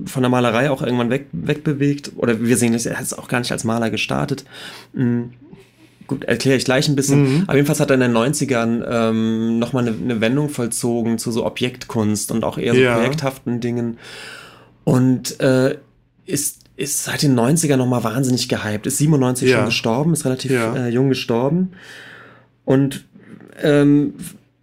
von 0.07 0.23
der 0.23 0.31
Malerei 0.31 0.71
auch 0.71 0.83
irgendwann 0.83 1.11
weg, 1.11 1.27
wegbewegt. 1.31 2.13
Oder 2.17 2.41
wir 2.41 2.57
sehen 2.57 2.75
es, 2.75 2.87
er 2.87 2.97
hat 2.97 3.05
es 3.05 3.15
auch 3.15 3.29
gar 3.29 3.39
nicht 3.39 3.53
als 3.53 3.63
Maler 3.63 3.91
gestartet. 3.91 4.45
Mm, 4.93 5.23
Gut, 6.11 6.25
erkläre 6.25 6.57
ich 6.59 6.65
gleich 6.65 6.89
ein 6.89 6.97
bisschen. 6.97 7.45
Aber 7.47 7.55
jedenfalls 7.55 7.79
hat 7.79 7.89
er 7.91 7.95
in 7.95 8.01
den 8.01 8.13
90ern 8.17 8.83
ähm, 8.85 9.61
nochmal 9.61 9.87
eine, 9.87 9.97
eine 9.97 10.21
Wendung 10.21 10.49
vollzogen 10.49 11.19
zu 11.19 11.31
so 11.31 11.47
Objektkunst 11.47 12.33
und 12.33 12.43
auch 12.43 12.59
eher 12.59 12.75
so 12.75 12.81
Ja. 12.81 12.97
projekthaften 12.97 13.61
Dingen. 13.61 13.97
Und 14.83 15.39
äh, 15.39 15.77
ist, 16.27 16.65
ist 16.75 17.05
seit 17.05 17.23
den 17.23 17.39
90ern 17.39 17.77
nochmal 17.77 18.03
wahnsinnig 18.03 18.49
gehypt. 18.49 18.89
Ist 18.89 18.99
97 18.99 19.49
Ja. 19.49 19.59
schon 19.59 19.67
gestorben, 19.67 20.13
ist 20.13 20.25
relativ 20.25 20.51
Ja. 20.51 20.75
äh, 20.75 20.89
jung 20.89 21.11
gestorben. 21.11 21.75
Und 22.65 23.05
ähm, 23.63 24.15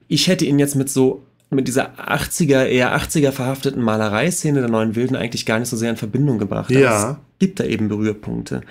ich 0.09 0.27
hätte 0.27 0.43
ihn 0.43 0.59
jetzt 0.59 0.75
mit 0.75 0.89
so 0.89 1.23
mit 1.49 1.69
dieser 1.69 1.91
80er, 1.97 2.65
eher 2.65 2.93
80er 2.93 3.31
verhafteten 3.31 3.81
Malereiszene 3.81 4.59
der 4.59 4.69
neuen 4.69 4.97
Wilden 4.97 5.15
eigentlich 5.15 5.45
gar 5.45 5.59
nicht 5.59 5.69
so 5.69 5.77
sehr 5.77 5.91
in 5.91 5.95
Verbindung 5.95 6.39
gebracht. 6.39 6.69
Aber 6.71 6.79
Ja. 6.81 7.11
Es 7.11 7.39
gibt 7.39 7.61
da 7.61 7.63
eben 7.63 7.87
Berührpunkte. 7.87 8.61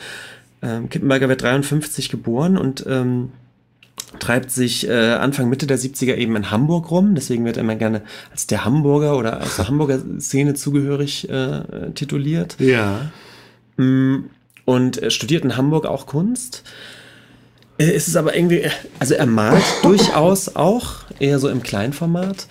Ähm, 0.62 0.88
Kippenberger 0.88 1.28
wird 1.28 1.42
53 1.42 2.08
geboren 2.08 2.56
und 2.56 2.84
ähm, 2.88 3.30
treibt 4.18 4.50
sich 4.50 4.88
äh, 4.88 5.12
Anfang 5.12 5.48
Mitte 5.48 5.66
der 5.66 5.78
70er 5.78 6.14
eben 6.14 6.36
in 6.36 6.50
Hamburg 6.50 6.90
rum. 6.90 7.14
Deswegen 7.14 7.44
wird 7.44 7.56
er 7.56 7.62
immer 7.62 7.76
gerne 7.76 8.02
als 8.30 8.46
der 8.46 8.64
Hamburger 8.64 9.16
oder 9.16 9.42
aus 9.42 9.56
der 9.56 9.68
Hamburger 9.68 10.00
Szene 10.20 10.54
zugehörig 10.54 11.28
äh, 11.28 11.90
tituliert. 11.94 12.56
Ja. 12.58 13.10
Und 13.76 14.98
er 14.98 15.10
studiert 15.10 15.44
in 15.44 15.56
Hamburg 15.56 15.86
auch 15.86 16.06
Kunst. 16.06 16.64
Äh, 17.78 17.92
es 17.92 18.08
ist 18.08 18.16
aber 18.16 18.36
irgendwie, 18.36 18.64
also 18.98 19.14
er 19.14 19.26
malt 19.26 19.64
durchaus 19.82 20.56
auch, 20.56 21.04
eher 21.18 21.38
so 21.38 21.48
im 21.48 21.62
Kleinformat, 21.62 22.46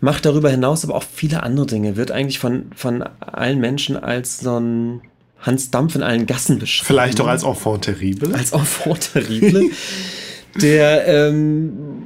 macht 0.00 0.24
darüber 0.24 0.50
hinaus 0.50 0.84
aber 0.84 0.94
auch 0.94 1.02
viele 1.02 1.42
andere 1.42 1.66
Dinge, 1.66 1.96
wird 1.96 2.10
eigentlich 2.10 2.38
von, 2.38 2.66
von 2.74 3.02
allen 3.02 3.60
Menschen 3.60 3.96
als 3.96 4.38
so 4.38 4.58
ein 4.58 5.02
Hans 5.44 5.70
Dampf 5.70 5.94
in 5.94 6.02
allen 6.02 6.26
Gassen 6.26 6.58
beschrieben. 6.58 6.86
Vielleicht 6.86 7.20
auch 7.20 7.26
als 7.26 7.42
Enfant 7.42 7.82
terrible. 7.82 8.34
Als 8.34 8.52
Enfant 8.52 9.12
terrible, 9.12 9.70
der 10.60 11.06
ähm, 11.06 12.03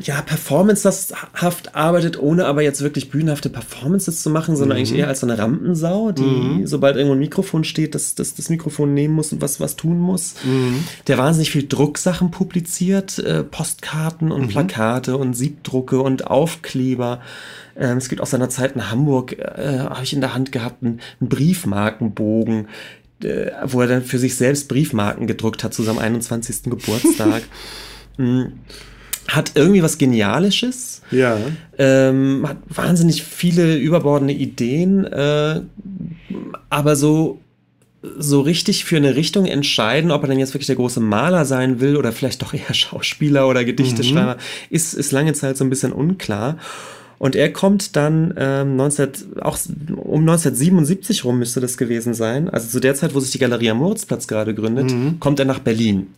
ja, 0.00 0.20
performancehaft 0.22 1.74
arbeitet, 1.74 2.18
ohne 2.18 2.46
aber 2.46 2.62
jetzt 2.62 2.82
wirklich 2.82 3.10
bühnenhafte 3.10 3.48
Performances 3.48 4.22
zu 4.22 4.30
machen, 4.30 4.56
sondern 4.56 4.76
mhm. 4.78 4.84
eigentlich 4.84 4.98
eher 4.98 5.08
als 5.08 5.20
so 5.20 5.26
eine 5.26 5.38
Rampensau, 5.38 6.12
die, 6.12 6.22
mhm. 6.22 6.66
sobald 6.66 6.96
irgendwo 6.96 7.14
ein 7.14 7.20
Mikrofon 7.20 7.64
steht, 7.64 7.94
das, 7.94 8.14
das, 8.14 8.34
das 8.34 8.48
Mikrofon 8.48 8.94
nehmen 8.94 9.14
muss 9.14 9.32
und 9.32 9.40
was, 9.40 9.60
was 9.60 9.76
tun 9.76 9.98
muss. 9.98 10.34
Mhm. 10.44 10.84
Der 11.06 11.18
wahnsinnig 11.18 11.50
viel 11.50 11.66
Drucksachen 11.66 12.30
publiziert, 12.30 13.18
äh, 13.18 13.42
Postkarten 13.42 14.32
und 14.32 14.42
mhm. 14.42 14.48
Plakate 14.48 15.16
und 15.16 15.34
Siebdrucke 15.34 16.00
und 16.00 16.26
Aufkleber. 16.26 17.20
Ähm, 17.76 17.98
es 17.98 18.08
gibt 18.08 18.20
aus 18.20 18.30
seiner 18.30 18.48
Zeit 18.48 18.74
in 18.74 18.90
Hamburg, 18.90 19.38
äh, 19.38 19.78
habe 19.80 20.04
ich 20.04 20.12
in 20.12 20.20
der 20.20 20.34
Hand 20.34 20.52
gehabt, 20.52 20.82
einen, 20.82 21.00
einen 21.20 21.28
Briefmarkenbogen, 21.28 22.68
äh, 23.22 23.50
wo 23.64 23.80
er 23.80 23.86
dann 23.86 24.02
für 24.02 24.18
sich 24.18 24.36
selbst 24.36 24.68
Briefmarken 24.68 25.26
gedruckt 25.26 25.64
hat 25.64 25.74
zu 25.74 25.82
seinem 25.82 25.98
21. 25.98 26.64
Geburtstag. 26.64 27.42
Hat 29.28 29.52
irgendwie 29.54 29.82
was 29.82 29.98
Genialisches. 29.98 31.02
Ja. 31.10 31.38
Ähm, 31.78 32.44
hat 32.46 32.58
wahnsinnig 32.68 33.22
viele 33.22 33.76
überbordende 33.76 34.34
Ideen, 34.34 35.04
äh, 35.04 35.60
aber 36.70 36.96
so 36.96 37.40
so 38.18 38.40
richtig 38.40 38.84
für 38.84 38.96
eine 38.96 39.16
Richtung 39.16 39.46
entscheiden, 39.46 40.10
ob 40.10 40.22
er 40.22 40.28
dann 40.28 40.38
jetzt 40.38 40.54
wirklich 40.54 40.66
der 40.66 40.76
große 40.76 41.00
Maler 41.00 41.44
sein 41.44 41.80
will 41.80 41.96
oder 41.96 42.12
vielleicht 42.12 42.42
doch 42.42 42.54
eher 42.54 42.72
Schauspieler 42.74 43.48
oder 43.48 43.64
Gedichteschreiber, 43.64 44.34
mhm. 44.34 44.40
ist, 44.70 44.94
ist 44.94 45.12
lange 45.12 45.32
Zeit 45.32 45.56
so 45.56 45.64
ein 45.64 45.70
bisschen 45.70 45.92
unklar. 45.92 46.58
Und 47.18 47.34
er 47.34 47.50
kommt 47.50 47.96
dann 47.96 48.34
ähm, 48.36 48.76
19, 48.76 49.08
auch 49.40 49.58
um 49.96 50.20
1977 50.20 51.24
rum 51.24 51.38
müsste 51.38 51.60
das 51.60 51.78
gewesen 51.78 52.12
sein, 52.12 52.50
also 52.50 52.68
zu 52.68 52.78
der 52.78 52.94
Zeit, 52.94 53.14
wo 53.14 53.20
sich 53.20 53.32
die 53.32 53.38
Galerie 53.38 53.70
am 53.70 53.78
Moritzplatz 53.78 54.26
gerade 54.28 54.54
gründet, 54.54 54.90
mhm. 54.90 55.18
kommt 55.18 55.38
er 55.38 55.46
nach 55.46 55.60
Berlin 55.60 56.08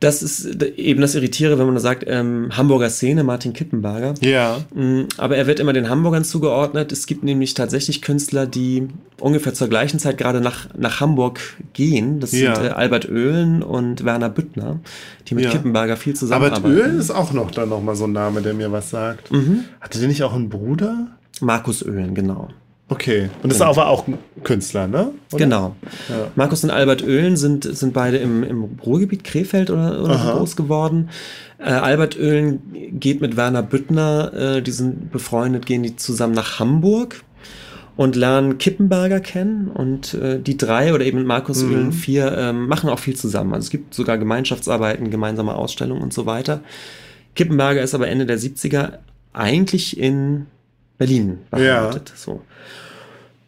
das 0.00 0.22
ist 0.22 0.62
eben 0.62 1.02
das 1.02 1.14
Irritiere, 1.14 1.58
wenn 1.58 1.66
man 1.66 1.78
sagt, 1.78 2.04
ähm, 2.06 2.48
Hamburger 2.56 2.88
Szene, 2.88 3.22
Martin 3.22 3.52
Kippenberger. 3.52 4.14
Ja. 4.22 4.64
Mm, 4.74 5.02
aber 5.18 5.36
er 5.36 5.46
wird 5.46 5.60
immer 5.60 5.74
den 5.74 5.90
Hamburgern 5.90 6.24
zugeordnet. 6.24 6.90
Es 6.90 7.06
gibt 7.06 7.22
nämlich 7.22 7.52
tatsächlich 7.52 8.00
Künstler, 8.00 8.46
die 8.46 8.88
ungefähr 9.20 9.52
zur 9.52 9.68
gleichen 9.68 9.98
Zeit 9.98 10.16
gerade 10.16 10.40
nach, 10.40 10.68
nach 10.74 11.00
Hamburg 11.00 11.40
gehen. 11.74 12.18
Das 12.18 12.32
ja. 12.32 12.54
sind 12.54 12.64
äh, 12.64 12.70
Albert 12.70 13.10
Oehlen 13.10 13.62
und 13.62 14.02
Werner 14.06 14.30
Büttner, 14.30 14.80
die 15.28 15.34
mit 15.34 15.44
ja. 15.44 15.50
Kippenberger 15.50 15.98
viel 15.98 16.16
zusammenarbeiten. 16.16 16.64
Albert 16.64 16.82
Oehlen 16.82 16.98
ist 16.98 17.10
auch 17.10 17.32
noch 17.34 17.50
dann 17.50 17.68
nochmal 17.68 17.94
so 17.94 18.04
ein 18.04 18.12
Name, 18.12 18.40
der 18.40 18.54
mir 18.54 18.72
was 18.72 18.88
sagt. 18.88 19.30
Mhm. 19.30 19.64
Hatte 19.82 19.98
der 19.98 20.08
nicht 20.08 20.22
auch 20.22 20.32
einen 20.32 20.48
Bruder? 20.48 21.08
Markus 21.42 21.84
Oehlen, 21.84 22.14
genau. 22.14 22.48
Okay. 22.90 23.30
Und 23.42 23.52
ist 23.52 23.62
aber 23.62 23.86
auch 23.86 24.08
ein 24.08 24.18
Künstler, 24.42 24.88
ne? 24.88 25.12
Oder? 25.32 25.44
Genau. 25.44 25.76
Ja. 26.08 26.30
Markus 26.34 26.64
und 26.64 26.70
Albert 26.70 27.02
Oehlen 27.04 27.36
sind, 27.36 27.64
sind 27.64 27.94
beide 27.94 28.16
im, 28.18 28.42
im 28.42 28.64
Ruhrgebiet 28.84 29.22
Krefeld 29.22 29.70
oder, 29.70 30.02
oder 30.02 30.18
so 30.18 30.38
groß 30.38 30.56
geworden. 30.56 31.08
Äh, 31.58 31.70
Albert 31.70 32.18
Oehlen 32.18 32.60
geht 32.98 33.20
mit 33.20 33.36
Werner 33.36 33.62
Büttner, 33.62 34.32
äh, 34.34 34.62
die 34.62 34.72
sind 34.72 35.12
befreundet, 35.12 35.66
gehen 35.66 35.84
die 35.84 35.94
zusammen 35.94 36.34
nach 36.34 36.58
Hamburg 36.58 37.22
und 37.96 38.16
lernen 38.16 38.58
Kippenberger 38.58 39.20
kennen. 39.20 39.68
Und 39.68 40.14
äh, 40.14 40.40
die 40.40 40.56
drei 40.56 40.92
oder 40.92 41.04
eben 41.04 41.24
Markus 41.24 41.62
mhm. 41.62 41.70
Oehlen 41.70 41.92
vier 41.92 42.36
ähm, 42.36 42.66
machen 42.66 42.90
auch 42.90 42.98
viel 42.98 43.14
zusammen. 43.14 43.54
Also 43.54 43.66
es 43.66 43.70
gibt 43.70 43.94
sogar 43.94 44.18
Gemeinschaftsarbeiten, 44.18 45.10
gemeinsame 45.10 45.54
Ausstellungen 45.54 46.02
und 46.02 46.12
so 46.12 46.26
weiter. 46.26 46.60
Kippenberger 47.36 47.82
ist 47.82 47.94
aber 47.94 48.08
Ende 48.08 48.26
der 48.26 48.38
70er 48.38 48.98
eigentlich 49.32 49.96
in 49.96 50.46
Berlin 51.00 51.38
beheimatet. 51.50 52.10
Ja. 52.10 52.14
So. 52.14 52.42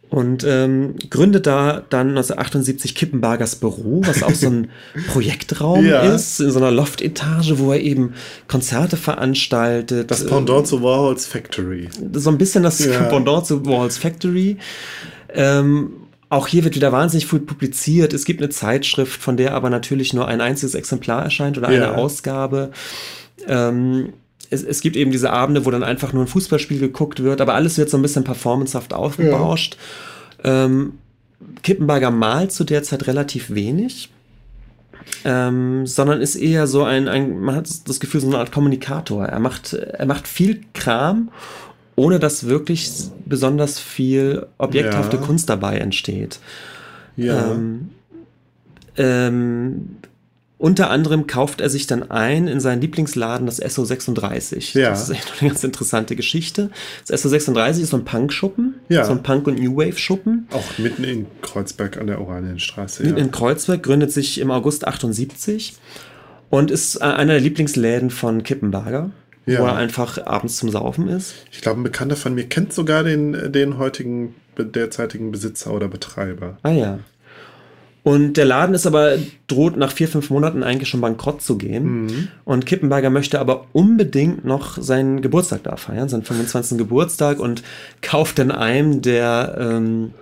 Und 0.09 0.43
ähm, 0.45 0.95
gründet 1.11 1.47
da 1.47 1.83
dann 1.89 2.09
1978 2.09 2.95
Kippenbergers 2.95 3.57
Büro, 3.57 4.01
was 4.05 4.23
auch 4.23 4.35
so 4.35 4.47
ein 4.47 4.71
Projektraum 5.13 5.85
ja. 5.85 6.01
ist, 6.01 6.41
in 6.41 6.51
so 6.51 6.59
einer 6.59 6.71
Loftetage, 6.71 7.59
wo 7.59 7.73
er 7.73 7.81
eben 7.81 8.15
Konzerte 8.49 8.97
veranstaltet. 8.97 10.11
Das 10.11 10.27
Pendant 10.27 10.65
äh, 10.65 10.65
zu 10.65 10.83
Warhols 10.83 11.27
Factory. 11.27 11.91
So 12.15 12.31
ein 12.31 12.39
bisschen 12.39 12.63
das 12.63 12.83
ja. 12.83 13.03
Pendant 13.05 13.47
zu 13.47 13.67
Warhols 13.67 13.99
Factory. 13.99 14.57
Ähm, 15.29 15.93
auch 16.31 16.47
hier 16.47 16.65
wird 16.65 16.75
wieder 16.75 16.93
wahnsinnig 16.93 17.27
viel 17.27 17.41
publiziert. 17.41 18.15
Es 18.15 18.25
gibt 18.25 18.41
eine 18.41 18.49
Zeitschrift, 18.49 19.21
von 19.21 19.37
der 19.37 19.53
aber 19.53 19.69
natürlich 19.69 20.15
nur 20.15 20.27
ein 20.27 20.41
einziges 20.41 20.75
Exemplar 20.75 21.23
erscheint 21.23 21.59
oder 21.59 21.69
eine 21.69 21.77
ja. 21.77 21.95
Ausgabe. 21.97 22.71
Ähm, 23.47 24.15
es, 24.53 24.63
es, 24.63 24.81
gibt 24.81 24.97
eben 24.97 25.11
diese 25.11 25.33
Abende, 25.33 25.65
wo 25.65 25.71
dann 25.71 25.83
einfach 25.83 26.13
nur 26.13 26.25
ein 26.25 26.29
Fußballspiel 26.29 26.79
geguckt 26.79 27.23
wird, 27.23 27.41
aber 27.41 27.55
alles 27.55 27.79
wird 27.79 27.91
so 27.91 27.97
ein 27.97 28.03
bisschen 28.03 28.25
performancehaft 28.25 28.93
aufgebauscht. 28.93 29.77
Ja. 30.45 30.67
Ähm, 30.67 30.95
Kippenberger 31.63 32.11
malt 32.11 32.53
zu 32.53 32.65
der 32.65 32.83
Zeit 32.83 33.07
relativ 33.07 33.51
wenig. 33.51 34.11
Ähm, 35.25 35.85
sondern 35.87 36.21
ist 36.21 36.37
eher 36.37 36.67
so 36.67 36.85
ein, 36.85 37.09
ein, 37.09 37.41
man 37.41 37.57
hat 37.57 37.69
das 37.89 37.99
Gefühl, 37.99 38.21
so 38.21 38.29
eine 38.29 38.39
Art 38.39 38.53
Kommunikator. 38.53 39.25
Er 39.25 39.41
macht, 39.41 39.73
er 39.73 40.07
macht 40.07 40.29
viel 40.29 40.61
Kram, 40.75 41.31
ohne 41.97 42.21
dass 42.21 42.47
wirklich 42.47 42.91
besonders 43.25 43.81
viel 43.81 44.47
objekthafte 44.59 45.17
ja. 45.17 45.23
Kunst 45.23 45.49
dabei 45.49 45.79
entsteht. 45.79 46.39
Ja. 47.17 47.53
Ähm, 47.53 47.91
ähm, 48.97 49.97
unter 50.63 50.91
anderem 50.91 51.27
kauft 51.27 51.61
er 51.61 51.69
sich 51.69 51.89
dann 51.89 52.09
ein 52.13 52.47
in 52.47 52.61
seinen 52.61 52.81
Lieblingsladen, 52.81 53.47
das 53.47 53.61
SO36. 53.61 54.79
Ja. 54.79 54.91
Das 54.91 55.03
ist 55.03 55.11
echt 55.11 55.33
eine 55.41 55.51
ganz 55.51 55.65
interessante 55.65 56.15
Geschichte. 56.15 56.71
Das 57.09 57.25
SO36 57.25 57.81
ist 57.81 57.91
so 57.91 57.97
ein 57.97 58.05
Punk-Schuppen, 58.05 58.77
ja. 58.89 59.05
so 59.05 59.11
ein 59.11 59.25
Punk- 59.25 59.49
und 59.49 59.59
New 59.59 59.77
Wave-Schuppen. 59.77 60.47
Auch 60.53 60.79
mitten 60.79 61.03
in 61.03 61.27
Kreuzberg 61.41 61.97
an 61.97 62.07
der 62.07 62.21
Oranienstraße. 62.21 63.03
Mitten 63.03 63.19
ja. 63.19 63.25
in 63.25 63.33
Kreuzberg, 63.33 63.83
gründet 63.83 64.13
sich 64.13 64.39
im 64.39 64.53
August 64.53 64.87
78 64.87 65.75
und 66.49 66.71
ist 66.71 67.03
einer 67.03 67.33
der 67.33 67.41
Lieblingsläden 67.41 68.11
von 68.11 68.45
Kippenberger. 68.45 69.11
Ja. 69.45 69.59
wo 69.59 69.65
er 69.65 69.75
einfach 69.75 70.25
abends 70.25 70.59
zum 70.59 70.71
Saufen 70.71 71.09
ist. 71.09 71.35
Ich 71.51 71.63
glaube, 71.63 71.81
ein 71.81 71.83
Bekannter 71.83 72.15
von 72.15 72.33
mir 72.33 72.45
kennt 72.45 72.73
sogar 72.73 73.03
den, 73.03 73.51
den 73.51 73.77
heutigen, 73.77 74.37
derzeitigen 74.57 75.33
Besitzer 75.33 75.73
oder 75.75 75.89
Betreiber. 75.89 76.59
Ah 76.63 76.71
ja. 76.71 77.01
Und 78.05 78.37
der 78.37 78.45
Laden 78.45 78.75
ist 78.75 78.87
aber, 78.87 79.17
droht 79.47 79.77
nach 79.77 79.93
vier, 79.93 80.09
fünf 80.09 80.29
Monaten 80.31 80.65
eigentlich 80.65 80.89
schon 80.89 81.01
bankrott 81.01 81.41
zu 81.41 81.57
gehen. 81.57 82.05
Mhm. 82.05 82.29
Und 82.45 82.67
Kippenberger 82.67 83.11
möchte 83.11 83.39
aber 83.39 83.67
unbedingt 83.73 84.45
noch 84.45 84.77
seinen 84.81 85.23
Geburtstag 85.23 85.63
da 85.63 85.77
feiern, 85.77 86.09
seinen 86.09 86.25
25. 86.25 86.79
Geburtstag 86.79 87.39
und 87.39 87.63
kauft 88.01 88.41
in 88.41 88.51
einem 88.51 89.03
der, 89.03 89.57
ähm, 89.59 90.15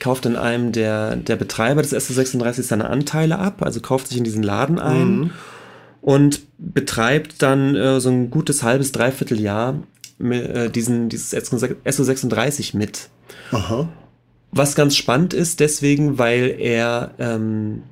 kauft 0.00 0.26
in 0.26 0.34
einem 0.34 0.72
der, 0.72 1.14
der 1.14 1.36
Betreiber 1.36 1.82
des 1.82 1.94
SO36 1.94 2.62
seine 2.62 2.90
Anteile 2.90 3.38
ab, 3.38 3.62
also 3.62 3.80
kauft 3.80 4.08
sich 4.08 4.18
in 4.18 4.24
diesen 4.24 4.42
Laden 4.42 4.80
ein 4.80 5.16
mhm. 5.16 5.30
und 6.00 6.40
betreibt 6.58 7.40
dann 7.40 7.76
äh, 7.76 8.00
so 8.00 8.08
ein 8.08 8.30
gutes 8.30 8.64
halbes, 8.64 8.90
dreiviertel 8.90 9.40
Jahr 9.40 9.76
äh, 10.18 10.70
diesen, 10.70 11.08
dieses 11.08 11.32
SO36 11.32 12.76
mit. 12.76 13.10
Aha. 13.52 13.88
Was 14.52 14.74
ganz 14.74 14.96
spannend 14.96 15.34
ist, 15.34 15.60
deswegen, 15.60 16.18
weil 16.18 16.54
er 16.58 17.12
ähm, 17.18 17.82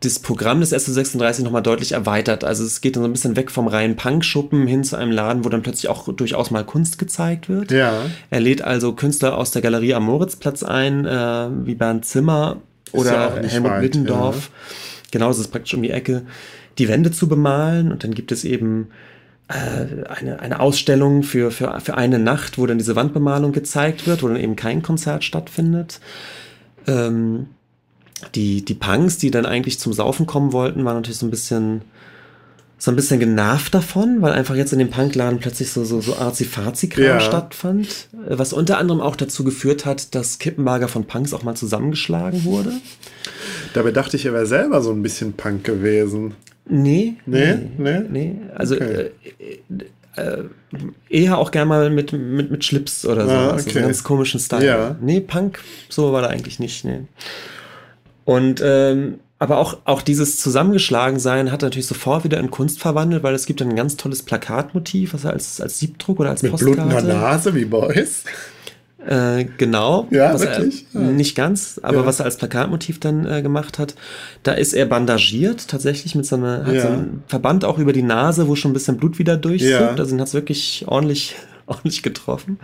das 0.00 0.18
Programm 0.18 0.60
des 0.60 0.72
SO36 0.72 1.42
nochmal 1.42 1.62
deutlich 1.62 1.92
erweitert. 1.92 2.44
Also 2.44 2.64
es 2.64 2.80
geht 2.80 2.96
dann 2.96 3.02
so 3.02 3.08
ein 3.08 3.12
bisschen 3.12 3.36
weg 3.36 3.50
vom 3.50 3.68
reinen 3.68 3.96
Punk-Schuppen 3.96 4.66
hin 4.66 4.84
zu 4.84 4.96
einem 4.96 5.12
Laden, 5.12 5.44
wo 5.44 5.48
dann 5.48 5.62
plötzlich 5.62 5.88
auch 5.88 6.12
durchaus 6.12 6.50
mal 6.50 6.64
Kunst 6.64 6.98
gezeigt 6.98 7.48
wird. 7.48 7.70
Ja. 7.70 8.02
Er 8.30 8.40
lädt 8.40 8.62
also 8.62 8.92
Künstler 8.92 9.38
aus 9.38 9.52
der 9.52 9.62
Galerie 9.62 9.94
am 9.94 10.04
Moritzplatz 10.04 10.62
ein, 10.62 11.06
äh, 11.06 11.48
wie 11.64 11.74
Bernd 11.74 12.04
Zimmer 12.04 12.58
oder 12.92 13.40
ja 13.40 13.48
Helmut 13.48 13.80
Middendorf. 13.80 14.36
Ja. 14.36 14.74
Genau, 15.12 15.28
das 15.28 15.38
ist 15.38 15.48
praktisch 15.48 15.74
um 15.74 15.82
die 15.82 15.90
Ecke, 15.90 16.22
die 16.78 16.88
Wände 16.88 17.10
zu 17.10 17.28
bemalen. 17.28 17.92
Und 17.92 18.04
dann 18.04 18.14
gibt 18.14 18.32
es 18.32 18.44
eben 18.44 18.88
eine, 19.48 20.40
eine 20.40 20.60
Ausstellung 20.60 21.22
für, 21.22 21.50
für, 21.50 21.78
für 21.80 21.96
eine 21.96 22.18
Nacht, 22.18 22.56
wo 22.56 22.66
dann 22.66 22.78
diese 22.78 22.96
Wandbemalung 22.96 23.52
gezeigt 23.52 24.06
wird, 24.06 24.22
wo 24.22 24.28
dann 24.28 24.38
eben 24.38 24.56
kein 24.56 24.82
Konzert 24.82 25.22
stattfindet. 25.22 26.00
Ähm, 26.86 27.48
die, 28.34 28.64
die 28.64 28.74
Punks, 28.74 29.18
die 29.18 29.30
dann 29.30 29.44
eigentlich 29.44 29.78
zum 29.78 29.92
Saufen 29.92 30.26
kommen 30.26 30.52
wollten, 30.52 30.84
waren 30.84 30.96
natürlich 30.96 31.18
so 31.18 31.26
ein 31.26 31.30
bisschen 31.30 31.82
so 32.76 32.90
ein 32.90 32.96
bisschen 32.96 33.18
genervt 33.20 33.72
davon, 33.72 34.20
weil 34.20 34.32
einfach 34.32 34.56
jetzt 34.56 34.72
in 34.72 34.78
dem 34.78 34.90
Punkladen 34.90 35.38
plötzlich 35.38 35.70
so, 35.70 35.84
so, 35.84 36.00
so 36.00 36.16
Arzi-Fazi-Kram 36.16 37.04
ja. 37.04 37.20
stattfand. 37.20 38.08
Äh, 38.28 38.38
was 38.38 38.52
unter 38.52 38.78
anderem 38.78 39.00
auch 39.00 39.16
dazu 39.16 39.42
geführt 39.44 39.86
hat, 39.86 40.14
dass 40.14 40.38
Kippenberger 40.38 40.88
von 40.88 41.06
Punks 41.06 41.32
auch 41.32 41.44
mal 41.44 41.54
zusammengeschlagen 41.54 42.44
wurde. 42.44 42.72
Dabei 43.72 43.90
dachte 43.90 44.16
ich, 44.16 44.26
er 44.26 44.34
wäre 44.34 44.46
selber 44.46 44.82
so 44.82 44.90
ein 44.90 45.02
bisschen 45.02 45.32
Punk 45.32 45.64
gewesen. 45.64 46.34
Nee. 46.66 47.16
Nee? 47.26 47.58
Nee? 47.76 48.00
nee. 48.08 48.36
Also 48.54 48.76
okay. 48.76 49.10
äh, 49.38 49.82
äh, 50.16 50.44
eher 51.08 51.38
auch 51.38 51.50
gerne 51.50 51.66
mal 51.66 51.90
mit, 51.90 52.12
mit, 52.12 52.50
mit 52.50 52.64
Schlips 52.64 53.04
oder 53.04 53.26
so. 53.26 53.32
Ah, 53.32 53.48
okay. 53.48 53.62
Also 53.66 53.80
ganz 53.80 54.04
komischen 54.04 54.40
Style. 54.40 54.64
Ja. 54.64 54.96
Nee, 55.00 55.20
Punk, 55.20 55.60
so 55.88 56.12
war 56.12 56.22
er 56.22 56.30
eigentlich 56.30 56.58
nicht. 56.58 56.84
Nee. 56.84 57.00
Und 58.24 58.62
ähm, 58.64 59.18
aber 59.38 59.58
auch, 59.58 59.78
auch 59.84 60.00
dieses 60.00 60.38
Zusammengeschlagensein 60.38 61.52
hat 61.52 61.62
natürlich 61.62 61.86
sofort 61.86 62.24
wieder 62.24 62.38
in 62.38 62.50
Kunst 62.50 62.80
verwandelt, 62.80 63.22
weil 63.22 63.34
es 63.34 63.44
gibt 63.46 63.60
ein 63.60 63.76
ganz 63.76 63.96
tolles 63.96 64.22
Plakatmotiv, 64.22 65.12
was 65.12 65.24
er 65.24 65.32
als, 65.32 65.60
als 65.60 65.78
Siebdruck 65.78 66.20
oder 66.20 66.30
als 66.30 66.42
Mit 66.42 66.52
Postkarte. 66.52 66.80
blutender 66.80 67.02
Nase 67.02 67.54
wie 67.54 67.64
Boys. 67.64 68.24
Äh, 69.06 69.44
genau. 69.58 70.08
Ja, 70.10 70.32
was 70.32 70.42
wirklich? 70.42 70.86
Er, 70.94 71.00
Ja. 71.02 71.06
Nicht 71.08 71.34
ganz, 71.34 71.78
aber 71.82 71.98
Ja. 71.98 72.06
was 72.06 72.20
er 72.20 72.24
als 72.26 72.36
Plakatmotiv 72.38 73.00
dann 73.00 73.26
äh, 73.26 73.42
gemacht 73.42 73.78
hat, 73.78 73.94
da 74.42 74.52
ist 74.52 74.72
er 74.72 74.86
bandagiert, 74.86 75.68
tatsächlich 75.68 76.14
mit 76.14 76.26
so 76.26 76.36
einer, 76.36 76.64
hat 76.66 76.74
Ja. 76.74 76.82
so 76.82 76.88
einen 76.88 77.22
Verband 77.26 77.64
auch 77.64 77.78
über 77.78 77.92
die 77.92 78.02
Nase, 78.02 78.48
wo 78.48 78.54
schon 78.56 78.70
ein 78.70 78.74
bisschen 78.74 78.96
Blut 78.96 79.18
wieder 79.18 79.36
durchzuckt. 79.36 80.00
Also 80.00 80.14
ihn 80.14 80.20
hat 80.20 80.28
es 80.28 80.34
wirklich 80.34 80.84
ordentlich, 80.88 81.34
ordentlich 81.66 82.02
getroffen. 82.02 82.58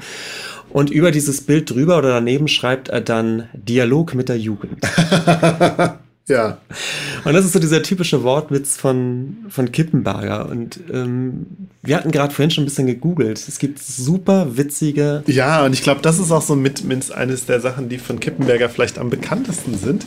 Und 0.70 0.90
über 0.90 1.10
dieses 1.10 1.40
Bild 1.42 1.68
drüber 1.70 1.98
oder 1.98 2.10
daneben 2.10 2.46
schreibt 2.48 2.88
er 2.88 3.00
dann 3.00 3.48
Dialog 3.54 4.14
mit 4.14 4.28
der 4.28 4.38
Jugend. 4.38 4.78
Ja. 6.26 6.58
Und 7.24 7.34
das 7.34 7.44
ist 7.44 7.52
so 7.52 7.58
dieser 7.58 7.82
typische 7.82 8.22
Wortwitz 8.22 8.76
von, 8.76 9.38
von 9.48 9.72
Kippenberger. 9.72 10.48
Und 10.48 10.80
ähm, 10.92 11.46
wir 11.82 11.96
hatten 11.96 12.12
gerade 12.12 12.32
vorhin 12.32 12.50
schon 12.50 12.62
ein 12.62 12.66
bisschen 12.66 12.86
gegoogelt. 12.86 13.46
Es 13.46 13.58
gibt 13.58 13.80
super 13.80 14.56
witzige 14.56 15.24
Ja, 15.26 15.64
und 15.64 15.72
ich 15.72 15.82
glaube, 15.82 16.02
das 16.02 16.18
ist 16.18 16.30
auch 16.30 16.42
so 16.42 16.54
mit, 16.54 16.84
mit 16.84 17.10
eines 17.12 17.46
der 17.46 17.60
Sachen, 17.60 17.88
die 17.88 17.98
von 17.98 18.20
Kippenberger 18.20 18.68
vielleicht 18.68 18.98
am 18.98 19.10
bekanntesten 19.10 19.76
sind. 19.76 20.06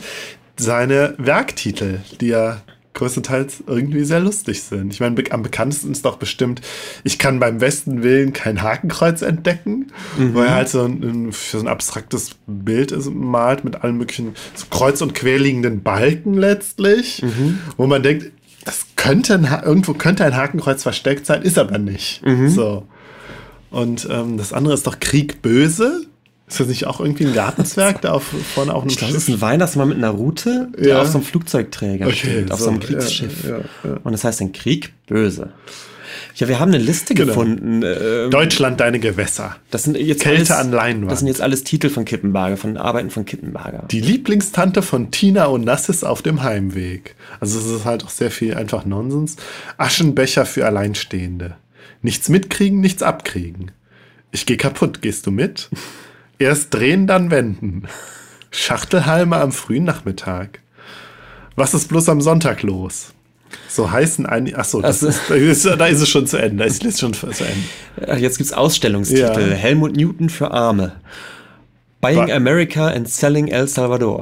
Seine 0.56 1.14
Werktitel, 1.18 2.00
die 2.20 2.28
ja 2.28 2.62
größtenteils 2.94 3.64
irgendwie 3.66 4.04
sehr 4.04 4.20
lustig 4.20 4.62
sind. 4.62 4.92
Ich 4.92 5.00
meine, 5.00 5.16
am 5.30 5.42
bekanntesten 5.42 5.92
ist 5.92 6.04
doch 6.04 6.16
bestimmt, 6.16 6.60
ich 7.02 7.18
kann 7.18 7.40
beim 7.40 7.58
besten 7.58 8.02
Willen 8.02 8.32
kein 8.32 8.62
Hakenkreuz 8.62 9.22
entdecken, 9.22 9.92
Mhm. 10.16 10.34
weil 10.34 10.46
er 10.46 10.54
halt 10.54 10.68
so 10.68 10.84
ein, 10.84 11.30
so 11.32 11.58
ein 11.58 11.68
abstraktes 11.68 12.30
Bild 12.46 12.92
ist, 12.92 13.10
malt 13.12 13.64
mit 13.64 13.82
allen 13.82 13.96
möglichen 13.98 14.34
so 14.54 14.66
kreuz- 14.70 15.02
und 15.02 15.14
querliegenden 15.14 15.82
Balken 15.82 16.34
letztlich, 16.34 17.22
Mhm. 17.22 17.58
wo 17.76 17.86
man 17.86 18.02
denkt, 18.02 18.30
das 18.64 18.86
könnte 18.96 19.34
ein, 19.34 19.44
irgendwo 19.64 19.92
könnte 19.94 20.24
ein 20.24 20.36
Hakenkreuz 20.36 20.82
versteckt 20.82 21.26
sein, 21.26 21.42
ist 21.42 21.58
aber 21.58 21.78
nicht. 21.78 22.24
Mhm. 22.24 22.48
So. 22.48 22.86
Und 23.70 24.06
ähm, 24.10 24.38
das 24.38 24.52
andere 24.52 24.72
ist 24.74 24.86
doch 24.86 25.00
Krieg 25.00 25.42
böse. 25.42 26.06
Ist 26.46 26.60
das 26.60 26.66
nicht 26.68 26.86
auch 26.86 27.00
irgendwie 27.00 27.26
ein 27.26 27.32
Gartenzwerg, 27.34 28.02
der 28.02 28.14
auf, 28.14 28.24
vorne 28.54 28.74
auf 28.74 28.82
einem 28.82 28.90
Ich 28.90 28.98
glaube, 28.98 29.14
das 29.14 29.22
ist 29.22 29.28
ein 29.30 29.40
Weihnachtsmann 29.40 29.88
mit 29.88 29.96
einer 29.98 30.10
Route, 30.10 30.68
der 30.78 30.88
Ja. 30.88 31.00
auf 31.02 31.08
so 31.08 31.18
einem 31.18 31.24
Flugzeugträger 31.26 32.06
Okay, 32.06 32.14
steht, 32.16 32.52
auf 32.52 32.58
so, 32.58 32.66
so, 32.66 32.70
einem 32.70 32.80
Kriegsschiff. 32.80 33.44
ja, 33.44 33.58
ja. 33.82 33.96
Und 34.04 34.12
das 34.12 34.24
heißt 34.24 34.40
ein 34.42 34.52
Krieg 34.52 34.92
böse. 35.06 35.52
Ja, 36.36 36.46
wir 36.48 36.60
haben 36.60 36.68
eine 36.74 36.82
Liste 36.82 37.14
Genau. 37.14 37.28
gefunden. 37.28 37.82
ähm, 37.84 38.30
Deutschland, 38.30 38.78
deine 38.80 39.00
Gewässer. 39.00 39.56
das 39.70 39.84
sind 39.84 39.96
jetzt 39.96 40.22
Kälte 40.22 40.54
alles, 40.54 40.66
an 40.66 40.72
Leinwand. 40.72 41.10
Das 41.12 41.20
sind 41.20 41.28
jetzt 41.28 41.40
alles 41.40 41.64
Titel 41.64 41.88
von 41.88 42.04
Kippenberger, 42.04 42.56
von 42.56 42.76
Arbeiten 42.76 43.10
von 43.10 43.24
Kippenberger. 43.24 43.84
Die 43.90 44.00
Lieblingstante 44.00 44.82
von 44.82 45.10
Tina 45.10 45.46
und 45.46 45.64
Nassis 45.64 46.04
auf 46.04 46.22
dem 46.22 46.42
Heimweg. 46.42 47.14
Also 47.40 47.58
es 47.58 47.66
ist 47.66 47.84
halt 47.84 48.04
auch 48.04 48.10
sehr 48.10 48.30
viel 48.30 48.54
einfach 48.54 48.84
Nonsens. 48.84 49.36
Aschenbecher 49.78 50.44
für 50.44 50.66
Alleinstehende. 50.66 51.56
Nichts 52.02 52.28
mitkriegen, 52.28 52.80
nichts 52.80 53.02
abkriegen. 53.02 53.70
Ich 54.30 54.44
geh 54.46 54.56
kaputt, 54.56 55.00
gehst 55.02 55.26
du 55.26 55.30
mit? 55.30 55.70
Erst 56.44 56.74
drehen, 56.74 57.06
dann 57.06 57.30
wenden. 57.30 57.84
Schachtelhalme 58.50 59.36
am 59.36 59.50
frühen 59.50 59.84
Nachmittag. 59.84 60.60
Was 61.56 61.72
ist 61.72 61.88
bloß 61.88 62.10
am 62.10 62.20
Sonntag 62.20 62.62
los? 62.62 63.14
So 63.68 63.90
heißen 63.90 64.26
einige. 64.26 64.58
Achso, 64.58 64.82
das 64.82 65.02
Also- 65.02 65.32
ist, 65.34 65.64
da 65.64 65.86
ist 65.86 66.02
es 66.02 66.08
schon 66.10 66.26
zu 66.26 66.36
Ende. 66.36 66.58
Da 66.58 66.64
ist 66.64 66.84
es 66.84 67.00
schon 67.00 67.14
zu 67.14 67.26
Ende. 67.26 68.20
Jetzt 68.20 68.36
gibt's 68.36 68.52
Ausstellungstitel. 68.52 69.22
Ja. 69.50 69.54
Helmut 69.56 69.96
Newton 69.96 70.28
für 70.28 70.50
Arme. 70.50 70.96
Buying 72.02 72.26
Ba- 72.26 72.34
America 72.34 72.88
and 72.88 73.08
Selling 73.08 73.48
El 73.48 73.66
Salvador. 73.66 74.20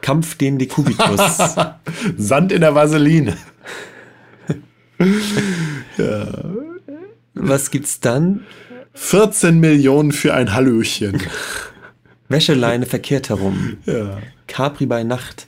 Kampf 0.00 0.36
den 0.36 0.58
Dekubitus. 0.58 1.54
Sand 2.16 2.50
in 2.50 2.62
der 2.62 2.74
Vaseline. 2.74 3.36
Was 7.34 7.70
gibt's 7.70 8.00
dann? 8.00 8.40
14 8.94 9.58
Millionen 9.58 10.12
für 10.12 10.34
ein 10.34 10.52
Hallöchen. 10.54 11.20
Wäscheleine 12.28 12.86
verkehrt 12.86 13.28
herum. 13.28 13.76
Ja. 13.86 14.18
Capri 14.46 14.86
bei 14.86 15.02
Nacht. 15.02 15.46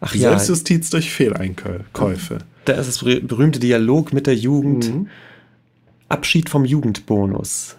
Ach 0.00 0.14
ja, 0.14 0.30
Selbstjustiz 0.30 0.90
durch 0.90 1.10
Fehleinkäufe. 1.10 2.38
da 2.66 2.72
ist 2.74 2.86
das 2.88 3.00
berüh- 3.02 3.26
berühmte 3.26 3.58
Dialog 3.58 4.12
mit 4.12 4.26
der 4.26 4.34
Jugend. 4.36 4.92
Mhm. 4.92 5.08
Abschied 6.08 6.50
vom 6.50 6.64
Jugendbonus. 6.64 7.76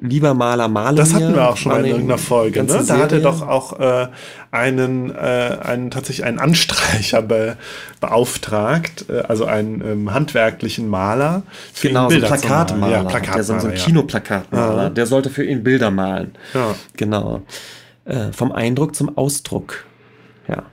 Lieber 0.00 0.34
Maler, 0.34 0.68
male 0.68 0.96
Das 0.96 1.12
hatten 1.14 1.34
wir 1.34 1.48
auch 1.48 1.56
schon 1.56 1.72
mal 1.72 1.80
in 1.80 1.90
irgendeiner 1.92 2.18
Folge. 2.18 2.62
Ne? 2.62 2.84
Da 2.86 2.98
hat 2.98 3.12
er 3.12 3.20
doch 3.20 3.46
auch 3.46 3.78
äh, 3.80 4.08
einen, 4.50 5.10
äh, 5.10 5.58
einen 5.62 5.90
tatsächlich 5.90 6.24
einen 6.24 6.38
Anstreicher 6.38 7.22
be, 7.22 7.56
beauftragt, 8.00 9.06
äh, 9.08 9.22
also 9.22 9.44
einen 9.44 9.80
ähm, 9.80 10.14
handwerklichen 10.14 10.88
Maler. 10.88 11.42
für 11.72 11.88
ihn 11.88 11.94
Genau, 11.94 12.10
so 12.10 12.16
ein. 12.16 12.22
Plakatmaler. 12.22 12.92
Ja, 12.92 13.02
der 13.02 13.42
so, 13.42 13.54
so 13.54 13.54
Plakatmaler. 13.54 13.64
ein 13.64 13.76
ja. 13.76 13.84
Kinoplakatmaler. 13.84 14.82
Ja. 14.84 14.90
Der 14.90 15.06
sollte 15.06 15.30
für 15.30 15.44
ihn 15.44 15.64
Bilder 15.64 15.90
malen. 15.90 16.32
Ja. 16.54 16.74
Genau. 16.96 17.42
Äh, 18.04 18.32
vom 18.32 18.52
Eindruck 18.52 18.94
zum 18.94 19.16
Ausdruck. 19.16 19.84
Ja. 20.48 20.64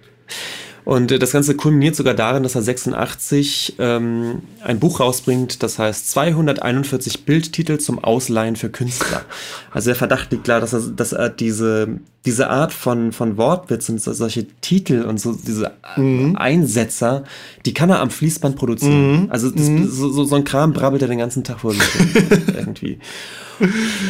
Und 0.86 1.12
äh, 1.12 1.20
das 1.20 1.32
Ganze 1.32 1.56
kulminiert 1.56 1.96
sogar 1.96 2.14
darin, 2.14 2.44
dass 2.44 2.56
er 2.56 2.62
86 2.62 3.76
ähm, 3.80 4.44
ein 4.64 4.80
Buch 4.80 5.00
rausbringt, 5.00 5.64
das 5.64 5.80
heißt 5.80 6.12
241 6.12 7.26
Bildtitel 7.26 7.78
zum 7.80 8.04
Ausleihen 8.04 8.56
für 8.56 8.70
Künstler. 8.70 9.24
Also 9.72 9.90
der 9.90 9.96
Verdacht 9.96 10.32
liegt 10.32 10.44
klar, 10.46 10.62
dass 10.62 10.74
er, 10.74 10.82
dass 10.82 11.12
er 11.12 11.30
diese, 11.30 12.00
diese 12.26 12.50
Art 12.50 12.72
von, 12.72 13.12
von 13.12 13.36
Wortwitz 13.38 13.90
und 13.90 14.00
so, 14.00 14.14
solche 14.14 14.46
Titel 14.62 15.02
und 15.04 15.20
so 15.20 15.34
diese 15.34 15.72
Mhm. 15.98 16.36
Einsetzer, 16.36 17.24
die 17.66 17.74
kann 17.74 17.90
er 17.90 18.00
am 18.02 18.10
Fließband 18.10 18.56
produzieren. 18.56 19.28
Also 19.32 19.50
das, 19.50 19.68
Mhm. 19.68 19.88
so, 19.90 20.10
so, 20.10 20.24
so 20.26 20.36
ein 20.36 20.44
Kram 20.44 20.74
brabbelt 20.74 21.02
er 21.02 21.08
den 21.08 21.18
ganzen 21.20 21.44
Tag 21.44 21.62
vor 21.62 21.74
sich 21.74 21.82
irgendwie. 22.56 23.00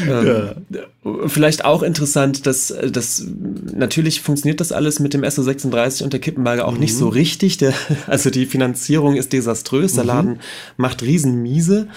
Ähm, 0.07 1.27
Vielleicht 1.27 1.65
auch 1.65 1.83
interessant, 1.83 2.45
dass, 2.45 2.73
dass 2.91 3.25
natürlich 3.73 4.21
funktioniert 4.21 4.59
das 4.59 4.71
alles 4.71 4.99
mit 4.99 5.13
dem 5.13 5.23
SO36 5.23 6.03
und 6.03 6.13
der 6.13 6.19
Kippenberger 6.19 6.67
auch 6.67 6.77
nicht 6.77 6.95
so 6.95 7.09
richtig. 7.09 7.57
Der, 7.57 7.73
also 8.07 8.29
die 8.29 8.45
Finanzierung 8.45 9.15
ist 9.15 9.33
desaströs, 9.33 9.93
der 9.93 10.03
Laden 10.03 10.39
macht 10.77 11.03
Riesenmiese. 11.03 11.87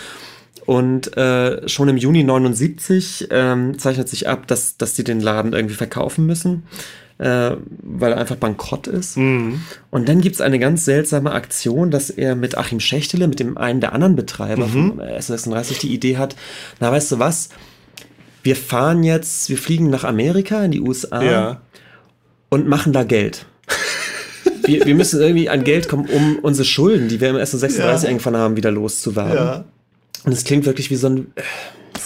Und 0.67 1.17
äh, 1.17 1.67
schon 1.67 1.89
im 1.89 1.97
Juni 1.97 2.25
79 2.25 3.29
ähm, 3.31 3.79
zeichnet 3.79 4.09
sich 4.09 4.29
ab, 4.29 4.47
dass, 4.47 4.77
dass 4.77 4.93
die 4.93 5.05
den 5.05 5.21
Laden 5.21 5.55
irgendwie 5.55 5.75
verkaufen 5.75 6.27
müssen, 6.27 6.65
äh, 7.19 7.57
weil 7.83 8.13
er 8.13 8.19
einfach 8.19 8.37
bankrott 8.37 8.87
ist. 8.87 9.17
Und 9.17 9.61
dann 10.09 10.21
gibt's 10.21 10.41
eine 10.41 10.59
ganz 10.59 10.85
seltsame 10.85 11.33
Aktion, 11.33 11.91
dass 11.91 12.11
er 12.11 12.35
mit 12.37 12.57
Achim 12.57 12.81
Schächtele, 12.81 13.27
mit 13.29 13.41
dem 13.41 13.57
einen 13.59 13.81
der 13.81 13.93
anderen 13.93 14.17
Betreiber 14.17 14.67
vom 14.69 15.01
S36, 15.01 15.81
die 15.81 15.93
Idee 15.95 16.17
hat, 16.17 16.37
na 16.81 16.91
weißt 16.93 17.13
du 17.13 17.19
was, 17.19 17.49
wir 18.43 18.55
fahren 18.57 19.03
jetzt, 19.03 19.51
wir 19.51 19.59
fliegen 19.59 19.91
nach 19.91 20.05
Amerika, 20.05 20.65
in 20.65 20.71
die 20.71 20.81
USA 20.81 21.23
Ja. 21.23 21.61
und 22.51 22.69
machen 22.69 22.93
da 22.93 23.03
Geld. 23.03 23.47
wir, 24.65 24.87
wir 24.87 24.95
müssen 24.95 25.21
irgendwie 25.21 25.49
an 25.49 25.65
Geld 25.65 25.89
kommen, 25.89 26.09
um 26.09 26.39
unsere 26.41 26.65
Schulden, 26.65 27.09
die 27.09 27.21
wir 27.21 27.31
im 27.31 27.37
SO36 27.37 27.79
Ja. 27.79 28.09
eingefahren 28.09 28.37
haben, 28.39 28.57
wieder 28.57 28.71
loszuwerden. 28.71 29.35
Ja. 29.35 29.65
Und 30.25 30.33
es 30.33 30.45
klingt 30.45 30.67
wirklich 30.67 30.91
wie 30.91 30.97
so 30.97 31.09
ein, 31.09 31.27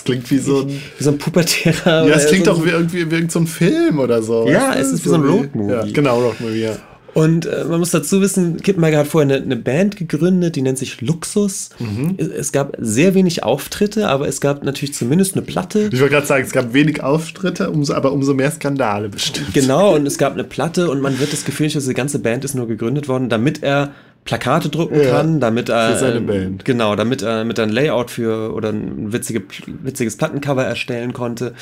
Das 0.02 0.04
klingt 0.04 0.30
wie 0.30 0.38
so 0.38 0.62
ein. 0.62 0.68
wie 0.98 1.04
so 1.04 1.10
ein 1.10 1.18
pubertärer. 1.18 2.08
Ja, 2.08 2.14
es 2.14 2.26
klingt 2.26 2.44
so 2.44 2.54
doch 2.54 2.64
wie 2.64 2.70
irgendwie 2.70 2.98
wie 2.98 3.14
irgendein 3.14 3.30
so 3.30 3.38
ein 3.38 3.46
Film 3.46 4.00
oder 4.00 4.22
so. 4.22 4.48
Ja, 4.48 4.70
weißt 4.70 4.78
du? 4.78 4.80
es 4.80 4.92
ist 4.92 5.04
wie 5.04 5.08
so 5.10 5.14
ein 5.14 5.22
Roadmovie. 5.22 5.72
Ja, 5.72 5.84
genau, 5.92 6.20
Roadmovie, 6.20 6.62
ja. 6.62 6.76
Und 7.14 7.44
äh, 7.44 7.64
man 7.68 7.78
muss 7.78 7.90
dazu 7.90 8.22
wissen, 8.22 8.56
Kippenberger 8.62 8.98
hat 8.98 9.06
vorher 9.06 9.34
eine, 9.36 9.44
eine 9.44 9.56
Band 9.56 9.96
gegründet, 9.96 10.56
die 10.56 10.62
nennt 10.62 10.78
sich 10.78 11.00
Luxus. 11.02 11.68
Mhm. 11.78 12.14
Es, 12.16 12.28
es 12.28 12.52
gab 12.52 12.74
sehr 12.78 13.14
wenig 13.14 13.42
Auftritte, 13.42 14.08
aber 14.08 14.28
es 14.28 14.40
gab 14.40 14.64
natürlich 14.64 14.94
zumindest 14.94 15.34
eine 15.34 15.42
Platte. 15.42 15.90
Ich 15.92 16.00
wollte 16.00 16.14
gerade 16.14 16.26
sagen, 16.26 16.44
es 16.44 16.52
gab 16.52 16.72
wenig 16.72 17.02
Auftritte, 17.02 17.70
umso, 17.70 17.92
aber 17.92 18.12
umso 18.12 18.32
mehr 18.32 18.50
Skandale 18.50 19.10
bestimmt. 19.10 19.52
Genau, 19.52 19.94
und 19.94 20.06
es 20.06 20.16
gab 20.16 20.32
eine 20.32 20.44
Platte 20.44 20.90
und 20.90 21.00
man 21.00 21.18
wird 21.18 21.32
das 21.32 21.44
Gefühl, 21.44 21.66
dass 21.66 21.74
diese 21.74 21.94
ganze 21.94 22.18
Band 22.18 22.44
ist 22.44 22.54
nur 22.54 22.66
gegründet 22.66 23.08
worden, 23.08 23.28
damit 23.28 23.62
er 23.62 23.92
Plakate 24.24 24.68
drucken 24.68 25.00
Ja, 25.00 25.10
kann, 25.10 25.40
damit 25.40 25.68
er 25.68 25.92
für 25.94 25.98
seine 25.98 26.16
ähm, 26.18 26.26
Band. 26.26 26.64
genau, 26.64 26.94
damit 26.94 27.22
er 27.22 27.44
mit 27.44 27.58
ein 27.58 27.70
Layout 27.70 28.10
für 28.10 28.54
oder 28.54 28.68
ein 28.68 29.12
witzige, 29.12 29.42
witziges 29.66 30.16
Plattencover 30.16 30.64
erstellen 30.64 31.12
konnte. 31.12 31.54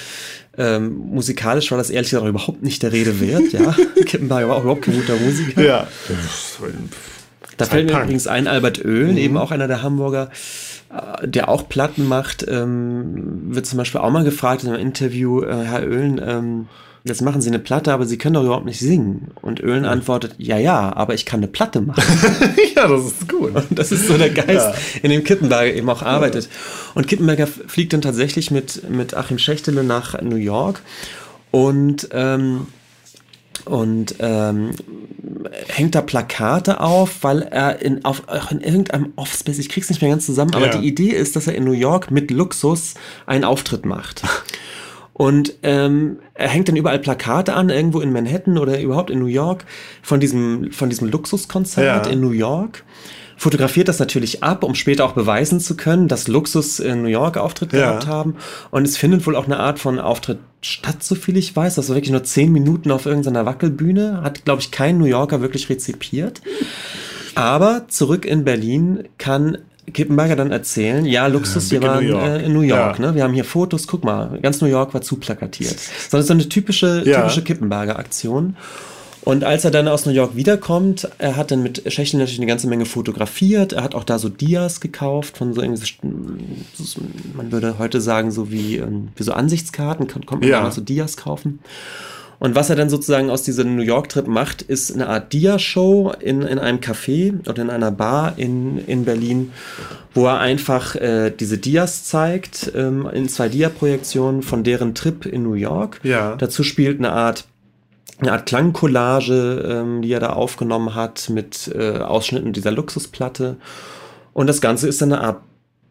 Ähm, 0.59 0.95
musikalisch 0.97 1.71
war 1.71 1.79
das 1.79 1.89
ehrlich 1.89 2.11
gesagt 2.11 2.29
überhaupt 2.29 2.63
nicht 2.63 2.83
der 2.83 2.93
Rede 2.93 3.19
wert, 3.21 3.53
ja. 3.53 3.75
Kippenberger 4.05 4.49
war 4.49 4.57
auch 4.57 4.63
überhaupt 4.63 4.83
kein 4.83 4.95
guter 4.95 5.17
Musiker. 5.17 5.63
Ja. 5.63 5.87
Da 7.57 7.65
fällt 7.65 7.87
mir 7.87 7.93
Punk. 7.93 8.05
übrigens 8.05 8.27
ein, 8.27 8.47
Albert 8.47 8.85
Oehlen, 8.85 9.17
eben 9.17 9.37
auch 9.37 9.51
einer 9.51 9.69
der 9.69 9.83
Hamburger, 9.83 10.31
äh, 10.93 11.27
der 11.29 11.49
auch 11.49 11.69
Platten 11.69 12.07
macht, 12.07 12.45
ähm, 12.49 13.55
wird 13.55 13.67
zum 13.67 13.79
Beispiel 13.79 14.01
auch 14.01 14.11
mal 14.11 14.25
gefragt 14.25 14.65
in 14.65 14.71
einem 14.71 14.81
Interview, 14.81 15.43
äh, 15.43 15.65
Herr 15.65 15.83
Oehlen, 15.83 16.21
ähm, 16.25 16.67
jetzt 17.05 17.23
machen 17.23 17.41
Sie 17.41 17.49
eine 17.49 17.59
Platte, 17.59 17.93
aber 17.93 18.07
Sie 18.07 18.19
können 18.19 18.35
doch 18.35 18.45
überhaupt 18.45 18.67
nicht 18.67 18.79
singen. 18.81 19.29
Und 19.41 19.63
Oehlen 19.63 19.85
antwortet, 19.85 20.35
ja, 20.39 20.59
ja, 20.59 20.95
aber 20.95 21.15
ich 21.15 21.25
kann 21.27 21.41
eine 21.41 21.49
Platte 21.49 21.81
machen. 21.81 22.03
ja, 22.77 22.87
das 22.89 23.05
ist 23.07 23.29
gut. 23.29 23.55
Und 23.55 23.79
das 23.79 23.91
ist 23.93 24.07
so 24.07 24.19
der 24.19 24.31
Geist, 24.31 24.49
Ja. 24.49 24.75
in 25.03 25.11
dem 25.11 25.25
Kippenberger 25.25 25.75
eben 25.75 25.89
auch 25.89 26.03
arbeitet. 26.03 26.49
Und 26.95 27.09
Kippenberger 27.09 27.47
fliegt 27.47 27.93
dann 27.93 28.03
tatsächlich 28.03 28.51
mit, 28.51 28.89
mit 28.91 29.15
Achim 29.15 29.39
Schächtele 29.39 29.83
nach 29.85 30.21
New 30.21 30.37
York 30.37 30.83
und, 31.51 32.09
ähm, 32.13 32.67
und 33.65 34.15
ähm, 34.21 34.71
hängt 35.69 35.95
da 35.95 36.01
Plakate 36.03 36.81
auf, 36.81 37.19
weil 37.23 37.43
er 37.43 37.81
in, 37.83 38.05
auf, 38.05 38.23
in 38.51 38.61
irgendeinem 38.61 39.13
Offspace, 39.17 39.59
ich 39.59 39.69
krieg's 39.69 39.89
nicht 39.89 40.01
mehr 40.03 40.11
ganz 40.11 40.27
zusammen, 40.27 40.55
aber 40.55 40.67
ja. 40.67 40.79
die 40.79 40.87
Idee 40.87 41.11
ist, 41.11 41.37
dass 41.37 41.47
er 41.47 41.55
in 41.55 41.65
New 41.65 41.73
York 41.73 42.11
mit 42.11 42.31
Luxus 42.31 42.95
einen 43.27 43.45
Auftritt 43.45 43.85
macht. 43.85 44.23
Und 45.21 45.53
ähm, 45.65 46.17
er 46.33 46.49
hängt 46.49 46.69
dann 46.69 46.77
überall 46.77 46.99
Plakate 46.99 47.53
an, 47.53 47.69
irgendwo 47.69 48.01
in 48.01 48.11
Manhattan 48.11 48.57
oder 48.57 48.81
überhaupt 48.81 49.11
in 49.11 49.19
New 49.19 49.27
York, 49.27 49.67
von 50.01 50.19
diesem, 50.19 50.73
von 50.73 50.89
diesem 50.89 51.11
Luxuskonzert 51.11 52.07
ja. 52.07 52.11
in 52.11 52.23
New 52.23 52.31
York. 52.31 52.85
Fotografiert 53.37 53.89
das 53.89 53.99
natürlich 53.99 54.43
ab, 54.43 54.65
um 54.65 54.75
später 54.75 55.05
auch 55.05 55.13
beweisen 55.13 55.61
zu 55.61 55.77
können, 55.77 56.09
dass 56.09 56.27
Luxus 56.27 56.81
in 56.81 57.03
New 57.03 57.09
York 57.09 57.37
Auftritt 57.37 57.75
ja. 57.75 57.81
gehabt 57.81 58.07
haben. 58.07 58.37
Und 58.71 58.89
es 58.89 58.97
findet 58.97 59.27
wohl 59.27 59.37
auch 59.37 59.45
eine 59.45 59.59
Art 59.59 59.79
von 59.79 59.99
Auftritt 59.99 60.39
statt, 60.63 61.03
so 61.03 61.15
viel 61.15 61.37
ich 61.37 61.55
weiß. 61.55 61.75
Das 61.75 61.91
war 61.91 61.97
wirklich 61.97 62.13
nur 62.13 62.25
zehn 62.25 62.51
Minuten 62.51 62.91
auf 62.91 63.05
irgendeiner 63.05 63.45
Wackelbühne. 63.45 64.23
Hat, 64.23 64.47
glaube 64.47 64.63
ich, 64.63 64.71
kein 64.71 64.97
New 64.97 65.05
Yorker 65.05 65.43
wirklich 65.43 65.69
rezipiert. 65.69 66.41
Aber 67.35 67.89
zurück 67.89 68.25
in 68.25 68.45
Berlin 68.45 69.05
kann 69.19 69.59
Kippenberger 69.91 70.37
dann 70.37 70.51
erzählen, 70.51 71.05
ja, 71.05 71.27
Luxus, 71.27 71.71
wir 71.71 71.83
waren 71.83 72.01
in 72.03 72.09
New 72.09 72.19
York, 72.19 72.27
äh, 72.27 72.45
in 72.45 72.53
New 72.53 72.61
York 72.61 72.99
ja. 72.99 73.07
ne? 73.07 73.15
wir 73.15 73.25
haben 73.25 73.35
hier 73.35 73.45
Fotos, 73.45 73.87
guck 73.87 74.05
mal, 74.05 74.39
ganz 74.41 74.61
New 74.61 74.69
York 74.69 74.95
war 74.95 75.03
zuplakatiert. 75.03 75.77
Sondern 76.09 76.27
so 76.27 76.33
eine 76.35 76.49
typische, 76.49 77.03
ja. 77.05 77.21
typische 77.21 77.43
Kippenberger 77.43 77.99
Aktion. 77.99 78.57
Und 79.23 79.45
als 79.45 79.65
er 79.65 79.71
dann 79.71 79.87
aus 79.87 80.07
New 80.07 80.13
York 80.13 80.35
wiederkommt, 80.35 81.09
er 81.19 81.37
hat 81.37 81.51
dann 81.51 81.63
mit 81.63 81.93
Schächel 81.93 82.19
natürlich 82.19 82.39
eine 82.39 82.47
ganze 82.47 82.69
Menge 82.69 82.87
fotografiert. 82.87 83.75
Er 83.75 83.83
hat 83.83 83.95
auch 83.95 84.05
da 84.05 84.19
so 84.19 84.31
Dias 84.31 84.81
gekauft 84.81 85.37
von 85.37 85.53
so 85.53 85.61
irgendwie, 85.61 85.85
man 87.35 87.53
würde 87.53 87.79
heute 87.79 88.01
sagen, 88.01 88.31
so 88.31 88.51
wie, 88.51 88.77
ähm, 88.77 89.09
wie 89.17 89.23
so 89.23 89.33
Ansichtskarten, 89.33 90.07
kommt 90.07 90.41
man 90.41 90.43
ja. 90.49 90.71
so 90.71 90.81
Dias 90.81 91.19
kaufen. 91.19 91.61
Und 92.41 92.55
was 92.55 92.71
er 92.71 92.77
dann 92.77 92.89
sozusagen 92.89 93.31
aus 93.31 93.43
diesem 93.43 93.77
New 93.77 93.83
York-Trip 93.83 94.27
macht, 94.27 94.63
ist 94.63 94.93
eine 94.93 95.09
Art 95.09 95.33
Dia-Show 95.35 96.15
in, 96.21 96.41
in 96.41 96.59
einem 96.59 96.81
Café 96.81 97.47
oder 97.47 97.61
in 97.61 97.69
einer 97.69 97.91
Bar 97.91 98.33
in, 98.39 98.79
in 98.87 99.05
Berlin, 99.05 99.53
wo 100.15 100.27
er 100.27 100.39
einfach 100.39 100.97
äh, 100.97 101.31
diese 101.31 101.59
Dias 101.59 102.05
zeigt, 102.05 102.73
ähm, 102.75 103.07
in 103.13 103.29
zwei 103.29 103.51
Dia-Projektionen 103.51 104.43
von 104.43 104.65
deren 104.65 104.95
Trip 104.95 105.27
in 105.27 105.43
New 105.43 105.53
York. 105.53 106.01
Ja. 106.03 106.35
Dazu 106.37 106.65
spielt 106.65 106.99
eine 106.99 107.13
Art 107.13 107.45
eine 108.19 108.33
Art 108.33 108.47
Klangcollage, 108.47 109.65
ähm, 109.67 110.03
die 110.03 110.13
er 110.13 110.21
da 110.21 110.31
aufgenommen 110.31 110.95
hat 110.95 111.31
mit 111.31 111.71
äh, 111.75 111.99
Ausschnitten 111.99 112.53
dieser 112.53 112.71
Luxusplatte. 112.71 113.57
Und 114.33 114.47
das 114.47 114.61
Ganze 114.61 114.89
ist 114.89 115.01
dann 115.01 115.13
eine 115.13 115.23
Art 115.23 115.43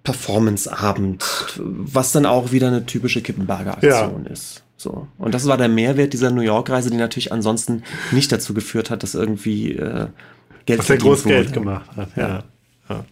Performance-Abend, 0.04 1.24
was 1.58 2.12
dann 2.12 2.26
auch 2.26 2.52
wieder 2.52 2.68
eine 2.68 2.86
typische 2.86 3.22
Kippenberger 3.22 3.74
Aktion 3.74 4.26
ja. 4.26 4.32
ist. 4.32 4.64
So. 4.80 5.08
Und 5.18 5.34
das 5.34 5.46
war 5.46 5.58
der 5.58 5.68
Mehrwert 5.68 6.14
dieser 6.14 6.32
New 6.32 6.42
York-Reise, 6.42 6.90
die 6.90 6.96
natürlich 6.96 7.34
ansonsten 7.34 7.84
nicht 8.12 8.32
dazu 8.32 8.54
geführt 8.54 8.90
hat, 8.90 9.04
dass 9.04 9.14
irgendwie 9.14 9.74
äh, 9.74 10.08
Geld 10.66 10.80
Was 10.80 10.90
er 10.90 10.98
groß. 10.98 11.24
Geld 11.26 11.52
gemacht 11.52 11.90
hat. 11.98 12.16
Ja. 12.16 12.44
ja. 12.90 13.06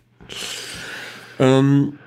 Ähm, 1.39 1.99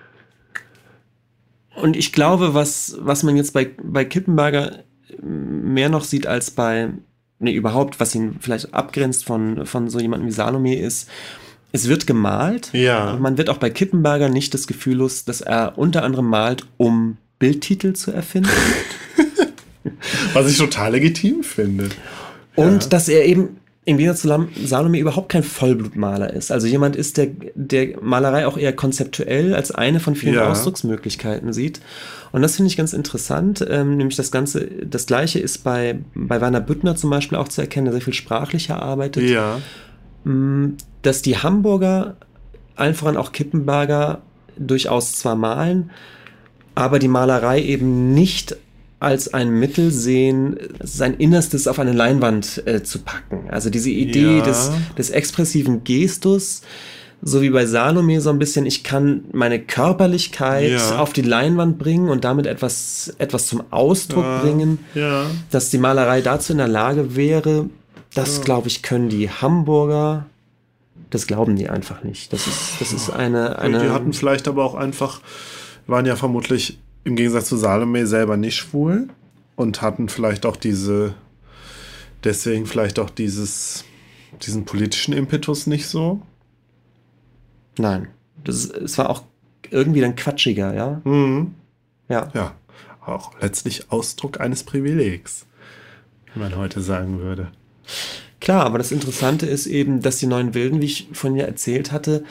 und 1.75 1.95
ich 1.95 2.15
glaube, 2.15 2.55
was, 2.55 2.97
was 3.01 3.23
man 3.23 3.37
jetzt 3.37 3.53
bei, 3.53 3.71
bei 3.83 4.07
Kippenberger 4.07 4.85
mehr 5.23 5.91
noch 5.91 6.05
sieht 6.05 6.27
als 6.27 6.51
bei, 6.51 6.89
nee, 7.39 7.53
überhaupt, 7.53 8.01
was 8.01 8.15
ihn 8.15 8.37
vielleicht 8.41 8.73
abgrenzt 8.73 9.27
von, 9.27 9.67
von 9.67 9.91
so 9.91 10.01
jemandem 10.01 10.29
wie 10.29 10.33
Salome 10.33 10.79
ist, 10.79 11.07
es 11.73 11.87
wird 11.87 12.07
gemalt. 12.07 12.71
Ja. 12.73 13.19
Man 13.21 13.37
wird 13.37 13.51
auch 13.51 13.59
bei 13.59 13.69
Kippenberger 13.69 14.31
nicht 14.31 14.55
das 14.55 14.67
Gefühl 14.67 14.97
los, 14.97 15.27
dass 15.27 15.43
er 15.43 15.77
unter 15.77 16.03
anderem 16.03 16.29
malt, 16.29 16.67
um 16.79 17.19
Bildtitel 17.39 17.93
zu 17.93 18.11
erfinden. 18.11 18.49
Was 20.33 20.51
ich 20.51 20.59
total 20.59 20.93
legitim 20.93 21.43
finde. 21.43 21.89
Und 22.57 22.85
ja. 22.85 22.89
dass 22.89 23.09
er 23.09 23.25
eben 23.25 23.61
im 23.87 23.97
Gegensatz 23.97 24.21
zu 24.21 24.49
Salome 24.67 24.99
überhaupt 24.99 25.31
kein 25.31 25.43
Vollblutmaler 25.43 26.33
ist. 26.33 26.53
Also 26.53 26.67
jemand 26.67 26.97
ist, 26.97 27.17
der, 27.17 27.29
der 27.55 28.01
Malerei 28.03 28.47
auch 28.47 28.59
eher 28.59 28.75
konzeptuell 28.75 29.55
als 29.55 29.73
eine 29.73 30.01
von 30.01 30.15
vielen 30.15 30.35
ja. 30.35 30.49
Ausdrucksmöglichkeiten 30.49 31.53
sieht. 31.53 31.81
Und 32.31 32.43
das 32.43 32.57
finde 32.57 32.69
ich 32.69 32.77
ganz 32.77 32.93
interessant. 32.93 33.67
Ähm, 33.69 33.97
nämlich 33.97 34.17
das 34.17 34.31
Ganze, 34.31 34.67
das 34.67 35.07
Gleiche 35.07 35.39
ist 35.39 35.65
bei, 35.65 35.99
bei 36.15 36.41
Werner 36.41 36.61
Büttner 36.61 36.95
zum 36.95 37.11
Beispiel 37.11 37.39
auch 37.39 37.49
zu 37.49 37.63
erkennen, 37.63 37.87
der 37.87 37.95
sehr 37.95 38.03
viel 38.03 38.15
sprachlicher 38.15 38.81
arbeitet. 38.81 39.25
Ja. 39.25 39.61
Mm, 40.25 40.77
dass 41.03 41.23
die 41.23 41.39
Hamburger, 41.39 42.17
allen 42.77 42.95
voran 42.95 43.17
auch 43.17 43.33
Kippenberger, 43.33 44.21
durchaus 44.59 45.15
zwar 45.15 45.37
malen, 45.37 45.91
aber 46.75 46.99
die 46.99 47.09
Malerei 47.09 47.63
eben 47.63 48.13
nicht 48.13 48.57
als 49.01 49.33
ein 49.33 49.51
Mittel 49.51 49.91
sehen, 49.91 50.57
sein 50.83 51.15
Innerstes 51.15 51.67
auf 51.67 51.79
eine 51.79 51.93
Leinwand 51.93 52.63
äh, 52.67 52.83
zu 52.83 53.01
packen. 53.01 53.49
Also 53.51 53.71
diese 53.71 53.91
Idee 53.91 54.39
ja. 54.39 54.45
des, 54.45 54.71
des 54.97 55.11
expressiven 55.11 55.85
Gestus, 55.85 56.61
so 57.23 57.41
wie 57.43 57.51
bei 57.51 57.67
Salome 57.67 58.21
so 58.21 58.31
ein 58.31 58.39
bisschen, 58.39 58.67
ich 58.67 58.85
kann 58.85 59.25
meine 59.33 59.59
Körperlichkeit 59.59 60.71
ja. 60.71 60.99
auf 60.99 61.13
die 61.13 61.23
Leinwand 61.23 61.79
bringen 61.79 62.09
und 62.11 62.25
damit 62.25 62.47
etwas, 62.47 63.15
etwas 63.19 63.47
zum 63.47 63.63
Ausdruck 63.71 64.25
ja. 64.25 64.39
bringen, 64.41 64.79
dass 65.51 65.71
die 65.71 65.79
Malerei 65.79 66.21
dazu 66.21 66.53
in 66.53 66.59
der 66.59 66.69
Lage 66.69 67.17
wäre. 67.17 67.69
Das, 68.15 68.43
glaube 68.43 68.69
ich, 68.69 68.83
können 68.83 69.09
die 69.09 69.31
Hamburger, 69.31 70.27
das 71.11 71.27
glauben 71.27 71.57
die 71.57 71.69
einfach 71.69 72.03
nicht. 72.03 72.33
Das 72.33 72.47
ist, 72.47 72.81
das 72.81 72.93
ist 72.93 73.11
eine, 73.11 73.59
eine. 73.59 73.81
Die 73.81 73.89
hatten 73.91 74.13
vielleicht 74.13 74.49
aber 74.49 74.65
auch 74.65 74.75
einfach, 74.75 75.21
waren 75.87 76.07
ja 76.07 76.17
vermutlich 76.17 76.79
im 77.05 77.17
Gegensatz 77.17 77.49
zu 77.49 77.57
Salome 77.57 78.07
selber 78.07 78.37
nicht 78.37 78.57
schwul 78.57 79.09
und 79.57 79.83
hatten 79.83 80.09
vielleicht 80.09 80.47
auch 80.47 80.57
diese, 80.57 81.15
deswegen 82.25 82.67
vielleicht 82.67 82.99
auch 82.99 83.11
dieses, 83.11 83.85
diesen 84.43 84.65
politischen 84.65 85.13
Impetus 85.13 85.67
nicht 85.67 85.87
so. 85.87 86.23
Nein, 87.79 88.09
das, 88.45 88.65
es 88.67 88.99
war 88.99 89.11
auch 89.11 89.23
irgendwie 89.71 90.01
dann 90.01 90.17
quatschiger, 90.17 90.75
ja? 90.75 91.01
Mhm. 91.05 91.55
Ja. 92.09 92.29
Ja, 92.35 92.55
auch 93.05 93.33
letztlich 93.41 93.91
Ausdruck 93.91 94.41
eines 94.41 94.65
Privilegs, 94.65 95.47
wie 96.35 96.41
man 96.41 96.57
heute 96.57 96.81
sagen 96.81 97.21
würde. 97.21 97.53
Klar, 98.41 98.65
aber 98.65 98.79
das 98.79 98.93
Interessante 98.93 99.47
ist 99.47 99.67
eben, 99.67 100.01
dass 100.01 100.19
die 100.19 100.27
neuen 100.27 100.55
Wilden, 100.55 100.81
wie 100.81 100.87
ich 100.87 101.09
von 101.13 101.35
dir 101.35 101.47
erzählt 101.47 101.93
hatte, 101.93 102.25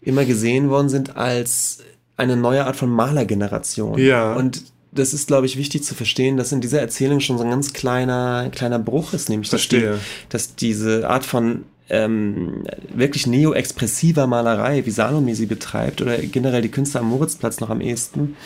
immer 0.00 0.24
gesehen 0.24 0.70
worden 0.70 0.88
sind 0.88 1.16
als 1.16 1.82
eine 2.16 2.36
neue 2.36 2.66
Art 2.66 2.76
von 2.76 2.90
Malergeneration. 2.90 3.98
Ja. 3.98 4.34
Und 4.34 4.62
das 4.92 5.12
ist, 5.12 5.26
glaube 5.26 5.46
ich, 5.46 5.56
wichtig 5.56 5.84
zu 5.84 5.94
verstehen, 5.94 6.36
dass 6.36 6.52
in 6.52 6.60
dieser 6.60 6.80
Erzählung 6.80 7.20
schon 7.20 7.38
so 7.38 7.44
ein 7.44 7.50
ganz 7.50 7.72
kleiner, 7.72 8.48
kleiner 8.50 8.78
Bruch 8.78 9.12
ist, 9.12 9.28
nämlich 9.28 9.50
dass, 9.50 9.68
die, 9.68 9.88
dass 10.28 10.54
diese 10.54 11.08
Art 11.08 11.24
von 11.24 11.64
ähm, 11.88 12.64
wirklich 12.94 13.26
neo-expressiver 13.26 14.26
Malerei, 14.26 14.86
wie 14.86 14.90
Salome 14.90 15.34
sie 15.34 15.46
betreibt, 15.46 16.02
oder 16.02 16.16
generell 16.18 16.62
die 16.62 16.70
Künstler 16.70 17.00
am 17.00 17.10
Moritzplatz 17.10 17.60
noch 17.60 17.70
am 17.70 17.80
ehesten, 17.80 18.36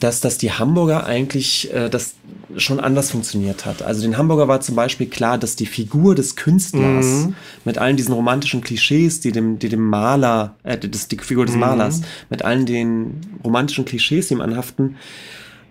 dass, 0.00 0.20
dass 0.20 0.38
die 0.38 0.52
Hamburger 0.52 1.06
eigentlich 1.06 1.72
äh, 1.72 1.88
das 1.88 2.14
schon 2.56 2.80
anders 2.80 3.10
funktioniert 3.10 3.64
hat. 3.64 3.82
Also 3.82 4.02
den 4.02 4.18
Hamburger 4.18 4.48
war 4.48 4.60
zum 4.60 4.74
Beispiel 4.74 5.06
klar, 5.06 5.38
dass 5.38 5.56
die 5.56 5.66
Figur 5.66 6.14
des 6.14 6.36
Künstlers 6.36 7.06
mhm. 7.06 7.34
mit 7.64 7.78
allen 7.78 7.96
diesen 7.96 8.12
romantischen 8.12 8.60
Klischees, 8.60 9.20
die 9.20 9.32
dem, 9.32 9.58
die 9.58 9.68
dem 9.68 9.84
Maler, 9.86 10.56
äh, 10.62 10.76
das, 10.76 11.08
die 11.08 11.18
Figur 11.18 11.46
des 11.46 11.54
mhm. 11.54 11.60
Malers, 11.60 12.02
mit 12.30 12.44
allen 12.44 12.66
den 12.66 13.20
romantischen 13.42 13.84
Klischees, 13.84 14.28
die 14.28 14.34
ihm 14.34 14.40
anhaften, 14.40 14.96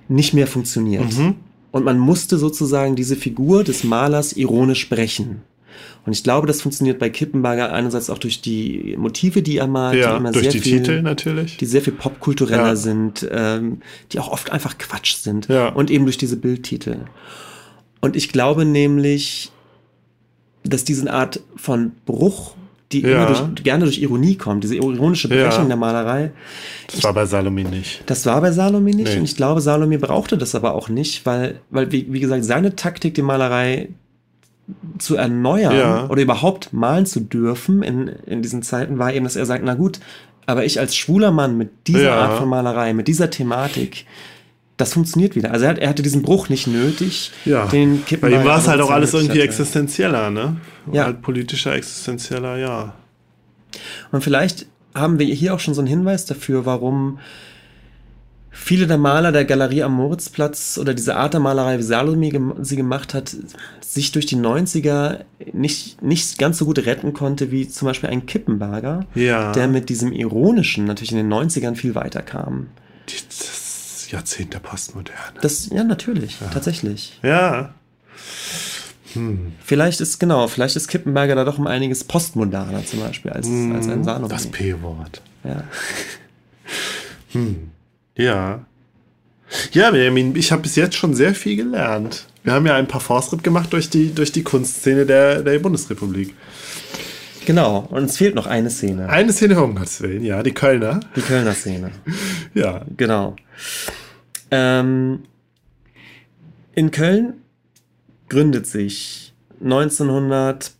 nicht 0.07 0.33
mehr 0.33 0.47
funktioniert. 0.47 1.17
Mhm. 1.17 1.35
Und 1.71 1.85
man 1.85 1.97
musste 1.97 2.37
sozusagen 2.37 2.95
diese 2.95 3.15
Figur 3.15 3.63
des 3.63 3.83
Malers 3.83 4.33
ironisch 4.33 4.89
brechen. 4.89 5.41
Und 6.05 6.13
ich 6.13 6.23
glaube, 6.23 6.47
das 6.47 6.61
funktioniert 6.61 6.99
bei 6.99 7.09
Kippenberger 7.09 7.71
einerseits 7.71 8.09
auch 8.09 8.17
durch 8.17 8.41
die 8.41 8.95
Motive, 8.97 9.41
die 9.41 9.57
er 9.57 9.67
malt, 9.67 9.99
ja, 9.99 10.11
die 10.11 10.17
immer 10.17 10.31
durch 10.31 10.43
sehr 10.43 10.51
die 10.51 10.59
viel, 10.59 10.79
Titel 10.81 11.01
natürlich, 11.01 11.57
die 11.57 11.65
sehr 11.65 11.81
viel 11.81 11.93
popkultureller 11.93 12.67
Ja. 12.69 12.75
sind, 12.75 13.27
ähm, 13.31 13.81
die 14.11 14.19
auch 14.19 14.29
oft 14.29 14.51
einfach 14.51 14.77
Quatsch 14.77 15.15
sind 15.15 15.47
Ja. 15.47 15.69
und 15.69 15.89
eben 15.91 16.03
durch 16.05 16.17
diese 16.17 16.35
Bildtitel. 16.37 16.97
Und 18.01 18.15
ich 18.17 18.29
glaube 18.33 18.65
nämlich, 18.65 19.51
dass 20.63 20.83
diese 20.83 21.11
Art 21.11 21.39
von 21.55 21.91
Bruch, 22.05 22.55
die 22.91 23.01
Ja. 23.01 23.15
immer 23.15 23.25
durch, 23.27 23.63
gerne 23.63 23.85
durch 23.85 23.99
Ironie 24.01 24.35
kommt, 24.35 24.63
diese 24.63 24.75
ironische 24.75 25.27
Brechung 25.27 25.63
Ja. 25.63 25.67
der 25.67 25.77
Malerei, 25.77 26.31
das 26.91 27.03
war 27.03 27.13
bei 27.13 27.25
Salome 27.25 27.63
nicht. 27.63 28.03
das 28.05 28.25
war 28.25 28.39
bei 28.41 28.51
Salome 28.51 28.91
nicht 28.91 29.11
Nee. 29.13 29.17
und 29.19 29.23
ich 29.23 29.35
glaube, 29.35 29.61
Salome 29.61 29.97
brauchte 29.99 30.37
das 30.37 30.53
aber 30.53 30.75
auch 30.75 30.89
nicht, 30.89 31.25
weil, 31.25 31.61
weil 31.69 31.91
wie, 31.91 32.07
wie 32.11 32.19
gesagt, 32.19 32.43
seine 32.45 32.75
Taktik, 32.75 33.13
die 33.15 33.21
Malerei 33.23 33.89
zu 34.97 35.15
erneuern 35.15 35.75
Ja. 35.75 36.07
oder 36.07 36.21
überhaupt 36.21 36.71
malen 36.73 37.05
zu 37.05 37.19
dürfen 37.19 37.83
in, 37.83 38.07
in 38.25 38.41
diesen 38.41 38.61
Zeiten, 38.63 38.97
war 38.97 39.13
eben, 39.13 39.25
dass 39.25 39.35
er 39.35 39.45
sagt, 39.45 39.63
na 39.63 39.73
gut, 39.73 39.99
aber 40.45 40.65
ich 40.65 40.79
als 40.79 40.95
schwuler 40.95 41.31
Mann 41.31 41.57
mit 41.57 41.87
dieser 41.87 42.03
Ja. 42.03 42.15
Art 42.21 42.37
von 42.37 42.47
Malerei, 42.49 42.93
mit 42.93 43.07
dieser 43.07 43.29
Thematik, 43.29 44.05
das 44.77 44.93
funktioniert 44.93 45.35
wieder. 45.35 45.51
Also 45.51 45.65
er, 45.65 45.71
hat, 45.71 45.79
er 45.79 45.89
hatte 45.89 46.01
diesen 46.01 46.23
Bruch 46.23 46.49
nicht 46.49 46.67
nötig. 46.67 47.31
Ja. 47.45 47.67
Den 47.67 47.99
Bei 47.99 48.03
Kippenberger 48.07 48.43
ihm 48.43 48.47
war 48.47 48.57
es 48.57 48.67
halt 48.67 48.81
auch 48.81 48.89
alles 48.89 49.13
irgendwie 49.13 49.33
hatte. 49.39 49.43
existenzieller, 49.43 50.29
ne? 50.31 50.57
Ja. 50.91 51.05
Halt 51.05 51.21
politischer, 51.21 51.75
existenzieller, 51.75 52.57
ja. 52.57 52.93
Und 54.11 54.23
vielleicht 54.23 54.65
haben 54.95 55.19
wir 55.19 55.25
hier 55.27 55.53
auch 55.53 55.59
schon 55.59 55.73
so 55.73 55.81
einen 55.81 55.87
Hinweis 55.87 56.25
dafür, 56.25 56.65
warum 56.65 57.19
viele 58.55 58.87
der 58.87 58.97
Maler 58.97 59.31
der 59.31 59.43
Galerie 59.45 59.83
am 59.83 59.93
Moritzplatz 59.95 60.77
oder 60.79 60.93
diese 60.93 61.15
Art 61.17 61.33
der 61.33 61.41
Malerei, 61.41 61.79
wie 61.79 61.83
Salome 61.83 62.29
gem 62.29 62.53
sie 62.61 62.75
gemacht 62.77 63.13
hat, 63.13 63.35
sich 63.81 64.11
durch 64.11 64.25
die 64.27 64.37
90er 64.37 65.25
nicht, 65.51 66.01
nicht 66.01 66.37
ganz 66.39 66.59
so 66.59 66.65
gut 66.65 66.79
retten 66.85 67.13
konnte 67.13 67.51
wie 67.51 67.67
zum 67.67 67.87
Beispiel 67.87 68.09
ein 68.09 68.25
Kippenberger, 68.25 69.05
Ja. 69.15 69.51
der 69.51 69.67
mit 69.67 69.89
diesem 69.89 70.11
Ironischen 70.13 70.85
natürlich 70.85 71.11
in 71.11 71.17
den 71.17 71.33
90ern 71.33 71.75
viel 71.75 71.95
weiter 71.95 72.21
kam. 72.21 72.67
Das 73.27 74.09
Jahrzehnt 74.11 74.53
der 74.53 74.59
Postmoderne. 74.59 75.39
Das, 75.41 75.69
ja, 75.69 75.83
natürlich, 75.83 76.37
tatsächlich. 76.53 77.19
Ja. 77.23 77.73
Vielleicht 79.63 80.01
ist, 80.01 80.19
genau, 80.19 80.47
vielleicht 80.47 80.75
ist 80.75 80.87
Kippenberger 80.87 81.35
da 81.35 81.43
doch 81.43 81.59
um 81.59 81.67
einiges 81.67 82.03
postmoderner 82.03 82.83
zum 82.85 82.99
Beispiel 83.01 83.31
als, 83.31 83.47
als 83.47 83.87
ein 83.87 84.03
Salome. 84.03 84.27
Das 84.27 84.47
P-Wort. 84.47 85.21
ja. 85.43 85.63
Ja. 88.15 88.65
Ja, 89.71 89.91
Benjamin, 89.91 90.35
ich 90.35 90.51
habe 90.51 90.63
bis 90.63 90.75
jetzt 90.75 90.95
schon 90.95 91.13
sehr 91.13 91.35
viel 91.35 91.55
gelernt. 91.55 92.25
Wir 92.43 92.53
haben 92.53 92.65
ja 92.65 92.75
ein 92.75 92.87
paar 92.87 93.01
Fortschritt 93.01 93.43
gemacht 93.43 93.71
durch 93.71 93.89
die, 93.89 94.13
durch 94.13 94.31
die 94.31 94.43
Kunstszene 94.43 95.05
der, 95.05 95.43
der 95.43 95.59
Bundesrepublik. 95.59 96.33
Genau, 97.45 97.87
und 97.89 98.05
es 98.05 98.17
fehlt 98.17 98.35
noch 98.35 98.47
eine 98.47 98.69
Szene. 98.69 99.09
Eine 99.09 99.33
Szene, 99.33 99.61
um 99.61 99.75
Gottes 99.75 100.01
Willen, 100.01 100.23
ja, 100.23 100.43
die 100.43 100.53
Kölner. 100.53 101.01
Die 101.15 101.21
Kölner 101.21 101.53
Szene. 101.53 101.91
Ja. 102.53 102.85
Genau. 102.97 103.35
Ähm, 104.51 105.23
in 106.75 106.91
Köln 106.91 107.41
gründet 108.29 108.67
sich 108.67 109.33
1900. 109.61 110.71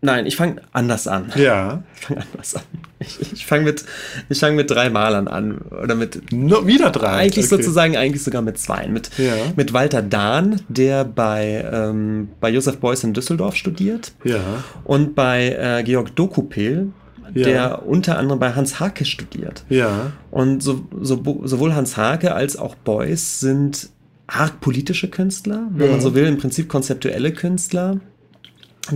Nein, 0.00 0.24
ich 0.24 0.36
fange 0.36 0.62
anders 0.72 1.06
an. 1.06 1.32
Ja. 1.36 1.82
Ich 1.94 2.06
fange 2.06 2.22
anders 2.32 2.54
an. 2.56 2.62
Ich, 3.02 3.32
ich 3.32 3.46
fange 3.46 3.64
mit, 3.64 3.84
ich 4.28 4.38
fang 4.38 4.54
mit 4.56 4.70
drei 4.70 4.90
Malern 4.90 5.26
an. 5.26 5.58
Oder 5.82 5.94
mit. 5.94 6.32
No, 6.32 6.66
wieder 6.66 6.90
drei. 6.90 7.08
Eigentlich 7.22 7.46
Okay. 7.46 7.56
sozusagen, 7.56 7.96
eigentlich 7.96 8.22
sogar 8.22 8.42
mit 8.42 8.58
zwei. 8.58 8.86
Mit, 8.88 9.10
Ja. 9.16 9.32
mit 9.56 9.72
Walter 9.72 10.02
Dahn, 10.02 10.60
der 10.68 11.04
bei, 11.04 11.64
ähm, 11.72 12.28
bei 12.40 12.50
Josef 12.50 12.76
Beuys 12.76 13.02
in 13.02 13.14
Düsseldorf 13.14 13.56
studiert. 13.56 14.12
Ja. 14.24 14.40
Und 14.84 15.14
bei 15.14 15.56
äh, 15.58 15.82
Georg 15.82 16.14
Dokupil, 16.14 16.92
Ja. 17.34 17.44
der 17.44 17.86
unter 17.86 18.18
anderem 18.18 18.38
bei 18.38 18.52
Hans 18.52 18.80
Hake 18.80 19.04
studiert. 19.06 19.64
Ja. 19.70 20.12
Und 20.30 20.62
so, 20.62 20.84
so, 21.00 21.40
sowohl 21.44 21.74
Hans 21.74 21.96
Hake 21.96 22.34
als 22.34 22.56
auch 22.56 22.74
Beuys 22.74 23.40
sind 23.40 23.88
arg 24.26 24.60
politische 24.60 25.08
Künstler, 25.08 25.68
wenn 25.72 25.86
Ja. 25.86 25.92
man 25.92 26.00
so 26.02 26.14
will, 26.14 26.26
im 26.26 26.36
Prinzip 26.38 26.68
konzeptuelle 26.68 27.32
Künstler. 27.32 27.98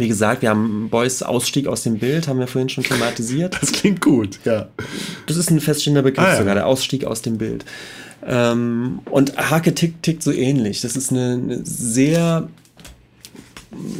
Wie 0.00 0.08
gesagt, 0.08 0.42
wir 0.42 0.50
haben 0.50 0.88
Beuys 0.90 1.22
Ausstieg 1.22 1.66
aus 1.66 1.82
dem 1.82 1.98
Bild, 1.98 2.28
haben 2.28 2.38
wir 2.38 2.46
vorhin 2.46 2.68
schon 2.68 2.84
thematisiert. 2.84 3.56
Das 3.60 3.72
klingt 3.72 4.00
gut, 4.00 4.38
ja. 4.44 4.68
Das 5.26 5.36
ist 5.36 5.50
ein 5.50 5.60
feststehender 5.60 6.02
Begriff 6.02 6.24
Ah, 6.24 6.32
ja. 6.32 6.38
sogar, 6.38 6.54
der 6.54 6.66
Ausstieg 6.66 7.04
aus 7.04 7.22
dem 7.22 7.38
Bild. 7.38 7.64
Ähm, 8.26 9.00
und 9.10 9.36
Hake 9.36 9.74
tickt, 9.74 10.02
tickt 10.02 10.22
so 10.22 10.32
ähnlich. 10.32 10.80
Das 10.80 10.96
ist 10.96 11.10
eine, 11.10 11.32
eine 11.42 11.60
sehr, 11.64 12.48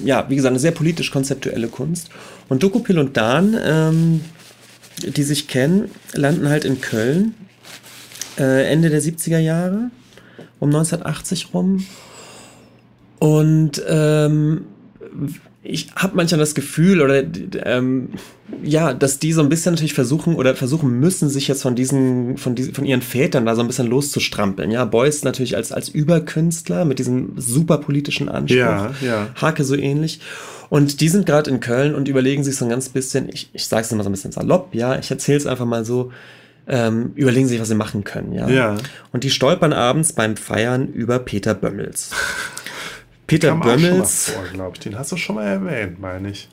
ja, 0.05 0.27
wie 0.29 0.37
gesagt, 0.37 0.53
eine 0.53 0.59
sehr 0.61 0.73
politisch-konzeptuelle 0.73 1.69
Kunst. 1.69 2.11
Und 2.49 2.63
Dokupil 2.63 2.99
und 2.99 3.17
Dan, 3.17 3.57
ähm, 3.63 4.21
die 5.03 5.23
sich 5.23 5.49
kennen, 5.49 5.91
landen 6.15 6.49
halt 6.49 6.65
in 6.65 6.81
Köln 6.81 7.35
äh, 8.39 8.71
Ende 8.71 8.91
der 8.91 9.03
70er 9.03 9.39
Jahre, 9.39 9.91
um 10.61 10.69
1980 10.69 11.49
rum. 11.55 11.85
Und 13.19 13.83
ähm, 13.89 14.67
ich 15.67 15.89
habe 15.97 16.15
manchmal 16.15 16.39
das 16.39 16.55
Gefühl, 16.55 17.01
oder 17.01 17.25
ähm, 17.65 18.11
ja, 18.63 18.93
dass 18.93 19.19
die 19.19 19.33
so 19.33 19.41
ein 19.41 19.49
bisschen 19.49 19.73
natürlich 19.73 19.95
versuchen 19.95 20.37
oder 20.37 20.55
versuchen 20.55 21.01
müssen, 21.01 21.31
sich 21.31 21.49
jetzt 21.49 21.63
von 21.63 21.75
diesen, 21.75 22.37
von 22.37 22.55
diesen, 22.55 22.75
von 22.75 22.85
ihren 22.85 23.01
Vätern 23.01 23.47
da 23.47 23.55
so 23.55 23.63
ein 23.63 23.67
bisschen 23.67 23.87
loszustrampeln. 23.87 24.71
Ja, 24.71 24.85
Beuys 24.85 25.25
natürlich 25.25 25.57
als, 25.57 25.73
als 25.73 25.89
Überkünstler 25.89 26.85
mit 26.85 26.99
diesem 26.99 27.33
super 27.37 27.79
politischen 27.79 28.29
Anspruch. 28.29 28.59
Ja, 28.59 28.93
ja. 29.01 29.29
Hake 29.41 29.65
so 29.65 29.75
ähnlich. 29.75 30.21
Und 30.69 31.01
die 31.01 31.09
sind 31.09 31.25
gerade 31.25 31.51
in 31.51 31.61
Köln 31.61 31.95
und 31.95 32.09
überlegen 32.09 32.45
sich 32.45 32.57
so 32.57 32.67
ein 32.67 32.71
ganz 32.71 32.91
bisschen, 32.91 33.31
ich, 33.31 33.49
ich 33.55 33.67
sage 33.67 33.83
es 33.83 33.93
immer 33.93 34.03
so 34.03 34.11
ein 34.11 34.13
bisschen 34.13 34.33
salopp, 34.33 34.75
ja, 34.75 34.99
ich 34.99 35.11
erzähle 35.11 35.39
es 35.39 35.47
einfach 35.47 35.67
mal 35.67 35.87
so, 35.87 36.13
ähm, 36.67 37.13
überlegen 37.15 37.49
sich, 37.49 37.61
was 37.61 37.69
sie 37.69 37.75
machen 37.75 38.05
können, 38.05 38.33
ja. 38.33 38.49
Ja. 38.49 38.77
Und 39.13 39.25
die 39.25 39.31
stolpern 39.31 39.73
abends 39.73 40.13
beim 40.13 40.37
Feiern 40.37 40.89
über 40.89 41.19
Peter 41.19 41.55
Bömmels. 41.55 42.11
Peter 43.27 43.55
Bömmels, 43.55 44.31
vor, 44.31 44.45
glaube 44.53 44.73
ich. 44.75 44.81
Den 44.81 44.99
hast 44.99 45.13
du 45.13 45.17
schon 45.17 45.37
mal 45.37 45.47
erwähnt, 45.47 46.01
meine 46.01 46.31
ich. 46.31 46.49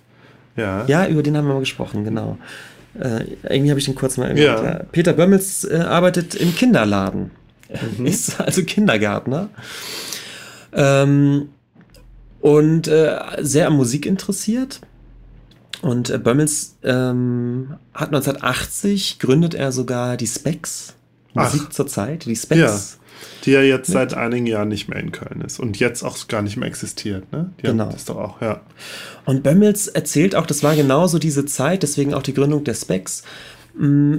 Ja. 0.56 0.86
ja, 0.86 1.08
über 1.08 1.24
den 1.24 1.38
haben 1.38 1.48
wir 1.48 1.54
mal 1.54 1.60
gesprochen, 1.60 2.04
genau. 2.04 2.38
Äh, 3.00 3.24
irgendwie 3.44 3.70
habe 3.70 3.80
ich 3.80 3.86
den 3.86 3.96
kurz 3.96 4.18
mal 4.18 4.30
erwähnt. 4.30 4.46
Ja. 4.46 4.64
Ja. 4.64 4.84
Peter 4.92 5.14
Bömmels 5.14 5.64
äh, 5.64 5.78
arbeitet 5.78 6.36
im 6.36 6.54
Kinderladen. 6.56 7.32
Mhm. 7.98 8.06
Ist 8.06 8.40
also 8.40 8.64
Kindergärtner. 8.64 9.50
Ähm, 10.74 11.50
und 12.42 12.88
äh, 12.88 13.18
sehr 13.40 13.68
an 13.68 13.74
Musik 13.74 14.06
interessiert. 14.06 14.82
Und 15.82 16.10
äh, 16.10 16.18
Bömmels 16.18 16.78
ähm, 16.84 17.76
hat 17.94 18.10
1980 18.10 19.20
gründet 19.20 19.54
er 19.54 19.72
sogar 19.72 20.18
die 20.18 20.28
Specs. 20.28 20.96
Ach. 21.36 21.52
Musik 21.52 21.74
zur 21.74 21.88
Zeit, 21.88 22.26
die 22.26 22.36
Specs. 22.36 23.00
Die 23.46 23.52
ja 23.52 23.62
jetzt 23.62 23.92
seit 23.92 24.14
einigen 24.14 24.46
Jahren 24.46 24.68
nicht 24.70 24.88
mehr 24.88 25.00
in 25.00 25.12
Köln 25.12 25.42
ist 25.42 25.60
und 25.60 25.80
jetzt 25.80 26.04
auch 26.04 26.28
gar 26.28 26.42
nicht 26.42 26.58
mehr 26.58 26.68
existiert, 26.68 27.32
ne? 27.32 27.52
Die 27.60 27.68
Genau. 27.68 27.90
das 27.92 28.06
doch 28.06 28.18
auch, 28.18 28.42
ja. 28.42 28.62
Und 29.26 29.44
Bömmels 29.44 29.88
erzählt 29.88 30.36
auch, 30.36 30.46
das 30.46 30.64
war 30.64 30.76
genauso 30.76 31.18
diese 31.20 31.46
Zeit, 31.46 31.84
deswegen 31.84 32.14
auch 32.14 32.24
die 32.24 32.34
Gründung 32.34 32.64
der 32.64 32.74
Specs. 32.76 33.24
Mm, 33.78 34.18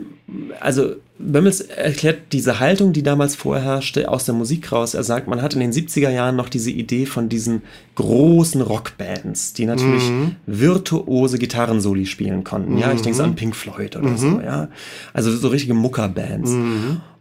Also 0.61 0.95
Bömmels 1.19 1.61
erklärt 1.61 2.33
diese 2.33 2.59
Haltung, 2.59 2.93
die 2.95 3.03
damals 3.03 3.37
vorherrschte, 3.37 4.09
aus 4.09 4.25
der 4.25 4.35
Musik 4.35 4.73
raus. 4.73 4.95
Er 4.95 5.05
sagt, 5.05 5.29
man 5.29 5.43
hat 5.43 5.53
in 5.55 5.61
den 5.61 5.71
70er 5.73 6.09
Jahren 6.11 6.37
noch 6.37 6.49
diese 6.49 6.71
Idee 6.71 7.05
von 7.07 7.29
diesen 7.29 7.63
großen 7.97 8.61
Rockbands, 8.63 9.53
die 9.53 9.67
natürlich 9.67 10.11
virtuose 10.47 11.39
Gitarrensoli 11.39 12.07
spielen 12.07 12.45
konnten. 12.45 12.79
Ja, 12.79 12.93
ich 12.93 13.03
denke 13.03 13.17
so 13.19 13.25
an 13.25 13.35
Pink 13.37 13.55
Floyd 13.55 13.95
oder 13.97 14.17
so, 14.17 14.41
ja. 14.41 14.69
Also 15.13 15.31
so 15.37 15.49
richtige 15.49 15.75
Muckerbands. 15.75 16.51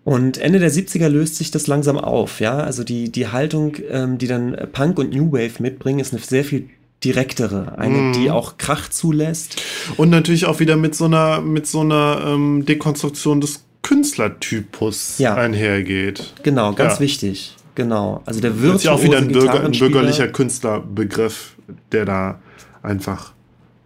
Und 0.04 0.40
Ende 0.40 0.60
der 0.60 0.72
70er 0.72 1.10
löst 1.10 1.36
sich 1.36 1.52
das 1.52 1.68
langsam 1.68 1.98
auf, 1.98 2.40
ja. 2.40 2.58
Also 2.58 2.84
die, 2.84 3.12
die 3.12 3.28
Haltung, 3.28 3.76
ähm, 3.90 4.18
die 4.18 4.28
dann 4.28 4.56
Punk 4.74 4.98
und 4.98 5.12
New 5.14 5.32
Wave 5.32 5.62
mitbringen, 5.62 6.00
ist 6.00 6.14
eine 6.14 6.22
sehr 6.22 6.44
viel 6.44 6.70
direktere, 7.04 7.78
eine, 7.78 8.12
die 8.14 8.30
auch 8.32 8.58
Krach 8.58 8.90
zulässt. 8.90 9.62
Und 9.98 10.10
natürlich 10.10 10.46
auch 10.46 10.60
wieder 10.60 10.76
mit 10.76 10.96
so 10.96 11.06
einer, 11.06 11.42
mit 11.42 11.66
so 11.68 11.82
einer 11.82 12.22
ähm, 12.26 12.66
Dekonstruktion 12.66 13.42
des 13.42 13.64
Künstlertypus 13.82 15.18
Ja. 15.18 15.36
einhergeht. 15.36 16.34
Genau, 16.44 16.74
ganz 16.74 16.96
Ja. 16.96 17.00
wichtig. 17.02 17.56
Genau. 17.76 18.22
Also 18.26 18.42
der 18.42 18.52
Das 18.52 18.60
virtuose 18.62 18.78
ist 18.78 18.84
ja 18.86 18.92
auch 18.94 19.04
wieder 19.04 19.18
ein, 19.18 19.28
Bürger, 19.30 19.64
ein 19.64 19.72
bürgerlicher 19.72 20.28
Künstlerbegriff, 20.28 21.56
der 21.92 22.06
da 22.06 22.40
einfach 22.84 23.34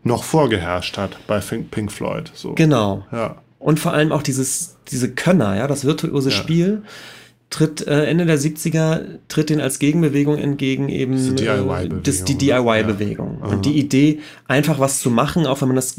noch 0.04 0.24
vorgeherrscht 0.24 0.98
hat 0.98 1.18
bei 1.28 1.40
Pink 1.40 1.72
Pink 1.72 1.92
Floyd. 1.92 2.32
So. 2.34 2.54
Genau. 2.54 3.06
Ja. 3.12 3.38
Und 3.66 3.80
vor 3.80 3.94
allem 3.94 4.12
auch 4.12 4.22
dieses, 4.22 4.76
diese 4.92 5.10
Könner, 5.10 5.56
ja, 5.58 5.66
das 5.66 5.86
virtuose 5.86 6.30
Ja. 6.30 6.36
Spiel 6.36 6.84
tritt 7.50 7.88
äh, 7.88 8.06
Ende 8.06 8.28
der 8.28 8.38
70er 8.38 9.02
tritt 9.28 9.50
den 9.50 9.60
als 9.60 9.80
Gegenbewegung 9.80 10.38
entgegen 10.38 10.88
eben 10.88 11.14
äh, 11.16 11.34
DIY-Bewegung, 11.36 12.04
die 12.04 12.34
ne? 12.34 12.38
DIY-Bewegung. 12.38 13.38
Ja. 13.42 13.48
Und 13.48 13.66
die 13.66 13.80
Idee, 13.80 14.20
einfach 14.48 14.78
was 14.80 15.00
zu 15.00 15.10
machen, 15.10 15.48
auch 15.48 15.62
wenn 15.62 15.70
man 15.70 15.76
das 15.78 15.96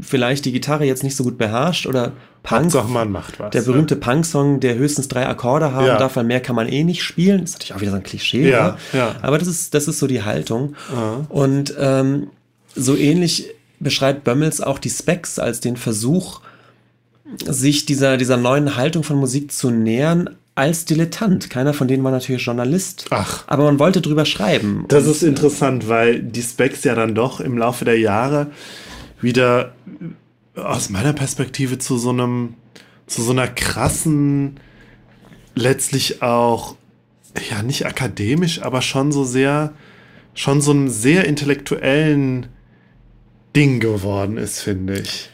vielleicht 0.00 0.44
die 0.44 0.50
Gitarre 0.50 0.86
jetzt 0.86 1.04
nicht 1.04 1.14
so 1.14 1.22
gut 1.22 1.38
beherrscht 1.38 1.86
oder 1.86 2.10
Punk. 2.42 2.64
Hauptsache 2.64 2.88
man 2.90 3.12
macht 3.12 3.38
was. 3.38 3.50
Der 3.50 3.62
berühmte 3.62 3.94
Punk-Song, 3.94 4.58
der 4.58 4.74
höchstens 4.74 5.06
drei 5.06 5.24
Akkorde 5.28 5.70
haben 5.72 5.86
Ja. 5.86 5.98
darf, 5.98 6.16
weil 6.16 6.24
mehr 6.24 6.40
kann 6.40 6.56
man 6.56 6.68
eh 6.68 6.82
nicht 6.82 7.04
spielen. 7.04 7.42
Das 7.42 7.50
ist 7.50 7.54
natürlich 7.56 7.74
auch 7.74 7.80
wieder 7.80 7.92
so 7.92 7.96
ein 7.98 8.02
Klischee. 8.02 8.50
Ja, 8.50 8.76
ja. 8.92 9.14
Aber 9.22 9.38
das 9.38 9.46
ist, 9.46 9.72
das 9.74 9.86
ist 9.86 10.00
so 10.00 10.08
die 10.08 10.22
Haltung. 10.24 10.74
Und 11.28 11.74
ähm, 11.78 12.28
so 12.74 12.96
ähnlich 12.96 13.50
beschreibt 13.78 14.24
Bömmels 14.24 14.60
auch 14.60 14.78
die 14.80 14.90
Specs 14.90 15.38
als 15.38 15.60
den 15.60 15.76
Versuch, 15.76 16.40
sich 17.44 17.86
dieser, 17.86 18.16
dieser 18.16 18.36
neuen 18.36 18.76
Haltung 18.76 19.02
von 19.02 19.16
Musik 19.16 19.52
zu 19.52 19.70
nähern 19.70 20.30
als 20.54 20.84
Dilettant. 20.84 21.50
Keiner 21.50 21.74
von 21.74 21.88
denen 21.88 22.04
war 22.04 22.12
natürlich 22.12 22.44
Journalist. 22.44 23.06
Ach. 23.10 23.44
Aber 23.46 23.64
man 23.64 23.78
wollte 23.78 24.00
drüber 24.00 24.24
schreiben. 24.24 24.84
Das 24.88 25.06
ist 25.06 25.22
interessant, 25.22 25.88
weil 25.88 26.22
die 26.22 26.42
Specs 26.42 26.84
ja 26.84 26.94
dann 26.94 27.14
doch 27.14 27.40
im 27.40 27.58
Laufe 27.58 27.84
der 27.84 27.98
Jahre 27.98 28.48
wieder 29.20 29.74
aus 30.54 30.90
meiner 30.90 31.12
Perspektive 31.12 31.78
zu 31.78 31.98
so 31.98 32.10
einem, 32.10 32.54
zu 33.06 33.22
so 33.22 33.32
einer 33.32 33.48
krassen, 33.48 34.60
letztlich 35.54 36.22
auch, 36.22 36.76
ja, 37.50 37.62
nicht 37.62 37.86
akademisch, 37.86 38.62
aber 38.62 38.82
schon 38.82 39.10
so 39.10 39.24
sehr, 39.24 39.72
schon 40.34 40.60
so 40.60 40.70
einem 40.70 40.88
sehr 40.88 41.24
intellektuellen 41.24 42.46
Ding 43.56 43.80
geworden 43.80 44.36
ist, 44.36 44.60
finde 44.60 45.00
ich. 45.00 45.30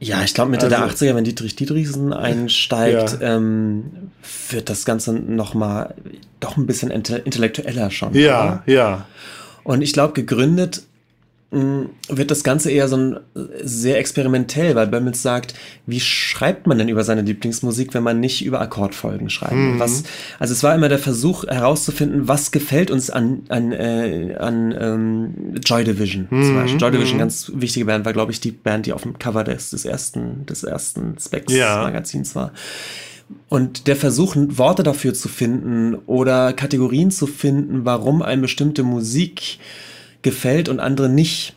Ja, 0.00 0.22
ich 0.22 0.32
glaube 0.34 0.50
Mitte 0.50 0.68
der 0.68 0.82
Also- 0.82 1.04
80er, 1.06 1.14
wenn 1.16 1.24
Dietrich 1.24 1.56
Dietrichsen 1.56 2.12
einsteigt, 2.12 3.18
Ja. 3.20 3.36
ähm, 3.36 3.84
wird 4.50 4.70
das 4.70 4.84
Ganze 4.84 5.12
nochmal 5.12 5.94
doch 6.40 6.56
ein 6.56 6.66
bisschen 6.66 6.90
inte 6.90 7.16
intellektueller 7.16 7.90
schon. 7.90 8.14
Ja, 8.14 8.62
oder? 8.66 8.72
ja. 8.72 9.06
Und 9.64 9.82
ich 9.82 9.92
glaube, 9.92 10.14
gegründet 10.14 10.82
wird 11.50 12.30
das 12.30 12.44
Ganze 12.44 12.70
eher 12.70 12.88
so 12.88 12.96
ein 12.98 13.20
sehr 13.62 13.98
experimentell, 13.98 14.74
weil 14.74 14.86
Bömmels 14.86 15.22
sagt, 15.22 15.54
wie 15.86 15.98
schreibt 15.98 16.66
man 16.66 16.76
denn 16.76 16.90
über 16.90 17.04
seine 17.04 17.22
Lieblingsmusik, 17.22 17.94
wenn 17.94 18.02
man 18.02 18.20
nicht 18.20 18.44
über 18.44 18.60
Akkordfolgen 18.60 19.30
schreibt? 19.30 19.54
Mhm. 19.54 19.78
Was, 19.78 20.02
also 20.38 20.52
es 20.52 20.62
war 20.62 20.74
immer 20.74 20.90
der 20.90 20.98
Versuch 20.98 21.44
herauszufinden, 21.46 22.28
was 22.28 22.50
gefällt 22.50 22.90
uns 22.90 23.08
an, 23.08 23.44
an, 23.48 23.72
äh, 23.72 24.36
an 24.38 24.74
ähm, 24.78 25.54
Joy 25.64 25.84
Division 25.84 26.28
mhm. 26.30 26.44
zum 26.44 26.54
Beispiel. 26.54 26.80
Joy 26.80 26.90
Division, 26.90 27.16
mhm. 27.16 27.20
ganz 27.20 27.50
wichtige 27.54 27.86
Band, 27.86 28.04
war 28.04 28.12
glaube 28.12 28.32
ich 28.32 28.40
die 28.40 28.52
Band, 28.52 28.84
die 28.84 28.92
auf 28.92 29.02
dem 29.02 29.18
Cover 29.18 29.42
des, 29.42 29.70
des 29.70 29.86
ersten, 29.86 30.44
des 30.44 30.64
ersten 30.64 31.16
Specs-Magazins 31.18 32.34
ja. 32.34 32.40
war. 32.42 32.52
Und 33.48 33.86
der 33.86 33.96
Versuch, 33.96 34.36
Worte 34.36 34.82
dafür 34.82 35.14
zu 35.14 35.28
finden 35.28 35.94
oder 35.94 36.52
Kategorien 36.52 37.10
zu 37.10 37.26
finden, 37.26 37.86
warum 37.86 38.20
eine 38.20 38.42
bestimmte 38.42 38.82
Musik 38.82 39.58
gefällt 40.28 40.68
und 40.68 40.80
andere 40.80 41.08
nicht. 41.08 41.54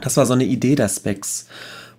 Das 0.00 0.16
war 0.16 0.24
so 0.24 0.32
eine 0.32 0.44
Idee 0.44 0.74
der 0.74 0.88
Specs. 0.88 1.46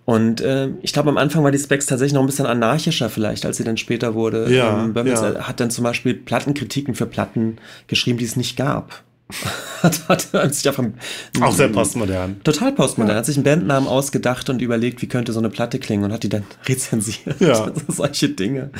Und 0.05 0.41
äh, 0.41 0.69
ich 0.81 0.91
glaube, 0.91 1.09
am 1.09 1.17
Anfang 1.17 1.43
war 1.43 1.51
die 1.51 1.59
Specs 1.59 1.85
tatsächlich 1.85 2.13
noch 2.13 2.21
ein 2.21 2.25
bisschen 2.25 2.45
anarchischer 2.45 3.09
vielleicht, 3.09 3.45
als 3.45 3.57
sie 3.57 3.63
dann 3.63 3.77
später 3.77 4.15
wurde. 4.15 4.53
Ja, 4.53 4.83
ähm, 4.83 4.93
Bömmels 4.93 5.21
ja. 5.21 5.47
hat 5.47 5.59
dann 5.59 5.69
zum 5.69 5.83
Beispiel 5.83 6.13
Plattenkritiken 6.13 6.95
für 6.95 7.05
Platten 7.05 7.57
geschrieben, 7.87 8.17
die 8.17 8.25
es 8.25 8.35
nicht 8.35 8.57
gab. 8.57 9.03
hat, 9.81 10.07
hat, 10.09 10.33
hat 10.33 10.53
sich 10.53 10.67
einfach, 10.67 10.83
Auch 11.39 11.53
sehr 11.53 11.69
postmodern. 11.69 12.41
Total 12.43 12.73
postmodern. 12.73 13.13
Ja. 13.13 13.19
Hat 13.19 13.25
sich 13.25 13.37
einen 13.37 13.45
Bandnamen 13.45 13.87
ausgedacht 13.87 14.49
und 14.49 14.61
überlegt, 14.61 15.01
wie 15.01 15.07
könnte 15.07 15.31
so 15.31 15.39
eine 15.39 15.49
Platte 15.49 15.79
klingen 15.79 16.03
und 16.03 16.11
hat 16.11 16.23
die 16.23 16.29
dann 16.29 16.43
rezensiert. 16.65 17.39
Ja. 17.39 17.71
Solche 17.87 18.29
Dinge. 18.29 18.71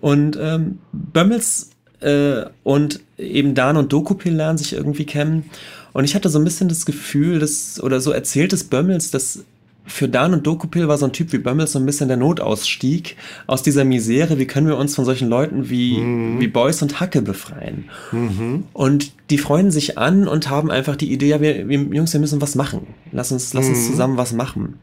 Und 0.00 0.36
ähm, 0.40 0.78
Bömmels 0.92 1.70
äh, 2.00 2.44
und 2.62 3.00
eben 3.16 3.54
Dan 3.54 3.76
und 3.76 3.92
Dokupil 3.92 4.34
lernen 4.34 4.58
sich 4.58 4.72
irgendwie 4.72 5.06
kennen. 5.06 5.50
Und 5.94 6.04
ich 6.04 6.14
hatte 6.14 6.28
so 6.28 6.38
ein 6.38 6.44
bisschen 6.44 6.68
das 6.68 6.84
Gefühl, 6.84 7.38
dass, 7.38 7.82
oder 7.82 8.00
so 8.00 8.10
erzählt 8.10 8.52
es 8.52 8.64
Bömmels, 8.64 9.10
dass 9.10 9.44
für 9.86 10.08
Dan 10.08 10.32
und 10.32 10.46
Dokupil 10.46 10.88
war 10.88 10.98
so 10.98 11.04
ein 11.04 11.12
Typ 11.12 11.32
wie 11.32 11.38
Bömmels 11.38 11.72
so 11.72 11.78
ein 11.78 11.86
bisschen 11.86 12.08
der 12.08 12.16
Notausstieg 12.16 13.16
aus 13.46 13.62
dieser 13.62 13.84
Misere. 13.84 14.38
Wie 14.38 14.46
können 14.46 14.66
wir 14.66 14.76
uns 14.76 14.94
von 14.94 15.04
solchen 15.04 15.28
Leuten 15.28 15.70
wie, 15.70 15.98
mhm. 15.98 16.40
wie 16.40 16.48
Beuys 16.48 16.82
und 16.82 17.00
Hacke 17.00 17.22
befreien? 17.22 17.90
Mhm. 18.10 18.64
Und 18.72 19.12
die 19.30 19.38
freuen 19.38 19.70
sich 19.70 19.96
an 19.96 20.26
und 20.26 20.50
haben 20.50 20.70
einfach 20.70 20.96
die 20.96 21.12
Idee, 21.12 21.28
ja, 21.28 21.40
wir, 21.40 21.68
wir 21.68 21.78
Jungs, 21.78 22.12
wir 22.12 22.20
müssen 22.20 22.40
was 22.40 22.54
machen. 22.54 22.86
Lass 23.12 23.30
uns, 23.30 23.54
lass 23.54 23.68
uns 23.68 23.86
mhm. 23.86 23.90
zusammen 23.90 24.16
was 24.16 24.32
machen. 24.32 24.78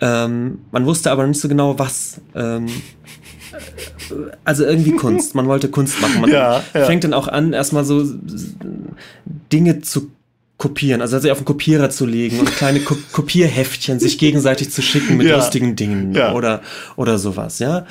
Ähm, 0.00 0.60
man 0.70 0.86
wusste 0.86 1.10
aber 1.10 1.26
nicht 1.26 1.40
so 1.40 1.48
genau, 1.48 1.78
was. 1.78 2.20
Ähm, 2.34 2.66
also 4.44 4.64
irgendwie 4.64 4.92
Kunst. 4.92 5.34
Man 5.34 5.46
wollte 5.46 5.68
Kunst 5.68 6.00
machen. 6.00 6.20
Man 6.20 6.30
ja, 6.32 6.62
ja. 6.74 6.84
fängt 6.84 7.04
dann 7.04 7.14
auch 7.14 7.28
an, 7.28 7.52
erstmal 7.52 7.84
so 7.84 8.04
Dinge 9.52 9.80
zu 9.80 10.10
kopieren, 10.58 11.00
also 11.00 11.18
sich 11.18 11.30
auf 11.30 11.38
den 11.38 11.44
Kopierer 11.44 11.88
zu 11.88 12.04
legen 12.04 12.40
und 12.40 12.50
kleine 12.50 12.80
Ko 12.80 12.96
Kopierheftchen 13.12 14.00
sich 14.00 14.18
gegenseitig 14.18 14.70
zu 14.70 14.82
schicken 14.82 15.16
mit 15.16 15.28
ja. 15.28 15.36
lustigen 15.36 15.76
Dingen 15.76 16.14
ja. 16.14 16.34
oder, 16.34 16.62
oder 16.96 17.18
sowas, 17.18 17.60
ja. 17.60 17.86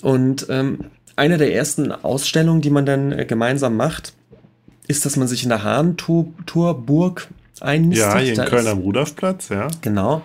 Und 0.00 0.46
ähm, 0.48 0.78
eine 1.16 1.38
der 1.38 1.52
ersten 1.52 1.90
Ausstellungen, 1.90 2.60
die 2.60 2.70
man 2.70 2.86
dann 2.86 3.12
äh, 3.12 3.24
gemeinsam 3.24 3.76
macht, 3.76 4.12
ist, 4.86 5.04
dass 5.04 5.16
man 5.16 5.26
sich 5.28 5.42
in 5.42 5.48
der 5.48 5.64
Hahnturburg 5.64 7.28
einnistet. 7.60 8.06
Ja, 8.06 8.18
hier 8.18 8.34
in 8.34 8.44
Köln 8.44 8.66
am 8.66 8.78
Rudolfplatz, 8.78 9.48
ja. 9.48 9.68
Genau. 9.80 10.22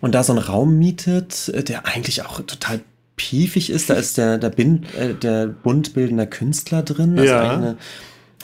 Und 0.00 0.14
da 0.14 0.24
so 0.24 0.32
einen 0.32 0.42
Raum 0.42 0.78
mietet, 0.78 1.48
äh, 1.48 1.62
der 1.62 1.86
eigentlich 1.86 2.24
auch 2.24 2.40
total 2.40 2.80
piefig 3.20 3.68
ist. 3.68 3.90
Da 3.90 3.94
ist 3.94 4.16
der, 4.16 4.38
der, 4.38 4.48
Bind, 4.48 4.94
äh, 4.94 5.12
der 5.12 5.46
Bund 5.46 5.92
bildender 5.92 6.26
Künstler 6.26 6.82
drin. 6.82 7.18
Also 7.18 7.30
ja. 7.30 7.50
eine, 7.50 7.76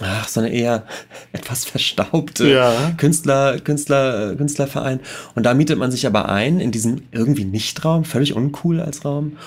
ach, 0.03 0.29
so 0.29 0.41
eine 0.41 0.51
eher 0.51 0.85
etwas 1.33 1.65
verstaubte 1.65 2.47
ja. 2.47 2.93
Künstler, 2.99 3.59
Künstler, 3.59 4.37
Künstlerverein. 4.37 5.01
Und 5.35 5.47
da 5.47 5.55
mietet 5.55 5.79
man 5.79 5.91
sich 5.91 6.07
aber 6.07 6.29
ein 6.29 6.61
in 6.61 6.73
diesen 6.73 7.09
irgendwie 7.11 7.47
Nichtraum, 7.47 8.05
völlig 8.05 8.37
uncool 8.37 8.81
als 8.81 9.07
Raum 9.07 9.39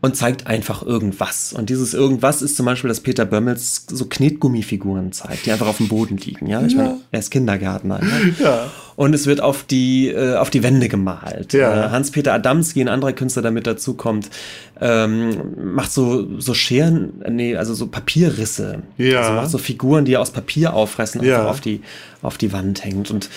und 0.00 0.14
zeigt 0.14 0.46
einfach 0.46 0.82
irgendwas. 0.84 1.52
Und 1.52 1.70
dieses 1.70 1.92
irgendwas 1.92 2.40
ist 2.40 2.56
zum 2.56 2.66
Beispiel, 2.66 2.88
dass 2.88 3.00
Peter 3.00 3.24
Bömmels 3.24 3.84
so 3.90 4.04
Knetgummifiguren 4.04 5.10
zeigt, 5.10 5.46
die 5.46 5.52
einfach 5.52 5.66
auf 5.66 5.78
dem 5.78 5.88
Boden 5.88 6.16
liegen. 6.18 6.46
Ja, 6.46 6.62
ich 6.62 6.74
ja. 6.74 6.78
meine, 6.78 7.00
er 7.10 7.18
ist 7.18 7.30
Kindergärtner. 7.30 7.98
Ne? 7.98 8.34
Ja. 8.38 8.70
Und 8.94 9.12
es 9.14 9.26
wird 9.26 9.40
auf 9.40 9.64
die, 9.64 10.08
äh, 10.08 10.36
auf 10.36 10.50
die 10.50 10.62
Wände 10.62 10.88
gemalt. 10.88 11.52
Ja. 11.52 11.86
Äh, 11.86 11.90
Hans-Peter 11.90 12.32
Adamski, 12.32 12.80
ein 12.80 12.88
anderer 12.88 13.12
Künstler, 13.12 13.42
der 13.42 13.50
mit 13.50 13.66
dazukommt, 13.66 14.30
ähm, 14.80 15.74
macht 15.74 15.90
so, 15.90 16.40
so 16.40 16.54
Scheren, 16.54 17.24
nee, 17.28 17.56
also 17.56 17.74
so 17.74 17.88
Papierrisse. 17.88 18.82
Ja. 18.98 19.20
Also 19.20 19.32
macht 19.32 19.50
so 19.50 19.58
Figuren, 19.58 20.04
die 20.04 20.14
er 20.14 20.20
aus 20.20 20.30
Papier 20.30 20.74
auffressen 20.74 21.20
und 21.20 21.26
ja. 21.26 21.48
auf 21.48 21.60
die, 21.60 21.80
auf 22.22 22.38
die 22.38 22.52
Wand 22.52 22.84
hängt. 22.84 23.10
Und 23.10 23.30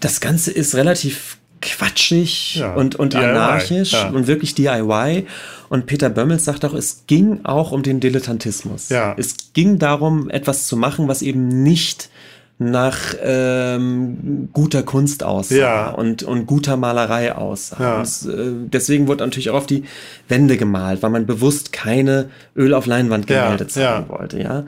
das 0.00 0.20
Ganze 0.20 0.50
ist 0.50 0.74
relativ 0.74 1.38
quatschig 1.62 2.56
Ja. 2.56 2.74
und, 2.74 2.96
und 2.96 3.14
anarchisch 3.14 3.94
und 4.12 4.26
wirklich 4.26 4.54
DIY. 4.54 5.26
Und 5.70 5.86
Peter 5.86 6.10
Bömmels 6.10 6.44
sagt 6.44 6.64
auch, 6.66 6.74
es 6.74 7.04
ging 7.06 7.44
auch 7.44 7.70
um 7.72 7.82
den 7.82 8.00
Dilettantismus. 8.00 8.90
Ja. 8.90 9.14
Es 9.16 9.52
ging 9.54 9.78
darum, 9.78 10.28
etwas 10.28 10.66
zu 10.66 10.76
machen, 10.76 11.08
was 11.08 11.22
eben 11.22 11.62
nicht 11.62 12.10
nach 12.58 13.14
ähm, 13.22 14.50
guter 14.52 14.82
Kunst 14.82 15.22
aussah 15.24 15.54
Ja. 15.54 15.90
und, 15.92 16.22
und 16.24 16.44
guter 16.46 16.76
Malerei 16.76 17.34
aussah. 17.34 17.76
Ja. 17.80 17.98
Und 18.00 18.34
äh, 18.38 18.68
deswegen 18.70 19.06
wurde 19.06 19.24
natürlich 19.24 19.48
auch 19.48 19.56
auf 19.58 19.66
die 19.66 19.84
Wände 20.28 20.58
gemalt, 20.58 21.02
weil 21.02 21.08
man 21.10 21.24
bewusst 21.24 21.72
keine 21.72 22.28
Öl 22.54 22.74
auf 22.74 22.84
Leinwand 22.84 23.30
Ja, 23.30 23.44
Gemälde 23.44 23.66
zeigen 23.68 24.06
ja. 24.10 24.18
wollte. 24.18 24.42
Ja? 24.42 24.66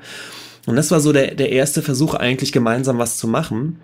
Und 0.67 0.77
das 0.77 0.91
war 0.91 1.01
so 1.01 1.13
der, 1.13 1.35
der 1.35 1.51
erste 1.51 1.83
Versuch, 1.83 2.15
eigentlich 2.15 2.53
gemeinsam 2.53 2.97
was 2.99 3.19
zu 3.19 3.27
machen. 3.29 3.81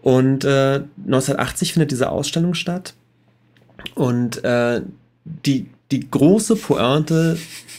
Und 0.00 0.44
äh, 0.44 0.80
1980 1.04 1.74
findet 1.74 1.90
diese 1.90 2.08
Ausstellung 2.08 2.54
statt. 2.54 2.94
Und 3.94 4.42
äh, 4.44 4.80
die, 5.24 5.66
die 5.90 6.10
große 6.10 6.56
Pointe 6.56 7.36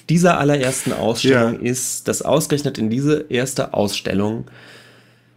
dieser 0.10 0.38
allerersten 0.40 0.94
Ausstellung 0.94 1.54
Ja. 1.64 1.70
ist, 1.72 2.08
dass 2.08 2.22
ausgerechnet 2.22 2.78
in 2.78 2.90
diese 2.90 3.26
erste 3.30 3.74
Ausstellung 3.74 4.46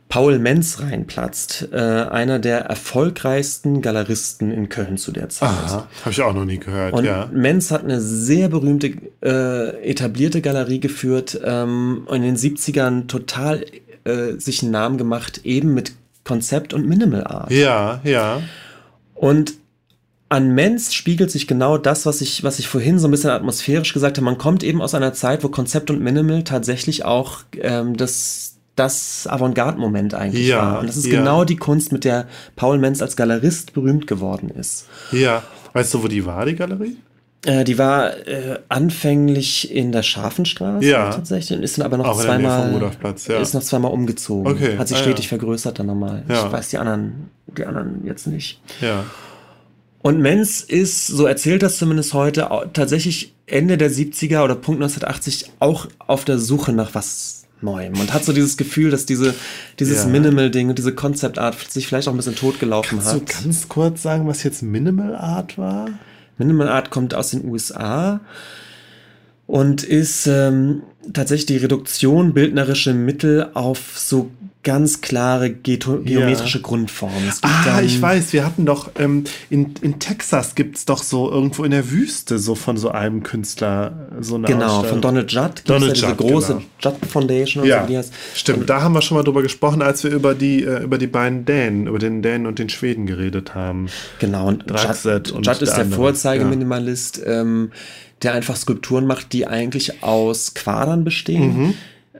Paul 0.08 0.38
Menz 0.38 0.80
reinplatzt, 0.80 1.68
äh, 1.72 1.76
einer 1.76 2.38
der 2.38 2.60
erfolgreichsten 2.66 3.82
Galeristen 3.82 4.52
in 4.52 4.68
Köln 4.68 4.96
zu 4.96 5.10
der 5.12 5.28
Zeit. 5.28 5.48
Habe 5.50 5.86
ich 6.10 6.20
auch 6.22 6.34
noch 6.34 6.44
nie 6.44 6.58
gehört, 6.58 6.92
Und 6.94 7.04
ja. 7.04 7.28
Menz 7.32 7.70
hat 7.70 7.82
eine 7.84 8.00
sehr 8.00 8.48
berühmte, 8.48 8.92
äh, 9.22 9.82
etablierte 9.90 10.40
Galerie 10.40 10.78
geführt 10.78 11.40
ähm, 11.44 12.02
und 12.06 12.16
in 12.16 12.22
den 12.22 12.36
70ern 12.36 13.06
total 13.08 13.64
äh, 14.04 14.38
sich 14.38 14.62
einen 14.62 14.70
Namen 14.72 14.98
gemacht, 14.98 15.40
eben 15.44 15.74
mit 15.74 15.92
Konzept 16.22 16.74
und 16.74 16.86
Minimal 16.86 17.26
Art. 17.26 17.50
Ja, 17.50 18.00
ja. 18.04 18.40
Und 19.14 19.54
an 20.28 20.54
Menz 20.54 20.94
spiegelt 20.94 21.30
sich 21.30 21.46
genau 21.46 21.78
das, 21.78 22.06
was 22.06 22.20
ich, 22.20 22.42
was 22.42 22.58
ich 22.58 22.68
vorhin 22.68 22.98
so 22.98 23.08
ein 23.08 23.10
bisschen 23.10 23.30
atmosphärisch 23.30 23.92
gesagt 23.92 24.16
habe. 24.16 24.24
Man 24.24 24.38
kommt 24.38 24.62
eben 24.62 24.80
aus 24.82 24.94
einer 24.94 25.12
Zeit, 25.12 25.44
wo 25.44 25.48
Konzept 25.48 25.90
und 25.90 26.00
Minimal 26.00 26.44
tatsächlich 26.44 27.04
auch 27.04 27.40
ähm, 27.60 27.96
das, 27.96 28.56
das 28.74 29.26
Avantgarde-Moment 29.28 30.14
eigentlich 30.14 30.48
Ja, 30.48 30.58
war. 30.58 30.80
Und 30.80 30.88
das 30.88 30.96
ist 30.96 31.06
ja. 31.06 31.18
genau 31.18 31.44
die 31.44 31.56
Kunst, 31.56 31.92
mit 31.92 32.04
der 32.04 32.26
Paul 32.56 32.78
Menz 32.78 33.02
als 33.02 33.16
Galerist 33.16 33.74
berühmt 33.74 34.06
geworden 34.06 34.50
ist. 34.50 34.86
Ja. 35.12 35.42
Weißt 35.72 35.92
du, 35.94 36.02
wo 36.02 36.08
die 36.08 36.24
war, 36.24 36.46
die 36.46 36.54
Galerie? 36.54 36.96
Äh, 37.44 37.64
die 37.64 37.76
war 37.76 38.26
äh, 38.26 38.58
anfänglich 38.68 39.70
in 39.70 39.92
der 39.92 40.02
Scharfenstraße 40.02 40.86
Ja. 40.86 41.10
tatsächlich 41.10 41.58
und 41.58 41.62
ist 41.62 41.76
dann 41.76 41.84
aber 41.84 41.98
noch 41.98 42.06
Auch 42.06 42.20
zweimal 42.22 42.72
ja. 43.28 43.38
ist 43.38 43.52
noch 43.52 43.62
zweimal 43.62 43.92
umgezogen. 43.92 44.50
Okay, 44.50 44.78
Hat 44.78 44.88
sich 44.88 44.96
ah, 44.96 45.00
stetig 45.00 45.26
ja. 45.26 45.28
vergrößert 45.30 45.78
dann 45.78 45.86
nochmal. 45.86 46.22
Ich 46.26 46.34
weiß 46.34 46.70
die 46.70 46.78
anderen, 46.78 47.30
die 47.46 47.66
anderen 47.66 48.06
jetzt 48.06 48.26
nicht. 48.26 48.60
Ja. 48.80 49.04
Und 50.04 50.20
Menz 50.20 50.60
ist, 50.60 51.06
so 51.06 51.24
erzählt 51.24 51.62
das 51.62 51.78
zumindest 51.78 52.12
heute, 52.12 52.50
tatsächlich 52.74 53.32
Ende 53.46 53.78
der 53.78 53.90
70er 53.90 54.44
oder 54.44 54.54
Punkt 54.54 54.82
1980 54.82 55.52
auch 55.60 55.88
auf 55.98 56.26
der 56.26 56.38
Suche 56.38 56.74
nach 56.74 56.94
was 56.94 57.46
Neuem 57.62 57.98
und 57.98 58.12
hat 58.12 58.22
so 58.22 58.34
dieses 58.34 58.58
Gefühl, 58.58 58.90
dass 58.90 59.06
diese, 59.06 59.34
dieses 59.80 60.04
Ja. 60.04 60.10
Minimal-Ding 60.10 60.68
und 60.68 60.76
diese 60.76 60.94
Concept-Art 60.94 61.58
sich 61.72 61.86
vielleicht 61.86 62.06
auch 62.06 62.12
ein 62.12 62.18
bisschen 62.18 62.36
totgelaufen 62.36 62.98
Kannst 62.98 63.14
du 63.14 63.20
hat. 63.20 63.44
ganz 63.44 63.66
kurz 63.70 64.02
sagen, 64.02 64.26
was 64.26 64.42
jetzt 64.42 64.62
Minimal 64.62 65.16
Art 65.16 65.56
war? 65.56 65.88
Minimal 66.36 66.68
Art 66.68 66.90
kommt 66.90 67.14
aus 67.14 67.30
den 67.30 67.46
USA 67.46 68.20
und 69.46 69.84
ist 69.84 70.26
ähm, 70.26 70.82
tatsächlich 71.14 71.46
die 71.46 71.56
Reduktion 71.56 72.34
bildnerische 72.34 72.92
Mittel 72.92 73.48
auf 73.54 73.98
so 73.98 74.30
ganz 74.64 75.00
klare 75.00 75.50
geometrische 75.50 76.60
Grundformen. 76.60 77.28
Es 77.28 77.40
gibt 77.40 77.54
Ah, 77.66 77.80
ich 77.82 78.00
weiß, 78.00 78.32
wir 78.32 78.44
hatten 78.44 78.66
doch, 78.66 78.90
ähm, 78.98 79.24
in, 79.50 79.74
in 79.82 79.98
Texas 80.00 80.54
gibt's 80.54 80.84
doch 80.84 81.02
so 81.02 81.30
irgendwo 81.30 81.64
in 81.64 81.70
der 81.70 81.90
Wüste 81.90 82.38
so 82.38 82.54
von 82.54 82.76
so 82.76 82.88
einem 82.90 83.22
Künstler 83.22 84.08
so 84.20 84.34
eine 84.36 84.46
Genau, 84.46 84.64
Ausstellung. 84.66 84.88
von 84.88 85.00
Donald 85.02 85.30
Judd. 85.32 85.44
gibt's 85.56 85.64
Donald 85.64 85.88
ja 85.88 85.92
diese 85.94 86.06
Judd, 86.06 86.16
große 86.18 86.52
genau. 86.54 86.64
Judd 86.80 87.06
Foundation 87.06 87.62
oder 87.62 87.70
Ja, 87.70 87.80
so, 87.82 87.88
wie 87.88 87.92
die 87.92 87.98
heißt. 87.98 88.12
stimmt. 88.34 88.68
Da 88.70 88.82
haben 88.82 88.94
wir 88.94 89.02
schon 89.02 89.16
mal 89.16 89.22
drüber 89.22 89.42
gesprochen, 89.42 89.82
als 89.82 90.02
wir 90.02 90.10
über 90.10 90.34
die, 90.34 90.64
äh, 90.64 90.82
über 90.82 90.98
die 90.98 91.06
beiden 91.06 91.44
Dänen, 91.44 91.86
über 91.86 91.98
den 91.98 92.22
Dänen 92.22 92.46
und 92.46 92.58
den 92.58 92.68
Schweden 92.70 93.06
geredet 93.06 93.54
haben. 93.54 93.86
Genau, 94.18 94.48
und 94.48 94.64
Judd, 94.68 95.30
und 95.30 95.46
Judd 95.46 95.62
ist 95.62 95.76
der 95.76 95.84
der 95.84 95.92
Vorzeige-Minimalist, 95.94 97.20
ähm, 97.26 97.70
der 98.22 98.32
einfach 98.32 98.56
Skulpturen 98.56 99.06
macht, 99.06 99.32
die 99.32 99.46
eigentlich 99.46 100.02
aus 100.02 100.54
Quadern 100.54 101.04
bestehen. 101.04 101.58
Mhm. 101.58 101.74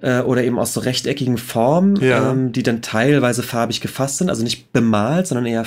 Äh, 0.04 0.20
oder 0.20 0.44
eben 0.44 0.58
aus 0.58 0.72
so 0.74 0.80
rechteckigen 0.80 1.38
Formen, 1.38 1.96
Ja. 2.02 2.30
ähm, 2.32 2.52
die 2.52 2.62
dann 2.62 2.82
teilweise 2.82 3.42
farbig 3.42 3.80
gefasst 3.80 4.18
sind, 4.18 4.28
also 4.28 4.42
nicht 4.42 4.72
bemalt, 4.72 5.26
sondern 5.26 5.46
eher 5.46 5.64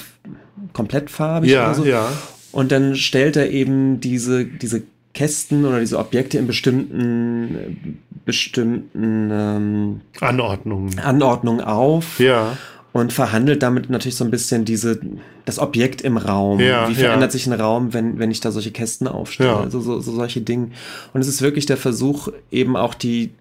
komplett 0.74 1.10
farbig 1.10 1.50
Ja, 1.52 1.66
oder 1.66 1.74
so. 1.76 1.86
ja. 1.86 2.08
Und 2.52 2.72
dann 2.72 2.96
stellt 2.96 3.36
er 3.36 3.50
eben 3.50 4.00
diese, 4.00 4.46
diese 4.46 4.84
Kästen 5.14 5.66
oder 5.66 5.80
diese 5.80 5.98
Objekte 5.98 6.38
in 6.38 6.46
bestimmten, 6.48 8.00
bestimmten 8.26 9.30
ähm, 9.32 10.02
Anordnungen. 10.22 11.00
Anordnungen 11.00 11.62
auf 11.62 12.20
Ja. 12.20 12.58
und 12.94 13.14
verhandelt 13.14 13.64
damit 13.64 13.90
natürlich 13.90 14.16
so 14.16 14.24
ein 14.24 14.32
bisschen 14.32 14.64
diese, 14.66 15.00
das 15.46 15.58
Objekt 15.60 16.02
im 16.02 16.18
Raum. 16.18 16.60
Ja, 16.60 16.88
Wie 16.88 16.94
ja. 16.94 17.00
verändert 17.00 17.32
sich 17.32 17.48
ein 17.48 17.54
Raum, 17.54 17.94
wenn, 17.94 18.20
wenn 18.20 18.30
ich 18.32 18.40
da 18.42 18.52
solche 18.52 18.72
Kästen 18.72 19.08
aufstelle? 19.08 19.50
Ja. 19.50 19.60
Also 19.60 19.80
so, 19.82 20.00
so 20.00 20.12
solche 20.14 20.42
Dinge. 20.42 20.70
Und 21.14 21.22
es 21.22 21.28
ist 21.28 21.42
wirklich 21.42 21.66
der 21.66 21.78
Versuch, 21.78 22.30
eben 22.52 22.76
auch 22.76 22.94
die, 22.94 23.32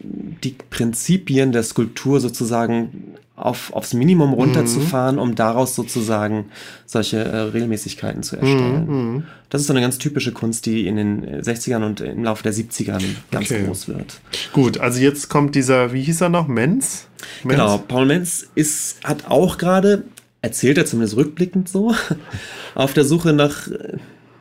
die 0.00 0.54
Prinzipien 0.70 1.52
der 1.52 1.62
Skulptur 1.62 2.20
sozusagen 2.20 3.14
auf, 3.34 3.72
aufs 3.72 3.94
Minimum 3.94 4.32
runterzufahren, 4.32 5.16
Mhm. 5.16 5.22
um 5.22 5.34
daraus 5.36 5.74
sozusagen 5.76 6.46
solche 6.86 7.18
äh, 7.18 7.36
Regelmäßigkeiten 7.38 8.22
zu 8.24 8.36
erstellen. 8.36 8.86
Mhm. 9.14 9.22
Das 9.50 9.60
ist 9.60 9.68
so 9.68 9.72
eine 9.72 9.80
ganz 9.80 9.98
typische 9.98 10.32
Kunst, 10.32 10.66
die 10.66 10.86
in 10.88 10.96
den 10.96 11.22
äh, 11.24 11.40
60ern 11.40 11.84
und 11.84 12.00
im 12.00 12.24
Laufe 12.24 12.42
der 12.42 12.52
70ern 12.52 13.02
ganz 13.30 13.50
Okay. 13.50 13.64
groß 13.64 13.88
wird. 13.88 14.20
Gut, 14.52 14.78
also 14.78 14.98
jetzt 15.00 15.28
kommt 15.28 15.54
dieser, 15.54 15.92
wie 15.92 16.02
hieß 16.02 16.20
er 16.22 16.28
noch? 16.30 16.48
Menz? 16.48 17.06
Menz? 17.44 17.58
Genau, 17.60 17.78
Paul 17.78 18.06
Menz 18.06 18.46
ist, 18.56 18.98
hat 19.04 19.26
auch 19.28 19.56
gerade, 19.58 20.02
erzählt 20.42 20.76
er 20.78 20.86
zumindest 20.86 21.16
rückblickend 21.16 21.68
so, 21.68 21.94
auf 22.74 22.92
der 22.92 23.04
Suche 23.04 23.32
nach, 23.32 23.68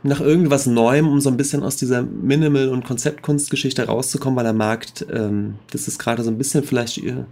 nach 0.03 0.22
irgendwas 0.22 0.65
Neuem, 0.68 1.07
um 1.07 1.19
so 1.19 1.30
ein 1.30 1.38
bisschen 1.38 1.64
aus 1.64 1.76
dieser 1.76 2.02
Minimal- 2.03 2.69
und 2.69 2.86
Konzeptkunstgeschichte 2.86 3.86
rauszukommen, 3.88 4.38
weil 4.38 4.45
er 4.45 4.53
merkt, 4.53 5.06
ähm, 5.11 5.56
das 5.72 5.88
ist 5.88 5.98
gerade 5.99 6.24
so 6.24 6.30
ein 6.30 6.38
bisschen 6.38 6.64
vielleicht 6.64 6.98
äh, 6.99 7.24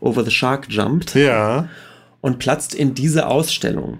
over 0.00 0.24
the 0.24 0.30
shark 0.30 0.66
jumped 0.70 1.14
Ja. 1.14 1.68
und 2.20 2.38
platzt 2.38 2.74
in 2.74 2.94
diese 2.94 3.26
Ausstellung. 3.26 3.98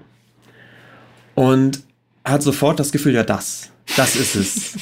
Und 1.34 1.82
hat 2.24 2.42
sofort 2.42 2.80
das 2.80 2.92
Gefühl, 2.92 3.12
ja, 3.14 3.22
das, 3.22 3.70
das 3.96 4.16
ist 4.16 4.34
es. 4.36 4.72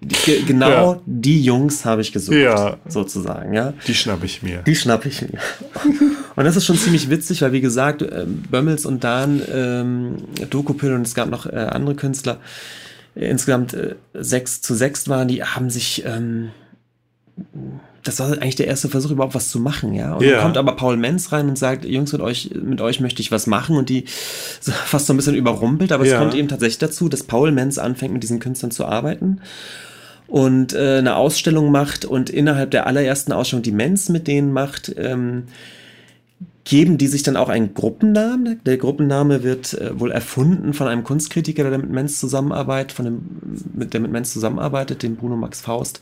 Ge 0.00 0.42
genau 0.46 0.68
Ja. 0.94 1.00
die 1.06 1.42
Jungs 1.42 1.84
habe 1.84 2.02
ich 2.02 2.12
gesucht, 2.12 2.36
Ja. 2.36 2.76
sozusagen, 2.88 3.52
ja. 3.54 3.72
Die 3.86 3.94
schnapp 3.94 4.22
ich 4.22 4.42
mir. 4.42 4.58
Die 4.62 4.76
schnapp 4.76 5.06
ich 5.06 5.22
mir. 5.22 5.38
Und 6.36 6.44
das 6.44 6.56
ist 6.56 6.66
schon 6.66 6.76
ziemlich 6.78 7.10
witzig, 7.10 7.42
weil 7.42 7.52
wie 7.52 7.60
gesagt, 7.60 8.02
ähm, 8.02 8.42
Bömmels 8.50 8.86
und 8.86 9.04
Dan, 9.04 9.40
ähm, 9.52 10.16
Dokupil 10.50 10.92
und 10.94 11.06
es 11.06 11.14
gab 11.14 11.28
noch 11.30 11.46
äh, 11.46 11.50
andere 11.56 11.94
Künstler, 11.94 12.38
äh, 13.14 13.28
insgesamt 13.30 13.74
äh, 13.74 13.94
sechs 14.14 14.60
zu 14.60 14.74
sechs 14.74 15.08
waren, 15.08 15.28
die 15.28 15.44
haben 15.44 15.70
sich, 15.70 16.04
ähm, 16.04 16.50
das 18.02 18.18
war 18.18 18.32
eigentlich 18.32 18.56
der 18.56 18.66
erste 18.66 18.88
Versuch, 18.88 19.12
überhaupt 19.12 19.34
was 19.34 19.50
zu 19.50 19.60
machen, 19.60 19.94
ja. 19.94 20.14
Und 20.14 20.24
Ja. 20.24 20.32
dann 20.32 20.42
kommt 20.42 20.56
aber 20.58 20.76
Paul 20.76 20.96
Menz 20.96 21.30
rein 21.32 21.48
und 21.48 21.56
sagt, 21.58 21.84
Jungs, 21.84 22.12
mit 22.12 22.20
euch, 22.20 22.50
mit 22.52 22.80
euch 22.80 23.00
möchte 23.00 23.22
ich 23.22 23.30
was 23.30 23.46
machen 23.46 23.76
und 23.76 23.88
die 23.88 24.04
so 24.60 24.72
fast 24.86 25.06
so 25.06 25.12
ein 25.12 25.16
bisschen 25.16 25.34
überrumpelt, 25.36 25.92
aber 25.92 26.04
Ja. 26.04 26.12
es 26.14 26.18
kommt 26.18 26.34
eben 26.34 26.48
tatsächlich 26.48 26.78
dazu, 26.78 27.08
dass 27.08 27.22
Paul 27.22 27.52
Menz 27.52 27.78
anfängt, 27.78 28.12
mit 28.12 28.22
diesen 28.22 28.40
Künstlern 28.40 28.72
zu 28.72 28.84
arbeiten 28.86 29.40
und 30.26 30.72
äh, 30.74 30.98
eine 30.98 31.14
Ausstellung 31.16 31.70
macht 31.70 32.04
und 32.04 32.28
innerhalb 32.28 32.72
der 32.72 32.86
allerersten 32.88 33.32
Ausstellung, 33.32 33.62
die 33.62 33.72
Menz 33.72 34.08
mit 34.08 34.26
denen 34.26 34.52
macht, 34.52 34.92
ähm, 34.98 35.44
geben 36.64 36.96
die 36.96 37.08
sich 37.08 37.22
dann 37.22 37.36
auch 37.36 37.50
einen 37.50 37.74
Gruppennamen. 37.74 38.60
Der 38.64 38.78
Gruppenname 38.78 39.42
wird 39.42 39.74
äh, 39.74 39.98
wohl 40.00 40.10
erfunden 40.10 40.72
von 40.72 40.88
einem 40.88 41.04
Kunstkritiker, 41.04 41.68
der 41.68 41.78
mit 41.78 41.90
Menz 41.90 42.18
zusammenarbeitet, 42.18 42.92
von 42.92 43.04
dem, 43.04 43.20
mit, 43.74 43.92
der 43.92 44.00
mit 44.00 44.10
Menz 44.10 44.32
zusammenarbeitet, 44.32 45.02
dem 45.02 45.16
Bruno 45.16 45.36
Max 45.36 45.60
Faust. 45.60 46.00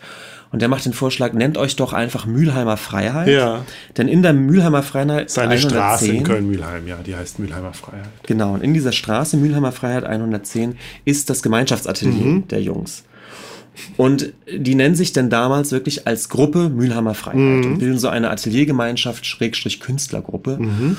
Und 0.52 0.62
der 0.62 0.68
macht 0.68 0.84
den 0.84 0.92
Vorschlag, 0.92 1.32
nennt 1.32 1.58
euch 1.58 1.76
doch 1.76 1.92
einfach 1.92 2.26
Mülheimer 2.26 2.76
Freiheit. 2.76 3.26
Ja. 3.28 3.64
Denn 3.96 4.06
in 4.06 4.22
der 4.22 4.34
Mülheimer 4.34 4.82
Freiheit 4.82 5.30
Seine 5.30 5.58
Straße 5.58 6.06
in 6.06 6.10
110 6.12 6.24
Köln-Mühlheim, 6.24 6.86
ja, 6.86 6.96
die 7.04 7.16
heißt 7.16 7.38
Mühlheimer 7.40 7.72
Freiheit. 7.72 8.10
Genau, 8.24 8.54
und 8.54 8.62
in 8.62 8.72
dieser 8.72 8.92
Straße, 8.92 9.36
Mülheimer 9.36 9.72
Freiheit 9.72 10.04
110, 10.04 10.76
ist 11.04 11.28
das 11.30 11.42
Gemeinschaftsatelier 11.42 12.12
Mhm. 12.24 12.48
der 12.48 12.62
Jungs. 12.62 13.04
Und 13.96 14.32
die 14.54 14.74
nennen 14.74 14.94
sich 14.94 15.12
dann 15.12 15.30
damals 15.30 15.72
wirklich 15.72 16.06
als 16.06 16.28
Gruppe 16.28 16.68
Mülheimer 16.68 17.14
Freiheit 17.14 17.38
Mhm. 17.38 17.64
und 17.72 17.78
bilden 17.78 17.98
so 17.98 18.08
eine 18.08 18.30
Ateliergemeinschaft, 18.30 19.24
Schrägstrich 19.26 19.80
Künstlergruppe. 19.80 20.58
Mhm. 20.58 20.96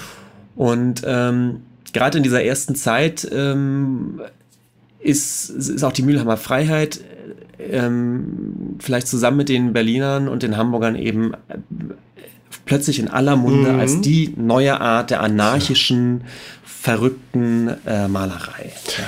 Und 0.55 1.01
ähm, 1.05 1.61
gerade 1.93 2.17
in 2.17 2.23
dieser 2.23 2.43
ersten 2.43 2.75
Zeit 2.75 3.27
ähm, 3.31 4.21
ist, 4.99 5.49
ist 5.49 5.83
auch 5.83 5.91
die 5.93 6.01
Mülheimer 6.03 6.37
Freiheit 6.37 6.99
ähm, 7.59 8.75
vielleicht 8.79 9.07
zusammen 9.07 9.37
mit 9.37 9.49
den 9.49 9.73
Berlinern 9.73 10.27
und 10.27 10.43
den 10.43 10.57
Hamburgern 10.57 10.95
eben 10.95 11.33
äh, 11.47 11.57
plötzlich 12.65 12.99
in 12.99 13.07
aller 13.07 13.35
Munde 13.35 13.73
Mhm. 13.73 13.79
als 13.79 14.01
die 14.01 14.33
neue 14.35 14.79
Art 14.81 15.09
der 15.11 15.21
anarchischen, 15.21 16.23
verrückten 16.65 17.69
äh, 17.85 18.07
Malerei. 18.07 18.71
Ja. 18.97 19.03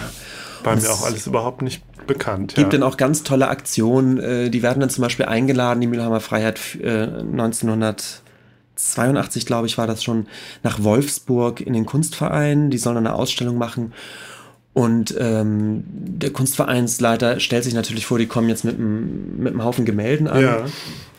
War 0.65 0.75
mir 0.75 0.91
auch 0.91 1.05
alles 1.05 1.27
überhaupt 1.27 1.61
nicht 1.61 1.83
bekannt. 2.07 2.55
Gibt 2.55 2.73
ja. 2.73 2.79
dann 2.79 2.87
auch 2.87 2.97
ganz 2.97 3.21
tolle 3.23 3.47
Aktionen. 3.47 4.19
Äh, 4.19 4.49
die 4.49 4.63
werden 4.63 4.79
dann 4.79 4.89
zum 4.89 5.03
Beispiel 5.03 5.25
eingeladen, 5.25 5.81
die 5.81 5.87
Mülheimer 5.87 6.19
Freiheit 6.19 6.59
äh, 6.81 7.03
1982, 7.03 9.45
glaube 9.45 9.67
ich, 9.67 9.77
war 9.77 9.85
das 9.87 10.03
schon, 10.03 10.27
nach 10.63 10.83
Wolfsburg 10.83 11.61
in 11.61 11.71
den 11.73 11.85
Kunstverein. 11.85 12.69
Die 12.69 12.77
sollen 12.77 12.97
eine 12.97 13.13
Ausstellung 13.13 13.57
machen. 13.57 13.93
Und 14.75 15.15
ähm, 15.17 15.85
der 15.87 16.31
Kunstvereinsleiter 16.31 17.39
stellt 17.39 17.63
sich 17.63 17.73
natürlich 17.73 18.05
vor, 18.05 18.19
die 18.19 18.25
kommen 18.27 18.49
jetzt 18.49 18.65
mit 18.65 18.75
einem, 18.75 19.37
mit 19.37 19.53
einem 19.53 19.63
Haufen 19.63 19.85
Gemälden 19.85 20.27
an. 20.27 20.41
Ja. 20.43 20.65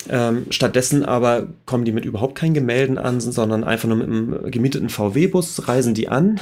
Ähm, 0.08 0.46
stattdessen 0.50 1.04
aber 1.06 1.48
kommen 1.64 1.86
die 1.86 1.90
mit 1.92 2.04
überhaupt 2.04 2.36
keinen 2.36 2.52
Gemälden 2.52 2.98
an, 2.98 3.18
sondern 3.18 3.64
einfach 3.64 3.88
nur 3.88 3.96
mit 3.96 4.06
einem 4.06 4.50
gemieteten 4.50 4.90
VW-Bus, 4.90 5.66
reisen 5.68 5.94
die 5.94 6.08
an. 6.08 6.38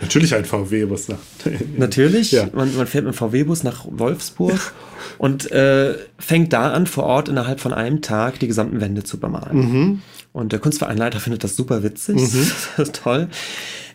Natürlich 0.00 0.34
ein 0.34 0.46
VW-Bus 0.46 1.08
nach. 1.08 1.18
Natürlich, 1.76 2.32
Ja. 2.32 2.48
man, 2.54 2.74
man 2.74 2.86
fährt 2.86 3.04
mit 3.04 3.14
dem 3.14 3.18
VW-Bus 3.18 3.62
nach 3.62 3.84
Wolfsburg 3.88 4.72
und 5.18 5.52
äh, 5.52 5.94
fängt 6.18 6.54
da 6.54 6.72
an, 6.72 6.86
vor 6.86 7.04
Ort 7.04 7.28
innerhalb 7.28 7.60
von 7.60 7.74
einem 7.74 8.00
Tag 8.00 8.40
die 8.40 8.48
gesamten 8.48 8.80
Wände 8.80 9.04
zu 9.04 9.20
bemalen. 9.20 9.56
Mhm. 9.58 10.02
Und 10.34 10.50
der 10.52 10.58
Kunstvereinleiter 10.58 11.20
findet 11.20 11.44
das 11.44 11.54
super 11.56 11.82
witzig, 11.84 12.16
das 12.76 12.88
ist 12.88 12.96
toll. 13.02 13.28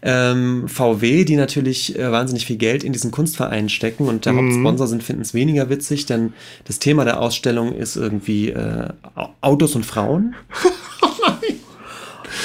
Ähm, 0.02 0.70
VW, 0.70 1.26
die 1.26 1.36
natürlich 1.36 2.00
äh, 2.00 2.10
wahnsinnig 2.12 2.46
viel 2.46 2.56
Geld 2.56 2.86
in 2.86 2.94
diesen 2.94 3.12
Kunstverein 3.12 3.68
stecken 3.68 4.08
und 4.08 4.26
der 4.26 4.34
Hauptsponsor 4.38 4.88
sind, 4.88 5.04
finden 5.04 5.22
es 5.22 5.34
weniger 5.34 5.70
witzig, 5.70 6.06
denn 6.06 6.32
das 6.64 6.80
Thema 6.80 7.04
der 7.04 7.20
Ausstellung 7.20 7.74
ist 7.76 7.98
irgendwie 7.98 8.50
äh, 8.52 8.88
Au- 9.16 9.30
Autos 9.42 9.76
und 9.76 9.86
Frauen. 9.86 10.34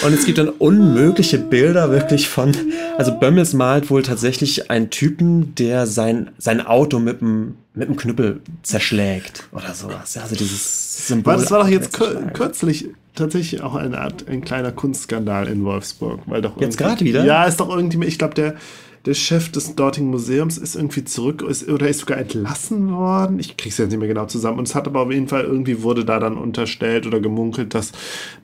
Und 0.05 0.13
es 0.13 0.27
gibt 0.27 0.39
dann 0.39 0.49
unmögliche 0.49 1.39
Bilder 1.39 1.91
wirklich 1.91 2.29
von, 2.29 2.53
also 2.99 3.19
Bömmels 3.19 3.53
malt 3.53 3.91
wohl 3.91 4.03
tatsächlich 4.03 4.71
einen 4.71 4.91
Typen, 4.91 5.55
der 5.55 5.87
sein, 5.87 6.31
sein 6.39 6.65
Auto 6.65 6.99
mit 6.99 7.21
dem, 7.21 7.57
mit 7.75 7.89
dem 7.89 7.97
Knüppel 7.97 8.41
zerschlägt 8.63 9.49
oder 9.53 9.75
sowas. 9.75 10.15
Ja, 10.15 10.23
also 10.23 10.37
dieses 10.37 11.09
Symbol. 11.09 11.35
Das 11.35 11.51
war 11.51 11.61
doch 11.61 11.69
jetzt 11.69 11.93
kür 11.93 12.23
kürzlich 12.33 12.89
tatsächlich 13.15 13.63
auch 13.63 13.75
eine 13.75 14.01
Art, 14.01 14.29
ein 14.29 14.45
kleiner 14.45 14.73
Kunstskandal 14.73 15.49
in 15.49 15.65
Wolfsburg. 15.65 16.21
Weil 16.27 16.43
doch 16.43 16.61
Jetzt 16.61 16.79
gerade 16.79 17.05
wieder? 17.05 17.25
Ja, 17.25 17.45
ist 17.45 17.61
doch 17.61 17.75
irgendwie, 17.75 18.05
ich 18.07 18.19
glaube, 18.19 18.35
der, 18.35 18.55
der 19.07 19.15
Chef 19.15 19.51
des 19.53 19.75
dortigen 19.75 20.09
Museums 20.09 20.57
ist 20.57 20.77
irgendwie 20.77 21.05
zurück 21.05 21.43
ist, 21.43 21.69
oder 21.69 21.89
ist 21.89 22.01
sogar 22.01 22.17
entlassen 22.17 22.91
worden. 22.95 23.39
Ich 23.39 23.57
krieg's 23.57 23.77
jetzt 23.77 23.91
nicht 23.91 23.99
mehr 23.99 24.09
genau 24.09 24.25
zusammen. 24.27 24.59
Und 24.59 24.67
es 24.69 24.75
hat 24.75 24.87
aber 24.87 25.01
auf 25.01 25.13
jeden 25.13 25.29
Fall 25.29 25.45
irgendwie 25.45 25.83
wurde 25.83 26.07
da 26.07 26.19
dann 26.19 26.39
unterstellt 26.39 27.07
oder 27.07 27.21
gemunkelt, 27.21 27.75
dass, 27.75 27.93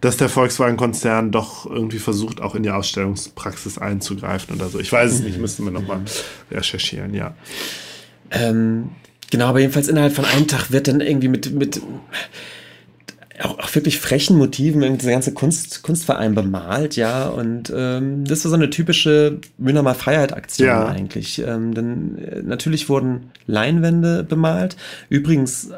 dass 0.02 0.18
der 0.18 0.28
Volkswagen-Konzern 0.28 1.30
doch 1.30 1.64
irgendwie 1.64 1.98
versucht, 1.98 2.42
auch 2.42 2.54
in 2.54 2.62
die 2.62 2.70
Ausstellungspraxis 2.70 3.78
einzugreifen 3.78 4.54
oder 4.54 4.68
so. 4.68 4.78
Ich 4.78 4.92
weiß 4.92 5.12
es 5.12 5.20
nicht, 5.20 5.38
müssten 5.38 5.64
wir 5.64 5.72
nochmal 5.72 6.02
recherchieren, 6.50 7.14
ja. 7.14 7.34
Ähm, 8.30 8.90
genau, 9.30 9.46
aber 9.46 9.60
jedenfalls 9.60 9.88
innerhalb 9.88 10.14
von 10.14 10.26
einem 10.26 10.46
Tag 10.46 10.70
wird 10.70 10.88
dann 10.88 11.00
irgendwie 11.00 11.28
mit, 11.28 11.52
mit 11.54 11.80
auch, 13.42 13.58
auch 13.58 13.74
wirklich 13.74 13.98
frechen 14.00 14.36
Motiven 14.38 14.82
irgendwie 14.82 15.00
dieser 15.00 15.12
ganze 15.12 15.32
Kunst, 15.32 15.82
Kunstverein 15.82 16.34
bemalt, 16.34 16.96
ja. 16.96 17.28
Und 17.28 17.72
ähm, 17.74 18.24
das 18.24 18.44
war 18.44 18.50
so 18.50 18.56
eine 18.56 18.70
typische 18.70 19.38
Mülheimer 19.58 19.94
Freiheit-Aktion 19.94 20.68
Ja. 20.68 20.86
eigentlich. 20.88 21.38
Ähm, 21.40 21.74
denn 21.74 22.18
äh, 22.18 22.42
natürlich 22.42 22.88
wurden 22.88 23.30
Leinwände 23.46 24.22
bemalt. 24.24 24.76
Übrigens, 25.08 25.70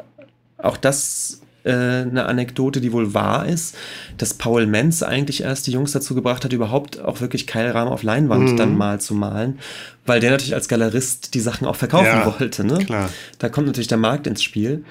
auch 0.57 0.77
das 0.77 1.41
äh, 1.65 1.71
eine 1.71 2.25
Anekdote, 2.25 2.81
die 2.81 2.91
wohl 2.91 3.13
wahr 3.13 3.47
ist, 3.47 3.75
dass 4.17 4.33
Paul 4.33 4.65
Menz 4.65 5.01
eigentlich 5.01 5.43
erst 5.43 5.65
die 5.67 5.71
Jungs 5.71 5.93
dazu 5.93 6.13
gebracht 6.15 6.43
hat, 6.43 6.51
überhaupt 6.51 6.99
auch 6.99 7.21
wirklich 7.21 7.47
Keilrahmen 7.47 7.91
auf 7.91 8.03
Leinwand 8.03 8.51
Mhm. 8.51 8.57
dann 8.57 8.75
mal 8.77 8.99
zu 8.99 9.13
malen, 9.15 9.59
weil 10.05 10.19
der 10.19 10.31
natürlich 10.31 10.55
als 10.55 10.67
Galerist 10.67 11.33
die 11.33 11.39
Sachen 11.39 11.65
auch 11.65 11.77
verkaufen 11.77 12.05
Ja, 12.07 12.35
wollte. 12.39 12.65
Ne? 12.65 12.79
klar. 12.79 13.09
Da 13.39 13.47
kommt 13.47 13.67
natürlich 13.67 13.87
der 13.87 13.97
Markt 13.97 14.27
ins 14.27 14.43
Spiel. 14.43 14.83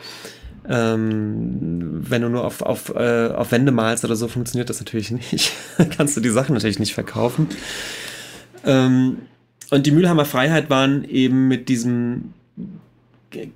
Ähm, 0.69 2.03
wenn 2.09 2.23
du 2.23 2.29
nur 2.29 2.45
auf, 2.45 2.63
auf, 2.63 2.95
äh, 2.95 3.29
auf 3.29 3.51
Wände 3.53 3.73
malst 3.73 4.05
oder 4.05 4.17
so, 4.17 4.29
funktioniert 4.29 4.71
das 4.71 4.79
natürlich 4.79 5.11
nicht. 5.11 5.53
Kannst 5.97 6.17
du 6.17 6.21
die 6.21 6.31
Sachen 6.31 6.55
natürlich 6.55 6.79
nicht 6.79 6.95
verkaufen. 6.95 7.49
Ähm, 8.65 9.19
und 9.71 9.87
die 9.87 9.91
Mülheimer 9.91 10.25
Freiheit 10.25 10.71
waren 10.71 11.05
eben 11.05 11.49
mit 11.49 11.69
diesem 11.69 12.35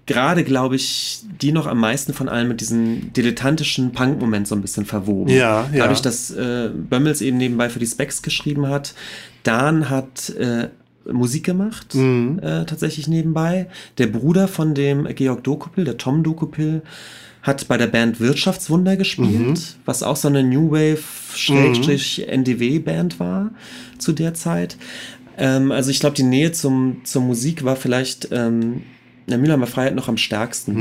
gerade, 0.07 0.45
glaube 0.45 0.77
ich, 0.77 1.21
die 1.43 1.53
noch 1.53 1.67
am 1.67 1.79
meisten 1.79 2.15
von 2.15 2.29
allem 2.29 2.49
mit 2.49 2.61
diesem 2.61 3.13
dilettantischen 3.13 3.93
Punk-Moment 3.93 4.49
so 4.49 4.55
ein 4.55 4.63
bisschen 4.63 4.87
verwoben. 4.87 5.31
Ja, 5.31 5.69
ja. 5.73 5.81
Dadurch, 5.81 6.01
dass 6.01 6.31
äh, 6.31 6.71
Bömmels 6.75 7.21
eben 7.21 7.37
nebenbei 7.37 7.69
für 7.69 7.79
die 7.79 7.87
Specs 7.87 8.23
geschrieben 8.23 8.69
hat. 8.69 8.95
Dan 9.43 9.91
hat 9.91 10.31
äh, 10.31 10.69
Musik 11.13 11.45
gemacht, 11.45 11.95
Mhm. 11.95 12.39
äh, 12.43 12.65
tatsächlich 12.67 13.09
nebenbei. 13.09 13.69
Der 13.99 14.07
Bruder 14.09 14.49
von 14.49 14.75
dem 14.75 15.07
Georg 15.15 15.45
Dokupil, 15.45 15.85
der 15.85 15.97
Tom 15.99 16.23
Dokupil, 16.23 16.83
hat 17.43 17.69
bei 17.69 17.77
der 17.77 17.87
Band 17.87 18.19
Wirtschaftswunder 18.19 18.97
gespielt, 18.97 19.77
was 19.85 20.03
auch 20.03 20.17
so 20.17 20.27
eine 20.27 20.43
New 20.43 20.73
Wave-NDW-Band 21.97 23.21
war 23.21 23.51
zu 23.99 24.13
der 24.13 24.35
Zeit. 24.35 24.77
Ähm, 25.39 25.71
also 25.73 25.91
ich 25.91 26.01
glaube, 26.01 26.17
die 26.17 26.23
Nähe 26.23 26.53
zum, 26.53 27.03
zur 27.05 27.23
Musik 27.23 27.65
war 27.65 27.77
vielleicht 27.77 28.29
ähm, 28.33 28.83
der 29.27 29.39
Mülheimer 29.39 29.67
Freiheit 29.67 29.95
noch 29.95 30.09
am 30.09 30.17
stärksten. 30.17 30.75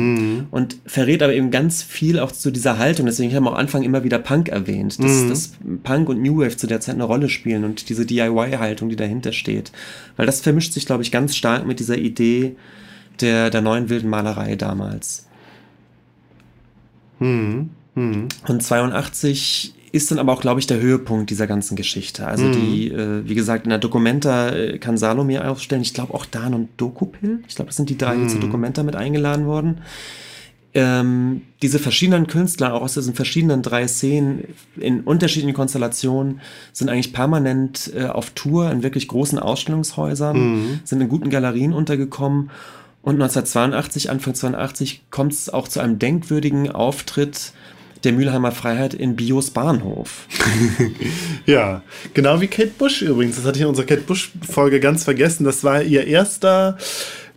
Und 0.52 0.78
verrät 0.86 1.24
aber 1.24 1.34
eben 1.34 1.50
ganz 1.52 1.82
viel 1.82 2.20
auch 2.20 2.32
zu 2.32 2.52
dieser 2.52 2.78
Haltung. 2.78 3.06
Deswegen 3.06 3.34
haben 3.34 3.44
wir 3.44 3.52
am 3.52 3.58
Anfang 3.58 3.84
immer 3.84 4.04
wieder 4.04 4.20
Punk 4.20 4.50
erwähnt, 4.50 5.02
dass, 5.04 5.28
dass 5.28 5.54
Punk 5.84 6.10
und 6.10 6.22
New 6.22 6.38
Wave 6.38 6.56
zu 6.56 6.68
der 6.68 6.80
Zeit 6.80 6.96
eine 6.96 7.06
Rolle 7.06 7.30
spielen 7.30 7.64
und 7.64 7.90
diese 7.90 8.06
DIY-Haltung, 8.06 8.90
die 8.90 8.96
dahinter 8.96 9.32
steht. 9.32 9.72
Weil 10.16 10.26
das 10.26 10.42
vermischt 10.42 10.74
sich, 10.74 10.86
glaube 10.86 11.04
ich, 11.04 11.12
ganz 11.12 11.36
stark 11.36 11.66
mit 11.66 11.80
dieser 11.80 11.98
Idee 11.98 12.56
der, 13.22 13.50
der 13.50 13.62
neuen 13.62 13.90
wilden 13.90 14.10
Malerei 14.10 14.56
damals. 14.56 15.28
Mhm. 17.20 17.70
Und 18.48 18.62
82 18.62 19.74
ist 19.96 20.12
dann 20.12 20.20
aber 20.20 20.34
auch, 20.34 20.42
glaube 20.42 20.60
ich, 20.60 20.68
der 20.68 20.82
Höhepunkt 20.82 21.30
dieser 21.30 21.48
ganzen 21.48 21.78
Geschichte. 21.78 22.28
Also 22.28 22.52
die, 22.52 22.92
äh, 22.92 23.28
wie 23.28 23.34
gesagt, 23.34 23.64
in 23.64 23.70
der 23.70 23.80
Documenta 23.80 24.50
äh, 24.50 24.78
kann 24.78 24.98
Salome 24.98 25.48
aufstellen. 25.48 25.82
Ich 25.82 25.94
glaube 25.94 26.14
auch 26.14 26.26
Dan 26.26 26.54
und 26.54 26.70
Dokupil. 26.76 27.40
Ich 27.48 27.56
glaube, 27.56 27.70
das 27.70 27.78
sind 27.78 27.90
die 27.90 27.98
drei, 27.98 28.18
die 28.18 28.28
zur 28.28 28.42
Documenta 28.42 28.84
mit 28.84 28.98
eingeladen 28.98 29.46
wurden. 29.46 29.78
Ähm, 30.74 31.44
diese 31.62 31.80
verschiedenen 31.80 32.28
Künstler, 32.28 32.74
auch 32.74 32.82
aus 32.82 32.96
diesen 32.96 33.14
verschiedenen 33.14 33.62
drei 33.62 33.88
Szenen 33.88 34.50
in 34.76 35.00
unterschiedlichen 35.00 35.56
Konstellationen, 35.56 36.42
sind 36.74 36.90
eigentlich 36.90 37.14
permanent 37.14 37.94
äh, 37.96 38.08
auf 38.08 38.32
Tour 38.32 38.70
in 38.72 38.84
wirklich 38.84 39.08
großen 39.08 39.40
Ausstellungshäusern, 39.40 40.82
sind 40.84 41.00
in 41.00 41.08
guten 41.08 41.30
Galerien 41.30 41.72
untergekommen. 41.72 42.52
Und 43.02 43.22
1982, 43.22 44.10
Anfang 44.10 44.34
82, 44.34 45.06
kommt 45.10 45.32
es 45.32 45.50
auch 45.50 45.70
zu 45.70 45.80
einem 45.80 46.00
denkwürdigen 46.00 46.70
Auftritt 46.72 47.54
der 48.06 48.14
Mülheimer 48.14 48.52
Freiheit 48.52 48.94
in 48.94 49.16
Bios 49.16 49.52
Bahnhof. 49.52 50.28
Ja, 51.46 51.84
genau 52.14 52.42
wie 52.42 52.48
Kate 52.48 52.72
Bush 52.78 53.02
übrigens. 53.04 53.36
Das 53.36 53.46
hatte 53.46 53.58
ich 53.58 53.62
in 53.64 53.68
unserer 53.68 53.86
Kate 53.86 54.02
Bush-Folge 54.02 54.80
ganz 54.80 55.04
vergessen. 55.04 55.44
Das 55.44 55.64
war 55.64 55.84
ihr 55.84 56.08
erster 56.08 56.78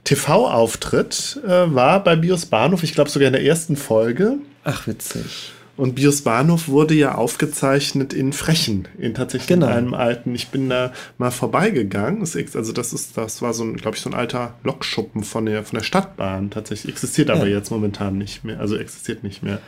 TV-Auftritt, 0.05 1.40
äh, 1.47 1.74
war 1.74 2.03
bei 2.03 2.16
Bios 2.16 2.47
Bahnhof, 2.47 2.82
ich 2.82 2.95
glaube 2.95 3.11
sogar 3.11 3.27
in 3.28 3.32
der 3.35 3.45
ersten 3.45 3.77
Folge. 3.77 4.39
Ach, 4.65 4.86
witzig. 4.86 5.53
Und 5.77 5.95
Bios 5.95 6.23
Bahnhof 6.23 6.66
wurde 6.69 6.95
ja 6.95 7.15
aufgezeichnet 7.15 8.12
in 8.12 8.32
Frechen, 8.32 8.89
in 8.99 9.15
tatsächlich 9.15 9.47
Genau. 9.49 9.66
in 9.69 9.73
einem 9.73 9.95
alten. 9.95 10.35
Ich 10.35 10.49
bin 10.49 10.69
da 10.69 10.93
mal 11.19 11.31
vorbeigegangen. 11.31 12.20
Das 12.20 12.35
also 12.57 12.73
das 12.73 12.93
ist, 12.93 13.16
das 13.16 13.43
war 13.43 13.55
so 13.55 13.62
ein, 13.62 13.77
glaube 13.77 13.97
ich, 13.97 14.03
so 14.03 14.11
ein 14.11 14.15
alter 14.15 14.55
Lokschuppen 14.65 15.23
von 15.23 15.47
der 15.47 15.62
von 15.62 15.78
der 15.78 15.85
Stadtbahn. 15.85 16.51
Tatsächlich 16.51 16.93
existiert 16.93 17.31
aber 17.31 17.47
Ja. 17.47 17.59
jetzt 17.59 17.70
momentan 17.70 18.19
nicht 18.19 18.43
mehr. 18.45 18.59
Also 18.59 18.77
existiert 18.77 19.23
nicht 19.23 19.43
mehr. 19.45 19.61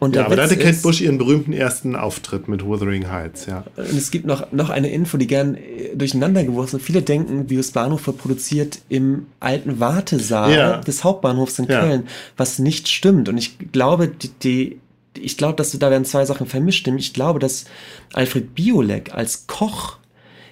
Und 0.00 0.16
Ja, 0.16 0.24
aber 0.26 0.34
da 0.34 0.44
hatte 0.44 0.56
Kate 0.56 0.70
ist- 0.70 0.82
Bush 0.82 1.00
ihren 1.02 1.18
berühmten 1.18 1.52
ersten 1.52 1.94
Auftritt 1.94 2.48
mit 2.48 2.64
Wuthering 2.64 3.08
Heights. 3.10 3.46
Ja. 3.46 3.64
Und 3.76 3.92
es 3.96 4.10
gibt 4.10 4.24
noch, 4.26 4.50
noch 4.50 4.70
eine 4.70 4.90
Info, 4.90 5.16
die 5.18 5.26
gern 5.26 5.54
äh, 5.54 5.94
durcheinander 5.94 6.42
geworfen 6.42 6.72
wird. 6.72 6.82
Viele 6.82 7.02
denken, 7.02 7.46
Bios 7.46 7.70
Bahnhof 7.72 8.06
wird 8.06 8.18
produziert 8.18 8.80
im 8.88 9.26
alten 9.40 9.78
Wartesaal 9.78 10.52
Ja. 10.52 10.76
des 10.78 11.04
Hauptbahnhofs 11.04 11.58
in 11.58 11.66
Ja. 11.66 11.80
Köln, 11.80 12.08
was 12.38 12.58
nicht 12.58 12.88
stimmt. 12.88 13.28
Und 13.28 13.36
ich 13.38 13.58
glaube, 13.72 14.08
die, 14.08 14.30
die 14.42 14.80
ich 15.20 15.36
glaube, 15.36 15.56
dass 15.56 15.72
da 15.78 15.90
werden 15.90 16.04
zwei 16.04 16.24
Sachen 16.24 16.46
vermischt. 16.46 16.86
Nämlich 16.86 17.06
ich 17.08 17.12
glaube, 17.14 17.38
dass 17.38 17.66
Alfred 18.14 18.54
Biolek 18.54 19.12
als 19.14 19.46
Koch 19.48 19.98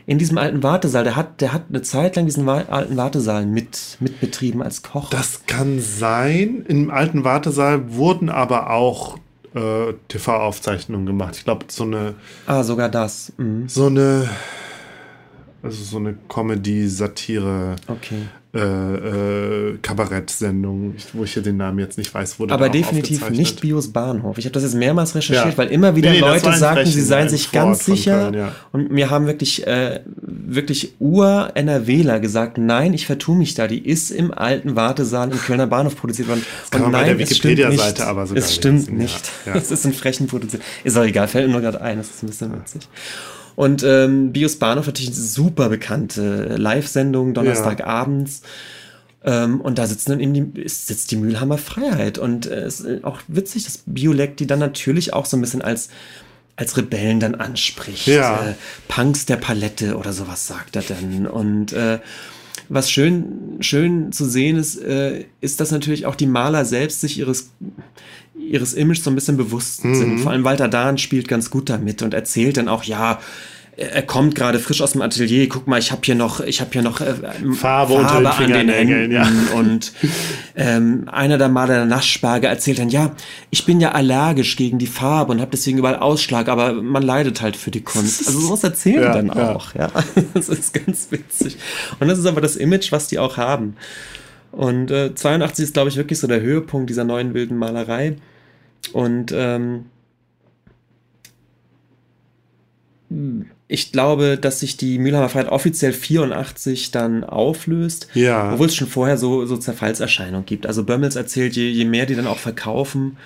in 0.07 0.19
diesem 0.19 0.37
alten 0.37 0.63
Wartesaal, 0.63 1.05
der 1.05 1.17
hat, 1.17 1.41
der 1.41 1.53
hat 1.53 1.65
eine 1.69 1.83
Zeit 1.83 2.17
lang 2.17 2.27
diesen 2.27 2.49
alten 2.49 2.97
Wartesaal 2.97 3.47
mit, 3.47 3.97
mitbetrieben 4.01 4.61
als 4.63 4.83
Koch. 4.83 5.11
Das 5.11 5.43
kann 5.47 5.81
sein. 5.81 6.65
Im 6.67 6.91
alten 6.91 7.25
Wartesaal 7.25 7.95
wurden 7.95 8.29
aber 8.31 8.71
auch 8.71 9.19
äh, 9.55 9.95
TV-Aufzeichnungen 10.09 11.07
gemacht. 11.07 11.37
Ich 11.37 11.45
glaube, 11.45 11.67
so 11.69 11.85
eine, 11.85 12.15
ah, 12.47 12.63
sogar 12.63 12.89
das. 12.89 13.33
Mhm. 13.37 13.69
so 13.69 13.87
eine, 13.87 14.29
also 15.69 15.83
so 15.85 15.97
eine 15.99 16.15
Comedy-Satire. 16.29 17.77
Okay. 17.87 18.17
Äh, 18.55 18.61
äh, 18.61 19.79
Kabarett-Sendung, 19.83 20.95
wo 21.13 21.23
ich 21.25 21.35
hier 21.35 21.43
den 21.43 21.59
Namen 21.59 21.81
jetzt 21.81 21.99
nicht 21.99 22.13
weiß, 22.15 22.41
wurde 22.41 22.55
Aber 22.55 22.71
definitiv 22.71 23.29
nicht 23.29 23.61
Bios 23.61 23.93
Bahnhof. 23.93 24.39
Ich 24.39 24.47
habe 24.47 24.55
das 24.55 24.63
jetzt 24.63 24.75
mehrmals 24.75 25.15
recherchiert, 25.15 25.53
Ja. 25.53 25.59
weil 25.59 25.69
immer 25.69 25.95
wieder 25.97 26.11
Nee, 26.11 26.21
das 26.21 26.43
Leute 26.45 26.57
sagten, 26.57 26.87
sie 26.87 27.03
seien 27.03 27.25
ein 27.25 27.29
sich 27.29 27.49
Vorort 27.49 27.67
ganz 27.69 27.85
sicher. 27.85 28.31
Köln, 28.31 28.35
ja. 28.35 28.55
Und 28.73 28.91
mir 28.91 29.11
haben 29.11 29.27
wirklich, 29.27 29.67
äh, 29.67 30.01
wirklich 30.23 30.95
Ur-NRWler 30.99 32.21
gesagt, 32.21 32.57
nein, 32.57 32.95
ich 32.95 33.05
vertue 33.05 33.37
mich 33.37 33.53
da. 33.53 33.67
Die 33.67 33.87
ist 33.87 34.11
im 34.11 34.33
alten 34.33 34.77
Wartesaal 34.77 35.31
im 35.31 35.39
Kölner 35.39 35.67
Bahnhof 35.67 35.97
produziert 35.97 36.29
worden. 36.29 36.45
kann 36.71 36.81
Und 36.85 36.93
man 36.93 37.03
bei 37.03 37.07
nein, 37.09 37.19
der 37.19 37.29
Wikipedia-Seite 37.29 38.01
nicht. 38.01 38.09
aber 38.09 38.27
sogar 38.27 38.43
Es 38.43 38.55
stimmt 38.55 38.79
lesen, 38.89 38.97
ja. 38.97 39.03
nicht. 39.03 39.31
Ja. 39.45 39.55
Es 39.57 39.71
ist 39.71 39.85
in 39.85 39.93
Frechen 39.93 40.27
produziert. 40.27 40.63
Ist 40.85 40.97
auch 40.97 41.05
egal, 41.05 41.29
fällt 41.29 41.47
mir 41.49 41.53
nur 41.53 41.61
gerade 41.61 41.83
ein. 41.83 41.99
Das 41.99 42.09
ist 42.09 42.23
ein 42.23 42.29
bisschen 42.29 42.53
witzig. 42.55 42.89
Und 43.59 43.83
ähm, 43.83 44.31
Bios 44.31 44.55
Bahnhof 44.55 44.87
natürlich 44.87 45.11
eine 45.11 45.17
super 45.17 45.69
bekannte 45.69 46.55
Live-Sendung, 46.59 47.35
Donnerstagabends. 47.35 48.43
Ähm, 49.25 49.61
und 49.61 49.79
da 49.79 49.89
sitzen 49.89 50.13
dann 50.13 50.21
eben 50.21 50.33
die, 50.33 50.69
sitzt 50.69 51.11
die 51.11 51.17
Mühlhammer 51.17 51.59
Freiheit. 51.59 52.19
Und 52.19 52.47
äh, 52.47 52.61
es 52.61 52.79
ist 52.79 53.03
auch 53.03 53.19
witzig, 53.27 53.65
dass 53.65 53.83
Biolek 53.85 54.37
die 54.37 54.47
dann 54.47 54.61
natürlich 54.61 55.13
auch 55.13 55.27
so 55.27 55.37
ein 55.37 55.41
bisschen 55.41 55.61
als, 55.61 55.89
als 56.55 56.77
Rebellen 56.77 57.19
dann 57.19 57.35
anspricht. 57.35 58.07
Ja. 58.07 58.51
Äh, 58.51 58.55
Punks 58.87 59.27
der 59.27 59.39
Palette 59.39 59.97
oder 59.97 60.13
sowas 60.13 60.47
sagt 60.47 60.77
er 60.77 60.83
dann. 60.83 61.27
Und 61.27 61.73
äh, 61.73 61.99
was 62.69 62.93
schön, 62.93 63.57
schön 63.59 64.13
zu 64.13 64.25
sehen 64.25 64.57
ist, 64.57 64.77
äh, 64.77 65.25
ist, 65.41 65.59
dass 65.59 65.73
natürlich 65.73 66.07
auch 66.07 66.15
die 66.15 66.27
Maler 66.27 66.65
selbst 66.65 67.01
sich 67.01 67.19
ihres, 67.19 67.51
ihres 68.39 68.75
Images 68.75 69.05
so 69.05 69.11
ein 69.11 69.15
bisschen 69.15 69.37
bewusst 69.37 69.85
Mhm. 69.85 69.95
sind. 69.95 70.19
Vor 70.21 70.33
allem 70.33 70.45
Walter 70.45 70.69
Dahn 70.69 70.99
spielt 70.99 71.29
ganz 71.29 71.51
gut 71.51 71.69
damit 71.71 72.03
und 72.03 72.15
erzählt 72.15 72.57
dann 72.57 72.69
auch, 72.69 72.85
ja, 72.85 73.19
er 73.81 74.03
kommt 74.03 74.35
gerade 74.35 74.59
frisch 74.59 74.83
aus 74.83 74.91
dem 74.93 75.03
Atelier. 75.03 75.49
Guck 75.49 75.69
mal, 75.69 75.79
ich 75.79 75.93
habe 75.93 76.01
hier 76.03 76.17
noch, 76.17 76.41
ich 76.41 76.61
habe 76.61 76.71
hier 76.73 76.83
noch 76.83 77.01
äh, 77.01 77.15
Farbe 77.55 77.93
unter 77.95 78.21
den 78.21 78.33
Fingernägeln, 78.33 79.13
ja. 79.13 79.29
Und 79.55 79.93
ähm, 80.57 81.05
einer 81.07 81.39
der 81.39 81.49
Maler, 81.49 81.75
der 81.75 81.85
Naschsparge, 81.87 82.49
erzählt 82.49 82.81
dann, 82.81 82.89
ja, 82.89 83.13
ich 83.51 83.67
bin 83.67 83.81
ja 83.81 83.93
allergisch 83.93 84.57
gegen 84.57 84.81
die 84.81 84.89
Farbe 84.89 85.31
und 85.31 85.41
habe 85.41 85.53
deswegen 85.53 85.79
überall 85.79 85.95
Ausschlag, 86.01 86.49
aber 86.49 86.73
man 86.73 87.05
leidet 87.05 87.41
halt 87.41 87.57
für 87.57 87.71
die 87.71 87.83
Kunst. 87.83 88.27
Also 88.27 88.41
sowas 88.41 88.65
erzählt 88.65 89.03
Ja, 89.05 89.13
dann 89.15 89.29
ja. 89.29 89.55
auch, 89.55 89.73
ja. 89.77 89.91
Das 90.35 90.49
ist 90.49 90.75
ganz 90.75 91.07
witzig. 91.13 91.57
Und 92.01 92.09
das 92.09 92.19
ist 92.19 92.27
aber 92.27 92.41
das 92.41 92.57
Image, 92.57 92.91
was 92.91 93.07
die 93.07 93.21
auch 93.21 93.37
haben. 93.37 93.77
Und 94.53 94.91
äh, 94.91 95.15
82 95.15 95.65
ist, 95.65 95.75
glaube 95.75 95.91
ich, 95.91 95.97
wirklich 95.97 96.19
so 96.19 96.27
der 96.27 96.41
Höhepunkt 96.41 96.91
dieser 96.91 97.05
neuen 97.05 97.35
wilden 97.35 97.57
Malerei. 97.57 98.17
Und 98.93 99.33
ähm, 99.33 99.87
ich 103.69 103.93
glaube, 103.93 104.39
dass 104.39 104.61
sich 104.61 104.77
die 104.77 104.99
Mülheimer 104.99 105.29
Freiheit 105.29 105.51
offiziell 105.51 105.93
84 105.93 106.91
dann 106.91 107.25
auflöst. 107.25 108.09
Ja. 108.15 108.53
Obwohl 108.53 108.67
es 108.67 108.75
schon 108.75 108.89
vorher 108.89 109.19
so, 109.19 109.47
so 109.47 109.57
Zerfallserscheinungen 109.57 110.47
gibt. 110.47 110.67
Also 110.67 110.85
Bömmels 110.85 111.17
erzählt, 111.17 111.55
je, 111.55 111.69
je 111.69 111.85
mehr 111.85 112.07
die 112.07 112.15
dann 112.15 112.27
auch 112.27 112.39
verkaufen 112.39 113.17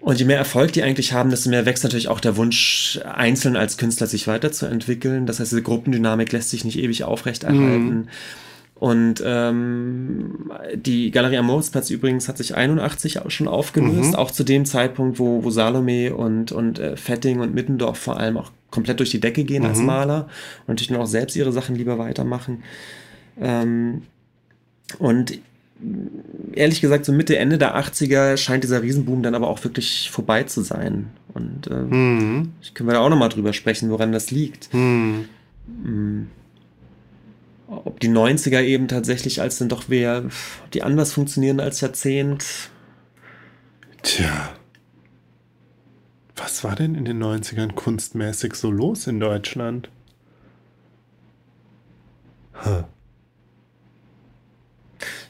und 0.00 0.18
je 0.18 0.26
mehr 0.26 0.38
Erfolg 0.38 0.72
die 0.72 0.82
eigentlich 0.82 1.12
haben, 1.12 1.30
desto 1.30 1.50
mehr 1.50 1.66
wächst 1.66 1.84
natürlich 1.84 2.08
auch 2.08 2.20
der 2.20 2.36
Wunsch, 2.36 3.00
einzeln 3.04 3.56
als 3.56 3.76
Künstler 3.78 4.06
sich 4.06 4.26
weiterzuentwickeln. 4.28 5.26
Das 5.26 5.40
heißt, 5.40 5.52
diese 5.52 5.62
Gruppendynamik 5.62 6.32
lässt 6.32 6.50
sich 6.50 6.64
nicht 6.64 6.78
ewig 6.78 7.04
aufrechterhalten. 7.04 8.08
Und 8.78 9.22
ähm, 9.24 10.50
die 10.74 11.10
Galerie 11.10 11.38
am 11.38 11.46
Moritzplatz 11.46 11.88
übrigens 11.88 12.28
hat 12.28 12.36
sich 12.36 12.54
81 12.54 13.20
auch 13.24 13.30
schon 13.30 13.48
aufgelöst, 13.48 14.14
auch 14.18 14.30
zu 14.30 14.44
dem 14.44 14.66
Zeitpunkt, 14.66 15.18
wo, 15.18 15.42
wo 15.44 15.50
Salome 15.50 16.14
und, 16.14 16.52
und 16.52 16.78
äh, 16.78 16.96
Fetting 16.98 17.40
und 17.40 17.54
Mittendorf 17.54 17.96
vor 17.98 18.18
allem 18.18 18.36
auch 18.36 18.52
komplett 18.70 18.98
durch 19.00 19.10
die 19.10 19.20
Decke 19.20 19.44
gehen 19.44 19.64
als 19.64 19.78
Maler 19.86 20.24
und 20.66 20.68
natürlich 20.74 20.88
dann 20.88 20.98
auch 21.00 21.06
selbst 21.06 21.36
ihre 21.36 21.52
Sachen 21.52 21.74
lieber 21.74 21.98
weitermachen. 21.98 22.62
Ähm, 23.40 24.02
und 24.98 25.38
ehrlich 26.52 26.80
gesagt, 26.82 27.06
so 27.06 27.12
Mitte, 27.12 27.38
Ende 27.38 27.56
der 27.56 27.76
80er 27.78 28.36
scheint 28.36 28.62
dieser 28.64 28.82
Riesenboom 28.82 29.22
dann 29.22 29.34
aber 29.34 29.48
auch 29.48 29.64
wirklich 29.64 30.10
vorbei 30.10 30.42
zu 30.42 30.60
sein. 30.60 31.06
Und 31.32 31.70
ähm, 31.70 31.88
Mhm. 31.88 32.52
ich 32.60 32.74
können 32.74 32.88
wir 32.90 32.94
da 32.94 33.00
auch 33.00 33.08
nochmal 33.10 33.28
drüber 33.30 33.52
sprechen, 33.54 33.88
woran 33.90 34.12
das 34.12 34.30
liegt. 34.30 34.72
Mhm. 34.74 35.26
Ob 37.68 37.98
die 38.00 38.08
90er 38.08 38.62
eben 38.62 38.86
tatsächlich 38.88 39.40
als 39.40 39.58
dann 39.58 39.68
doch 39.68 39.84
wer, 39.88 40.24
die 40.72 40.82
anders 40.82 41.12
funktionieren 41.12 41.60
als 41.60 41.80
Jahrzehnt. 41.80 42.44
Tja. 44.02 44.50
Was 46.36 46.62
war 46.62 46.76
denn 46.76 46.94
in 46.94 47.04
den 47.04 47.22
90ern 47.22 47.72
kunstmäßig 47.72 48.54
so 48.54 48.70
los 48.70 49.06
in 49.06 49.18
Deutschland? 49.18 49.88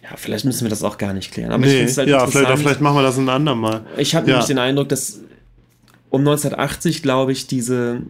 Ja, 0.03 0.17
vielleicht 0.17 0.45
müssen 0.45 0.65
wir 0.65 0.71
das 0.71 0.83
auch 0.83 0.99
gar 0.99 1.13
nicht 1.13 1.33
klären. 1.33 1.53
Aber 1.53 1.65
nee, 1.65 1.85
ich 1.85 1.97
halt 1.97 2.09
ja, 2.09 2.27
vielleicht, 2.27 2.59
vielleicht 2.59 2.81
machen 2.81 2.97
wir 2.97 3.03
das 3.03 3.19
ein 3.19 3.29
andermal. 3.29 3.85
Ich 3.97 4.15
habe 4.15 4.27
ja. 4.27 4.35
nämlich 4.35 4.47
den 4.47 4.59
Eindruck, 4.59 4.89
dass 4.89 5.21
um 6.11 6.21
1980, 6.21 7.03
glaube 7.03 7.33
ich, 7.33 7.47
diese, 7.47 8.03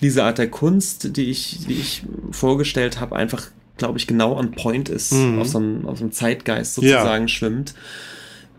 diese 0.00 0.24
Art 0.24 0.38
der 0.38 0.50
Kunst, 0.50 1.16
die 1.16 1.30
ich, 1.30 1.66
die 1.66 1.74
ich 1.74 2.02
vorgestellt 2.30 3.00
habe, 3.00 3.16
einfach, 3.16 3.48
glaube 3.76 3.98
ich, 3.98 4.06
genau 4.06 4.36
on 4.36 4.52
point 4.52 4.88
ist, 4.88 5.12
mhm. 5.12 5.40
auf, 5.40 5.48
so 5.48 5.58
einem, 5.58 5.86
auf 5.86 5.98
so 5.98 6.04
einem 6.04 6.12
Zeitgeist 6.12 6.74
sozusagen 6.74 7.24
ja. 7.24 7.28
schwimmt. 7.28 7.74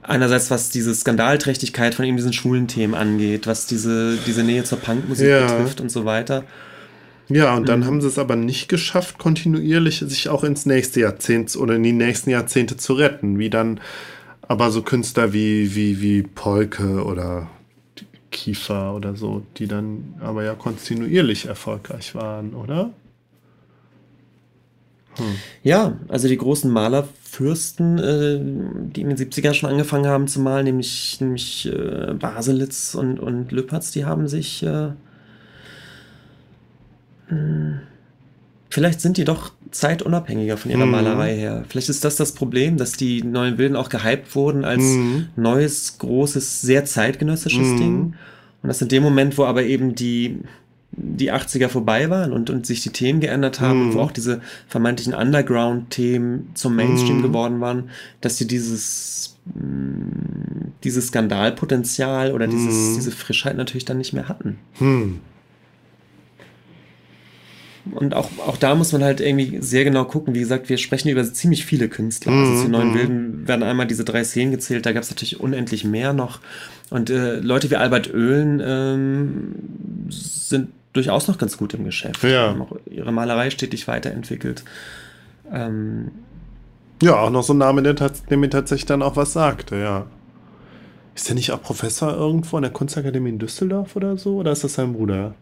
Einerseits, 0.02 0.52
was 0.52 0.70
diese 0.70 0.94
Skandalträchtigkeit 0.94 1.96
von 1.96 2.06
eben 2.06 2.18
diesen 2.18 2.34
schwulen 2.34 2.68
Themen 2.68 2.94
angeht, 2.94 3.48
was 3.48 3.66
diese, 3.66 4.18
diese 4.26 4.44
Nähe 4.44 4.64
zur 4.64 4.80
Punkmusik 4.80 5.28
ja. 5.28 5.48
betrifft 5.48 5.82
und 5.82 5.90
so 5.90 6.06
weiter. 6.06 6.44
Ja, 7.28 7.56
und 7.56 7.68
dann 7.68 7.80
mhm. 7.80 7.86
haben 7.86 8.02
sie 8.02 8.08
es 8.08 8.20
aber 8.20 8.36
nicht 8.36 8.70
geschafft, 8.70 9.18
kontinuierlich 9.18 10.04
sich 10.06 10.30
auch 10.30 10.44
ins 10.44 10.66
nächste 10.66 11.00
Jahrzehnt 11.00 11.56
oder 11.56 11.76
in 11.76 11.84
die 11.84 11.92
nächsten 11.92 12.30
Jahrzehnte 12.30 12.78
zu 12.78 12.94
retten, 12.94 13.40
wie 13.40 13.50
dann 13.50 13.80
aber 14.48 14.70
so 14.70 14.84
Künstler 14.84 15.34
wie, 15.34 15.76
wie, 15.76 16.02
wie 16.02 16.22
Polke 16.22 17.04
oder 17.04 17.50
Kiefer 18.36 18.94
oder 18.94 19.16
so, 19.16 19.44
die 19.58 19.68
dann 19.68 20.16
aber 20.20 20.44
ja 20.44 20.54
kontinuierlich 20.56 21.46
erfolgreich 21.46 22.14
waren, 22.16 22.54
oder? 22.54 22.92
Hm. 25.16 25.36
Ja, 25.64 25.98
also 26.10 26.28
die 26.28 26.38
großen 26.38 26.70
Malerfürsten, 26.70 27.98
äh, 27.98 28.92
die 28.92 29.02
in 29.02 29.10
den 29.10 29.18
70ern 29.18 29.54
schon 29.54 29.70
angefangen 29.70 30.08
haben 30.08 30.28
zu 30.28 30.42
malen, 30.42 30.66
nämlich, 30.66 31.22
nämlich 31.22 31.66
äh, 31.68 32.14
Baselitz 32.14 32.94
und, 32.94 33.20
und 33.20 33.54
Lüpertz, 33.54 33.92
die 33.92 34.04
haben 34.04 34.28
sich 34.28 34.62
äh, 34.64 34.90
hm. 37.28 37.80
Vielleicht 38.70 39.00
sind 39.00 39.16
die 39.16 39.24
doch 39.24 39.54
zeitunabhängiger 39.72 40.58
von 40.58 40.72
ihrer 40.72 40.86
mhm. 40.86 40.92
Malerei 40.92 41.36
her. 41.36 41.66
Vielleicht 41.68 41.90
ist 41.90 42.06
das 42.06 42.16
das 42.16 42.34
Problem, 42.34 42.78
dass 42.78 42.94
die 42.94 43.24
neuen 43.24 43.58
Bilder 43.58 43.80
auch 43.80 43.90
gehypt 43.90 44.36
wurden 44.36 44.66
als 44.66 44.84
mhm. 44.84 45.28
neues, 45.36 45.98
großes, 45.98 46.62
sehr 46.62 46.86
zeitgenössisches 46.86 47.70
mhm. 47.70 47.78
Ding. 47.78 48.14
Und 48.62 48.68
das 48.68 48.82
in 48.82 48.88
dem 48.88 49.04
Moment, 49.04 49.38
wo 49.38 49.46
aber 49.46 49.64
eben 49.64 49.96
die, 49.96 50.40
die 50.92 51.32
80er 51.32 51.68
vorbei 51.68 52.10
waren 52.10 52.32
und, 52.32 52.50
und 52.50 52.66
sich 52.66 52.82
die 52.82 52.90
Themen 52.90 53.20
geändert 53.20 53.60
haben, 53.60 53.94
wo 53.94 53.98
mhm. 53.98 54.04
auch 54.04 54.12
diese 54.12 54.42
vermeintlichen 54.68 55.14
Underground-Themen 55.14 56.52
zum 56.54 56.76
Mainstream 56.76 57.18
mhm. 57.18 57.24
geworden 57.24 57.62
waren, 57.62 57.90
dass 58.22 58.38
sie 58.38 58.48
dieses, 58.48 59.38
hm, 59.54 60.72
dieses 60.84 61.08
Skandalpotenzial 61.08 62.34
oder 62.34 62.48
dieses, 62.48 62.74
mhm. 62.74 62.96
diese 62.96 63.12
Frischheit 63.12 63.58
natürlich 63.58 63.86
dann 63.86 63.98
nicht 63.98 64.14
mehr 64.14 64.30
hatten. 64.30 64.58
Und 67.92 68.16
auch, 68.16 68.30
auch 68.46 68.58
da 68.58 68.74
muss 68.74 68.92
man 68.94 69.04
halt 69.04 69.22
irgendwie 69.22 69.62
sehr 69.62 69.84
genau 69.84 70.06
gucken. 70.06 70.34
Wie 70.34 70.40
gesagt, 70.40 70.70
wir 70.70 70.78
sprechen 70.78 71.10
über 71.10 71.24
ziemlich 71.24 71.66
viele 71.66 71.88
Künstler. 71.88 72.32
Mhm. 72.32 72.44
Also 72.44 72.64
zu 72.64 72.70
neuen 72.70 72.90
mhm. 72.90 72.96
Wilden 72.96 73.48
werden 73.48 73.64
einmal 73.64 73.86
diese 73.86 74.04
drei 74.04 74.24
Szenen 74.24 74.52
gezählt, 74.52 74.86
da 74.86 74.92
gab 74.92 75.04
es 75.04 75.10
natürlich 75.10 75.40
unendlich 75.40 75.84
mehr 75.84 76.14
noch. 76.14 76.40
Und 76.90 77.10
äh, 77.10 77.40
Leute 77.40 77.70
wie 77.70 77.76
Albert 77.76 78.14
Oehlen 78.14 78.62
ähm, 78.64 79.56
sind 80.10 80.70
durchaus 80.94 81.28
noch 81.28 81.38
ganz 81.38 81.58
gut 81.58 81.74
im 81.74 81.84
Geschäft. 81.84 82.24
Ja. 82.24 82.50
Haben 82.50 82.62
auch 82.62 82.76
ihre 82.90 83.12
Malerei 83.12 83.50
stetig 83.50 83.88
weiterentwickelt. 83.88 84.64
Ähm, 85.52 86.12
ja, 87.02 87.18
auch 87.18 87.30
noch 87.30 87.44
so 87.44 87.54
ein 87.54 87.58
Name, 87.58 87.84
der, 87.84 87.94
der 87.94 88.38
mir 88.38 88.50
tatsächlich 88.50 88.86
dann 88.86 89.02
auch 89.02 89.16
was 89.16 89.34
sagte, 89.34 89.76
ja. 89.76 90.06
Ist 91.14 91.28
der 91.30 91.36
nicht 91.36 91.52
auch 91.52 91.62
Professor 91.62 92.14
irgendwo 92.14 92.58
an 92.58 92.64
der 92.64 92.72
Kunstakademie 92.72 93.30
in 93.30 93.40
Düsseldorf 93.40 93.96
oder 93.96 94.18
so? 94.18 94.38
Oder 94.38 94.52
ist 94.52 94.64
das 94.64 94.74
sein 94.74 94.94
Bruder? 94.94 95.36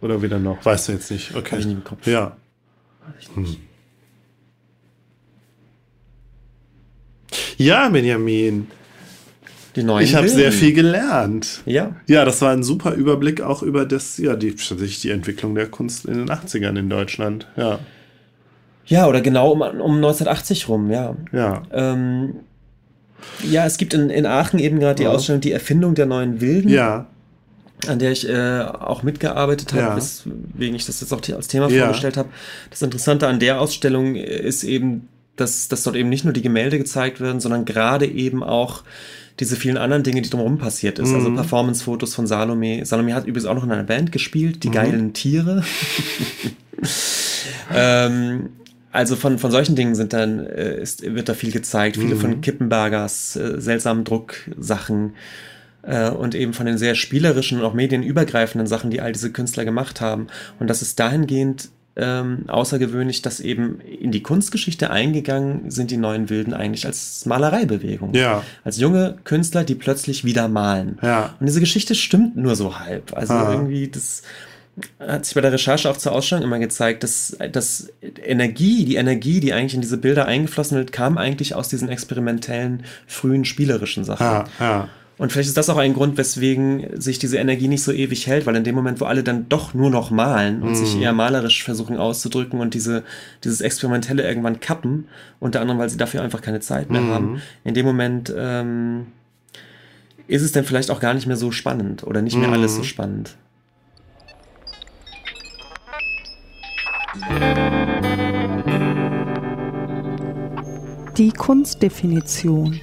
Oder 0.00 0.22
wieder 0.22 0.38
noch? 0.38 0.64
Weißt 0.64 0.88
du 0.88 0.92
jetzt 0.92 1.10
nicht? 1.10 1.34
Okay. 1.34 1.52
Hab 1.52 1.58
ich 1.58 1.66
nicht 1.66 1.76
im 1.76 1.84
Kopf. 1.84 2.06
Ja. 2.06 2.36
Hm. 3.34 3.56
Ja, 7.56 7.88
Benjamin. 7.88 8.68
Die 9.76 9.82
neuen 9.82 10.04
ich 10.04 10.14
habe 10.14 10.28
sehr 10.28 10.52
viel 10.52 10.72
gelernt. 10.72 11.62
Ja. 11.66 11.96
Ja, 12.06 12.24
das 12.24 12.40
war 12.42 12.52
ein 12.52 12.62
super 12.62 12.94
Überblick 12.94 13.40
auch 13.40 13.62
über 13.62 13.84
das, 13.84 14.18
ja, 14.18 14.34
die, 14.34 14.54
die 14.54 15.10
Entwicklung 15.10 15.54
der 15.54 15.66
Kunst 15.66 16.04
in 16.04 16.14
den 16.14 16.28
80ern 16.28 16.78
in 16.78 16.88
Deutschland. 16.88 17.46
Ja. 17.56 17.78
Ja, 18.86 19.06
oder 19.06 19.20
genau 19.20 19.52
um, 19.52 19.60
um 19.60 19.96
1980 19.96 20.68
rum, 20.68 20.90
ja. 20.90 21.14
Ja. 21.32 21.62
Ähm, 21.72 22.36
ja, 23.44 23.66
es 23.66 23.76
gibt 23.76 23.92
in, 23.92 24.08
in 24.08 24.24
Aachen 24.24 24.58
eben 24.58 24.80
gerade 24.80 24.96
die 24.96 25.02
ja. 25.02 25.10
Ausstellung 25.10 25.40
Die 25.40 25.52
Erfindung 25.52 25.94
der 25.94 26.06
neuen 26.06 26.40
Wilden. 26.40 26.70
Ja 26.70 27.06
an 27.86 27.98
der 27.98 28.12
ich 28.12 28.28
äh, 28.28 28.60
auch 28.62 29.02
mitgearbeitet 29.02 29.72
habe, 29.72 29.82
ja. 29.82 29.96
weswegen 29.96 30.74
ich 30.74 30.86
das 30.86 31.00
jetzt 31.00 31.12
auch 31.12 31.22
als 31.34 31.48
Thema 31.48 31.68
ja. 31.68 31.84
vorgestellt 31.84 32.16
habe. 32.16 32.28
Das 32.70 32.82
Interessante 32.82 33.28
an 33.28 33.38
der 33.38 33.60
Ausstellung 33.60 34.16
ist 34.16 34.64
eben, 34.64 35.08
dass, 35.36 35.68
dass 35.68 35.84
dort 35.84 35.96
eben 35.96 36.08
nicht 36.08 36.24
nur 36.24 36.32
die 36.32 36.42
Gemälde 36.42 36.78
gezeigt 36.78 37.20
werden, 37.20 37.40
sondern 37.40 37.64
gerade 37.64 38.06
eben 38.06 38.42
auch 38.42 38.82
diese 39.40 39.54
vielen 39.54 39.76
anderen 39.76 40.02
Dinge, 40.02 40.22
die 40.22 40.30
drumherum 40.30 40.58
passiert 40.58 40.98
ist. 40.98 41.14
Also 41.14 41.30
mhm. 41.30 41.36
Also 41.36 41.42
Performance-Fotos 41.42 42.14
von 42.14 42.26
Salome. 42.26 42.84
Salome 42.84 43.14
hat 43.14 43.26
übrigens 43.26 43.46
auch 43.46 43.54
noch 43.54 43.64
in 43.64 43.70
einer 43.70 43.84
Band 43.84 44.10
gespielt, 44.10 44.64
die 44.64 44.68
mhm. 44.68 44.72
geilen 44.72 45.12
Tiere. 45.12 45.62
ähm, 47.74 48.48
also 48.90 49.14
von, 49.14 49.38
von 49.38 49.50
solchen 49.50 49.76
Dingen 49.76 49.94
sind 49.94 50.12
dann, 50.12 50.44
äh, 50.44 50.80
ist, 50.80 51.02
wird 51.02 51.28
da 51.28 51.34
viel 51.34 51.52
gezeigt. 51.52 51.96
Viele 51.96 52.16
mhm. 52.16 52.20
von 52.20 52.40
Kippenbergers 52.40 53.36
äh, 53.36 53.60
seltsamen 53.60 54.04
Drucksachen 54.04 55.12
äh, 55.82 56.10
und 56.10 56.34
eben 56.34 56.52
von 56.52 56.66
den 56.66 56.78
sehr 56.78 56.94
spielerischen 56.94 57.58
und 57.58 57.64
auch 57.64 57.74
medienübergreifenden 57.74 58.66
Sachen, 58.66 58.90
die 58.90 59.00
all 59.00 59.12
diese 59.12 59.32
Künstler 59.32 59.64
gemacht 59.64 60.00
haben. 60.00 60.28
Und 60.58 60.68
das 60.68 60.82
ist 60.82 60.98
dahingehend 60.98 61.70
ähm, 61.96 62.44
außergewöhnlich, 62.46 63.22
dass 63.22 63.40
eben 63.40 63.80
in 63.80 64.12
die 64.12 64.22
Kunstgeschichte 64.22 64.90
eingegangen 64.90 65.70
sind 65.70 65.90
die 65.90 65.96
neuen 65.96 66.30
Wilden 66.30 66.54
eigentlich 66.54 66.86
als 66.86 67.26
Malereibewegung. 67.26 68.14
Ja. 68.14 68.44
Als 68.64 68.78
junge 68.78 69.18
Künstler, 69.24 69.64
die 69.64 69.74
plötzlich 69.74 70.24
wieder 70.24 70.46
malen. 70.46 70.98
Ja. 71.02 71.34
Und 71.40 71.46
diese 71.46 71.60
Geschichte 71.60 71.96
stimmt 71.96 72.36
nur 72.36 72.54
so 72.54 72.78
halb. 72.78 73.16
Also 73.16 73.34
ah. 73.34 73.52
irgendwie 73.52 73.88
das 73.88 74.22
hat 75.00 75.24
sich 75.24 75.34
bei 75.34 75.40
der 75.40 75.52
Recherche 75.52 75.90
auch 75.90 75.96
zur 75.96 76.12
Ausstellung 76.12 76.44
immer 76.44 76.60
gezeigt, 76.60 77.02
dass, 77.02 77.36
dass 77.50 77.92
Energie, 78.24 78.84
die 78.84 78.94
Energie, 78.94 79.40
die 79.40 79.52
eigentlich 79.52 79.74
in 79.74 79.80
diese 79.80 79.98
Bilder 79.98 80.26
eingeflossen 80.26 80.78
wird, 80.78 80.92
kam 80.92 81.18
eigentlich 81.18 81.56
aus 81.56 81.68
diesen 81.68 81.88
experimentellen, 81.88 82.84
frühen, 83.08 83.44
spielerischen 83.44 84.04
Sachen. 84.04 84.24
Ja, 84.24 84.44
ja. 84.60 84.88
Und 85.18 85.32
vielleicht 85.32 85.48
ist 85.48 85.56
das 85.56 85.68
auch 85.68 85.76
ein 85.76 85.94
Grund, 85.94 86.16
weswegen 86.16 87.00
sich 87.00 87.18
diese 87.18 87.38
Energie 87.38 87.66
nicht 87.66 87.82
so 87.82 87.92
ewig 87.92 88.28
hält, 88.28 88.46
weil 88.46 88.54
in 88.54 88.62
dem 88.62 88.76
Moment, 88.76 89.00
wo 89.00 89.04
alle 89.04 89.24
dann 89.24 89.48
doch 89.48 89.74
nur 89.74 89.90
noch 89.90 90.12
malen 90.12 90.62
und 90.62 90.72
mm. 90.72 90.74
sich 90.76 91.00
eher 91.00 91.12
malerisch 91.12 91.64
versuchen 91.64 91.96
auszudrücken 91.96 92.60
und 92.60 92.72
diese, 92.72 93.02
dieses 93.42 93.60
Experimentelle 93.60 94.22
irgendwann 94.22 94.60
kappen, 94.60 95.08
unter 95.40 95.60
anderem, 95.60 95.80
weil 95.80 95.90
sie 95.90 95.96
dafür 95.96 96.22
einfach 96.22 96.40
keine 96.40 96.60
Zeit 96.60 96.90
mehr 96.90 97.00
mm. 97.00 97.10
haben, 97.10 97.42
in 97.64 97.74
dem 97.74 97.84
Moment 97.84 98.32
ähm, 98.36 99.08
ist 100.28 100.42
es 100.42 100.52
dann 100.52 100.64
vielleicht 100.64 100.90
auch 100.90 101.00
gar 101.00 101.14
nicht 101.14 101.26
mehr 101.26 101.36
so 101.36 101.50
spannend 101.50 102.04
oder 102.04 102.22
nicht 102.22 102.36
mehr 102.36 102.48
mm. 102.48 102.52
alles 102.52 102.76
so 102.76 102.84
spannend. 102.84 103.36
Die 111.16 111.32
Kunstdefinition. 111.32 112.80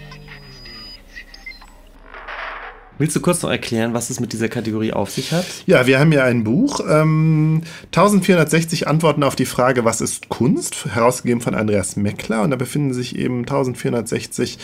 Willst 2.98 3.14
du 3.14 3.20
kurz 3.20 3.42
noch 3.42 3.50
erklären, 3.50 3.94
was 3.94 4.10
es 4.10 4.22
mit 4.22 4.32
dieser 4.32 4.48
Kategorie 4.48 4.94
auf 4.94 5.10
sich 5.10 5.34
hat? 5.34 5.46
Ja, 5.66 5.86
wir 5.86 6.00
haben 6.00 6.14
ja 6.14 6.24
ein 6.24 6.46
Buch, 6.46 6.80
ähm, 6.90 7.62
1460 7.88 8.88
Antworten 8.88 9.22
auf 9.24 9.36
die 9.36 9.46
Frage, 9.46 9.84
was 9.84 10.00
ist 10.00 10.30
Kunst, 10.30 10.86
herausgegeben 10.86 11.42
von 11.42 11.56
Andreas 11.56 11.98
Meckler. 11.98 12.42
Und 12.44 12.52
da 12.52 12.56
befinden 12.56 12.94
sich 12.94 13.18
eben 13.18 13.40
1460 13.40 14.60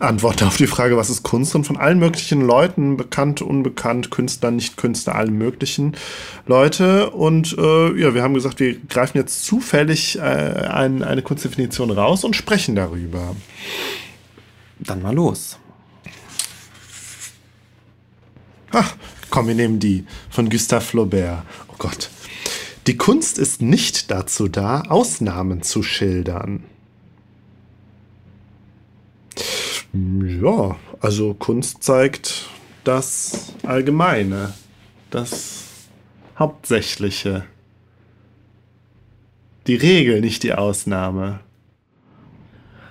Antworten 0.00 0.44
auf 0.44 0.56
die 0.56 0.66
Frage, 0.66 0.96
was 0.96 1.08
ist 1.08 1.22
Kunst. 1.22 1.54
Und 1.54 1.64
von 1.64 1.76
allen 1.76 2.00
möglichen 2.00 2.40
Leuten, 2.44 2.96
bekannt, 2.96 3.42
unbekannt, 3.42 4.10
Künstler, 4.10 4.50
nicht 4.50 4.76
Künstler, 4.76 5.14
allen 5.14 5.38
möglichen 5.38 5.94
Leute. 6.46 7.10
Und 7.10 7.56
äh, 7.56 8.00
ja, 8.00 8.12
wir 8.12 8.24
haben 8.24 8.34
gesagt, 8.34 8.58
wir 8.58 8.76
greifen 8.88 9.18
jetzt 9.18 9.44
zufällig 9.44 10.18
äh, 10.18 10.22
ein, 10.22 11.04
eine 11.04 11.22
Kunstdefinition 11.22 11.92
raus 11.92 12.24
und 12.24 12.34
sprechen 12.34 12.74
darüber. 12.74 13.36
Dann 14.80 15.00
mal 15.00 15.14
los. 15.14 15.58
Ach, 18.70 18.96
komm, 19.30 19.48
wir 19.48 19.54
nehmen 19.54 19.78
die 19.78 20.04
von 20.30 20.50
Gustave 20.50 20.84
Flaubert. 20.84 21.44
Oh 21.68 21.76
Gott. 21.78 22.10
Die 22.86 22.96
Kunst 22.96 23.38
ist 23.38 23.60
nicht 23.60 24.10
dazu 24.10 24.48
da, 24.48 24.82
Ausnahmen 24.82 25.62
zu 25.62 25.82
schildern. 25.82 26.64
Ja, 29.92 30.76
also 31.00 31.34
Kunst 31.34 31.82
zeigt 31.82 32.46
das 32.84 33.52
Allgemeine, 33.62 34.54
das 35.10 35.64
Hauptsächliche. 36.38 37.44
Die 39.66 39.76
Regel, 39.76 40.20
nicht 40.20 40.42
die 40.42 40.54
Ausnahme. 40.54 41.40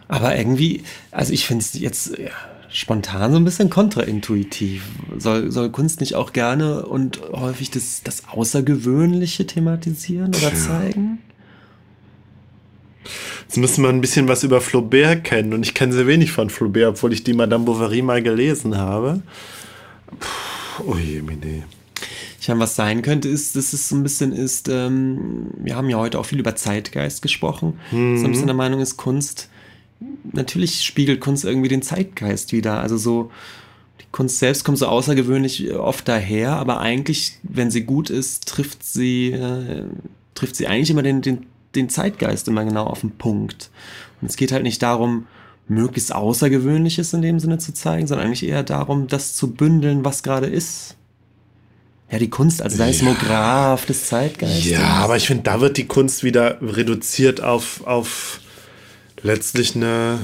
Aber 0.08 0.36
irgendwie, 0.36 0.84
also 1.12 1.34
ich 1.34 1.46
finde 1.46 1.64
es 1.64 1.74
jetzt, 1.74 2.14
spontan 2.70 3.32
so 3.32 3.38
ein 3.38 3.46
bisschen 3.46 3.70
kontraintuitiv. 3.70 4.84
Soll, 5.18 5.52
soll 5.52 5.72
Kunst 5.72 6.00
nicht 6.00 6.16
auch 6.16 6.34
gerne 6.34 6.86
und 6.86 7.22
häufig 7.32 7.72
das, 7.72 8.02
das 8.04 8.28
Außergewöhnliche 8.28 9.48
thematisieren 9.48 10.36
oder 10.36 10.54
zeigen? 10.54 11.20
Jetzt 13.48 13.58
müssen 13.58 13.84
wir 13.84 13.90
ein 13.90 14.02
bisschen 14.02 14.28
was 14.28 14.44
über 14.44 14.60
Flaubert 14.60 15.24
kennen. 15.24 15.54
Und 15.54 15.64
ich 15.64 15.74
kenne 15.74 15.94
sehr 15.94 16.08
wenig 16.08 16.32
von 16.32 16.50
Flaubert, 16.50 16.90
obwohl 16.90 17.14
ich 17.14 17.24
die 17.24 17.34
Madame 17.34 17.64
Bovary 17.64 18.02
mal 18.02 18.22
gelesen 18.22 18.78
habe. 18.78 19.22
Puh, 20.20 20.84
oh 20.92 20.98
je, 20.98 21.22
mine. 21.22 21.64
Ich 22.40 22.50
meine, 22.50 22.60
was 22.62 22.76
sein 22.76 23.02
könnte, 23.02 23.28
ist, 23.28 23.56
dass 23.56 23.74
es 23.74 23.90
so 23.90 23.96
ein 23.96 24.04
bisschen 24.04 24.32
ist, 24.32 24.70
ähm, 24.70 25.48
wir 25.58 25.76
haben 25.76 25.90
ja 25.90 25.98
heute 25.98 26.20
auch 26.20 26.26
viel 26.26 26.40
über 26.40 26.56
Zeitgeist 26.56 27.22
gesprochen. 27.22 27.80
Mhm. 27.92 28.18
So 28.18 28.26
ein 28.26 28.32
bisschen 28.32 28.48
der 28.48 28.56
Meinung 28.56 28.80
ist, 28.80 28.96
Kunst, 28.96 29.50
natürlich 30.32 30.84
spiegelt 30.84 31.22
Kunst 31.22 31.46
irgendwie 31.46 31.70
den 31.70 31.82
Zeitgeist 31.82 32.52
wieder. 32.52 32.80
Also 32.80 32.98
so, 32.98 33.32
die 34.00 34.06
Kunst 34.12 34.40
selbst 34.40 34.64
kommt 34.64 34.78
so 34.78 34.88
außergewöhnlich 34.88 35.74
oft 35.74 36.08
daher, 36.08 36.54
aber 36.54 36.80
eigentlich, 36.80 37.40
wenn 37.44 37.72
sie 37.72 37.84
gut 37.84 38.10
ist, 38.10 38.48
trifft 38.48 38.84
sie, 38.84 39.32
äh, 39.32 39.84
trifft 40.36 40.56
sie 40.56 40.68
eigentlich 40.68 40.90
immer 40.90 41.04
den, 41.04 41.22
den, 41.22 41.46
den 41.76 41.90
Zeitgeist 41.90 42.48
immer 42.48 42.66
genau 42.66 42.86
auf 42.86 43.02
den 43.02 43.12
Punkt. 43.12 43.70
Und 44.22 44.30
es 44.30 44.38
geht 44.38 44.52
halt 44.52 44.64
nicht 44.64 44.82
darum, 44.82 45.28
möglichst 45.68 46.14
Außergewöhnliches 46.14 47.14
in 47.14 47.22
dem 47.22 47.40
Sinne 47.40 47.58
zu 47.58 47.74
zeigen, 47.74 48.08
sondern 48.08 48.28
eigentlich 48.28 48.48
eher 48.48 48.64
darum, 48.64 49.08
das 49.08 49.34
zu 49.34 49.52
bündeln, 49.52 50.06
was 50.06 50.24
gerade 50.24 50.48
ist. 50.48 50.96
Ja, 52.10 52.20
die 52.20 52.30
Kunst 52.30 52.62
als 52.62 52.78
Seismograph 52.78 53.82
ja. 53.82 53.88
des 53.88 54.06
Zeitgeistes. 54.06 54.70
Ja, 54.70 54.88
aber 55.00 55.18
ich 55.18 55.28
finde, 55.28 55.44
da 55.44 55.60
wird 55.60 55.76
die 55.76 55.88
Kunst 55.88 56.24
wieder 56.24 56.58
reduziert 56.62 57.44
auf, 57.44 57.86
auf 57.86 58.40
letztlich 59.22 59.76
eine, 59.76 60.20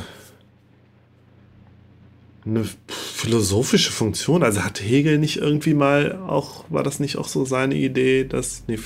eine 2.45 2.65
philosophische 2.87 3.91
Funktion. 3.91 4.43
Also 4.43 4.63
hat 4.63 4.81
Hegel 4.81 5.17
nicht 5.17 5.37
irgendwie 5.37 5.73
mal 5.73 6.19
auch, 6.27 6.65
war 6.69 6.83
das 6.83 6.99
nicht 6.99 7.17
auch 7.17 7.27
so 7.27 7.45
seine 7.45 7.75
Idee, 7.75 8.25
dass 8.25 8.63
nee, 8.67 8.79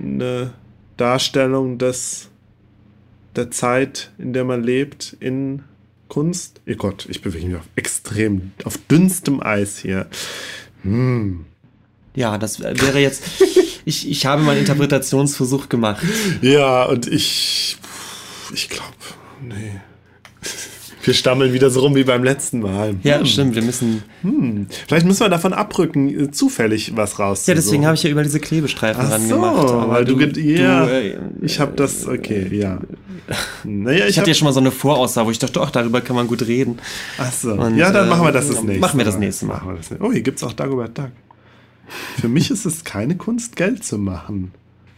eine 0.00 0.52
Darstellung 0.96 1.78
des, 1.78 2.28
der 3.36 3.50
Zeit, 3.50 4.10
in 4.18 4.32
der 4.32 4.44
man 4.44 4.62
lebt, 4.62 5.16
in 5.20 5.62
Kunst? 6.08 6.60
Oh 6.68 6.74
Gott, 6.74 7.06
ich 7.08 7.22
bewege 7.22 7.46
mich 7.46 7.56
auf 7.56 7.68
extrem, 7.76 8.52
auf 8.64 8.78
dünnstem 8.90 9.42
Eis 9.42 9.78
hier. 9.78 10.06
Hm. 10.82 11.44
Ja, 12.14 12.38
das 12.38 12.60
wäre 12.60 12.98
jetzt. 12.98 13.22
ich, 13.84 14.10
ich 14.10 14.26
habe 14.26 14.42
meinen 14.42 14.60
Interpretationsversuch 14.60 15.68
gemacht. 15.68 16.04
Ja, 16.42 16.84
und 16.84 17.06
ich. 17.06 17.76
Ich 18.52 18.68
glaube, 18.68 18.94
nee. 19.42 19.80
Wir 21.02 21.14
stammeln 21.14 21.52
wieder 21.52 21.70
so 21.70 21.80
rum 21.80 21.94
wie 21.94 22.04
beim 22.04 22.24
letzten 22.24 22.60
Mal. 22.60 22.90
Hm. 22.90 23.00
Ja, 23.02 23.24
stimmt. 23.24 23.54
Wir 23.54 23.62
müssen. 23.62 24.02
Hm. 24.22 24.66
Vielleicht 24.86 25.06
müssen 25.06 25.20
wir 25.20 25.28
davon 25.28 25.52
abrücken, 25.52 26.08
äh, 26.08 26.30
zufällig 26.30 26.96
was 26.96 27.18
raus. 27.18 27.46
Ja, 27.46 27.54
deswegen 27.54 27.86
habe 27.86 27.94
ich 27.94 28.02
ja 28.02 28.10
über 28.10 28.22
diese 28.22 28.40
Klebestreifen 28.40 29.04
Ach 29.06 29.12
ran 29.12 29.28
so, 29.28 29.36
gemacht. 29.36 29.90
weil 29.90 30.04
du, 30.04 30.16
du, 30.16 30.40
ja, 30.40 30.86
du, 30.86 30.92
äh, 30.92 31.18
ich 31.40 31.60
habe 31.60 31.72
das, 31.76 32.06
okay, 32.06 32.48
ja. 32.50 32.80
Naja, 33.64 34.04
ich, 34.04 34.10
ich 34.10 34.18
hatte 34.18 34.30
ja 34.30 34.34
schon 34.34 34.46
mal 34.46 34.52
so 34.52 34.60
eine 34.60 34.70
Voraussage, 34.70 35.26
wo 35.26 35.30
ich 35.30 35.38
dachte, 35.38 35.60
ach, 35.60 35.70
darüber 35.70 36.00
kann 36.00 36.16
man 36.16 36.26
gut 36.26 36.46
reden. 36.46 36.78
Ach 37.16 37.32
so. 37.32 37.52
Und, 37.52 37.76
ja, 37.76 37.90
dann 37.90 38.08
machen 38.08 38.24
wir 38.24 38.32
das 38.32 38.48
das 38.48 38.62
nächste 38.62 38.80
Machen 38.80 38.98
wir 38.98 39.04
das 39.04 39.18
nächste 39.18 39.46
Mal. 39.46 39.62
Das 39.76 39.90
nächste. 39.90 39.98
Oh, 40.00 40.12
hier 40.12 40.22
gibt 40.22 40.38
es 40.38 40.44
auch 40.44 40.52
Dagobert 40.52 40.98
Duck. 40.98 41.10
Für 42.20 42.28
mich 42.28 42.50
ist 42.50 42.66
es 42.66 42.84
keine 42.84 43.16
Kunst, 43.16 43.56
Geld 43.56 43.84
zu 43.84 43.98
machen. 43.98 44.52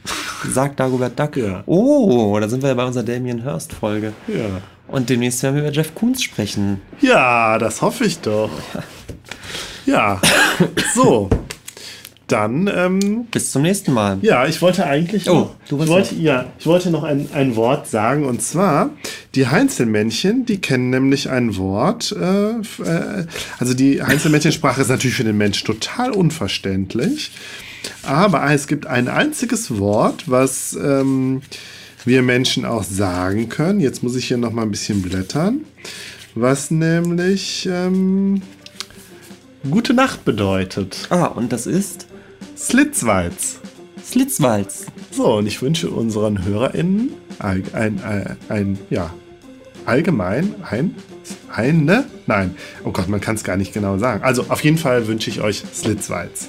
Sagt 0.51 0.81
Dagobert 0.81 1.19
Duck. 1.19 1.37
Ja. 1.37 1.63
Oh, 1.67 2.39
da 2.41 2.49
sind 2.49 2.63
wir 2.63 2.71
ja 2.71 2.75
bei 2.75 2.85
unserer 2.85 3.05
Damien 3.05 3.43
Hirst-Folge. 3.43 4.13
Ja. 4.29 4.61
Und 4.89 5.09
demnächst 5.09 5.43
werden 5.43 5.57
wir 5.57 5.63
über 5.63 5.73
Jeff 5.73 5.95
Koons 5.95 6.23
sprechen. 6.23 6.81
Ja, 7.01 7.59
das 7.59 7.81
hoffe 7.83 8.05
ich 8.05 8.19
doch. 8.21 8.51
Ja. 9.87 10.21
So. 10.95 11.31
Dann. 12.27 12.71
Ähm, 12.73 13.25
Bis 13.31 13.51
zum 13.51 13.63
nächsten 13.63 13.93
Mal. 13.93 14.19
Ja, 14.23 14.47
ich 14.47 14.63
wollte 14.63 14.87
eigentlich. 14.87 15.29
Oh, 15.29 15.35
noch, 15.35 15.55
du 15.69 15.83
ich 15.83 15.89
wollte, 15.89 16.15
ja, 16.15 16.47
ich 16.59 16.67
wollte 16.67 16.91
noch 16.91 17.03
ein, 17.03 17.29
ein 17.33 17.57
Wort 17.57 17.89
sagen. 17.89 18.25
Und 18.25 18.41
zwar, 18.41 18.91
die 19.35 19.49
Heinzelmännchen, 19.49 20.47
die 20.47 20.61
kennen 20.61 20.91
nämlich 20.91 21.29
ein 21.29 21.57
Wort. 21.57 22.13
Äh, 22.13 22.51
äh, 22.85 23.27
also 23.59 23.75
die 23.75 24.03
Heinzelmännchensprache 24.03 24.81
ist 24.81 24.89
natürlich 24.89 25.17
für 25.17 25.25
den 25.25 25.39
Mensch 25.39 25.65
total 25.65 26.13
unverständlich. 26.13 27.33
Aber 28.02 28.51
es 28.52 28.66
gibt 28.66 28.86
ein 28.86 29.09
einziges 29.09 29.78
Wort, 29.78 30.31
was 30.31 30.74
ähm, 30.74 31.43
wir 32.05 32.23
Menschen 32.23 32.65
auch 32.65 32.85
sagen 32.85 33.48
können. 33.48 33.81
Jetzt 33.81 34.02
muss 34.02 34.16
ich 34.16 34.27
hier 34.27 34.36
noch 34.36 34.52
mal 34.52 34.62
ein 34.62 34.70
bisschen 34.70 35.02
blättern. 35.02 35.62
Was 36.35 36.70
nämlich 36.70 37.69
ähm, 37.70 38.43
gute 39.69 39.94
Nacht 39.94 40.24
bedeutet. 40.24 41.09
Ah, 41.11 41.27
und 41.27 41.52
das 41.52 41.66
ist? 41.66 42.07
Slitzwalz. 42.57 43.61
Slitzwalz. 44.05 44.86
So, 45.11 45.36
und 45.36 45.47
ich 45.47 45.61
wünsche 45.61 45.90
unseren 45.90 46.44
HörerInnen 46.44 47.11
ein, 47.39 47.65
ein, 47.73 48.01
ein, 48.02 48.36
ein 48.48 48.78
ja, 48.90 49.12
allgemein 49.86 50.55
ein, 50.69 50.94
eine, 51.52 52.05
nein, 52.27 52.55
oh 52.85 52.93
Gott, 52.93 53.09
man 53.09 53.20
kann 53.20 53.36
es 53.36 53.44
gar 53.44 53.57
nicht 53.57 53.73
genau 53.73 53.98
sagen. 53.98 54.23
Also 54.23 54.47
auf 54.48 54.62
jeden 54.62 54.78
Fall 54.78 55.07
wünsche 55.07 55.31
ich 55.31 55.40
euch 55.40 55.62
Slitzwalz. 55.74 56.48